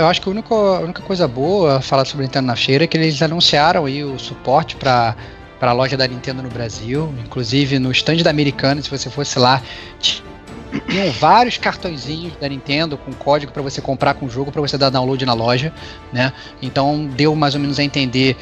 Eu 0.00 0.08
acho 0.08 0.20
que 0.20 0.28
a 0.28 0.32
única, 0.32 0.52
a 0.52 0.80
única 0.80 1.02
coisa 1.02 1.28
boa 1.28 1.80
falar 1.80 2.04
sobre 2.04 2.24
a 2.24 2.26
Nintendo 2.26 2.48
na 2.48 2.56
feira 2.56 2.82
é 2.82 2.86
que 2.88 2.96
eles 2.96 3.22
anunciaram 3.22 3.86
aí 3.86 4.02
o 4.02 4.18
suporte 4.18 4.74
para 4.74 5.14
para 5.60 5.70
a 5.70 5.74
loja 5.74 5.96
da 5.96 6.06
Nintendo 6.06 6.40
no 6.40 6.48
Brasil, 6.48 7.12
inclusive 7.24 7.80
no 7.80 7.90
stand 7.90 8.18
da 8.18 8.30
Americana, 8.30 8.80
se 8.80 8.88
você 8.88 9.10
fosse 9.10 9.40
lá, 9.40 9.60
tinham 9.98 11.10
vários 11.18 11.58
cartõezinhos 11.58 12.36
da 12.36 12.48
Nintendo 12.48 12.96
com 12.96 13.12
código 13.12 13.50
para 13.50 13.62
você 13.62 13.80
comprar 13.80 14.14
com 14.14 14.26
o 14.26 14.30
jogo 14.30 14.52
para 14.52 14.60
você 14.60 14.78
dar 14.78 14.90
download 14.90 15.24
na 15.26 15.32
loja, 15.32 15.72
né? 16.12 16.32
Então 16.62 17.06
deu 17.06 17.34
mais 17.34 17.54
ou 17.54 17.60
menos 17.60 17.78
a 17.80 17.82
entender 17.82 18.36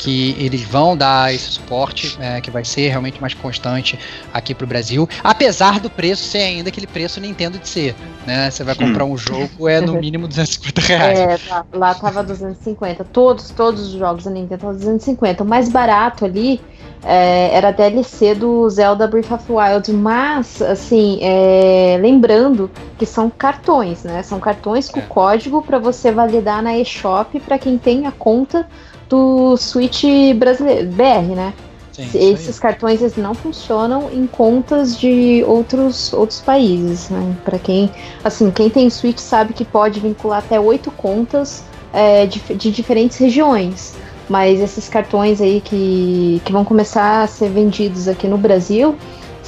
que 0.00 0.34
eles 0.38 0.62
vão 0.62 0.96
dar 0.96 1.32
esse 1.32 1.52
suporte, 1.52 2.16
é, 2.18 2.40
que 2.40 2.50
vai 2.50 2.64
ser 2.64 2.88
realmente 2.88 3.20
mais 3.20 3.34
constante 3.34 3.98
aqui 4.32 4.54
para 4.54 4.64
o 4.64 4.66
Brasil, 4.66 5.06
apesar 5.22 5.78
do 5.78 5.90
preço 5.90 6.24
ser 6.24 6.38
ainda 6.38 6.70
aquele 6.70 6.86
preço 6.86 7.20
Nintendo 7.20 7.58
de 7.58 7.68
ser, 7.68 7.94
né? 8.26 8.50
Você 8.50 8.64
vai 8.64 8.74
comprar 8.74 9.04
um 9.04 9.16
jogo 9.16 9.68
é 9.68 9.78
no 9.78 9.92
mínimo 9.94 10.26
250 10.26 10.80
reais. 10.80 11.18
É, 11.18 11.36
tá, 11.36 11.66
lá 11.72 11.94
tava 11.94 12.22
250. 12.22 13.04
Todos, 13.04 13.50
todos 13.50 13.88
os 13.88 13.92
jogos 13.92 14.24
da 14.24 14.30
Nintendo 14.30 14.54
estavam 14.54 14.74
250. 14.74 15.44
O 15.44 15.46
mais 15.46 15.68
barato 15.68 16.24
ali 16.24 16.58
é, 17.04 17.50
era 17.52 17.68
a 17.68 17.72
DLC 17.72 18.34
do 18.34 18.68
Zelda 18.70 19.06
Breath 19.06 19.30
of 19.30 19.44
the 19.44 19.52
Wild, 19.52 19.92
mas 19.92 20.62
assim, 20.62 21.18
é, 21.20 21.98
lembrando 22.00 22.70
que 22.98 23.04
são 23.04 23.28
cartões, 23.28 24.02
né? 24.02 24.22
São 24.22 24.40
cartões 24.40 24.88
com 24.88 25.00
É. 25.00 25.02
código 25.02 25.60
para 25.60 25.78
você 25.78 26.10
validar 26.10 26.62
na 26.62 26.78
eShop 26.78 27.38
para 27.40 27.58
quem 27.58 27.76
tem 27.76 28.06
a 28.06 28.12
conta 28.12 28.66
do 29.10 29.56
Switch 29.56 30.04
brasileiro, 30.36 30.88
BR, 30.88 31.34
né? 31.34 31.52
Sim. 31.92 32.32
Esses 32.32 32.58
cartões 32.58 33.00
eles 33.00 33.16
não 33.16 33.34
funcionam 33.34 34.08
em 34.10 34.26
contas 34.26 34.98
de 34.98 35.44
outros, 35.46 36.12
outros 36.12 36.40
países, 36.40 37.10
né? 37.10 37.36
Para 37.44 37.58
quem, 37.58 37.90
assim, 38.24 38.50
quem 38.50 38.70
tem 38.70 38.88
Switch 38.88 39.18
sabe 39.18 39.52
que 39.52 39.64
pode 39.64 40.00
vincular 40.00 40.38
até 40.38 40.58
oito 40.58 40.90
contas 40.92 41.64
é, 41.92 42.24
de, 42.24 42.38
de 42.54 42.70
diferentes 42.70 43.18
regiões. 43.18 43.94
Mas 44.28 44.60
esses 44.60 44.88
cartões 44.88 45.40
aí 45.40 45.60
que, 45.60 46.40
que 46.44 46.52
vão 46.52 46.64
começar 46.64 47.24
a 47.24 47.26
ser 47.26 47.50
vendidos 47.50 48.06
aqui 48.06 48.28
no 48.28 48.38
Brasil 48.38 48.96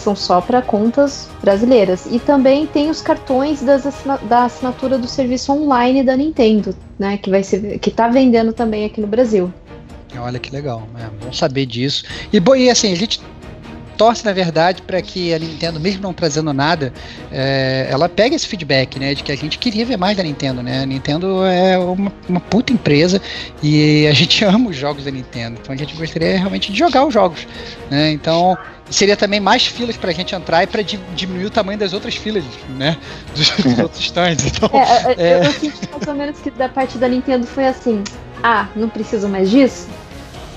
são 0.02 0.14
só 0.14 0.40
para 0.40 0.60
contas 0.60 1.28
brasileiras. 1.40 2.06
E 2.10 2.18
também 2.18 2.66
tem 2.66 2.90
os 2.90 3.00
cartões 3.00 3.66
assina- 3.66 4.18
da 4.18 4.44
assinatura 4.44 4.98
do 4.98 5.06
serviço 5.06 5.52
online 5.52 6.02
da 6.02 6.16
Nintendo, 6.16 6.74
né? 6.98 7.16
Que 7.16 7.30
vai 7.30 7.42
ser, 7.42 7.78
que 7.78 7.90
tá 7.90 8.08
vendendo 8.08 8.52
também 8.52 8.84
aqui 8.84 9.00
no 9.00 9.06
Brasil. 9.06 9.52
Olha 10.18 10.38
que 10.38 10.50
legal, 10.50 10.86
é 10.98 11.24
bom 11.24 11.32
saber 11.32 11.64
disso. 11.64 12.04
E, 12.32 12.38
bom, 12.38 12.54
e 12.54 12.68
assim, 12.68 12.92
a 12.92 12.96
gente 12.96 13.18
torce, 13.96 14.24
na 14.24 14.32
verdade, 14.32 14.82
para 14.82 15.00
que 15.00 15.32
a 15.32 15.38
Nintendo, 15.38 15.78
mesmo 15.78 16.02
não 16.02 16.12
trazendo 16.12 16.52
nada, 16.52 16.92
é, 17.30 17.86
ela 17.90 18.08
pegue 18.08 18.34
esse 18.34 18.46
feedback, 18.46 18.98
né, 18.98 19.14
de 19.14 19.22
que 19.22 19.30
a 19.30 19.36
gente 19.36 19.58
queria 19.58 19.86
ver 19.86 19.96
mais 19.96 20.16
da 20.16 20.22
Nintendo, 20.22 20.62
né? 20.62 20.82
A 20.82 20.86
Nintendo 20.86 21.44
é 21.44 21.78
uma, 21.78 22.12
uma 22.28 22.40
puta 22.40 22.72
empresa 22.72 23.20
e 23.62 24.06
a 24.06 24.12
gente 24.12 24.44
ama 24.44 24.70
os 24.70 24.76
jogos 24.76 25.04
da 25.04 25.10
Nintendo, 25.10 25.58
então 25.62 25.72
a 25.74 25.78
gente 25.78 25.94
gostaria 25.94 26.36
realmente 26.36 26.72
de 26.72 26.78
jogar 26.78 27.06
os 27.06 27.14
jogos, 27.14 27.46
né? 27.90 28.10
Então 28.10 28.56
seria 28.90 29.16
também 29.16 29.40
mais 29.40 29.66
filas 29.66 29.96
pra 29.96 30.12
gente 30.12 30.34
entrar 30.34 30.62
e 30.62 30.66
para 30.66 30.82
diminuir 30.82 31.46
o 31.46 31.50
tamanho 31.50 31.78
das 31.78 31.92
outras 31.92 32.14
filas, 32.14 32.44
né? 32.68 32.96
Dos, 33.34 33.50
dos 33.50 33.78
outros 33.78 34.00
stands. 34.00 34.46
Então, 34.46 34.70
É, 34.72 35.12
É. 35.16 35.38
Eu, 35.38 35.44
eu 35.44 35.52
senti 35.52 35.88
mais 35.90 36.06
ou 36.06 36.14
menos 36.14 36.38
que 36.40 36.50
da 36.50 36.68
parte 36.68 36.98
da 36.98 37.08
Nintendo 37.08 37.46
foi 37.46 37.66
assim: 37.66 38.02
ah, 38.42 38.68
não 38.76 38.88
preciso 38.88 39.28
mais 39.28 39.50
disso? 39.50 39.88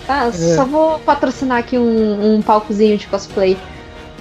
Tá, 0.06 0.27
É. 0.27 0.31
só 0.31 0.65
vou 0.65 0.99
patrocinar 0.99 1.57
aqui 1.60 1.77
um, 1.77 2.35
um 2.35 2.41
palcozinho 2.41 2.97
de 2.97 3.07
cosplay. 3.07 3.57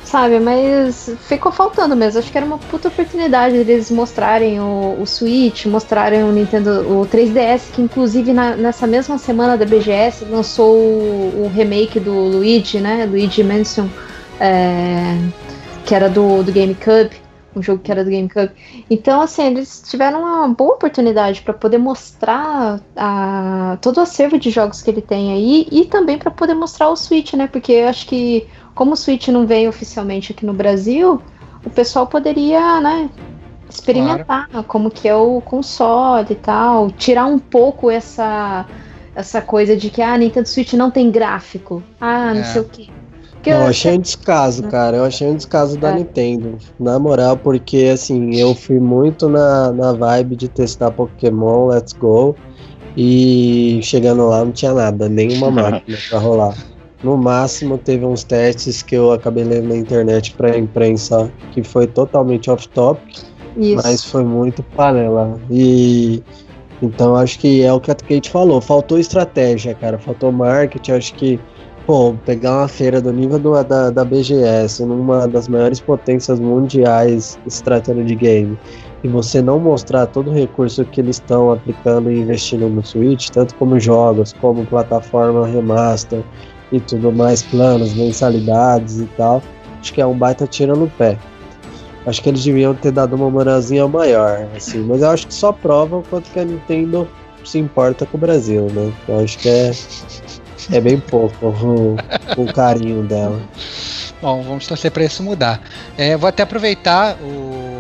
Sabe, 0.07 0.39
mas 0.39 1.09
ficou 1.19 1.51
faltando 1.51 1.97
mesmo. 1.97 2.19
Acho 2.21 2.31
que 2.31 2.37
era 2.37 2.45
uma 2.47 2.59
puta 2.59 2.89
oportunidade 2.89 3.65
deles 3.65 3.91
mostrarem 3.91 4.61
o, 4.61 5.01
o 5.01 5.07
Switch, 5.07 5.65
mostrarem 5.65 6.23
o 6.23 6.31
Nintendo, 6.31 6.87
o 7.01 7.07
3DS, 7.07 7.71
que 7.73 7.81
inclusive 7.81 8.33
na- 8.35 8.55
nessa 8.55 8.87
mesma 8.87 9.17
semana 9.17 9.57
da 9.57 9.65
BGS 9.65 10.27
lançou 10.27 10.77
o, 10.77 11.45
o 11.47 11.49
remake 11.49 11.99
do 11.99 12.13
Luigi, 12.13 12.81
né? 12.81 13.07
Luigi 13.07 13.43
Mansion, 13.43 13.89
é, 14.39 15.17
que 15.85 15.95
era 15.95 16.09
do, 16.11 16.43
do 16.43 16.53
GameCube, 16.53 17.23
um 17.55 17.63
jogo 17.63 17.83
que 17.83 17.91
era 17.91 18.05
do 18.05 18.11
GameCube. 18.11 18.53
Então, 18.91 19.21
assim, 19.21 19.45
eles 19.47 19.81
tiveram 19.89 20.21
uma 20.23 20.49
boa 20.49 20.75
oportunidade 20.75 21.43
para 21.43 21.55
poder 21.55 21.79
mostrar 21.79 22.81
a, 22.97 23.79
todo 23.81 23.99
o 23.99 24.01
acervo 24.01 24.39
de 24.39 24.51
jogos 24.51 24.83
que 24.83 24.91
ele 24.91 25.01
tem 25.03 25.33
aí 25.33 25.67
e 25.71 25.85
também 25.87 26.19
para 26.19 26.31
poder 26.31 26.55
mostrar 26.55 26.89
o 26.89 26.97
Switch, 26.97 27.35
né? 27.35 27.47
Porque 27.47 27.73
eu 27.73 27.89
acho 27.89 28.07
que, 28.07 28.49
como 28.75 28.93
o 28.93 28.97
Switch 28.97 29.29
não 29.29 29.47
veio 29.47 29.69
oficialmente 29.69 30.33
aqui 30.33 30.45
no 30.45 30.53
Brasil, 30.53 31.21
o 31.65 31.71
pessoal 31.71 32.07
poderia, 32.07 32.81
né? 32.81 33.09
Experimentar 33.69 34.49
como 34.69 34.91
que 34.91 35.09
é 35.09 35.15
o 35.15 35.41
console 35.41 36.27
e 36.31 36.35
tal, 36.35 36.91
tirar 36.91 37.27
um 37.27 37.39
pouco 37.39 37.91
essa 37.91 38.67
essa 39.17 39.41
coisa 39.41 39.77
de 39.77 39.91
que 39.91 40.03
ah, 40.03 40.19
Nintendo 40.19 40.49
Switch 40.49 40.73
não 40.73 40.91
tem 40.91 41.09
gráfico, 41.11 41.83
ah, 42.01 42.35
não 42.35 42.41
É. 42.41 42.45
sei 42.45 42.61
o 42.61 42.65
que. 42.65 42.91
Porque 43.35 43.51
Eu 43.51 43.57
eu- 43.59 43.67
achei 43.69 43.93
um 43.97 44.01
descaso, 44.01 44.63
cara. 44.65 44.97
Eu 44.97 45.05
achei 45.05 45.29
um 45.29 45.37
descaso 45.37 45.79
da 45.79 45.91
É. 45.91 45.95
Nintendo. 45.97 46.59
Na 46.81 46.99
moral, 46.99 47.37
porque 47.37 47.91
assim, 47.93 48.35
eu 48.35 48.55
fui 48.55 48.81
muito 48.81 49.29
na, 49.29 49.71
na 49.71 49.93
vibe 49.93 50.35
de 50.35 50.49
testar 50.49 50.91
Pokémon 50.91 51.67
Let's 51.67 51.93
Go. 51.93 52.35
E 52.97 53.81
chegando 53.83 54.27
lá 54.29 54.45
não 54.45 54.53
tinha 54.53 54.73
nada, 54.73 55.09
nenhuma 55.09 55.51
máquina 55.51 55.99
pra 56.09 56.19
rolar. 56.19 56.55
No 57.05 57.17
máximo 57.19 57.77
teve 57.77 58.05
uns 58.07 58.25
testes 58.25 58.81
que 58.83 58.95
eu 58.97 59.13
acabei 59.13 59.45
lendo 59.45 59.69
na 59.69 59.77
internet 59.77 60.33
pra 60.35 60.57
imprensa 60.57 61.31
que 61.53 61.63
foi 61.63 61.87
totalmente 61.87 62.51
off-topic. 62.51 63.19
Mas 63.85 64.05
foi 64.05 64.25
muito 64.25 64.63
panela. 64.75 65.39
E 65.51 66.23
então 66.83 67.15
acho 67.15 67.39
que 67.39 67.63
é 67.63 67.73
o 67.73 67.79
que 67.79 67.91
a 67.91 67.95
Kate 67.95 68.31
falou. 68.31 68.61
Faltou 68.61 68.99
estratégia, 68.99 69.75
cara. 69.75 69.99
Faltou 69.99 70.33
marketing. 70.33 70.93
Acho 70.93 71.15
que, 71.15 71.39
pô, 71.87 72.15
pegar 72.25 72.61
uma 72.61 72.69
feira 72.69 73.01
do 73.01 73.13
nível 73.13 73.39
do- 73.39 73.63
da, 73.63 73.91
da 73.91 74.05
BGS, 74.05 74.85
numa 74.85 75.29
das 75.29 75.47
maiores 75.47 75.81
potências 75.81 76.41
mundiais 76.41 77.39
se 77.47 77.63
tratando 77.63 78.03
de 78.03 78.15
game, 78.15 78.59
e 79.05 79.09
você 79.09 79.41
não 79.43 79.59
mostrar 79.59 80.07
todo 80.07 80.31
o 80.31 80.35
recurso 80.35 80.85
que 80.87 81.01
eles 81.01 81.17
estão 81.17 81.53
aplicando 81.53 82.11
e 82.11 82.19
investindo 82.19 82.69
no 82.69 82.83
Switch, 82.85 83.29
tanto 83.29 83.55
como 83.57 83.79
jogos, 83.79 84.33
como 84.41 84.65
plataforma 84.67 85.47
remaster 85.47 86.23
e 86.77 86.81
tudo 86.81 87.13
mais, 87.13 87.43
planos, 87.43 87.95
mensalidades 87.95 89.01
e 89.01 89.07
tal, 89.17 89.43
acho 89.81 89.93
que 89.93 90.01
é 90.01 90.07
um 90.07 90.17
baita 90.17 90.47
tiro 90.47 90.77
no 90.77 90.89
pé. 90.89 91.19
Acho 92.07 92.23
que 92.23 92.29
eles 92.29 92.45
deviam 92.45 92.75
ter 92.75 92.93
dado 92.93 93.17
uma 93.17 93.31
moralzinha 93.31 93.89
maior, 93.89 94.47
assim, 94.55 94.81
mas 94.81 95.01
eu 95.01 95.11
acho 95.11 95.27
que 95.27 95.35
só 95.35 95.53
prova 95.53 95.99
o 95.99 96.03
quanto 96.03 96.31
que 96.31 96.39
a 96.39 96.45
Nintendo 96.45 97.09
se 97.45 97.59
importa 97.59 98.05
com 98.05 98.17
o 98.17 98.21
Brasil, 98.21 98.67
né? 98.73 98.93
Eu 99.09 99.21
acho 99.21 99.39
que 99.39 99.49
é, 99.49 99.73
é 100.73 100.81
bem 100.81 100.99
pouco 101.01 101.47
o, 101.47 101.97
o 102.37 102.53
carinho 102.53 103.03
dela. 103.05 103.41
Bom, 104.21 104.43
vamos 104.43 104.67
torcer 104.67 104.91
para 104.91 105.05
isso 105.05 105.23
mudar. 105.23 105.63
É, 105.97 106.17
vou 106.17 106.29
até 106.29 106.43
aproveitar 106.43 107.17
o, 107.23 107.75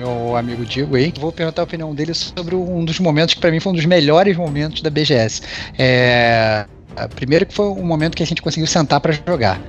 meu 0.00 0.36
amigo 0.36 0.64
Diego 0.64 0.96
aí, 0.96 1.12
vou 1.18 1.30
perguntar 1.30 1.62
a 1.62 1.64
opinião 1.64 1.94
dele 1.94 2.14
sobre 2.14 2.54
um 2.54 2.84
dos 2.84 2.98
momentos 2.98 3.34
que 3.34 3.40
para 3.40 3.50
mim 3.50 3.60
foi 3.60 3.72
um 3.72 3.76
dos 3.76 3.84
melhores 3.84 4.36
momentos 4.36 4.80
da 4.82 4.90
BGS. 4.90 5.42
É, 5.78 6.66
primeiro 7.14 7.46
que 7.46 7.54
foi 7.54 7.66
o 7.66 7.84
momento 7.84 8.16
que 8.16 8.22
a 8.22 8.26
gente 8.26 8.42
conseguiu 8.42 8.66
sentar 8.66 9.00
para 9.00 9.12
jogar. 9.12 9.60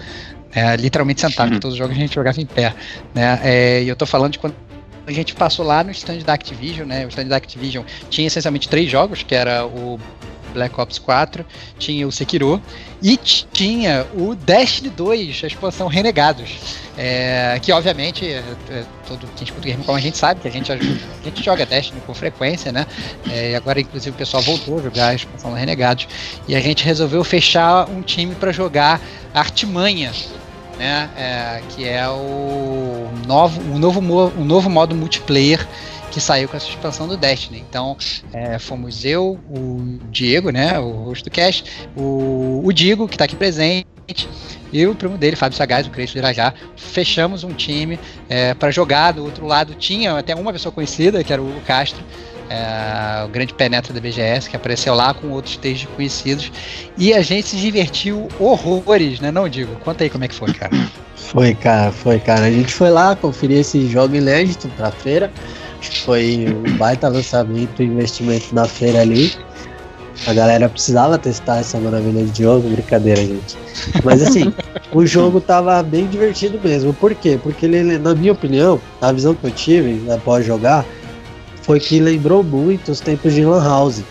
É, 0.53 0.75
literalmente 0.75 1.21
sentar, 1.21 1.47
porque 1.47 1.61
todos 1.61 1.75
os 1.75 1.77
jogos 1.77 1.95
a 1.95 1.99
gente 1.99 2.13
jogava 2.13 2.41
em 2.41 2.45
pé. 2.45 2.73
Né? 3.13 3.39
É, 3.43 3.83
e 3.83 3.87
eu 3.87 3.95
tô 3.95 4.05
falando 4.05 4.33
de 4.33 4.39
quando 4.39 4.53
a 5.07 5.11
gente 5.11 5.33
passou 5.33 5.65
lá 5.65 5.83
no 5.83 5.91
stand 5.91 6.19
da 6.19 6.33
Activision, 6.33 6.87
né? 6.87 7.05
O 7.05 7.09
stand 7.09 7.25
da 7.25 7.37
Activision 7.37 7.83
tinha 8.09 8.27
essencialmente 8.27 8.69
três 8.69 8.89
jogos, 8.89 9.23
que 9.23 9.33
era 9.33 9.65
o 9.65 9.99
Black 10.51 10.79
Ops 10.79 10.99
4, 10.99 11.45
tinha 11.79 12.07
o 12.07 12.11
Sekiro 12.11 12.61
e 13.01 13.17
tinha 13.17 14.05
o 14.13 14.35
Destiny 14.35 14.89
2, 14.89 15.41
a 15.43 15.47
expansão 15.47 15.87
Renegados. 15.87 16.49
É, 16.97 17.57
que 17.61 17.71
obviamente 17.71 18.25
é, 18.25 18.43
é, 18.69 18.83
todo 19.07 19.25
quem 19.35 19.45
escuta 19.45 19.65
game 19.67 19.83
como 19.83 19.97
a 19.97 20.01
gente 20.01 20.17
sabe 20.17 20.41
que 20.41 20.47
a 20.47 20.51
gente, 20.51 20.71
a 20.71 20.75
gente 20.75 21.41
joga 21.41 21.65
Destiny 21.65 22.01
com 22.05 22.13
frequência, 22.13 22.71
né? 22.71 22.85
É, 23.29 23.51
e 23.51 23.55
agora 23.55 23.79
inclusive 23.79 24.13
o 24.13 24.17
pessoal 24.17 24.43
voltou 24.43 24.77
a 24.77 24.81
jogar 24.83 25.07
a 25.07 25.15
expansão 25.15 25.53
Renegados 25.53 26.07
e 26.47 26.55
a 26.55 26.59
gente 26.59 26.83
resolveu 26.83 27.23
fechar 27.23 27.89
um 27.89 28.01
time 28.01 28.35
para 28.35 28.51
jogar 28.51 29.01
Artimanha, 29.33 30.11
né? 30.77 31.09
É, 31.17 31.61
que 31.69 31.87
é 31.87 32.07
o 32.09 33.09
novo, 33.25 33.61
o 33.61 33.79
novo, 33.79 33.99
o 34.37 34.43
novo 34.43 34.69
modo 34.69 34.93
multiplayer 34.93 35.65
que 36.11 36.19
saiu 36.19 36.47
com 36.47 36.57
essa 36.57 36.67
expansão 36.67 37.07
do 37.07 37.17
Destiny. 37.17 37.63
Então, 37.67 37.97
é, 38.33 38.59
fomos 38.59 39.03
eu, 39.05 39.39
o 39.49 39.97
Diego, 40.11 40.51
né, 40.51 40.77
o 40.77 40.91
host 41.05 41.23
do 41.23 41.31
cast, 41.31 41.87
o, 41.95 42.61
o 42.63 42.71
Digo, 42.71 43.07
que 43.07 43.15
está 43.15 43.25
aqui 43.25 43.35
presente, 43.35 43.87
e 44.73 44.85
o 44.85 44.93
primo 44.95 45.17
dele, 45.17 45.35
Fábio 45.35 45.57
Sagaz, 45.57 45.87
o 45.87 45.89
Crespo 45.89 46.13
de 46.13 46.19
Irajá, 46.19 46.53
fechamos 46.75 47.43
um 47.43 47.53
time 47.53 47.99
é, 48.29 48.53
para 48.53 48.71
jogar. 48.71 49.13
Do 49.13 49.23
outro 49.23 49.45
lado 49.45 49.73
tinha 49.75 50.17
até 50.17 50.35
uma 50.35 50.51
pessoa 50.51 50.71
conhecida, 50.71 51.23
que 51.23 51.31
era 51.31 51.41
o 51.41 51.61
Castro, 51.65 52.03
é, 52.51 53.23
o 53.23 53.29
grande 53.29 53.53
penetra 53.53 53.93
da 53.93 54.01
BGS, 54.01 54.49
que 54.49 54.55
apareceu 54.55 54.93
lá 54.93 55.13
com 55.13 55.29
outros 55.29 55.55
textos 55.55 55.89
conhecidos, 55.95 56.51
e 56.97 57.13
a 57.13 57.21
gente 57.21 57.47
se 57.47 57.55
divertiu 57.55 58.27
horrores, 58.37 59.19
né, 59.21 59.31
não 59.31 59.47
Digo? 59.47 59.73
Conta 59.83 60.03
aí 60.03 60.09
como 60.09 60.25
é 60.25 60.27
que 60.27 60.35
foi, 60.35 60.53
cara. 60.53 60.71
Foi, 61.15 61.53
cara, 61.53 61.91
foi, 61.91 62.19
cara. 62.19 62.47
A 62.47 62.51
gente 62.51 62.73
foi 62.73 62.89
lá 62.89 63.15
conferir 63.15 63.59
esse 63.59 63.87
jogo 63.87 64.15
inédito 64.15 64.67
pra 64.69 64.91
feira. 64.91 65.31
Foi 66.03 66.47
um 66.49 66.75
baita 66.77 67.07
lançamento 67.07 67.81
e 67.81 67.85
investimento 67.85 68.53
da 68.53 68.65
feira 68.65 69.01
ali. 69.01 69.31
A 70.27 70.33
galera 70.33 70.67
precisava 70.67 71.17
testar 71.17 71.59
essa 71.59 71.79
maravilha 71.79 72.25
de 72.25 72.43
jogo, 72.43 72.67
brincadeira, 72.67 73.21
gente. 73.21 73.55
Mas 74.03 74.21
assim, 74.21 74.51
o 74.91 75.05
jogo 75.05 75.39
tava 75.39 75.81
bem 75.83 76.07
divertido 76.07 76.59
mesmo. 76.61 76.91
Por 76.91 77.15
quê? 77.15 77.39
Porque 77.41 77.65
ele, 77.65 77.97
na 77.97 78.13
minha 78.13 78.33
opinião, 78.33 78.81
a 78.99 79.11
visão 79.13 79.33
que 79.33 79.45
eu 79.45 79.51
tive 79.51 80.11
após 80.11 80.45
jogar 80.45 80.83
foi 81.71 81.79
que 81.79 82.01
lembrou 82.01 82.43
muito 82.43 82.91
os 82.91 82.99
tempos 82.99 83.33
de 83.33 83.45
Lan 83.45 83.63
House. 83.63 84.03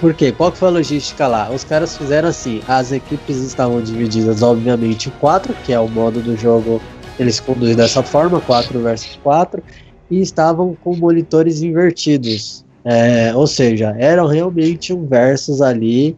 Por 0.00 0.12
quê? 0.12 0.32
Qual 0.32 0.50
que 0.50 0.58
foi 0.58 0.66
a 0.66 0.72
logística 0.72 1.24
lá? 1.28 1.48
Os 1.48 1.62
caras 1.62 1.96
fizeram 1.96 2.28
assim, 2.28 2.60
as 2.66 2.90
equipes 2.90 3.36
estavam 3.36 3.80
divididas, 3.80 4.42
obviamente, 4.42 5.08
em 5.08 5.12
quatro, 5.20 5.54
que 5.64 5.72
é 5.72 5.78
o 5.78 5.86
modo 5.86 6.20
do 6.20 6.36
jogo, 6.36 6.82
eles 7.16 7.38
conduzem 7.38 7.76
dessa 7.76 8.02
forma, 8.02 8.40
4 8.40 8.80
versus 8.80 9.16
4, 9.22 9.62
e 10.10 10.20
estavam 10.20 10.76
com 10.82 10.96
monitores 10.96 11.62
invertidos. 11.62 12.64
É, 12.84 13.32
ou 13.36 13.46
seja, 13.46 13.94
eram 13.96 14.26
realmente 14.26 14.92
um 14.92 15.06
versus 15.06 15.62
ali 15.62 16.16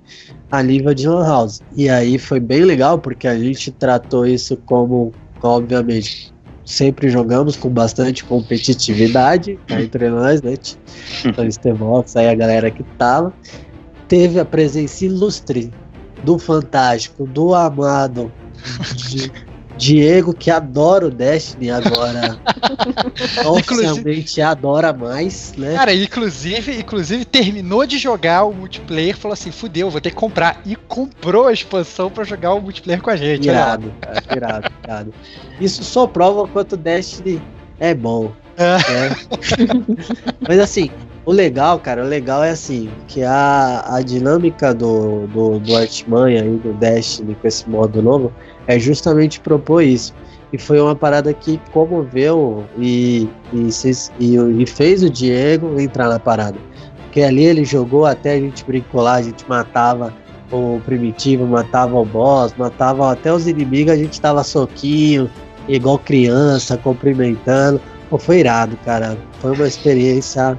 a 0.51 0.63
nível 0.63 0.95
de 0.95 1.07
Lan 1.07 1.27
House. 1.27 1.61
E 1.77 1.91
aí 1.91 2.17
foi 2.17 2.41
bem 2.41 2.63
legal, 2.63 2.99
porque 2.99 3.29
a 3.29 3.39
gente 3.39 3.71
tratou 3.73 4.27
isso 4.27 4.57
como, 4.65 5.13
obviamente, 5.43 6.33
sempre 6.65 7.09
jogamos 7.09 7.57
com 7.57 7.69
bastante 7.69 8.25
competitividade 8.25 9.59
cá 9.67 9.81
entre 9.83 10.09
nós, 10.11 10.41
né? 10.43 10.55
Então, 11.25 11.51
Stevox, 11.51 12.17
aí 12.17 12.29
a 12.29 12.35
galera 12.35 12.71
que 12.71 12.83
tava. 12.99 13.33
Teve 14.09 14.39
a 14.39 14.45
presença 14.45 15.05
ilustre 15.07 15.73
do 16.23 16.39
Fantástico, 16.39 17.27
do 17.27 17.55
amado 17.55 18.31
de- 19.07 19.33
Diego, 19.77 20.33
que 20.35 20.51
adora 20.51 21.07
o 21.07 21.11
Destiny 21.11 21.71
agora. 21.71 22.39
oficialmente 23.47 24.41
adora 24.41 24.93
mais, 24.93 25.55
né? 25.57 25.75
Cara, 25.75 25.95
inclusive, 25.95 26.79
inclusive 26.79 27.25
terminou 27.25 27.87
de 27.87 27.99
jogar 27.99 28.45
o 28.45 28.53
multiplayer, 28.53 29.17
falou 29.17 29.33
assim, 29.33 29.51
fudeu, 29.51 29.91
vou 29.91 30.01
ter 30.01 30.11
que 30.11 30.17
comprar. 30.17 30.61
E 30.65 30.77
comprou 30.77 31.49
a 31.49 31.53
expansão 31.53 32.11
pra 32.11 32.25
jogar 32.25 32.55
o 32.55 32.61
multiplayer 32.61 33.03
com 33.03 33.11
a 33.11 33.17
gente. 33.17 33.49
Irado, 33.49 33.93
cara, 34.01 34.23
irado, 34.37 34.73
irado. 34.85 35.15
Isso 35.61 35.83
só 35.85 36.07
prova 36.07 36.43
o 36.43 36.49
quanto 36.49 36.73
o 36.73 36.77
Destiny 36.77 37.43
é 37.79 37.95
bom. 37.95 38.33
É. 38.57 38.77
né? 38.77 39.17
Mas 40.47 40.59
assim, 40.59 40.91
o 41.25 41.33
legal, 41.33 41.79
cara, 41.79 42.05
o 42.05 42.07
legal 42.07 42.43
é 42.43 42.51
assim, 42.51 42.91
que 43.07 43.23
a, 43.23 43.85
a 43.87 44.03
dinâmica 44.03 44.75
do, 44.75 45.27
do, 45.29 45.59
do 45.61 45.77
Artimanha 45.77 46.45
e 46.45 46.57
do 46.57 46.73
Destiny 46.75 47.37
com 47.37 47.47
esse 47.47 47.69
modo 47.69 48.03
novo 48.03 48.33
é 48.67 48.79
justamente 48.79 49.41
propor 49.41 49.83
isso. 49.83 50.15
E 50.53 50.59
foi 50.59 50.81
uma 50.81 50.95
parada 50.95 51.33
que 51.33 51.59
comoveu 51.73 52.65
e, 52.77 53.29
e, 53.53 53.69
e, 54.21 54.63
e 54.63 54.67
fez 54.67 55.03
o 55.03 55.09
Diego 55.09 55.81
entrar 55.81 56.09
na 56.09 56.19
parada. 56.19 56.59
Porque 57.05 57.23
ali 57.23 57.45
ele 57.45 57.65
jogou 57.65 58.05
até 58.05 58.33
a 58.33 58.41
gente 58.41 58.65
brincou 58.65 59.03
lá, 59.03 59.15
a 59.15 59.23
gente 59.23 59.49
matava 59.49 60.13
o 60.51 60.81
primitivo, 60.85 61.47
matava 61.47 61.99
o 61.99 62.05
boss, 62.05 62.55
matava 62.59 63.13
até 63.13 63.33
os 63.33 63.47
inimigos, 63.47 63.93
a 63.95 63.97
gente 63.97 64.21
tava 64.21 64.45
soquinho, 64.45 65.31
igual 65.69 65.99
criança, 65.99 66.77
cumprimentando. 66.77 67.81
Pô, 68.11 68.19
foi 68.19 68.41
irado, 68.41 68.77
cara. 68.85 69.17
Foi 69.41 69.53
uma 69.53 69.67
experiência 69.67 70.59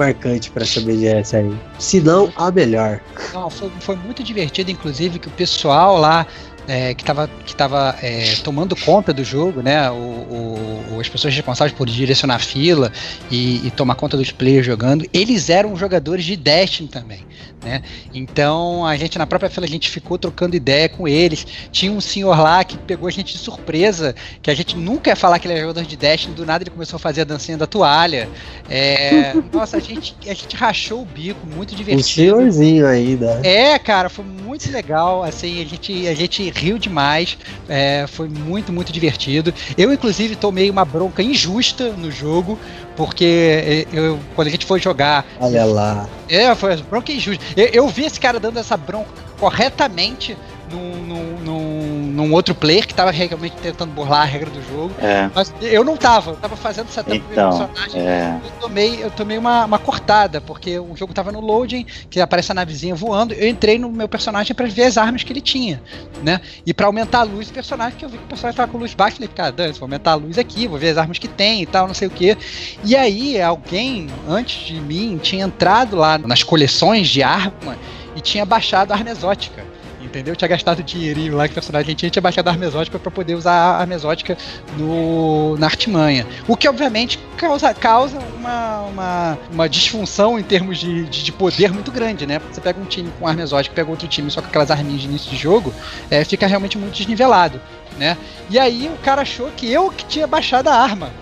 marcante 0.00 0.50
pra 0.50 0.62
essa 0.62 0.80
BGS 0.80 1.36
aí. 1.36 1.54
Se 1.78 2.00
não, 2.00 2.32
a 2.36 2.50
melhor. 2.50 3.00
Não, 3.32 3.50
foi, 3.50 3.70
foi 3.80 3.96
muito 3.96 4.22
divertido, 4.22 4.70
inclusive, 4.70 5.18
que 5.18 5.28
o 5.28 5.32
pessoal 5.32 5.98
lá 5.98 6.26
é, 6.68 6.94
que 6.94 7.02
estava 7.02 7.28
que 7.44 7.54
tava, 7.54 7.96
é, 8.02 8.34
tomando 8.44 8.76
conta 8.76 9.12
do 9.12 9.24
jogo, 9.24 9.60
né? 9.62 9.90
O, 9.90 9.94
o- 9.94 11.00
as 11.00 11.08
pessoas 11.08 11.34
responsáveis 11.34 11.76
por 11.76 11.88
direcionar 11.88 12.36
a 12.36 12.38
fila 12.38 12.92
e, 13.30 13.66
e 13.66 13.70
tomar 13.70 13.94
conta 13.94 14.16
dos 14.16 14.30
players 14.30 14.66
jogando, 14.66 15.06
eles 15.12 15.48
eram 15.48 15.74
jogadores 15.76 16.24
de 16.24 16.36
Destiny 16.36 16.88
também. 16.88 17.24
Né? 17.64 17.82
Então 18.14 18.86
a 18.86 18.96
gente 18.96 19.18
na 19.18 19.26
própria 19.26 19.50
fila 19.50 19.66
a 19.66 19.68
gente 19.68 19.88
ficou 19.90 20.16
trocando 20.18 20.56
ideia 20.56 20.88
com 20.88 21.06
eles. 21.06 21.46
Tinha 21.70 21.92
um 21.92 22.00
senhor 22.00 22.38
lá 22.38 22.62
que 22.64 22.76
pegou 22.78 23.06
a 23.06 23.10
gente 23.10 23.32
de 23.34 23.38
surpresa, 23.38 24.14
que 24.42 24.50
a 24.50 24.54
gente 24.54 24.76
nunca 24.76 25.10
ia 25.10 25.16
falar 25.16 25.38
que 25.38 25.46
ele 25.46 25.54
era 25.54 25.62
jogador 25.62 25.84
de 25.84 25.96
Destiny, 25.96 26.34
do 26.34 26.46
nada 26.46 26.62
ele 26.64 26.70
começou 26.70 26.96
a 26.96 27.00
fazer 27.00 27.22
a 27.22 27.24
dancinha 27.24 27.58
da 27.58 27.66
toalha. 27.66 28.28
É, 28.68 29.34
nossa, 29.52 29.76
a 29.76 29.80
gente, 29.80 30.14
a 30.26 30.34
gente 30.34 30.56
rachou 30.56 31.02
o 31.02 31.04
bico, 31.04 31.46
muito 31.46 31.72
Um 31.74 31.76
divertido. 31.76 32.08
senhorzinho 32.08 32.86
ainda. 32.86 33.40
É, 33.44 33.78
cara, 33.78 34.08
foi 34.08 34.24
muito 34.24 34.70
legal. 34.70 35.22
Assim, 35.22 35.60
a 35.62 35.64
gente, 35.66 36.06
a 36.08 36.14
gente 36.14 36.50
riu 36.60 36.78
demais. 36.78 37.38
é, 37.68 38.06
foi 38.06 38.28
muito, 38.28 38.72
muito 38.72 38.92
divertido. 38.92 39.52
Eu, 39.76 39.92
inclusive, 39.92 40.36
tomei 40.36 40.70
uma 40.70 40.84
bronca 40.84 41.22
injusta 41.22 41.92
no 41.92 42.10
jogo, 42.10 42.58
porque 42.96 43.24
é, 43.24 43.86
eu, 43.92 44.18
quando 44.34 44.48
a 44.48 44.50
gente 44.50 44.66
foi 44.66 44.80
jogar. 44.80 45.24
Olha 45.40 45.64
lá. 45.64 46.08
É, 46.28 46.54
foi 46.54 46.76
bronca 46.76 47.12
injusta. 47.12 47.44
Eu, 47.56 47.66
eu 47.66 47.88
vi 47.88 48.04
esse 48.04 48.20
cara 48.20 48.38
dando 48.38 48.58
essa 48.58 48.76
bronca 48.76 49.08
corretamente 49.40 50.36
num, 50.70 51.04
num, 51.04 51.38
num, 51.40 52.02
num 52.12 52.32
outro 52.32 52.54
player 52.54 52.86
que 52.86 52.94
tava 52.94 53.10
realmente 53.10 53.56
tentando 53.56 53.92
burlar 53.92 54.22
a 54.22 54.24
regra 54.24 54.50
do 54.50 54.62
jogo. 54.62 54.92
É, 54.98 55.28
Mas 55.34 55.52
eu 55.60 55.84
não 55.84 55.96
tava, 55.96 56.32
eu 56.32 56.36
tava 56.36 56.56
fazendo 56.56 56.88
setup 56.88 57.18
do 57.18 57.32
então, 57.32 57.50
personagem. 57.50 58.00
é, 58.00 58.40
Eu 58.44 58.50
tomei, 58.60 59.02
eu 59.04 59.10
tomei 59.10 59.38
uma, 59.38 59.64
uma 59.64 59.78
cortada, 59.78 60.40
porque 60.40 60.78
o 60.78 60.96
jogo 60.96 61.12
tava 61.12 61.32
no 61.32 61.40
loading, 61.40 61.84
que 62.08 62.20
aparece 62.20 62.52
a 62.52 62.54
navezinha 62.54 62.94
voando. 62.94 63.34
Eu 63.34 63.48
entrei 63.48 63.78
no 63.78 63.90
meu 63.90 64.08
personagem 64.08 64.54
pra 64.54 64.66
ver 64.66 64.84
as 64.84 64.96
armas 64.98 65.22
que 65.22 65.32
ele 65.32 65.40
tinha, 65.40 65.82
né? 66.22 66.40
E 66.64 66.72
pra 66.72 66.86
aumentar 66.86 67.20
a 67.20 67.24
luz 67.24 67.48
do 67.48 67.52
personagem, 67.54 67.98
que 67.98 68.04
eu 68.04 68.08
vi 68.08 68.18
que 68.18 68.24
o 68.24 68.28
personagem 68.28 68.56
tava 68.56 68.70
com 68.70 68.78
luz 68.78 68.94
baixa. 68.94 69.16
Falei, 69.16 69.28
cara, 69.34 69.52
dane 69.52 69.72
vou 69.72 69.82
aumentar 69.82 70.12
a 70.12 70.14
luz 70.14 70.38
aqui, 70.38 70.66
vou 70.66 70.78
ver 70.78 70.90
as 70.90 70.98
armas 70.98 71.18
que 71.18 71.28
tem 71.28 71.62
e 71.62 71.66
tal, 71.66 71.86
não 71.86 71.94
sei 71.94 72.08
o 72.08 72.10
que. 72.10 72.36
E 72.84 72.94
aí, 72.96 73.40
alguém 73.40 74.08
antes 74.28 74.66
de 74.66 74.80
mim 74.80 75.18
tinha 75.22 75.44
entrado 75.44 75.96
lá 75.96 76.18
nas 76.18 76.42
coleções 76.42 77.08
de 77.08 77.22
arma 77.22 77.76
e 78.14 78.20
tinha 78.20 78.44
baixado 78.44 78.92
a 78.92 78.96
arma 78.96 79.10
exótica. 79.10 79.64
Entendeu? 80.10 80.34
Tinha 80.34 80.48
gastado 80.48 80.82
dinheirinho 80.82 81.36
lá 81.36 81.46
que 81.46 81.52
o 81.52 81.54
personagem 81.54 81.94
tinha, 81.94 82.10
tinha 82.10 82.20
baixado 82.20 82.48
a 82.48 82.50
arma 82.50 82.64
exótica 82.64 82.98
pra 82.98 83.12
poder 83.12 83.36
usar 83.36 83.52
a 83.52 83.78
arma 83.78 83.94
exótica 83.94 84.36
no, 84.76 85.56
na 85.56 85.66
artimanha. 85.66 86.26
O 86.48 86.56
que 86.56 86.68
obviamente 86.68 87.16
causa, 87.36 87.72
causa 87.72 88.18
uma, 88.36 88.80
uma, 88.80 89.38
uma 89.52 89.68
disfunção 89.68 90.36
em 90.36 90.42
termos 90.42 90.78
de, 90.78 91.04
de, 91.04 91.22
de 91.22 91.30
poder 91.30 91.72
muito 91.72 91.92
grande, 91.92 92.26
né? 92.26 92.40
Você 92.50 92.60
pega 92.60 92.80
um 92.80 92.86
time 92.86 93.08
com 93.20 93.28
arma 93.28 93.40
exótica, 93.40 93.72
pega 93.72 93.88
outro 93.88 94.08
time 94.08 94.28
só 94.32 94.42
com 94.42 94.48
aquelas 94.48 94.72
arminhas 94.72 95.02
de 95.02 95.06
início 95.06 95.30
de 95.30 95.36
jogo, 95.36 95.72
é, 96.10 96.24
fica 96.24 96.44
realmente 96.44 96.76
muito 96.76 96.96
desnivelado, 96.96 97.60
né? 97.96 98.16
E 98.50 98.58
aí 98.58 98.90
o 98.92 98.98
cara 99.04 99.22
achou 99.22 99.48
que 99.52 99.72
eu 99.72 99.90
que 99.92 100.04
tinha 100.06 100.26
baixado 100.26 100.66
a 100.66 100.74
arma, 100.74 101.12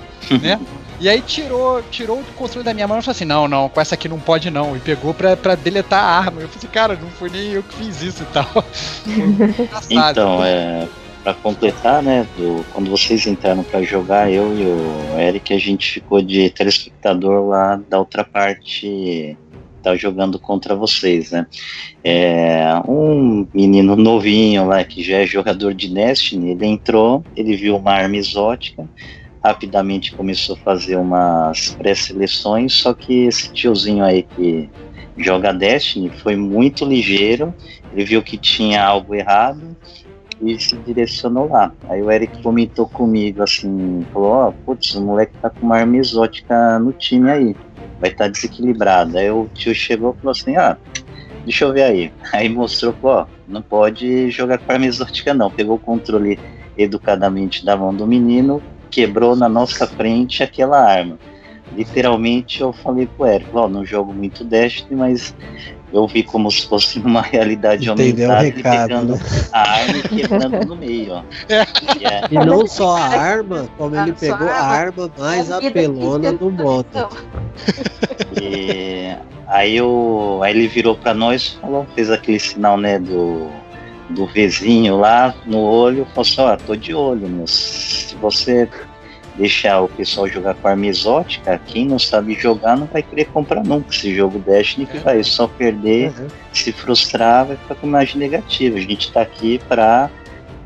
né? 0.40 0.59
E 1.01 1.09
aí 1.09 1.23
tirou, 1.23 1.83
tirou 1.85 2.20
o 2.20 2.25
controle 2.35 2.65
da 2.65 2.75
minha 2.75 2.89
mão 2.89 2.99
e 2.99 3.03
falou 3.03 3.12
assim: 3.12 3.25
não, 3.25 3.47
não, 3.47 3.69
com 3.69 3.81
essa 3.81 3.95
aqui 3.95 4.09
não 4.09 4.19
pode 4.20 4.51
não. 4.51 4.77
E 4.77 4.81
pegou 4.81 5.15
pra, 5.15 5.37
pra 5.37 5.55
deletar 5.55 6.03
a 6.03 6.19
arma. 6.19 6.41
Eu 6.41 6.49
falei 6.49 6.59
assim, 6.59 6.66
cara, 6.69 6.97
não 6.97 7.11
foi 7.11 7.31
nem 7.31 7.51
eu 7.53 7.62
que 7.62 7.75
fiz 7.75 8.03
isso 8.03 8.23
e 8.23 8.27
tal. 8.27 8.47
Então, 9.91 10.45
é, 10.45 10.89
para 11.23 11.35
completar, 11.35 12.03
né, 12.03 12.25
do- 12.25 12.65
quando 12.69 12.91
vocês 12.91 13.27
entraram 13.27 13.65
para 13.65 13.83
jogar, 13.83 14.31
eu 14.33 14.53
e 14.55 14.66
o 14.66 15.19
Eric, 15.19 15.53
a 15.53 15.59
gente 15.59 15.87
ficou 15.93 16.20
de 16.23 16.51
telespectador 16.51 17.47
lá 17.49 17.77
da 17.77 17.99
outra 17.99 18.25
parte, 18.25 19.39
tá 19.83 19.95
jogando 19.97 20.39
contra 20.41 20.75
vocês, 20.75 21.31
né. 21.31 21.47
É, 22.05 22.75
um 22.89 23.49
menino 23.55 23.97
novinho 23.97 24.66
lá, 24.66 24.85
que 24.85 25.03
já 25.03 25.19
é 25.19 25.27
jogador 25.27 25.75
de 25.75 25.93
Destiny, 25.93 26.51
ele 26.53 26.66
entrou, 26.66 27.27
ele 27.37 27.57
viu 27.57 27.77
uma 27.77 27.93
arma 27.93 28.16
exótica, 28.16 28.89
rapidamente 29.43 30.15
começou 30.15 30.56
a 30.56 30.59
fazer 30.59 30.97
umas 30.97 31.74
pré-seleções, 31.74 32.73
só 32.74 32.93
que 32.93 33.27
esse 33.27 33.52
tiozinho 33.52 34.05
aí 34.05 34.23
que 34.23 34.69
joga 35.16 35.52
Destiny 35.52 36.10
foi 36.10 36.36
muito 36.36 36.85
ligeiro, 36.85 37.55
ele 37.93 38.05
viu 38.05 38.23
que 38.23 38.36
tinha 38.36 38.85
algo 38.85 39.15
errado, 39.15 39.77
e 40.40 40.59
se 40.59 40.77
direcionou 40.77 41.48
lá. 41.48 41.73
Aí 41.89 42.02
o 42.02 42.10
Eric 42.10 42.43
comentou 42.43 42.89
comigo 42.89 43.43
assim, 43.43 44.06
falou, 44.12 44.31
ó, 44.31 44.52
putz, 44.65 44.94
o 44.94 45.02
moleque 45.02 45.32
tá 45.40 45.51
com 45.51 45.66
uma 45.66 45.77
arma 45.77 45.97
exótica 45.97 46.78
no 46.78 46.93
time 46.93 47.31
aí, 47.31 47.56
vai 48.01 48.10
estar 48.10 48.24
tá 48.24 48.31
desequilibrado. 48.31 49.19
Aí 49.19 49.31
o 49.31 49.48
tio 49.55 49.74
chegou 49.74 50.15
e 50.16 50.20
falou 50.20 50.31
assim, 50.31 50.56
ah, 50.56 50.77
deixa 51.44 51.65
eu 51.65 51.73
ver 51.73 51.82
aí. 51.82 52.12
Aí 52.32 52.48
mostrou, 52.48 52.94
ó, 53.02 53.27
não 53.47 53.62
pode 53.62 54.31
jogar 54.31 54.59
com 54.59 54.73
arma 54.73 54.86
exótica 54.86 55.35
não. 55.35 55.51
Pegou 55.51 55.77
o 55.77 55.81
controle 55.81 56.39
educadamente 56.77 57.65
da 57.65 57.77
mão 57.77 57.93
do 57.93 58.06
menino, 58.06 58.62
quebrou 58.90 59.36
na 59.36 59.48
nossa 59.48 59.86
frente 59.86 60.43
aquela 60.43 60.78
arma. 60.81 61.19
Literalmente 61.77 62.60
eu 62.62 62.73
falei 62.73 63.06
pro 63.06 63.27
Eric, 63.27 63.51
ó, 63.52 63.69
não 63.69 63.85
jogo 63.85 64.12
muito 64.12 64.43
Destiny, 64.43 64.97
mas 64.98 65.35
eu 65.93 66.06
vi 66.06 66.23
como 66.23 66.51
se 66.51 66.66
fosse 66.66 66.98
uma 66.98 67.20
realidade 67.23 67.89
Entendeu 67.90 68.28
o 68.28 68.32
aumentada 68.32 68.48
e 68.48 68.51
recado, 68.51 68.89
pegando 68.89 69.12
né? 69.15 69.20
a 69.52 69.70
arma 69.70 69.97
e 69.98 70.02
quebrando 70.02 70.66
no 70.66 70.77
meio, 70.77 71.12
ó. 71.12 71.23
E 72.01 72.05
é- 72.05 72.23
E 72.31 72.35
não 72.44 72.66
só 72.66 72.97
a 72.97 73.05
arma, 73.05 73.69
como 73.77 73.94
ele 73.97 74.10
Ah, 74.10 74.15
pegou 74.19 74.48
a 74.48 74.60
arma. 74.60 75.10
mais 75.19 75.51
A 75.52 75.60
que 75.60 75.70
do 75.70 76.51
moto. 76.51 76.86
Não. 76.94 77.09
E 78.40 79.15
aí, 79.47 79.81
o, 79.81 80.40
aí 80.43 80.52
ele 80.56 80.69
virou 80.69 80.97
pra 80.97 81.12
nós 81.15 81.43
e 81.56 81.60
falou, 81.60 81.86
fez 81.94 82.10
aquele 82.10 82.39
sinal, 82.40 82.77
né, 82.77 82.98
do, 82.98 83.48
do 84.10 84.26
vizinho 84.26 84.97
lá 84.98 85.35
no 85.47 85.59
olho, 85.59 86.06
falou 86.14 86.22
assim, 86.22 86.40
ó, 86.40 86.56
tô 86.56 86.74
de 86.74 86.94
olho, 86.94 87.28
meu. 87.28 87.47
Se 87.47 88.14
você 88.16 88.68
deixar 89.36 89.80
o 89.82 89.89
pessoal 89.89 90.26
jogar 90.26 90.55
com 90.55 90.66
arma 90.66 90.86
exótica, 90.86 91.60
quem 91.66 91.86
não 91.86 91.98
sabe 91.98 92.35
jogar 92.35 92.76
não 92.76 92.86
vai 92.86 93.02
querer 93.02 93.26
comprar 93.26 93.62
nunca 93.62 93.94
esse 93.94 94.14
jogo 94.14 94.39
Destiny 94.40 94.86
que 94.86 94.98
vai 94.98 95.22
só 95.22 95.47
perder, 95.47 96.12
Uhum. 96.18 96.26
se 96.52 96.72
frustrar, 96.72 97.47
vai 97.47 97.56
ficar 97.56 97.74
com 97.76 97.86
imagem 97.86 98.16
negativa. 98.18 98.76
A 98.76 98.80
gente 98.80 99.12
tá 99.12 99.20
aqui 99.22 99.60
pra 99.68 100.10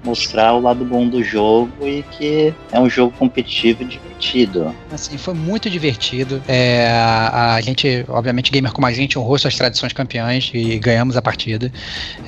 mostrar 0.04 0.52
o 0.54 0.60
lado 0.60 0.84
bom 0.84 1.06
do 1.08 1.22
jogo 1.22 1.70
e 1.86 2.02
que 2.02 2.52
é 2.72 2.80
um 2.80 2.88
jogo 2.90 3.14
competitivo 3.16 3.82
e 3.82 3.86
divertido. 3.86 4.74
Assim, 4.92 5.16
foi 5.16 5.34
muito 5.34 5.70
divertido. 5.70 6.42
É, 6.48 6.88
a, 6.90 7.54
a 7.54 7.60
gente, 7.60 8.04
obviamente, 8.08 8.50
gamer 8.50 8.72
como 8.72 8.86
a 8.86 8.92
gente, 8.92 9.18
honrou 9.18 9.38
suas 9.38 9.54
tradições 9.56 9.92
campeãs 9.92 10.50
e 10.52 10.78
ganhamos 10.78 11.16
a 11.16 11.22
partida. 11.22 11.72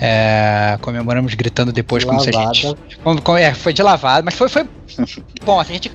É, 0.01 0.79
comemoramos 0.81 1.35
gritando 1.35 1.73
depois 1.73 2.05
como 2.05 2.21
se 2.21 2.31
a 2.31 2.33
gente. 2.33 2.67
Como- 3.03 3.21
como- 3.23 3.39
é, 3.39 3.53
foi 3.55 3.73
de 3.73 3.83
lavada, 3.83 4.23
mas 4.25 4.35
foi, 4.35 4.49
foi 4.49 4.65
bom. 5.45 5.59
A 5.61 5.65
gente, 5.65 5.91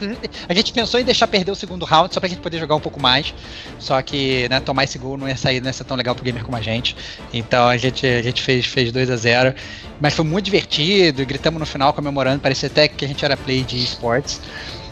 a 0.47 0.53
gente 0.53 0.73
pensou 0.73 0.99
em 0.99 1.03
deixar 1.03 1.27
perder 1.27 1.51
o 1.51 1.55
segundo 1.55 1.85
round 1.85 2.13
só 2.13 2.19
pra 2.19 2.29
gente 2.29 2.39
poder 2.39 2.59
jogar 2.59 2.75
um 2.75 2.79
pouco 2.79 2.99
mais. 2.99 3.33
Só 3.77 4.01
que 4.01 4.47
né, 4.49 4.59
tomar 4.59 4.83
esse 4.83 4.97
gol 4.97 5.17
não 5.17 5.27
ia 5.27 5.37
sair, 5.37 5.59
não 5.61 5.67
ia 5.67 5.73
ser 5.73 5.83
tão 5.85 5.97
legal 5.97 6.15
pro 6.15 6.23
gamer 6.23 6.43
como 6.43 6.57
a 6.57 6.61
gente. 6.61 6.95
Então 7.33 7.67
a 7.67 7.77
gente, 7.77 8.05
a 8.05 8.21
gente 8.21 8.41
fez, 8.41 8.65
fez 8.65 8.91
2 8.91 9.09
a 9.09 9.15
0 9.15 9.53
Mas 9.99 10.13
foi 10.13 10.25
muito 10.25 10.45
divertido, 10.45 11.25
gritamos 11.25 11.59
no 11.59 11.65
final 11.69 11.93
comemorando, 11.93 12.39
parecia 12.39 12.67
até 12.67 12.87
que 12.87 13.05
a 13.05 13.07
gente 13.07 13.23
era 13.23 13.37
play 13.37 13.63
de 13.63 13.81
esportes. 13.81 14.41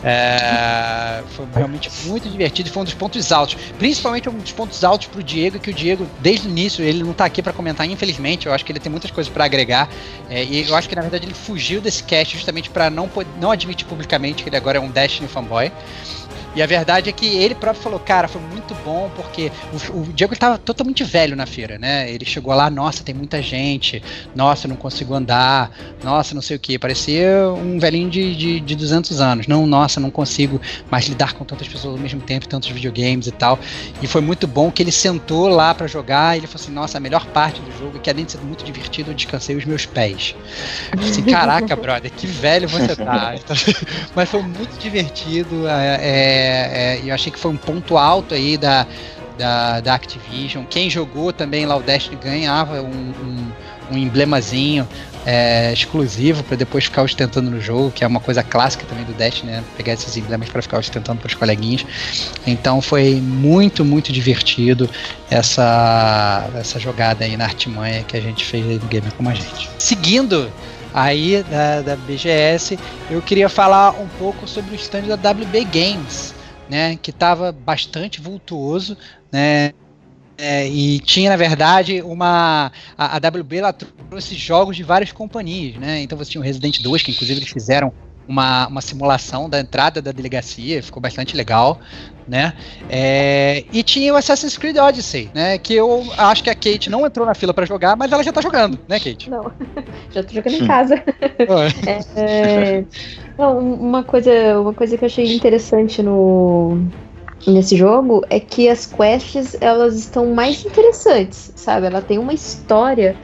É, 0.03 1.23
foi 1.29 1.47
realmente 1.55 1.89
muito 2.05 2.29
divertido 2.29 2.69
e 2.69 2.71
foi 2.71 2.81
um 2.81 2.85
dos 2.85 2.93
pontos 2.93 3.31
altos. 3.31 3.55
Principalmente 3.77 4.29
um 4.29 4.37
dos 4.37 4.51
pontos 4.51 4.83
altos 4.83 5.07
pro 5.07 5.23
Diego, 5.23 5.59
que 5.59 5.71
o 5.71 5.73
Diego, 5.73 6.07
desde 6.19 6.47
o 6.47 6.51
início, 6.51 6.83
ele 6.83 7.03
não 7.03 7.13
tá 7.13 7.25
aqui 7.25 7.41
para 7.41 7.51
comentar, 7.51 7.87
infelizmente. 7.89 8.45
Eu 8.45 8.53
acho 8.53 8.63
que 8.63 8.71
ele 8.71 8.79
tem 8.79 8.91
muitas 8.91 9.09
coisas 9.09 9.31
para 9.31 9.45
agregar. 9.45 9.89
É, 10.29 10.43
e 10.43 10.69
eu 10.69 10.75
acho 10.75 10.87
que 10.87 10.95
na 10.95 11.01
verdade 11.01 11.25
ele 11.25 11.33
fugiu 11.33 11.81
desse 11.81 12.03
cast 12.03 12.35
justamente 12.35 12.69
para 12.69 12.89
não, 12.89 13.09
não 13.39 13.51
admitir 13.51 13.85
publicamente 13.87 14.43
que 14.43 14.49
ele 14.49 14.57
agora 14.57 14.77
é 14.77 14.81
um 14.81 14.89
Destiny 14.89 15.27
fanboy. 15.27 15.71
E 16.57 16.61
a 16.63 16.65
verdade 16.65 17.07
é 17.07 17.13
que 17.13 17.27
ele 17.27 17.53
próprio 17.53 17.84
falou, 17.84 17.99
cara, 17.99 18.27
foi 18.27 18.41
muito 18.41 18.73
bom, 18.84 19.11
porque 19.15 19.51
o, 19.93 19.99
o 19.99 20.03
Diego 20.11 20.34
estava 20.34 20.57
totalmente 20.57 21.03
velho 21.03 21.35
na 21.35 21.45
feira, 21.45 21.77
né? 21.77 22.11
Ele 22.11 22.25
chegou 22.25 22.51
lá, 22.51 22.67
nossa, 22.67 23.03
tem 23.03 23.13
muita 23.13 23.43
gente, 23.43 24.01
nossa, 24.35 24.65
eu 24.65 24.69
não 24.69 24.75
consigo 24.75 25.13
andar, 25.13 25.69
nossa, 26.03 26.34
não 26.34 26.41
sei 26.41 26.57
o 26.57 26.59
que. 26.59 26.79
Parecia 26.79 27.47
um 27.49 27.77
velhinho 27.77 28.09
de, 28.09 28.35
de, 28.35 28.59
de 28.59 28.75
200 28.75 29.21
anos. 29.21 29.45
Não, 29.45 29.67
nossa, 29.67 29.99
não 29.99 30.09
consigo 30.09 30.59
mais 30.89 31.05
lidar 31.05 31.34
com 31.34 31.45
tantas 31.45 31.67
pessoas 31.67 31.93
ao 31.93 32.01
mesmo 32.01 32.21
tempo, 32.21 32.47
tantos 32.47 32.69
videogames 32.69 33.27
e 33.27 33.31
tal. 33.31 33.59
E 34.01 34.07
foi 34.07 34.21
muito 34.21 34.47
bom 34.47 34.71
que 34.71 34.81
ele 34.81 34.91
sentou 34.91 35.47
lá 35.47 35.75
para 35.75 35.85
jogar 35.85 36.35
e 36.35 36.39
ele 36.39 36.47
falou 36.47 36.63
assim, 36.63 36.73
nossa, 36.73 36.97
a 36.97 36.99
melhor 36.99 37.27
parte 37.27 37.61
do 37.61 37.71
jogo, 37.77 37.97
é 37.97 37.99
que 37.99 38.09
além 38.09 38.25
de 38.25 38.31
ser 38.31 38.39
muito 38.39 38.65
divertido, 38.65 39.11
eu 39.11 39.13
descansei 39.13 39.55
os 39.55 39.63
meus 39.63 39.85
pés. 39.85 40.35
Eu 40.91 40.97
falei 40.97 41.11
assim, 41.11 41.21
caraca, 41.21 41.75
brother, 41.75 42.11
que 42.11 42.25
velho 42.25 42.67
você 42.67 42.95
tá. 42.95 43.35
Mas 44.15 44.27
foi 44.27 44.41
muito 44.41 44.75
divertido. 44.79 45.67
É, 45.67 45.99
é, 46.01 46.47
é, 46.48 47.02
eu 47.03 47.14
achei 47.14 47.32
que 47.32 47.40
foi 47.40 47.52
um 47.52 47.57
ponto 47.57 47.98
alto 47.98 48.34
aí 48.34 48.57
da, 48.57 48.86
da, 49.38 49.80
da 49.80 49.94
Activision. 49.94 50.65
Quem 50.65 50.90
jogou 50.90 51.32
também 51.32 51.65
lá 51.65 51.76
o 51.76 51.82
Destiny 51.82 52.18
ganhava 52.22 52.82
um, 52.82 52.88
um, 52.90 53.52
um 53.91 53.98
emblemazinho 53.98 54.88
é, 55.26 55.74
exclusivo 55.74 56.41
para 56.44 56.56
depois 56.56 56.86
ficar 56.86 57.03
ostentando 57.03 57.52
no 57.52 57.60
jogo, 57.60 57.91
que 57.91 58.03
é 58.03 58.07
uma 58.07 58.19
coisa 58.19 58.41
clássica 58.41 58.86
também 58.86 59.03
do 59.03 59.14
Destiny, 59.14 59.52
né? 59.52 59.64
Pegar 59.76 59.94
esses 59.94 60.15
emblemas 60.15 60.49
para 60.49 60.61
ficar 60.61 60.80
ostentando 60.80 61.19
para 61.19 61.28
os 61.28 61.34
coleguinhas. 61.34 61.86
Então 62.45 62.82
foi 62.82 63.15
muito, 63.15 63.84
muito 63.84 64.11
divertido 64.14 64.90
essa, 65.30 66.49
essa 66.56 66.80
jogada 66.80 67.26
aí 67.26 67.36
na 67.36 67.44
artimanha 67.44 68.03
que 68.03 68.15
a 68.15 68.22
gente 68.22 68.45
fez 68.45 68.65
aí 68.65 68.80
no 68.80 68.88
Gamer 68.88 69.14
Como 69.14 69.30
a 69.30 69.34
Gente. 69.34 69.69
Seguindo 69.78 70.49
aí 70.94 71.44
da, 71.49 71.82
da 71.82 71.95
BGS, 71.98 72.80
eu 73.11 73.22
queria 73.22 73.49
falar 73.49 73.91
um 73.91 74.07
pouco 74.18 74.48
sobre 74.48 74.72
o 74.72 74.76
stand 74.76 75.03
da 75.03 75.15
WB 75.15 75.65
Games, 75.65 76.34
né, 76.69 76.95
que 76.98 77.11
estava 77.11 77.52
bastante 77.52 78.22
vultuoso, 78.22 78.98
né, 79.31 79.73
é, 80.38 80.68
e 80.68 80.99
tinha 80.99 81.31
na 81.31 81.35
verdade 81.35 82.02
uma 82.02 82.72
a, 82.95 83.15
a 83.15 83.18
WB 83.18 83.57
ela 83.57 83.73
trouxe 83.73 84.35
jogos 84.35 84.76
de 84.76 84.84
várias 84.84 85.11
companhias, 85.11 85.77
né? 85.77 86.02
Então 86.02 86.15
você 86.15 86.30
tinha 86.30 86.41
o 86.41 86.44
Resident 86.44 86.80
2 86.80 87.02
que 87.02 87.11
inclusive 87.11 87.39
eles 87.39 87.49
fizeram 87.49 87.91
uma, 88.27 88.68
uma 88.68 88.81
simulação 88.81 89.49
da 89.49 89.60
entrada 89.60 89.99
da 89.99 90.11
delegacia, 90.11 90.84
ficou 90.84 91.02
bastante 91.02 91.35
legal, 91.35 91.80
né? 92.27 92.53
É, 92.89 93.63
e 93.71 93.83
tinha 93.83 94.13
o 94.13 94.17
Assassin's 94.17 94.57
Creed 94.57 94.77
Odyssey, 94.77 95.29
né? 95.33 95.57
Que 95.57 95.73
eu 95.75 96.05
acho 96.17 96.43
que 96.43 96.49
a 96.49 96.55
Kate 96.55 96.89
não 96.89 97.05
entrou 97.05 97.25
na 97.25 97.33
fila 97.33 97.53
para 97.53 97.65
jogar, 97.65 97.95
mas 97.95 98.11
ela 98.11 98.23
já 98.23 98.31
tá 98.33 98.41
jogando, 98.41 98.77
né, 98.87 98.99
Kate? 98.99 99.29
Não, 99.29 99.51
já 100.11 100.23
tô 100.23 100.33
jogando 100.33 100.55
em 100.55 100.67
casa. 100.67 101.03
É, 102.15 102.83
não, 103.37 103.59
uma 103.59 104.03
coisa, 104.03 104.59
uma 104.59 104.73
coisa 104.73 104.97
que 104.97 105.03
eu 105.03 105.07
achei 105.07 105.35
interessante 105.35 106.01
no 106.01 106.81
nesse 107.45 107.77
jogo 107.77 108.25
é 108.29 108.39
que 108.39 108.67
as 108.67 108.85
quests 108.85 109.55
elas 109.61 109.95
estão 109.95 110.33
mais 110.33 110.65
interessantes, 110.65 111.51
sabe? 111.55 111.85
Ela 111.87 112.01
tem 112.01 112.17
uma 112.17 112.33
história 112.33 113.15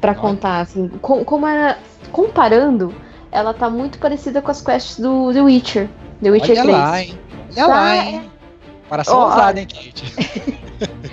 para 0.00 0.14
contar, 0.14 0.60
assim, 0.60 0.88
com, 1.00 1.24
como 1.24 1.46
era 1.46 1.78
comparando 2.12 2.94
ela 3.34 3.52
tá 3.52 3.68
muito 3.68 3.98
parecida 3.98 4.40
com 4.40 4.50
as 4.52 4.62
quests 4.62 5.00
do 5.00 5.32
The 5.32 5.42
Witcher. 5.42 5.88
The 6.22 6.30
Witcher 6.30 6.50
Olha 6.52 6.62
3. 6.62 6.76
lá, 6.78 7.02
hein? 7.02 7.18
Olha 7.48 7.54
Tá, 7.54 7.66
lá, 7.66 7.96
hein? 7.96 8.22
Coração 8.94 9.16
Ó, 9.18 9.24
ousado, 9.24 9.42
olha. 9.48 9.60
hein, 9.60 9.66
Kate? 9.66 10.14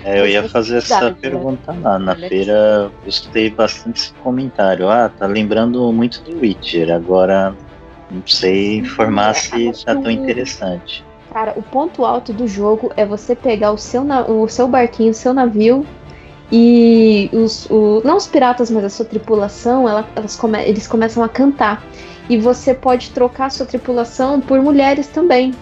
É, 0.04 0.20
eu 0.20 0.26
ia 0.28 0.48
fazer 0.48 0.76
essa 0.78 1.00
Verdade, 1.00 1.14
né? 1.14 1.30
pergunta 1.30 1.72
lá. 1.82 1.98
Na 1.98 2.14
feira 2.14 2.52
eu 3.02 3.08
escutei 3.08 3.50
bastante 3.50 4.00
esse 4.00 4.12
comentário. 4.14 4.88
Ah, 4.88 5.08
tá 5.08 5.26
lembrando 5.26 5.92
muito 5.92 6.22
do 6.22 6.38
Witcher. 6.40 6.92
Agora 6.94 7.52
não 8.08 8.22
sei 8.24 8.76
informar 8.78 9.34
se 9.34 9.72
tá 9.84 9.94
tão 9.94 10.10
interessante. 10.10 11.04
Cara, 11.32 11.54
o 11.56 11.62
ponto 11.62 12.04
alto 12.04 12.32
do 12.32 12.46
jogo 12.46 12.92
é 12.96 13.04
você 13.04 13.34
pegar 13.34 13.72
o 13.72 13.78
seu, 13.78 14.04
o 14.28 14.46
seu 14.48 14.68
barquinho, 14.68 15.10
o 15.10 15.14
seu 15.14 15.34
navio 15.34 15.84
e 16.52 17.28
os, 17.32 17.66
o- 17.70 18.00
não 18.04 18.16
os 18.18 18.26
piratas, 18.28 18.70
mas 18.70 18.84
a 18.84 18.90
sua 18.90 19.06
tripulação, 19.06 19.88
ela- 19.88 20.06
elas 20.14 20.36
come- 20.36 20.62
eles 20.64 20.86
começam 20.86 21.22
a 21.24 21.28
cantar. 21.28 21.82
E 22.28 22.36
você 22.36 22.74
pode 22.74 23.10
trocar 23.10 23.46
a 23.46 23.50
sua 23.50 23.66
tripulação 23.66 24.40
por 24.40 24.60
mulheres 24.60 25.08
também. 25.08 25.52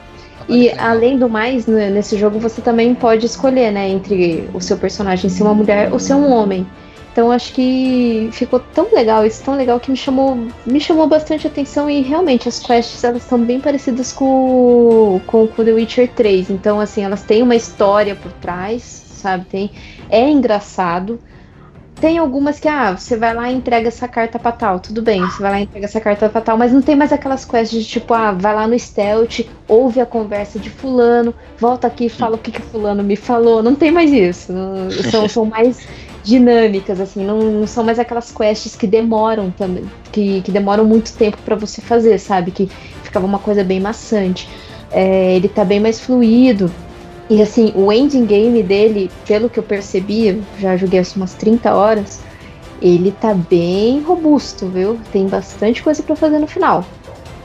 E 0.48 0.52
que 0.52 0.68
legal. 0.68 0.86
além 0.86 1.18
do 1.18 1.28
mais, 1.28 1.66
né, 1.66 1.90
nesse 1.90 2.16
jogo 2.16 2.38
você 2.38 2.60
também 2.60 2.94
pode 2.94 3.26
escolher, 3.26 3.70
né, 3.70 3.88
entre 3.88 4.48
o 4.52 4.60
seu 4.60 4.76
personagem 4.76 5.30
ser 5.30 5.42
uma 5.42 5.54
mulher 5.54 5.92
ou 5.92 5.98
ser 5.98 6.14
um 6.14 6.30
homem. 6.30 6.66
Então 7.12 7.30
acho 7.30 7.52
que 7.52 8.28
ficou 8.32 8.60
tão 8.60 8.94
legal, 8.94 9.26
isso 9.26 9.42
tão 9.42 9.56
legal 9.56 9.80
que 9.80 9.90
me 9.90 9.96
chamou, 9.96 10.38
me 10.64 10.80
chamou 10.80 11.08
bastante 11.08 11.46
atenção 11.46 11.90
e 11.90 12.02
realmente 12.02 12.48
as 12.48 12.60
quests 12.60 13.02
elas 13.02 13.22
estão 13.22 13.38
bem 13.38 13.60
parecidas 13.60 14.12
com, 14.12 15.20
com, 15.26 15.46
com 15.48 15.64
The 15.64 15.72
Witcher 15.72 16.08
3. 16.08 16.50
Então 16.50 16.78
assim, 16.78 17.02
elas 17.02 17.22
têm 17.22 17.42
uma 17.42 17.56
história 17.56 18.14
por 18.14 18.32
trás, 18.34 18.82
sabe? 18.82 19.44
Tem 19.46 19.70
é 20.08 20.30
engraçado. 20.30 21.18
Tem 22.00 22.16
algumas 22.16 22.58
que, 22.58 22.66
ah, 22.66 22.96
você 22.96 23.14
vai 23.14 23.34
lá 23.34 23.50
e 23.52 23.54
entrega 23.54 23.88
essa 23.88 24.08
carta 24.08 24.38
pra 24.38 24.52
tal, 24.52 24.80
tudo 24.80 25.02
bem, 25.02 25.28
você 25.28 25.42
vai 25.42 25.50
lá 25.50 25.60
e 25.60 25.64
entrega 25.64 25.84
essa 25.84 26.00
carta 26.00 26.30
pra 26.30 26.40
tal, 26.40 26.56
mas 26.56 26.72
não 26.72 26.80
tem 26.80 26.96
mais 26.96 27.12
aquelas 27.12 27.44
quests 27.44 27.78
de 27.78 27.86
tipo, 27.86 28.14
ah, 28.14 28.32
vai 28.32 28.54
lá 28.54 28.66
no 28.66 28.78
stealth, 28.78 29.40
ouve 29.68 30.00
a 30.00 30.06
conversa 30.06 30.58
de 30.58 30.70
fulano, 30.70 31.34
volta 31.58 31.86
aqui 31.86 32.06
e 32.06 32.08
fala 32.08 32.36
o 32.36 32.38
que, 32.38 32.50
que 32.50 32.62
fulano 32.62 33.02
me 33.02 33.16
falou, 33.16 33.62
não 33.62 33.74
tem 33.74 33.90
mais 33.90 34.10
isso, 34.12 34.50
não- 34.50 34.90
são, 35.10 35.28
são 35.28 35.44
mais 35.44 35.86
dinâmicas, 36.24 37.00
assim, 37.00 37.22
não, 37.22 37.38
não 37.38 37.66
são 37.66 37.84
mais 37.84 37.98
aquelas 37.98 38.32
quests 38.32 38.74
que 38.74 38.86
demoram 38.86 39.50
também, 39.50 39.84
que, 40.10 40.40
que 40.40 40.50
demoram 40.50 40.86
muito 40.86 41.12
tempo 41.14 41.36
pra 41.44 41.54
você 41.54 41.82
fazer, 41.82 42.18
sabe, 42.18 42.50
que 42.50 42.66
ficava 43.02 43.26
uma 43.26 43.38
coisa 43.38 43.62
bem 43.62 43.78
maçante. 43.78 44.48
É, 44.90 45.36
ele 45.36 45.48
tá 45.48 45.64
bem 45.64 45.78
mais 45.80 46.00
fluido, 46.00 46.72
e 47.30 47.40
assim, 47.40 47.72
o 47.76 47.92
ending 47.92 48.26
game 48.26 48.60
dele, 48.60 49.08
pelo 49.24 49.48
que 49.48 49.60
eu 49.60 49.62
percebi, 49.62 50.42
já 50.58 50.76
joguei 50.76 51.00
umas 51.14 51.32
30 51.34 51.72
horas, 51.72 52.20
ele 52.82 53.12
tá 53.12 53.32
bem 53.32 54.00
robusto, 54.00 54.66
viu? 54.66 54.98
Tem 55.12 55.28
bastante 55.28 55.80
coisa 55.80 56.02
pra 56.02 56.16
fazer 56.16 56.40
no 56.40 56.48
final. 56.48 56.84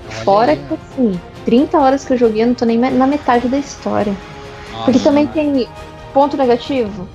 Olha 0.07 0.11
Fora 0.23 0.51
aí. 0.53 0.57
que 0.57 0.73
assim, 0.73 1.19
30 1.45 1.77
horas 1.77 2.03
que 2.03 2.13
eu 2.13 2.17
joguei, 2.17 2.41
eu 2.41 2.47
não 2.47 2.55
tô 2.55 2.65
nem 2.65 2.79
na 2.79 3.05
metade 3.05 3.47
da 3.47 3.59
história. 3.59 4.15
Porque 4.71 4.93
Nossa. 4.93 5.03
também 5.03 5.27
tem 5.27 5.67
ponto 6.11 6.35
negativo. 6.35 7.07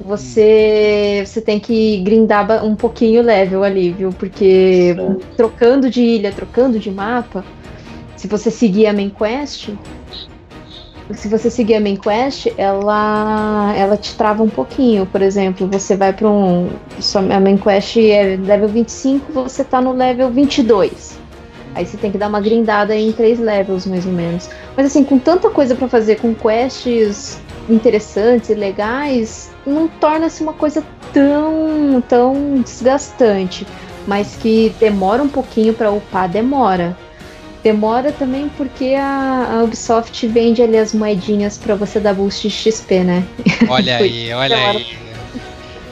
Você, 0.00 1.22
você 1.26 1.42
tem 1.42 1.60
que 1.60 1.98
grindar 1.98 2.64
um 2.64 2.74
pouquinho 2.74 3.20
o 3.20 3.24
level 3.24 3.62
ali, 3.62 3.90
viu? 3.92 4.10
Porque 4.12 4.94
Certo. 4.96 5.26
trocando 5.36 5.90
de 5.90 6.00
ilha, 6.00 6.32
trocando 6.32 6.78
de 6.78 6.90
mapa, 6.90 7.44
se 8.16 8.26
você 8.26 8.50
seguir 8.50 8.86
a 8.86 8.92
main 8.94 9.10
quest, 9.10 9.70
se 11.12 11.28
você 11.28 11.50
seguir 11.50 11.74
a 11.74 11.80
main 11.80 11.96
quest, 11.96 12.46
ela, 12.56 13.74
ela 13.76 13.96
te 13.96 14.14
trava 14.14 14.42
um 14.42 14.48
pouquinho. 14.48 15.04
Por 15.04 15.20
exemplo, 15.20 15.68
você 15.68 15.96
vai 15.96 16.12
para 16.12 16.28
um. 16.28 16.70
A 17.30 17.40
main 17.40 17.58
quest 17.58 17.96
é 17.96 18.36
level 18.36 18.68
25, 18.68 19.32
você 19.32 19.62
tá 19.62 19.80
no 19.80 19.92
level 19.92 20.30
22. 20.30 21.18
Aí 21.74 21.84
você 21.84 21.96
tem 21.96 22.10
que 22.10 22.16
dar 22.16 22.28
uma 22.28 22.40
grindada 22.40 22.94
em 22.94 23.10
três 23.12 23.38
levels, 23.38 23.84
mais 23.84 24.06
ou 24.06 24.12
menos. 24.12 24.48
Mas 24.76 24.86
assim, 24.86 25.04
com 25.04 25.18
tanta 25.18 25.50
coisa 25.50 25.74
pra 25.74 25.88
fazer, 25.88 26.20
com 26.20 26.34
quests 26.34 27.38
interessantes 27.68 28.48
e 28.48 28.54
legais, 28.54 29.50
não 29.66 29.88
torna-se 29.88 30.42
uma 30.42 30.52
coisa 30.52 30.84
tão, 31.12 32.02
tão 32.08 32.60
desgastante. 32.62 33.66
Mas 34.06 34.36
que 34.36 34.74
demora 34.78 35.22
um 35.22 35.28
pouquinho 35.28 35.74
pra 35.74 35.90
upar, 35.90 36.28
demora. 36.28 36.96
Demora 37.64 38.12
também 38.12 38.50
porque 38.58 38.94
a, 38.94 39.54
a 39.58 39.64
Ubisoft 39.64 40.26
vende 40.28 40.62
ali 40.62 40.76
as 40.76 40.92
moedinhas 40.92 41.56
pra 41.56 41.74
você 41.74 41.98
dar 41.98 42.12
boost 42.12 42.46
de 42.46 42.54
XP, 42.54 43.02
né? 43.02 43.24
Olha 43.70 43.96
aí, 43.96 44.32
olha 44.34 44.54
Demora. 44.54 44.78
aí. 44.78 44.86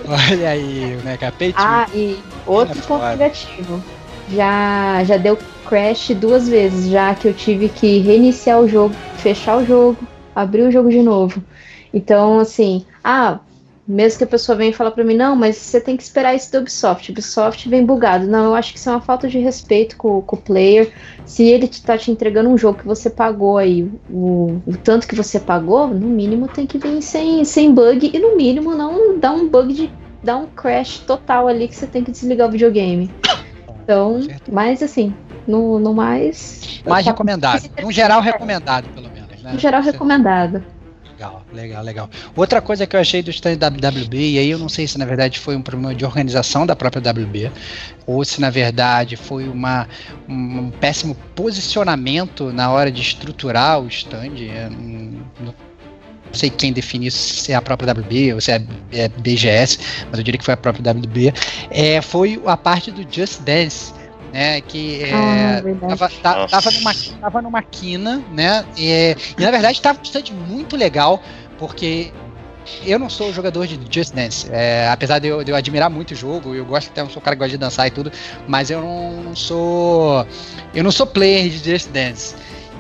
Olha 0.07 0.49
aí, 0.51 0.97
né, 1.03 1.17
capete? 1.17 1.55
Ah, 1.57 1.87
e 1.95 2.19
outro 2.47 2.79
É 2.79 2.83
ponto 2.83 3.03
negativo. 3.07 3.83
Já, 4.29 5.03
já 5.05 5.17
deu 5.17 5.39
crash 5.67 6.11
duas 6.11 6.47
vezes, 6.47 6.91
já 6.91 7.15
que 7.15 7.27
eu 7.29 7.33
tive 7.33 7.71
que 7.71 8.01
reiniciar 8.01 8.61
o 8.61 8.69
jogo, 8.69 8.95
fechar 9.17 9.57
o 9.57 9.65
jogo, 9.65 9.97
abrir 10.35 10.63
o 10.63 10.71
jogo 10.71 10.91
de 10.91 11.01
novo. 11.03 11.43
Então, 11.95 12.39
assim, 12.39 12.85
ah, 13.03 13.39
mesmo 13.87 14.19
que 14.19 14.25
a 14.25 14.29
pessoa 14.29 14.57
venha 14.57 14.73
falar 14.73 14.93
pra 14.93 15.03
mim, 15.05 15.15
não, 15.15 15.35
mas 15.35 15.57
você 15.57 15.81
tem 15.81 15.97
que 15.97 16.03
esperar 16.03 16.35
isso 16.35 16.53
da 16.53 16.61
Ubisoft. 16.61 17.11
Ubisoft 17.11 17.69
vem 17.69 17.85
bugado. 17.85 18.27
Não, 18.27 18.45
eu 18.47 18.55
acho 18.55 18.73
que 18.73 18.79
isso 18.79 18.89
é 18.89 18.93
uma 18.93 19.01
falta 19.01 19.29
de 19.29 19.39
respeito 19.39 19.97
com, 19.97 20.23
com 20.23 20.37
o 20.37 20.41
player. 20.41 20.93
Se 21.25 21.43
ele 21.45 21.67
te- 21.67 21.83
tá 21.83 21.99
te 21.99 22.11
entregando 22.11 22.49
um 22.49 22.57
jogo 22.57 22.79
que 22.79 22.87
você 22.87 23.11
pagou 23.11 23.59
aí, 23.59 23.91
o, 24.09 24.61
o 24.67 24.77
tanto 24.77 25.07
que 25.09 25.17
você 25.17 25.41
pagou, 25.41 25.89
no 25.89 26.07
mínimo 26.07 26.47
tem 26.49 26.67
que 26.67 26.79
vir 26.79 27.03
sem, 27.03 27.45
sem 27.45 27.73
bug 27.75 28.11
e 28.15 28.19
no 28.19 28.37
mínimo 28.37 28.75
não 28.75 29.19
dá 29.19 29.33
um 29.33 29.49
bug 29.49 29.73
de 29.75 29.91
dar 30.23 30.37
um 30.37 30.47
crash 30.47 30.99
total 31.01 31.49
ali 31.49 31.67
que 31.67 31.75
você 31.75 31.87
tem 31.87 32.05
que 32.05 32.13
desligar 32.13 32.49
o 32.49 32.53
videogame. 32.53 33.11
Então, 33.83 34.23
Certo. 34.23 34.55
mas 34.55 34.81
assim, 34.81 35.13
no, 35.47 35.81
no 35.81 35.93
mais. 35.93 36.81
Mais 36.87 37.05
recomendado. 37.05 37.69
No 37.83 37.91
geral, 37.91 38.21
recomendado, 38.21 38.89
pelo 38.91 39.11
menos, 39.11 39.43
né? 39.43 39.53
No 39.53 39.59
geral, 39.59 39.83
recomendado. 39.83 40.65
Legal, 41.23 41.43
legal, 41.53 41.85
legal. 41.85 42.11
Outra 42.35 42.61
coisa 42.61 42.85
que 42.85 42.97
eu 42.97 43.01
achei 43.01 43.23
do 43.23 43.31
stand 43.31 43.57
da 43.57 43.69
WB, 43.69 44.33
e 44.33 44.39
aí 44.41 44.51
eu 44.51 44.59
não 44.59 44.69
sei 44.69 44.89
se 44.89 44.99
na 44.99 45.05
verdade 45.05 45.39
foi 45.39 45.55
um 45.55 45.63
problema 45.63 45.95
de 45.95 46.05
organização 46.05 46.67
da 46.67 46.75
própria 46.75 47.01
WB, 47.01 47.53
ou 48.05 48.25
se 48.25 48.41
na 48.41 48.51
verdade 48.51 49.15
foi 49.15 49.49
uma, 49.49 49.87
um, 50.29 50.71
péssimo 50.81 51.15
posicionamento 51.37 52.53
na 52.53 52.73
hora 52.73 52.91
de 52.91 53.01
estruturar 53.01 53.81
o 53.81 53.87
stand. 53.87 54.35
é, 54.41 54.69
Não 54.69 55.55
sei 56.33 56.51
quem 56.51 56.73
define 56.73 57.07
isso, 57.07 57.37
se 57.37 57.53
é 57.53 57.55
a 57.55 57.63
própria 57.63 57.93
WB 57.93 58.35
ou 58.35 58.41
se 58.41 58.51
é, 58.51 58.61
é 58.91 59.09
BGS, 59.09 59.79
mas 60.11 60.19
eu 60.19 60.25
diria 60.25 60.39
que 60.39 60.45
foi 60.45 60.55
a 60.55 60.57
própria 60.57 60.91
WB. 60.93 61.33
É, 61.71 62.03
foi 62.03 62.43
a 62.45 62.57
parte 62.57 62.91
do 62.91 63.07
Just 63.09 63.43
Dance. 63.43 63.95
Né, 64.33 64.63
que 64.63 65.03
é, 65.03 65.59
Ah, 65.59 65.61
verdade. 65.63 65.89
tava, 65.99 66.13
ta- 66.23 66.47
tava 66.49 66.71
numa, 66.71 66.93
tava 67.21 67.43
numa 67.43 67.63
quina, 67.63 68.25
né? 68.33 68.65
E, 68.79 69.15
e 69.37 69.43
na 69.43 69.51
verdade 69.51 69.75
estava 69.75 69.99
um 69.99 70.03
stand 70.03 70.33
muito 70.49 70.75
legal, 70.75 71.23
porque 71.59 72.11
eu 72.87 72.99
não 72.99 73.11
sou 73.11 73.31
jogador 73.31 73.67
de 73.67 73.79
Just 73.91 74.15
Dance. 74.15 74.49
é, 74.51 74.89
apesar 74.91 75.19
de 75.19 75.29
eu, 75.29 75.45
de 75.45 75.51
eu 75.51 75.57
admirar 75.57 75.91
muito 75.91 76.13
o 76.13 76.15
jogo, 76.15 76.55
eu 76.55 76.65
gosto 76.65 76.89
até, 76.89 77.03
eu 77.03 77.11
sou 77.11 77.21
um 77.21 77.23
cara 77.25 77.37
que 77.37 77.41
gosta 77.41 77.51
de 77.51 77.59
dançar 77.59 77.87
e 77.87 77.91
tudo, 77.91 78.11
mas 78.47 78.71
eu 78.71 78.81
não, 78.81 79.23
não 79.23 79.37
sou. 79.37 80.27
Eu 80.75 80.83
não 80.83 80.91
sou 80.91 81.07
player 81.07 81.51
de 81.51 81.59
Just 81.71 81.91
Dance. 81.91 82.35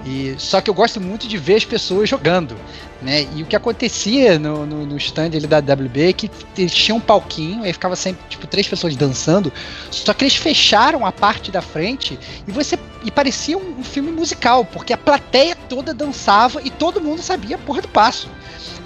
E, 0.05 0.35
só 0.39 0.61
que 0.61 0.69
eu 0.69 0.75
gosto 0.75 1.01
muito 1.01 1.29
de 1.29 1.39
ver 1.39 1.57
as 1.57 1.65
pessoas 1.65 2.09
jogando. 2.09 2.57
Né? 3.01 3.27
E 3.35 3.43
o 3.43 3.47
que 3.47 3.57
acontecia 3.57 4.39
no, 4.39 4.65
no, 4.65 4.87
no 4.87 4.97
stand 4.97 5.31
ali 5.35 5.47
da 5.47 5.59
WB 5.59 6.09
é 6.09 6.13
que 6.13 6.31
eles 6.57 6.73
tinham 6.73 6.99
um 6.99 7.01
palquinho, 7.01 7.65
aí 7.65 7.73
ficava 7.73 7.97
sempre 7.97 8.23
tipo 8.29 8.47
três 8.47 8.69
pessoas 8.69 8.95
dançando, 8.95 9.53
só 9.91 10.15
que 10.15 10.23
eles 10.23 10.37
fecharam 10.37 11.05
a 11.05 11.11
parte 11.11 11.51
da 11.51 11.61
frente 11.61 12.17
e 12.47 12.53
você 12.53 12.79
e 13.05 13.11
parecia 13.11 13.59
um, 13.59 13.81
um 13.81 13.85
filme 13.85 14.13
musical, 14.13 14.65
porque 14.65 14.93
a 14.93 14.97
plateia 14.99 15.57
toda 15.69 15.93
dançava 15.93 16.63
e 16.63 16.71
todo 16.71 17.01
mundo 17.01 17.21
sabia 17.21 17.57
a 17.57 17.59
porra 17.59 17.83
do 17.83 17.89
passo. 17.89 18.29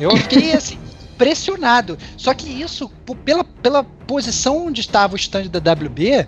Eu 0.00 0.16
fiquei 0.16 0.52
assim 0.56 0.78
impressionado. 1.16 1.98
Só 2.16 2.32
que 2.34 2.48
isso, 2.48 2.88
pela, 3.24 3.42
pela 3.42 3.82
posição 3.82 4.66
onde 4.66 4.82
estava 4.82 5.14
o 5.14 5.16
stand 5.16 5.48
da 5.48 5.72
WB, 5.72 6.26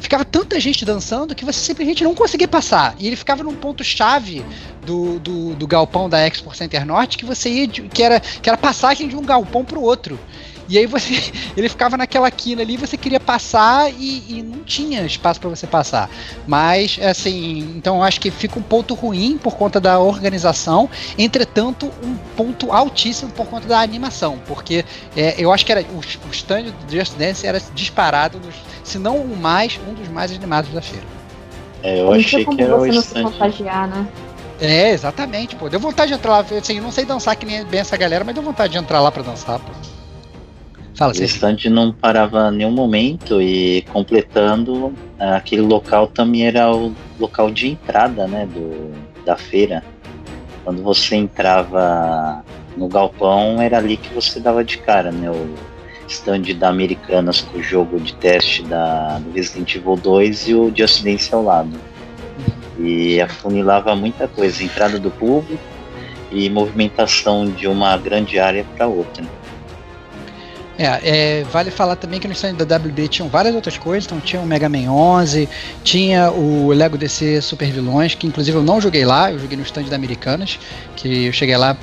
ficava 0.00 0.24
tanta 0.24 0.58
gente 0.60 0.84
dançando 0.84 1.34
que 1.34 1.44
você 1.44 1.60
simplesmente 1.60 2.02
não 2.04 2.14
conseguia 2.14 2.48
passar. 2.48 2.94
E 2.98 3.06
ele 3.06 3.16
ficava 3.16 3.42
num 3.42 3.54
ponto 3.54 3.82
chave 3.84 4.44
do, 4.84 5.18
do, 5.20 5.54
do 5.54 5.66
galpão 5.66 6.08
da 6.08 6.26
Expo 6.26 6.54
Center 6.54 6.84
Norte 6.84 7.16
que 7.16 7.24
você 7.24 7.48
ia 7.48 7.66
de- 7.66 7.82
que 7.82 8.02
era 8.02 8.20
que 8.20 8.48
era 8.48 8.58
passagem 8.58 9.08
de 9.08 9.16
um 9.16 9.22
galpão 9.22 9.64
para 9.64 9.78
o 9.78 9.82
outro. 9.82 10.18
E 10.68 10.78
aí 10.78 10.86
você 10.86 11.32
ele 11.56 11.68
ficava 11.68 11.96
naquela 11.96 12.30
quina 12.30 12.62
ali, 12.62 12.76
você 12.76 12.96
queria 12.96 13.20
passar 13.20 13.90
e, 13.92 14.24
e 14.28 14.42
não 14.42 14.64
tinha 14.64 15.02
espaço 15.02 15.40
para 15.40 15.50
você 15.50 15.66
passar. 15.66 16.10
Mas 16.46 16.98
assim, 17.02 17.58
então 17.76 17.96
eu 17.96 18.02
acho 18.02 18.20
que 18.20 18.30
fica 18.30 18.58
um 18.58 18.62
ponto 18.62 18.94
ruim 18.94 19.38
por 19.38 19.56
conta 19.56 19.80
da 19.80 19.98
organização, 19.98 20.88
entretanto 21.18 21.90
um 22.02 22.16
ponto 22.36 22.72
altíssimo 22.72 23.30
por 23.32 23.46
conta 23.46 23.66
da 23.66 23.80
animação, 23.80 24.38
porque 24.46 24.84
é, 25.16 25.34
eu 25.38 25.52
acho 25.52 25.64
que 25.64 25.72
era 25.72 25.82
o, 25.82 25.98
o 25.98 26.30
stand 26.32 26.64
do 26.64 26.96
Just 26.96 27.14
Dance 27.16 27.46
era 27.46 27.60
disparado, 27.74 28.38
dos, 28.38 28.54
se 28.82 28.98
não 28.98 29.16
o 29.16 29.36
mais, 29.36 29.78
um 29.88 29.94
dos 29.94 30.08
mais 30.08 30.32
animados 30.32 30.70
da 30.72 30.82
feira. 30.82 31.04
É, 31.82 32.00
eu 32.00 32.06
não 32.06 32.12
achei 32.14 32.44
que 32.44 32.62
era 32.62 32.74
o 32.74 32.80
você 32.80 32.92
não 32.92 33.02
se 33.02 33.08
stand. 33.08 33.22
contagiar, 33.22 33.88
né? 33.88 34.06
É, 34.60 34.90
exatamente, 34.90 35.54
pô. 35.54 35.68
Deu 35.68 35.78
vontade 35.78 36.08
de 36.08 36.14
entrar 36.14 36.32
lá. 36.32 36.44
Assim, 36.58 36.78
eu 36.78 36.82
não 36.82 36.90
sei 36.90 37.04
dançar 37.04 37.36
que 37.36 37.44
nem 37.44 37.64
bem 37.64 37.80
essa 37.80 37.96
galera, 37.96 38.24
mas 38.24 38.34
deu 38.34 38.42
vontade 38.42 38.72
de 38.72 38.78
entrar 38.78 39.00
lá 39.00 39.12
pra 39.12 39.22
dançar, 39.22 39.58
pô. 39.58 39.70
Fala, 40.96 41.12
O 41.12 41.22
stand 41.22 41.68
não 41.68 41.92
parava 41.92 42.50
nenhum 42.50 42.70
momento 42.70 43.40
e 43.40 43.82
completando, 43.92 44.94
aquele 45.18 45.60
local 45.60 46.06
também 46.06 46.46
era 46.46 46.74
o 46.74 46.94
local 47.20 47.50
de 47.50 47.68
entrada, 47.68 48.26
né, 48.26 48.46
do, 48.46 48.94
da 49.22 49.36
feira. 49.36 49.84
Quando 50.64 50.82
você 50.82 51.14
entrava 51.14 52.42
no 52.78 52.88
galpão, 52.88 53.60
era 53.60 53.76
ali 53.76 53.98
que 53.98 54.08
você 54.14 54.40
dava 54.40 54.64
de 54.64 54.78
cara, 54.78 55.12
né, 55.12 55.30
o 55.30 55.54
stand 56.08 56.54
da 56.58 56.70
Americanas 56.70 57.42
com 57.42 57.58
o 57.58 57.62
jogo 57.62 58.00
de 58.00 58.14
teste 58.14 58.62
da, 58.62 59.18
do 59.18 59.32
Resident 59.32 59.74
Evil 59.74 59.96
2 59.96 60.48
e 60.48 60.54
o 60.54 60.70
de 60.70 60.82
acidente 60.82 61.32
ao 61.34 61.44
lado. 61.44 61.78
E 62.78 63.20
afunilava 63.20 63.94
muita 63.94 64.26
coisa, 64.26 64.64
entrada 64.64 64.98
do 64.98 65.10
público 65.10 65.62
e 66.30 66.48
movimentação 66.48 67.44
de 67.50 67.68
uma 67.68 67.98
grande 67.98 68.38
área 68.38 68.64
para 68.74 68.86
outra. 68.86 69.22
É, 70.78 71.40
é, 71.40 71.44
vale 71.44 71.70
falar 71.70 71.96
também 71.96 72.20
que 72.20 72.28
no 72.28 72.34
stand 72.34 72.54
da 72.54 72.76
WB 72.76 73.08
tinham 73.08 73.28
várias 73.28 73.54
outras 73.54 73.78
coisas, 73.78 74.04
então 74.04 74.20
tinha 74.20 74.42
o 74.42 74.46
Mega 74.46 74.68
Man 74.68 74.90
11, 74.90 75.48
tinha 75.82 76.30
o 76.30 76.68
Lego 76.68 76.98
DC 76.98 77.40
Super 77.40 77.70
Vilões, 77.70 78.14
que 78.14 78.26
inclusive 78.26 78.58
eu 78.58 78.62
não 78.62 78.78
joguei 78.80 79.04
lá, 79.04 79.32
eu 79.32 79.38
joguei 79.38 79.56
no 79.56 79.62
stand 79.62 79.84
da 79.84 79.96
Americanas, 79.96 80.58
que 80.94 81.26
eu 81.26 81.32
cheguei 81.32 81.56
lá, 81.56 81.76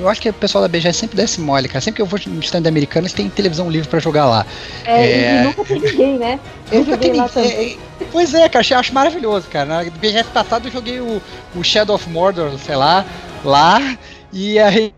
eu 0.00 0.08
acho 0.08 0.20
que 0.20 0.28
o 0.28 0.32
pessoal 0.32 0.62
da 0.62 0.68
BGS 0.68 0.98
sempre 0.98 1.16
desce 1.16 1.40
mole, 1.40 1.68
cara, 1.68 1.80
sempre 1.80 1.96
que 1.96 2.02
eu 2.02 2.06
vou 2.06 2.18
no 2.26 2.40
stand 2.40 2.62
da 2.62 2.68
Americanas 2.68 3.12
tem 3.12 3.28
televisão 3.28 3.70
livre 3.70 3.88
para 3.88 4.00
jogar 4.00 4.26
lá. 4.26 4.44
É, 4.84 5.06
é... 5.06 5.40
e 5.40 5.44
nunca 5.44 5.64
tem 5.64 5.80
ninguém, 5.80 6.18
né? 6.18 6.40
Eu 6.72 6.78
nunca 6.80 6.90
joguei 6.92 7.12
lá 7.12 7.28
também. 7.28 7.78
É, 8.00 8.04
pois 8.10 8.34
é, 8.34 8.48
cara, 8.48 8.66
eu 8.68 8.78
acho 8.78 8.92
maravilhoso, 8.92 9.46
cara. 9.48 9.64
Na 9.66 9.90
BGS 9.90 10.28
passado 10.30 10.66
eu 10.66 10.72
joguei 10.72 11.00
o, 11.00 11.22
o 11.54 11.62
Shadow 11.62 11.94
of 11.94 12.08
Mordor, 12.10 12.50
sei 12.58 12.74
lá, 12.74 13.04
lá, 13.44 13.96
e 14.32 14.58
aí 14.58 14.92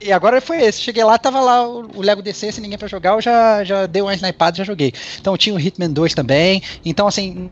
e 0.00 0.12
agora 0.12 0.40
foi 0.40 0.62
esse. 0.62 0.80
Cheguei 0.80 1.04
lá, 1.04 1.18
tava 1.18 1.40
lá 1.40 1.66
o, 1.66 2.00
Lego 2.00 2.22
DC, 2.22 2.52
sem 2.52 2.62
ninguém 2.62 2.78
para 2.78 2.88
jogar, 2.88 3.14
eu 3.14 3.20
já, 3.20 3.64
já 3.64 3.86
dei 3.86 4.02
uma 4.02 4.14
snipada 4.14 4.56
já 4.56 4.64
joguei. 4.64 4.92
Então 5.20 5.36
tinha 5.36 5.54
o 5.54 5.60
Hitman 5.60 5.90
2 5.90 6.14
também. 6.14 6.62
Então, 6.84 7.06
assim, 7.06 7.50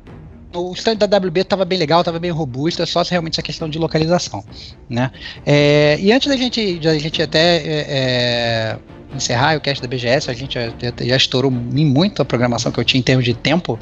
o 0.54 0.72
stand 0.72 0.96
da 0.96 1.16
WB 1.16 1.44
tava 1.44 1.64
bem 1.64 1.78
legal, 1.78 2.04
tava 2.04 2.18
bem 2.18 2.30
robusto, 2.30 2.82
é 2.82 2.86
só 2.86 3.02
realmente 3.02 3.34
essa 3.34 3.42
questão 3.42 3.68
de 3.68 3.78
localização, 3.78 4.44
né? 4.88 5.10
É, 5.44 5.98
e 6.00 6.12
antes 6.12 6.28
da 6.28 6.36
gente, 6.36 6.78
da 6.78 6.96
gente 6.98 7.22
até 7.22 7.56
é, 7.56 7.86
é 7.88 8.78
encerrar 9.14 9.56
o 9.56 9.60
cast 9.60 9.80
da 9.80 9.88
BGS, 9.88 10.30
a 10.30 10.34
gente 10.34 10.54
já, 10.54 10.72
já, 11.04 11.16
estourou 11.16 11.50
muito 11.50 12.20
a 12.20 12.24
programação 12.24 12.72
que 12.72 12.78
eu 12.78 12.84
tinha 12.84 12.98
em 12.98 13.02
termos 13.02 13.24
de 13.24 13.34
tempo, 13.34 13.78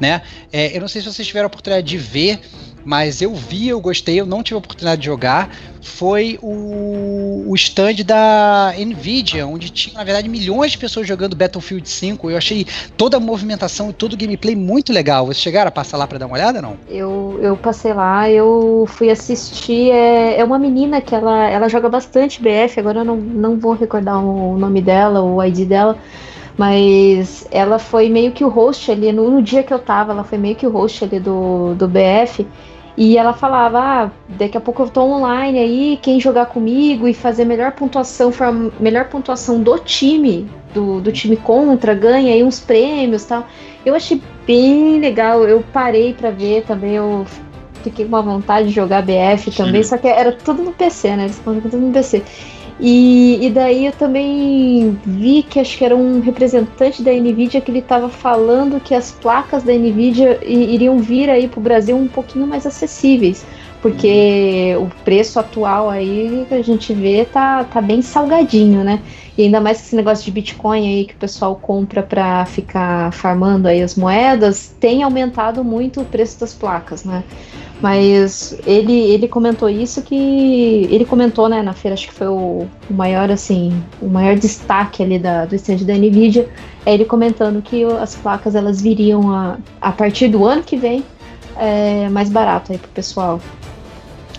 né? 0.00 0.22
É, 0.52 0.76
eu 0.76 0.80
não 0.80 0.88
sei 0.88 1.00
se 1.00 1.12
vocês 1.12 1.26
tiveram 1.26 1.46
a 1.46 1.48
oportunidade 1.48 1.86
de 1.86 1.96
ver 1.96 2.40
mas 2.84 3.22
eu 3.22 3.34
vi, 3.34 3.68
eu 3.68 3.80
gostei, 3.80 4.20
eu 4.20 4.26
não 4.26 4.42
tive 4.42 4.56
a 4.56 4.58
oportunidade 4.58 5.00
de 5.00 5.06
jogar, 5.06 5.50
foi 5.84 6.38
o, 6.42 7.44
o 7.46 7.54
stand 7.54 7.96
da 8.04 8.72
Nvidia, 8.78 9.46
onde 9.46 9.70
tinha, 9.70 9.96
na 9.96 10.04
verdade, 10.04 10.28
milhões 10.28 10.72
de 10.72 10.78
pessoas 10.78 11.06
jogando 11.06 11.36
Battlefield 11.36 11.88
5. 11.88 12.30
Eu 12.30 12.36
achei 12.36 12.66
toda 12.96 13.18
a 13.18 13.20
movimentação 13.20 13.90
e 13.90 13.92
todo 13.92 14.14
o 14.14 14.16
gameplay 14.16 14.56
muito 14.56 14.92
legal. 14.92 15.26
Vocês 15.26 15.38
chegaram 15.42 15.68
a 15.68 15.72
passar 15.72 15.96
lá 15.98 16.06
para 16.06 16.18
dar 16.18 16.26
uma 16.26 16.34
olhada, 16.34 16.60
não? 16.60 16.76
Eu, 16.88 17.38
eu 17.42 17.56
passei 17.56 17.92
lá, 17.92 18.30
eu 18.30 18.86
fui 18.88 19.10
assistir. 19.10 19.90
É, 19.90 20.40
é 20.40 20.44
uma 20.44 20.58
menina 20.58 21.00
que 21.00 21.14
ela, 21.14 21.48
ela 21.48 21.68
joga 21.68 21.88
bastante 21.88 22.40
BF, 22.40 22.80
agora 22.80 23.00
eu 23.00 23.04
não, 23.04 23.16
não 23.16 23.58
vou 23.58 23.74
recordar 23.74 24.18
o 24.24 24.58
nome 24.58 24.80
dela, 24.80 25.22
o 25.22 25.42
ID 25.42 25.68
dela. 25.68 25.98
Mas 26.56 27.46
ela 27.50 27.78
foi 27.78 28.08
meio 28.08 28.32
que 28.32 28.44
o 28.44 28.48
host 28.48 28.90
ali, 28.90 29.12
no, 29.12 29.28
no 29.28 29.42
dia 29.42 29.62
que 29.62 29.74
eu 29.74 29.78
tava, 29.78 30.12
ela 30.12 30.24
foi 30.24 30.38
meio 30.38 30.54
que 30.54 30.66
o 30.66 30.70
host 30.70 31.04
ali 31.04 31.18
do, 31.18 31.74
do 31.74 31.88
BF. 31.88 32.46
E 32.96 33.18
ela 33.18 33.32
falava: 33.32 33.78
ah, 33.80 34.10
daqui 34.28 34.56
a 34.56 34.60
pouco 34.60 34.82
eu 34.82 34.88
tô 34.88 35.02
online 35.02 35.58
aí, 35.58 35.98
quem 36.00 36.20
jogar 36.20 36.46
comigo 36.46 37.08
e 37.08 37.14
fazer 37.14 37.44
melhor 37.44 37.72
pontuação, 37.72 38.30
melhor 38.78 39.06
pontuação 39.06 39.60
do 39.60 39.78
time, 39.78 40.48
do, 40.72 41.00
do 41.00 41.10
time 41.10 41.36
contra, 41.36 41.94
ganha 41.94 42.32
aí 42.32 42.44
uns 42.44 42.60
prêmios 42.60 43.24
tal. 43.24 43.46
Eu 43.84 43.94
achei 43.94 44.22
bem 44.46 45.00
legal, 45.00 45.44
eu 45.44 45.62
parei 45.72 46.14
para 46.14 46.30
ver 46.30 46.62
também, 46.62 46.94
eu 46.94 47.26
fiquei 47.82 48.04
com 48.04 48.10
uma 48.10 48.22
vontade 48.22 48.68
de 48.68 48.74
jogar 48.74 49.02
BF 49.02 49.50
também, 49.50 49.82
Sim. 49.82 49.90
só 49.90 49.98
que 49.98 50.08
era 50.08 50.32
tudo 50.32 50.62
no 50.62 50.72
PC, 50.72 51.16
né? 51.16 51.24
Eles 51.24 51.40
jogando 51.44 51.62
tudo 51.62 51.78
no 51.78 51.92
PC. 51.92 52.22
E, 52.78 53.38
e 53.40 53.50
daí 53.50 53.86
eu 53.86 53.92
também 53.92 54.98
vi 55.06 55.44
que 55.44 55.60
acho 55.60 55.78
que 55.78 55.84
era 55.84 55.94
um 55.94 56.20
representante 56.20 57.02
da 57.02 57.12
Nvidia 57.12 57.60
que 57.60 57.70
ele 57.70 57.78
estava 57.78 58.08
falando 58.08 58.80
que 58.80 58.94
as 58.94 59.12
placas 59.12 59.62
da 59.62 59.72
Nvidia 59.72 60.40
iriam 60.44 60.98
vir 60.98 61.30
aí 61.30 61.46
para 61.46 61.60
o 61.60 61.62
Brasil 61.62 61.96
um 61.96 62.08
pouquinho 62.08 62.46
mais 62.48 62.66
acessíveis, 62.66 63.46
porque 63.80 64.74
o 64.76 64.88
preço 65.04 65.38
atual 65.38 65.88
aí 65.88 66.44
que 66.48 66.54
a 66.54 66.62
gente 66.62 66.92
vê 66.92 67.24
tá, 67.24 67.62
tá 67.62 67.80
bem 67.80 68.02
salgadinho, 68.02 68.82
né? 68.82 69.00
E 69.36 69.42
ainda 69.42 69.60
mais 69.60 69.78
que 69.80 69.86
esse 69.86 69.96
negócio 69.96 70.24
de 70.24 70.30
Bitcoin 70.30 70.86
aí 70.86 71.04
que 71.06 71.14
o 71.14 71.18
pessoal 71.18 71.56
compra 71.56 72.02
para 72.02 72.46
ficar 72.46 73.12
farmando 73.12 73.66
aí 73.66 73.82
as 73.82 73.96
moedas, 73.96 74.74
tem 74.78 75.02
aumentado 75.02 75.64
muito 75.64 76.00
o 76.02 76.04
preço 76.04 76.38
das 76.38 76.54
placas, 76.54 77.04
né? 77.04 77.24
Mas 77.80 78.56
ele, 78.64 78.92
ele 78.92 79.26
comentou 79.26 79.68
isso 79.68 80.00
que. 80.02 80.88
Ele 80.90 81.04
comentou, 81.04 81.48
né, 81.48 81.60
na 81.60 81.72
feira, 81.72 81.94
acho 81.94 82.06
que 82.06 82.14
foi 82.14 82.28
o, 82.28 82.66
o 82.88 82.94
maior, 82.94 83.30
assim, 83.30 83.82
o 84.00 84.06
maior 84.06 84.36
destaque 84.36 85.02
ali 85.02 85.18
da, 85.18 85.44
do 85.44 85.54
stand 85.56 85.78
da 85.78 85.94
Nvidia. 85.94 86.48
É 86.86 86.94
ele 86.94 87.04
comentando 87.04 87.60
que 87.60 87.84
as 87.84 88.14
placas 88.14 88.54
elas 88.54 88.80
viriam 88.80 89.34
a, 89.34 89.58
a 89.80 89.90
partir 89.90 90.28
do 90.28 90.46
ano 90.46 90.62
que 90.62 90.76
vem 90.76 91.04
é, 91.56 92.08
mais 92.08 92.28
barato 92.28 92.72
aí 92.72 92.78
pro 92.78 92.88
pessoal. 92.90 93.40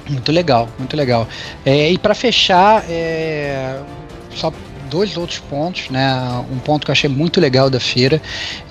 Muito 0.10 0.32
legal, 0.32 0.70
muito 0.78 0.96
legal. 0.96 1.28
É, 1.66 1.92
e 1.92 1.98
para 1.98 2.14
fechar, 2.14 2.86
é, 2.90 3.80
só 4.32 4.52
dois 4.96 5.18
outros 5.18 5.40
pontos, 5.40 5.90
né? 5.90 6.10
Um 6.50 6.58
ponto 6.58 6.86
que 6.86 6.90
eu 6.90 6.94
achei 6.94 7.10
muito 7.10 7.42
legal 7.42 7.70
da 7.70 7.82
feira 7.82 8.22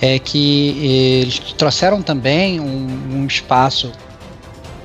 é 0.01 0.19
que 0.19 1.21
eles 1.21 1.39
trouxeram 1.39 2.01
também 2.01 2.59
um, 2.59 3.19
um 3.19 3.27
espaço 3.27 3.93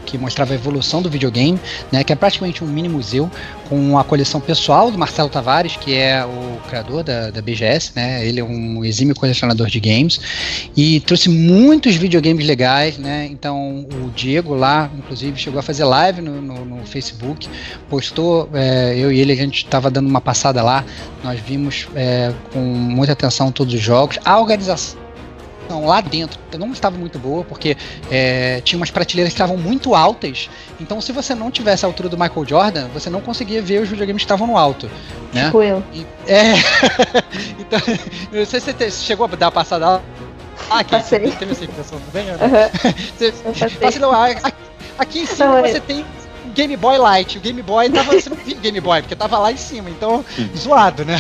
que 0.10 0.18
mostrava 0.18 0.54
a 0.54 0.56
evolução 0.56 1.02
do 1.02 1.10
videogame, 1.10 1.60
né, 1.92 2.04
que 2.04 2.12
é 2.12 2.16
praticamente 2.16 2.64
um 2.64 2.68
mini 2.68 2.90
museu 2.90 3.30
com 3.70 3.98
a 4.00 4.04
coleção 4.04 4.42
pessoal 4.42 4.90
do 4.90 4.98
Marcelo 4.98 5.30
Tavares, 5.30 5.76
que 5.76 5.94
é 5.94 6.26
o 6.26 6.60
criador 6.68 7.04
da, 7.04 7.30
da 7.30 7.42
BGS, 7.42 7.92
né, 7.96 8.26
ele 8.26 8.40
é 8.40 8.44
um 8.44 8.84
exímio 8.84 9.14
colecionador 9.14 9.68
de 9.68 9.80
games 9.80 10.20
e 10.76 11.00
trouxe 11.02 11.30
muitos 11.30 11.96
videogames 11.96 12.46
legais, 12.46 12.98
né, 12.98 13.28
então 13.30 13.86
o 14.04 14.10
Diego 14.16 14.56
lá, 14.56 14.90
inclusive, 14.98 15.38
chegou 15.38 15.60
a 15.60 15.64
fazer 15.64 15.84
live 15.84 16.22
no, 16.22 16.42
no, 16.42 16.66
no 16.66 16.86
Facebook, 16.86 17.48
postou, 17.88 18.50
é, 18.54 18.96
eu 18.98 19.12
e 19.12 19.20
ele, 19.20 19.34
a 19.34 19.36
gente 19.36 19.64
estava 19.64 19.92
dando 19.92 20.08
uma 20.08 20.22
passada 20.22 20.64
lá, 20.64 20.84
nós 21.24 21.40
vimos 21.40 21.88
é, 21.96 22.34
com 22.52 22.60
muita 22.60 23.14
atenção 23.14 23.52
todos 23.52 23.74
os 23.74 23.82
jogos, 23.82 24.18
a 24.26 24.40
organização 24.40 25.09
lá 25.78 26.02
dentro 26.02 26.40
não 26.58 26.72
estava 26.72 26.98
muito 26.98 27.20
boa, 27.20 27.44
porque 27.44 27.78
é, 28.10 28.62
tinha 28.62 28.78
umas 28.78 28.90
prateleiras 28.92 29.34
que 29.34 29.36
estavam 29.36 29.58
muito 29.58 29.96
altas. 29.96 30.50
Então, 30.80 31.00
se 31.00 31.12
você 31.12 31.36
não 31.36 31.52
tivesse 31.52 31.86
a 31.86 31.88
altura 31.88 32.10
do 32.10 32.18
Michael 32.18 32.46
Jordan, 32.46 32.88
você 32.94 33.10
não 33.10 33.22
conseguia 33.22 33.62
ver 33.62 33.82
os 33.82 33.90
videogames 33.90 34.22
que 34.22 34.26
estavam 34.26 34.48
no 34.48 34.58
alto. 34.58 34.90
Né? 35.34 35.46
Tipo 35.46 35.62
eu. 35.62 35.84
E, 35.94 36.06
é. 36.28 36.54
então, 37.60 37.80
não 38.32 38.46
sei 38.46 38.60
se 38.60 38.74
você 38.74 38.92
chegou 38.92 39.26
a 39.26 39.36
dar 39.36 39.48
a 39.48 39.52
passada 39.52 39.88
lá. 39.88 40.02
Ah, 40.70 40.80
aqui, 40.80 40.92
Passei. 40.92 41.20
você 41.20 41.38
teve 41.38 41.52
essa 41.52 41.64
impressão 41.64 42.00
também? 42.12 42.30
Uhum. 42.30 42.94
você, 43.18 43.86
assim, 43.86 44.00
não, 44.00 44.12
aqui, 44.12 44.54
aqui 44.98 45.20
em 45.20 45.26
cima 45.26 45.62
não, 45.62 45.62
você 45.62 45.78
é. 45.78 45.80
tem 45.80 46.06
Game 46.54 46.76
Boy 46.76 46.98
Light. 46.98 47.38
O 47.38 47.42
Game 47.42 47.62
Boy 47.62 47.90
tava. 47.90 48.14
Você 48.14 48.30
não 48.30 48.38
via 48.38 48.56
Game 48.56 48.80
Boy, 48.82 49.02
porque 49.02 49.16
tava 49.16 49.38
lá 49.38 49.52
em 49.52 49.58
cima, 49.58 49.90
então 49.90 50.24
zoado, 50.56 51.06
né? 51.06 51.20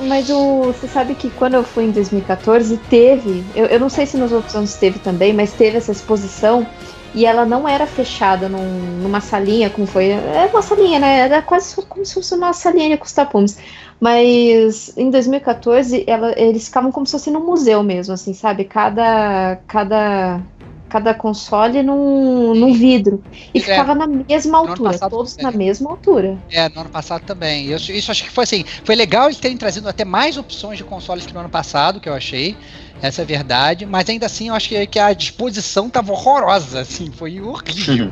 Mas 0.00 0.30
o, 0.30 0.64
você 0.64 0.86
sabe 0.86 1.14
que 1.14 1.28
quando 1.30 1.54
eu 1.54 1.64
fui 1.64 1.84
em 1.84 1.90
2014, 1.90 2.76
teve. 2.88 3.44
Eu, 3.54 3.66
eu 3.66 3.80
não 3.80 3.88
sei 3.88 4.06
se 4.06 4.16
nos 4.16 4.32
outros 4.32 4.54
anos 4.54 4.74
teve 4.74 4.98
também, 4.98 5.32
mas 5.32 5.52
teve 5.52 5.76
essa 5.76 5.92
exposição 5.92 6.66
e 7.14 7.24
ela 7.24 7.44
não 7.44 7.68
era 7.68 7.86
fechada 7.86 8.48
num, 8.48 9.00
numa 9.02 9.20
salinha, 9.20 9.70
como 9.70 9.86
foi. 9.86 10.10
É 10.10 10.48
uma 10.52 10.62
salinha, 10.62 10.98
né? 10.98 11.20
Era 11.20 11.42
quase 11.42 11.74
como 11.74 12.04
se 12.04 12.14
fosse 12.14 12.34
uma 12.34 12.52
salinha 12.52 12.96
com 12.96 13.04
os 13.04 13.12
tapumes. 13.12 13.58
Mas 14.00 14.96
em 14.96 15.10
2014, 15.10 16.04
ela, 16.06 16.32
eles 16.36 16.66
ficavam 16.66 16.92
como 16.92 17.04
se 17.06 17.12
fosse 17.12 17.30
num 17.30 17.44
museu 17.44 17.82
mesmo, 17.82 18.14
assim, 18.14 18.32
sabe? 18.32 18.64
Cada, 18.64 19.58
cada 19.66 20.40
cada 20.88 21.14
console 21.14 21.82
num, 21.82 22.54
num 22.54 22.72
vidro. 22.72 23.22
E 23.54 23.58
é, 23.58 23.62
ficava 23.62 23.94
na 23.94 24.06
mesma 24.06 24.58
altura, 24.58 24.98
todos 24.98 25.34
também. 25.34 25.52
na 25.52 25.58
mesma 25.58 25.90
altura. 25.90 26.38
É, 26.50 26.68
no 26.68 26.80
ano 26.80 26.90
passado 26.90 27.22
também. 27.24 27.72
Isso, 27.72 27.92
isso 27.92 28.10
acho 28.10 28.24
que 28.24 28.30
foi 28.30 28.44
assim. 28.44 28.64
Foi 28.84 28.94
legal 28.94 29.26
eles 29.26 29.38
terem 29.38 29.56
trazido 29.56 29.88
até 29.88 30.04
mais 30.04 30.36
opções 30.36 30.78
de 30.78 30.84
consoles 30.84 31.26
que 31.26 31.32
no 31.32 31.40
ano 31.40 31.48
passado, 31.48 32.00
que 32.00 32.08
eu 32.08 32.14
achei. 32.14 32.56
Essa 33.00 33.22
é 33.22 33.24
a 33.24 33.26
verdade, 33.26 33.86
mas 33.86 34.08
ainda 34.08 34.26
assim 34.26 34.48
eu 34.48 34.54
acho 34.54 34.68
que, 34.68 34.86
que 34.86 34.98
a 34.98 35.12
disposição 35.12 35.88
tava 35.88 36.10
horrorosa, 36.12 36.80
assim, 36.80 37.12
foi 37.12 37.40
horrível. 37.40 38.10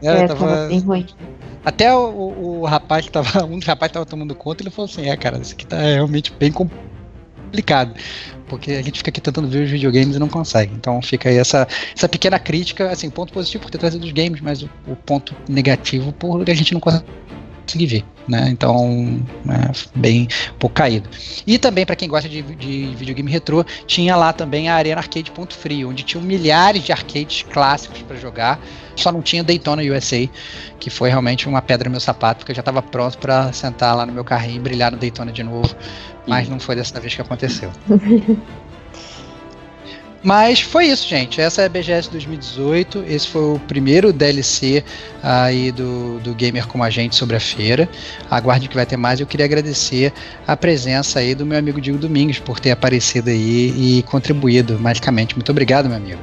é, 0.00 0.06
é 0.06 0.26
tava... 0.28 0.46
tava 0.46 0.68
bem 0.68 0.78
ruim. 0.78 1.06
Até 1.64 1.92
o, 1.92 2.08
o, 2.08 2.60
o, 2.60 2.64
rapaz 2.64 3.04
que 3.04 3.10
tava, 3.10 3.42
um 3.50 3.58
dos 3.58 3.66
rapazes 3.66 3.90
que 3.90 3.94
tava 3.94 4.06
tomando 4.06 4.34
conta, 4.36 4.62
ele 4.62 4.70
falou 4.70 4.88
assim, 4.88 5.08
é, 5.08 5.16
cara, 5.16 5.38
isso 5.38 5.54
aqui 5.54 5.66
tá 5.66 5.76
realmente 5.76 6.32
bem 6.32 6.52
complicado 6.52 6.97
porque 8.48 8.72
a 8.72 8.82
gente 8.82 8.98
fica 8.98 9.10
aqui 9.10 9.20
tentando 9.20 9.48
ver 9.48 9.64
os 9.64 9.70
videogames 9.70 10.16
e 10.16 10.18
não 10.18 10.28
consegue. 10.28 10.74
Então 10.74 11.00
fica 11.02 11.28
aí 11.28 11.36
essa, 11.36 11.66
essa 11.96 12.08
pequena 12.08 12.38
crítica, 12.38 12.90
assim, 12.90 13.10
ponto 13.10 13.32
positivo 13.32 13.64
por 13.64 13.70
ter 13.70 13.78
trazido 13.78 14.04
os 14.04 14.12
games, 14.12 14.40
mas 14.40 14.62
o, 14.62 14.70
o 14.86 14.96
ponto 14.96 15.34
negativo 15.48 16.12
por 16.12 16.48
a 16.48 16.54
gente 16.54 16.72
não 16.72 16.80
consegue 16.80 17.04
consegui 17.68 17.86
ver. 17.86 18.04
Né? 18.26 18.48
Então, 18.50 19.20
é, 19.48 19.72
bem 19.94 20.28
pouco 20.58 20.74
caído. 20.74 21.08
E 21.46 21.58
também, 21.58 21.86
para 21.86 21.94
quem 21.94 22.08
gosta 22.08 22.28
de, 22.28 22.42
de 22.42 22.94
videogame 22.96 23.30
retrô, 23.30 23.64
tinha 23.86 24.16
lá 24.16 24.32
também 24.32 24.68
a 24.68 24.74
Arena 24.74 25.00
Arcade 25.00 25.30
Ponto 25.30 25.54
Frio, 25.54 25.90
onde 25.90 26.02
tinham 26.02 26.22
milhares 26.22 26.82
de 26.82 26.92
arcades 26.92 27.42
clássicos 27.42 28.02
para 28.02 28.16
jogar. 28.16 28.60
Só 28.96 29.12
não 29.12 29.22
tinha 29.22 29.44
Daytona 29.44 29.82
USA, 29.82 30.28
que 30.80 30.90
foi 30.90 31.08
realmente 31.08 31.48
uma 31.48 31.62
pedra 31.62 31.88
no 31.88 31.92
meu 31.92 32.00
sapato, 32.00 32.40
porque 32.40 32.52
eu 32.52 32.56
já 32.56 32.60
estava 32.60 32.82
pronto 32.82 33.16
para 33.18 33.52
sentar 33.52 33.96
lá 33.96 34.04
no 34.04 34.12
meu 34.12 34.24
carrinho 34.24 34.56
e 34.56 34.60
brilhar 34.60 34.90
no 34.90 34.98
Daytona 34.98 35.30
de 35.30 35.42
novo. 35.42 35.74
Mas 36.26 36.48
não 36.48 36.58
foi 36.58 36.74
dessa 36.74 36.98
vez 37.00 37.14
que 37.14 37.22
aconteceu. 37.22 37.70
Mas 40.22 40.60
foi 40.60 40.86
isso, 40.86 41.06
gente. 41.06 41.40
Essa 41.40 41.62
é 41.62 41.66
a 41.66 41.68
BGS 41.68 42.10
2018. 42.10 43.04
Esse 43.06 43.28
foi 43.28 43.42
o 43.54 43.60
primeiro 43.68 44.12
DLC 44.12 44.82
aí 45.22 45.70
do, 45.70 46.18
do 46.18 46.34
Gamer 46.34 46.66
como 46.66 46.82
a 46.82 46.90
gente 46.90 47.14
sobre 47.14 47.36
a 47.36 47.40
feira. 47.40 47.88
Aguarde 48.28 48.68
que 48.68 48.74
vai 48.74 48.84
ter 48.84 48.96
mais. 48.96 49.20
Eu 49.20 49.26
queria 49.26 49.46
agradecer 49.46 50.12
a 50.46 50.56
presença 50.56 51.20
aí 51.20 51.34
do 51.34 51.46
meu 51.46 51.56
amigo 51.56 51.80
Diego 51.80 51.98
Domingos 51.98 52.38
por 52.40 52.58
ter 52.58 52.72
aparecido 52.72 53.30
aí 53.30 53.98
e 53.98 54.02
contribuído 54.04 54.78
magicamente. 54.78 55.36
Muito 55.36 55.50
obrigado, 55.50 55.88
meu 55.88 55.96
amigo. 55.96 56.20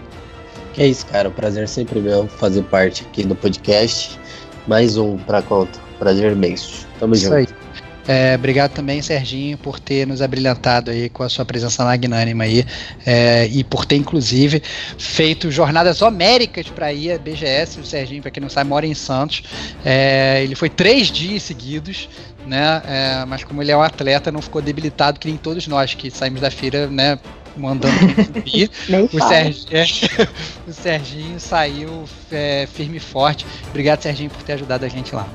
Que 0.74 0.82
é 0.82 0.88
isso, 0.88 1.06
cara. 1.06 1.30
O 1.30 1.32
prazer 1.32 1.64
é 1.64 1.68
sempre 1.68 2.00
meu 2.02 2.28
fazer 2.28 2.64
parte 2.64 3.04
aqui 3.04 3.24
do 3.24 3.36
podcast. 3.36 4.20
Mais 4.68 4.98
um 4.98 5.18
pra 5.18 5.42
conta. 5.42 5.80
Prazer 5.98 6.34
imenso. 6.34 6.86
Tamo 7.00 7.14
isso 7.14 7.24
junto. 7.24 7.36
Aí. 7.36 7.65
É, 8.08 8.36
obrigado 8.36 8.72
também, 8.72 9.02
Serginho, 9.02 9.58
por 9.58 9.80
ter 9.80 10.06
nos 10.06 10.22
abrilhantado 10.22 10.92
aí 10.92 11.10
com 11.10 11.24
a 11.24 11.30
sua 11.30 11.44
presença 11.44 11.84
magnânima 11.84 12.44
aí 12.44 12.66
é, 13.06 13.48
e 13.48 13.64
por 13.64 13.86
ter, 13.86 13.96
inclusive, 13.96 14.62
feito 14.98 15.50
jornadas 15.50 16.02
homéricas 16.02 16.68
para 16.68 16.94
ir 16.94 17.12
a 17.12 17.18
BGS. 17.18 17.80
O 17.80 17.86
Serginho, 17.86 18.22
para 18.22 18.32
quem 18.32 18.42
não 18.42 18.50
sabe, 18.50 18.70
mora 18.70 18.86
em 18.86 18.94
Santos. 18.94 19.44
É, 19.84 20.42
ele 20.44 20.56
foi 20.56 20.70
três 20.70 21.08
dias 21.08 21.44
seguidos, 21.44 22.08
né? 22.46 22.82
É, 22.88 23.26
mas 23.26 23.44
como 23.44 23.62
ele 23.62 23.72
é 23.72 23.78
um 23.78 23.82
atleta, 23.82 24.32
não 24.32 24.42
ficou 24.42 24.62
debilitado 24.62 25.20
que 25.20 25.28
nem 25.28 25.38
todos 25.38 25.68
nós 25.68 25.96
que 25.96 26.12
saímos 26.12 26.42
da 26.42 26.52
feira, 26.52 26.88
né? 26.88 27.18
Mandando 27.58 27.96
subir. 28.24 28.70
o, 29.14 29.28
Serginho, 29.28 30.28
o 30.68 30.74
Serginho 30.74 31.40
saiu 31.40 32.04
é, 32.32 32.68
firme 32.72 32.98
e 32.98 33.00
forte. 33.00 33.46
Obrigado, 33.70 34.02
Serginho, 34.02 34.30
por 34.30 34.44
ter 34.44 34.54
ajudado 34.54 34.86
a 34.86 34.90
gente 34.90 35.16
lá. 35.16 35.28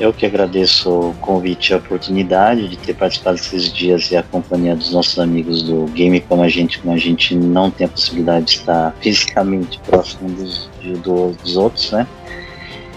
Eu 0.00 0.14
que 0.14 0.24
agradeço 0.24 0.88
o 0.88 1.14
convite 1.20 1.70
e 1.70 1.74
a 1.74 1.76
oportunidade 1.76 2.68
de 2.68 2.78
ter 2.78 2.94
participado 2.94 3.36
desses 3.36 3.70
dias 3.70 4.10
e 4.10 4.16
a 4.16 4.22
companhia 4.22 4.74
dos 4.74 4.94
nossos 4.94 5.18
amigos 5.18 5.62
do 5.62 5.84
Game 5.88 6.18
como 6.22 6.42
a 6.42 6.48
gente, 6.48 6.78
como 6.78 6.94
a 6.94 6.96
gente 6.96 7.34
não 7.34 7.70
tem 7.70 7.86
a 7.86 7.90
possibilidade 7.90 8.46
de 8.46 8.52
estar 8.52 8.96
fisicamente 9.02 9.78
próximo 9.80 10.30
dos, 10.30 10.70
dos 11.44 11.56
outros, 11.58 11.92
né? 11.92 12.06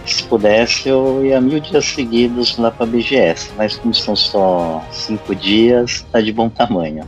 Se 0.06 0.24
pudesse, 0.24 0.88
eu 0.88 1.26
ia 1.26 1.42
mil 1.42 1.60
dias 1.60 1.84
seguidos 1.86 2.58
lá 2.58 2.72
para 2.72 2.86
a 2.86 2.90
BGS, 2.90 3.52
mas 3.58 3.76
como 3.76 3.94
são 3.94 4.16
só 4.16 4.82
cinco 4.90 5.36
dias, 5.36 6.06
tá 6.10 6.22
de 6.22 6.32
bom 6.32 6.48
tamanho. 6.48 7.04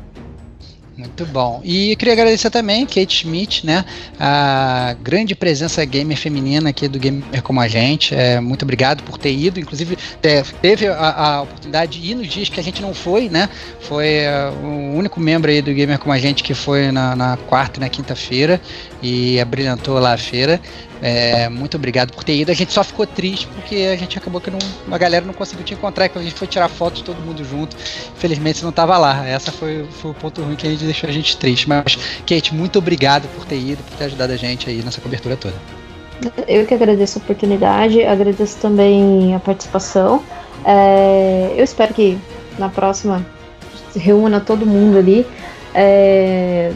Muito 1.05 1.25
bom. 1.27 1.61
E 1.63 1.95
queria 1.95 2.13
agradecer 2.13 2.49
também 2.49 2.85
Kate 2.85 3.15
Schmidt, 3.15 3.65
né? 3.65 3.85
A 4.19 4.95
grande 5.01 5.35
presença 5.35 5.83
gamer 5.85 6.17
feminina 6.17 6.69
aqui 6.69 6.87
do 6.87 6.99
Gamer 6.99 7.41
Como 7.43 7.61
a 7.61 7.67
Gente. 7.67 8.13
É, 8.13 8.39
muito 8.39 8.63
obrigado 8.63 9.03
por 9.03 9.17
ter 9.17 9.33
ido. 9.33 9.59
Inclusive, 9.59 9.97
teve 10.61 10.87
a, 10.87 11.09
a, 11.09 11.41
oportunidade 11.43 12.01
de 12.01 12.11
ir 12.11 12.15
nos 12.15 12.27
dias 12.27 12.49
que 12.49 12.59
a 12.59 12.63
gente 12.63 12.81
não 12.81 12.93
foi, 12.93 13.29
né? 13.29 13.49
Foi 13.81 14.21
uh, 14.25 14.65
o 14.65 14.97
único 14.97 15.19
membro 15.19 15.51
aí 15.51 15.61
do 15.61 15.73
Gamer 15.73 15.99
Como 15.99 16.11
a 16.11 16.17
Gente 16.17 16.43
que 16.43 16.53
foi 16.53 16.91
na, 16.91 17.15
na 17.15 17.37
quarta 17.37 17.79
e 17.79 17.81
na 17.81 17.89
quinta-feira 17.89 18.59
e 19.01 19.39
abrilhantou 19.39 19.99
lá 19.99 20.13
a 20.13 20.17
feira. 20.17 20.59
É, 21.07 21.47
muito 21.49 21.77
obrigado 21.77 22.11
por 22.11 22.23
ter 22.23 22.35
ido. 22.35 22.49
A 22.49 22.55
gente 22.55 22.73
só 22.73 22.83
ficou 22.83 23.05
triste 23.05 23.45
porque 23.53 23.75
a 23.93 23.95
gente 23.95 24.17
acabou 24.17 24.41
que 24.41 24.49
não, 24.49 24.57
a 24.91 24.97
galera 24.97 25.23
não 25.23 25.35
conseguiu 25.35 25.63
te 25.63 25.75
encontrar. 25.75 26.09
Quando 26.09 26.23
a 26.23 26.27
gente 26.27 26.35
foi 26.35 26.47
tirar 26.47 26.67
fotos 26.67 27.03
todo 27.03 27.17
mundo 27.21 27.45
junto, 27.45 27.77
infelizmente 28.17 28.57
você 28.57 28.63
não 28.63 28.71
estava 28.71 28.97
lá. 28.97 29.23
Essa 29.27 29.51
foi, 29.51 29.85
foi 30.01 30.09
o 30.09 30.13
ponto 30.15 30.41
ruim 30.41 30.55
que 30.55 30.65
a 30.65 30.69
gente 30.71 30.83
deixou 30.83 31.07
a 31.07 31.13
gente 31.13 31.37
triste. 31.37 31.69
Mas, 31.69 31.95
Kate, 32.25 32.55
muito 32.55 32.79
obrigado 32.79 33.27
por 33.35 33.45
ter 33.45 33.59
ido, 33.59 33.83
por 33.83 33.95
ter 33.97 34.05
ajudado 34.05 34.33
a 34.33 34.35
gente 34.35 34.67
aí 34.67 34.81
nessa 34.81 34.99
cobertura 34.99 35.37
toda. 35.37 35.53
Eu 36.47 36.65
que 36.65 36.73
agradeço 36.73 37.19
a 37.19 37.21
oportunidade, 37.21 38.03
agradeço 38.03 38.57
também 38.57 39.35
a 39.35 39.39
participação. 39.39 40.23
É, 40.65 41.53
eu 41.55 41.63
espero 41.63 41.93
que 41.93 42.17
na 42.57 42.69
próxima 42.69 43.23
reúna 43.95 44.39
todo 44.39 44.65
mundo 44.65 44.97
ali. 44.97 45.23
É, 45.71 46.71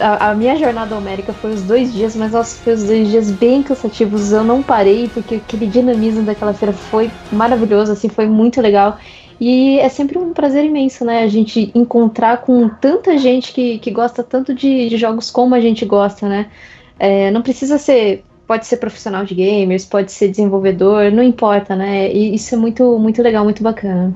a, 0.00 0.30
a, 0.30 0.34
minha 0.34 0.56
jornada 0.56 0.96
homérica 0.96 1.32
foi 1.32 1.52
os 1.52 1.62
dois 1.62 1.92
dias, 1.92 2.14
mas 2.16 2.32
nossa, 2.32 2.56
foi 2.62 2.74
os 2.74 2.84
dois 2.84 3.08
dias 3.08 3.30
bem 3.30 3.62
cansativos. 3.62 4.32
Eu 4.32 4.44
não 4.44 4.62
parei, 4.62 5.08
porque 5.08 5.36
aquele 5.36 5.66
dinamismo 5.66 6.22
daquela 6.22 6.54
feira 6.54 6.72
foi 6.72 7.10
maravilhoso, 7.32 7.92
assim, 7.92 8.08
foi 8.08 8.26
muito 8.26 8.60
legal. 8.60 8.98
E 9.40 9.78
é 9.80 9.88
sempre 9.88 10.18
um 10.18 10.32
prazer 10.32 10.64
imenso, 10.64 11.04
né? 11.04 11.22
A 11.22 11.28
gente 11.28 11.70
encontrar 11.74 12.42
com 12.42 12.68
tanta 12.68 13.18
gente 13.18 13.52
que, 13.52 13.78
que 13.78 13.90
gosta 13.90 14.22
tanto 14.22 14.54
de, 14.54 14.88
de 14.88 14.96
jogos 14.96 15.30
como 15.30 15.54
a 15.54 15.60
gente 15.60 15.84
gosta, 15.84 16.28
né? 16.28 16.50
É, 16.98 17.30
não 17.30 17.42
precisa 17.42 17.78
ser. 17.78 18.24
Pode 18.46 18.66
ser 18.66 18.76
profissional 18.76 19.24
de 19.24 19.34
gamers, 19.34 19.84
pode 19.84 20.12
ser 20.12 20.28
desenvolvedor, 20.28 21.10
não 21.10 21.22
importa, 21.22 21.74
né? 21.74 22.12
E 22.12 22.34
isso 22.34 22.54
é 22.54 22.58
muito, 22.58 22.98
muito 22.98 23.20
legal, 23.20 23.42
muito 23.44 23.62
bacana. 23.62 24.14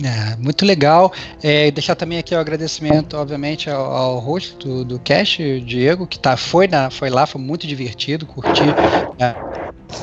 É, 0.00 0.36
muito 0.36 0.64
legal. 0.64 1.12
É, 1.42 1.70
deixar 1.70 1.94
também 1.94 2.18
aqui 2.18 2.34
o 2.34 2.38
agradecimento, 2.38 3.16
obviamente, 3.16 3.68
ao, 3.68 4.18
host 4.18 4.56
do, 4.84 4.98
Cast, 4.98 5.60
Diego, 5.60 6.06
que 6.06 6.18
tá, 6.18 6.36
foi, 6.36 6.66
na, 6.66 6.90
foi 6.90 7.10
lá, 7.10 7.26
foi 7.26 7.40
muito 7.40 7.66
divertido, 7.66 8.24
curti 8.24 8.62
é, 9.18 9.34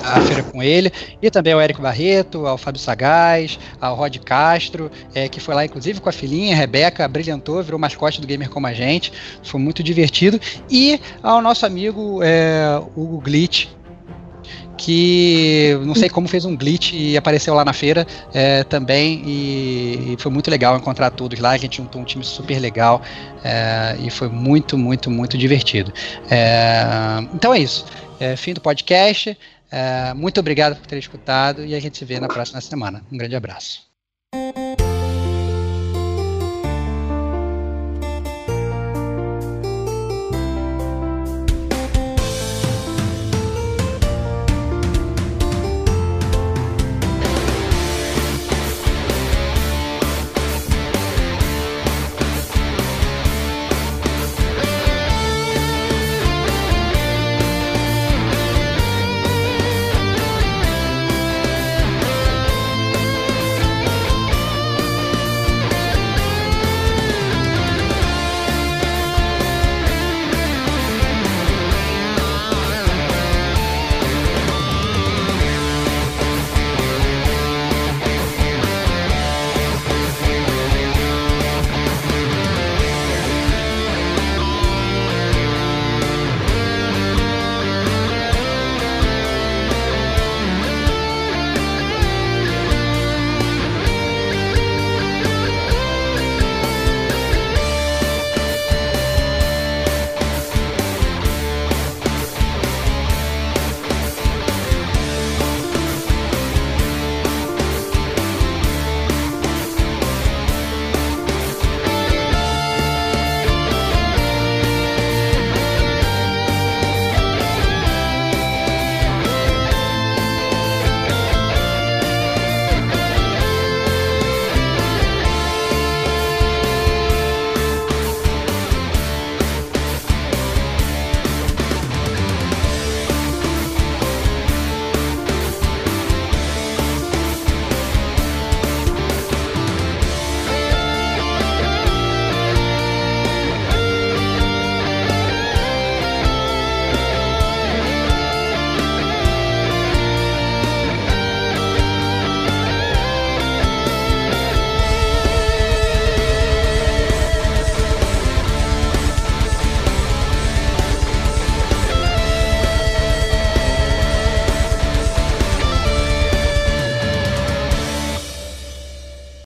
a 0.03 0.21
feira 0.21 0.43
com 0.43 0.61
ele. 0.61 0.91
E 1.21 1.31
também 1.31 1.53
ao 1.53 1.61
Érico 1.61 1.81
Barreto, 1.81 2.45
ao 2.45 2.57
Fábio 2.57 2.79
Sagaz, 2.79 3.57
ao 3.81 3.95
Rod 3.95 4.15
Castro, 4.17 4.91
é, 5.13 5.27
que 5.27 5.39
foi 5.39 5.55
lá, 5.55 5.65
inclusive, 5.65 5.99
com 5.99 6.09
a 6.09 6.13
filhinha, 6.13 6.53
a 6.53 6.57
Rebeca, 6.57 7.07
brilhantou, 7.07 7.63
virou 7.63 7.79
mascote 7.79 8.21
do 8.21 8.27
Gamer 8.27 8.49
Como 8.49 8.67
a 8.67 8.73
Gente. 8.73 9.11
Foi 9.43 9.59
muito 9.59 9.81
divertido. 9.81 10.39
E 10.69 10.99
ao 11.23 11.41
nosso 11.41 11.65
amigo 11.65 12.19
é, 12.21 12.79
Hugo 12.95 13.19
Glitch, 13.19 13.67
que 14.79 15.77
não 15.83 15.93
sei 15.93 16.09
como 16.09 16.25
fez 16.25 16.45
um 16.45 16.55
glitch 16.55 16.93
e 16.93 17.17
apareceu 17.17 17.53
lá 17.53 17.65
na 17.65 17.73
feira 17.73 18.07
é, 18.33 18.63
também 18.63 19.21
e, 19.25 20.13
e, 20.13 20.17
foi 20.17 20.31
muito 20.31 20.49
legal 20.49 20.77
encontrar 20.77 21.11
todos 21.11 21.37
lá, 21.37 21.51
a 21.51 21.57
gente 21.57 21.77
juntou 21.77 22.01
um 22.01 22.05
time 22.05 22.23
super 22.23 22.57
legal 22.59 23.01
é, 23.43 23.97
e 23.99 24.09
foi 24.09 24.29
muito, 24.29 24.77
muito, 24.77 25.11
muito 25.11 25.37
divertido. 25.37 25.93
É, 26.31 26.81
então 27.33 27.53
é 27.53 27.59
isso, 27.59 27.85
é, 28.21 28.37
fim 28.37 28.53
do 28.53 28.61
podcast, 28.61 29.37
é, 29.69 30.13
muito 30.13 30.39
obrigado 30.39 30.77
por 30.77 30.87
ter 30.87 30.97
escutado 30.97 31.65
e 31.65 31.75
a 31.75 31.79
gente 31.79 31.97
se 31.97 32.05
vê 32.05 32.17
na 32.17 32.29
próxima 32.29 32.61
semana. 32.61 33.03
Um 33.11 33.17
grande 33.17 33.35
abraço. 33.35 33.81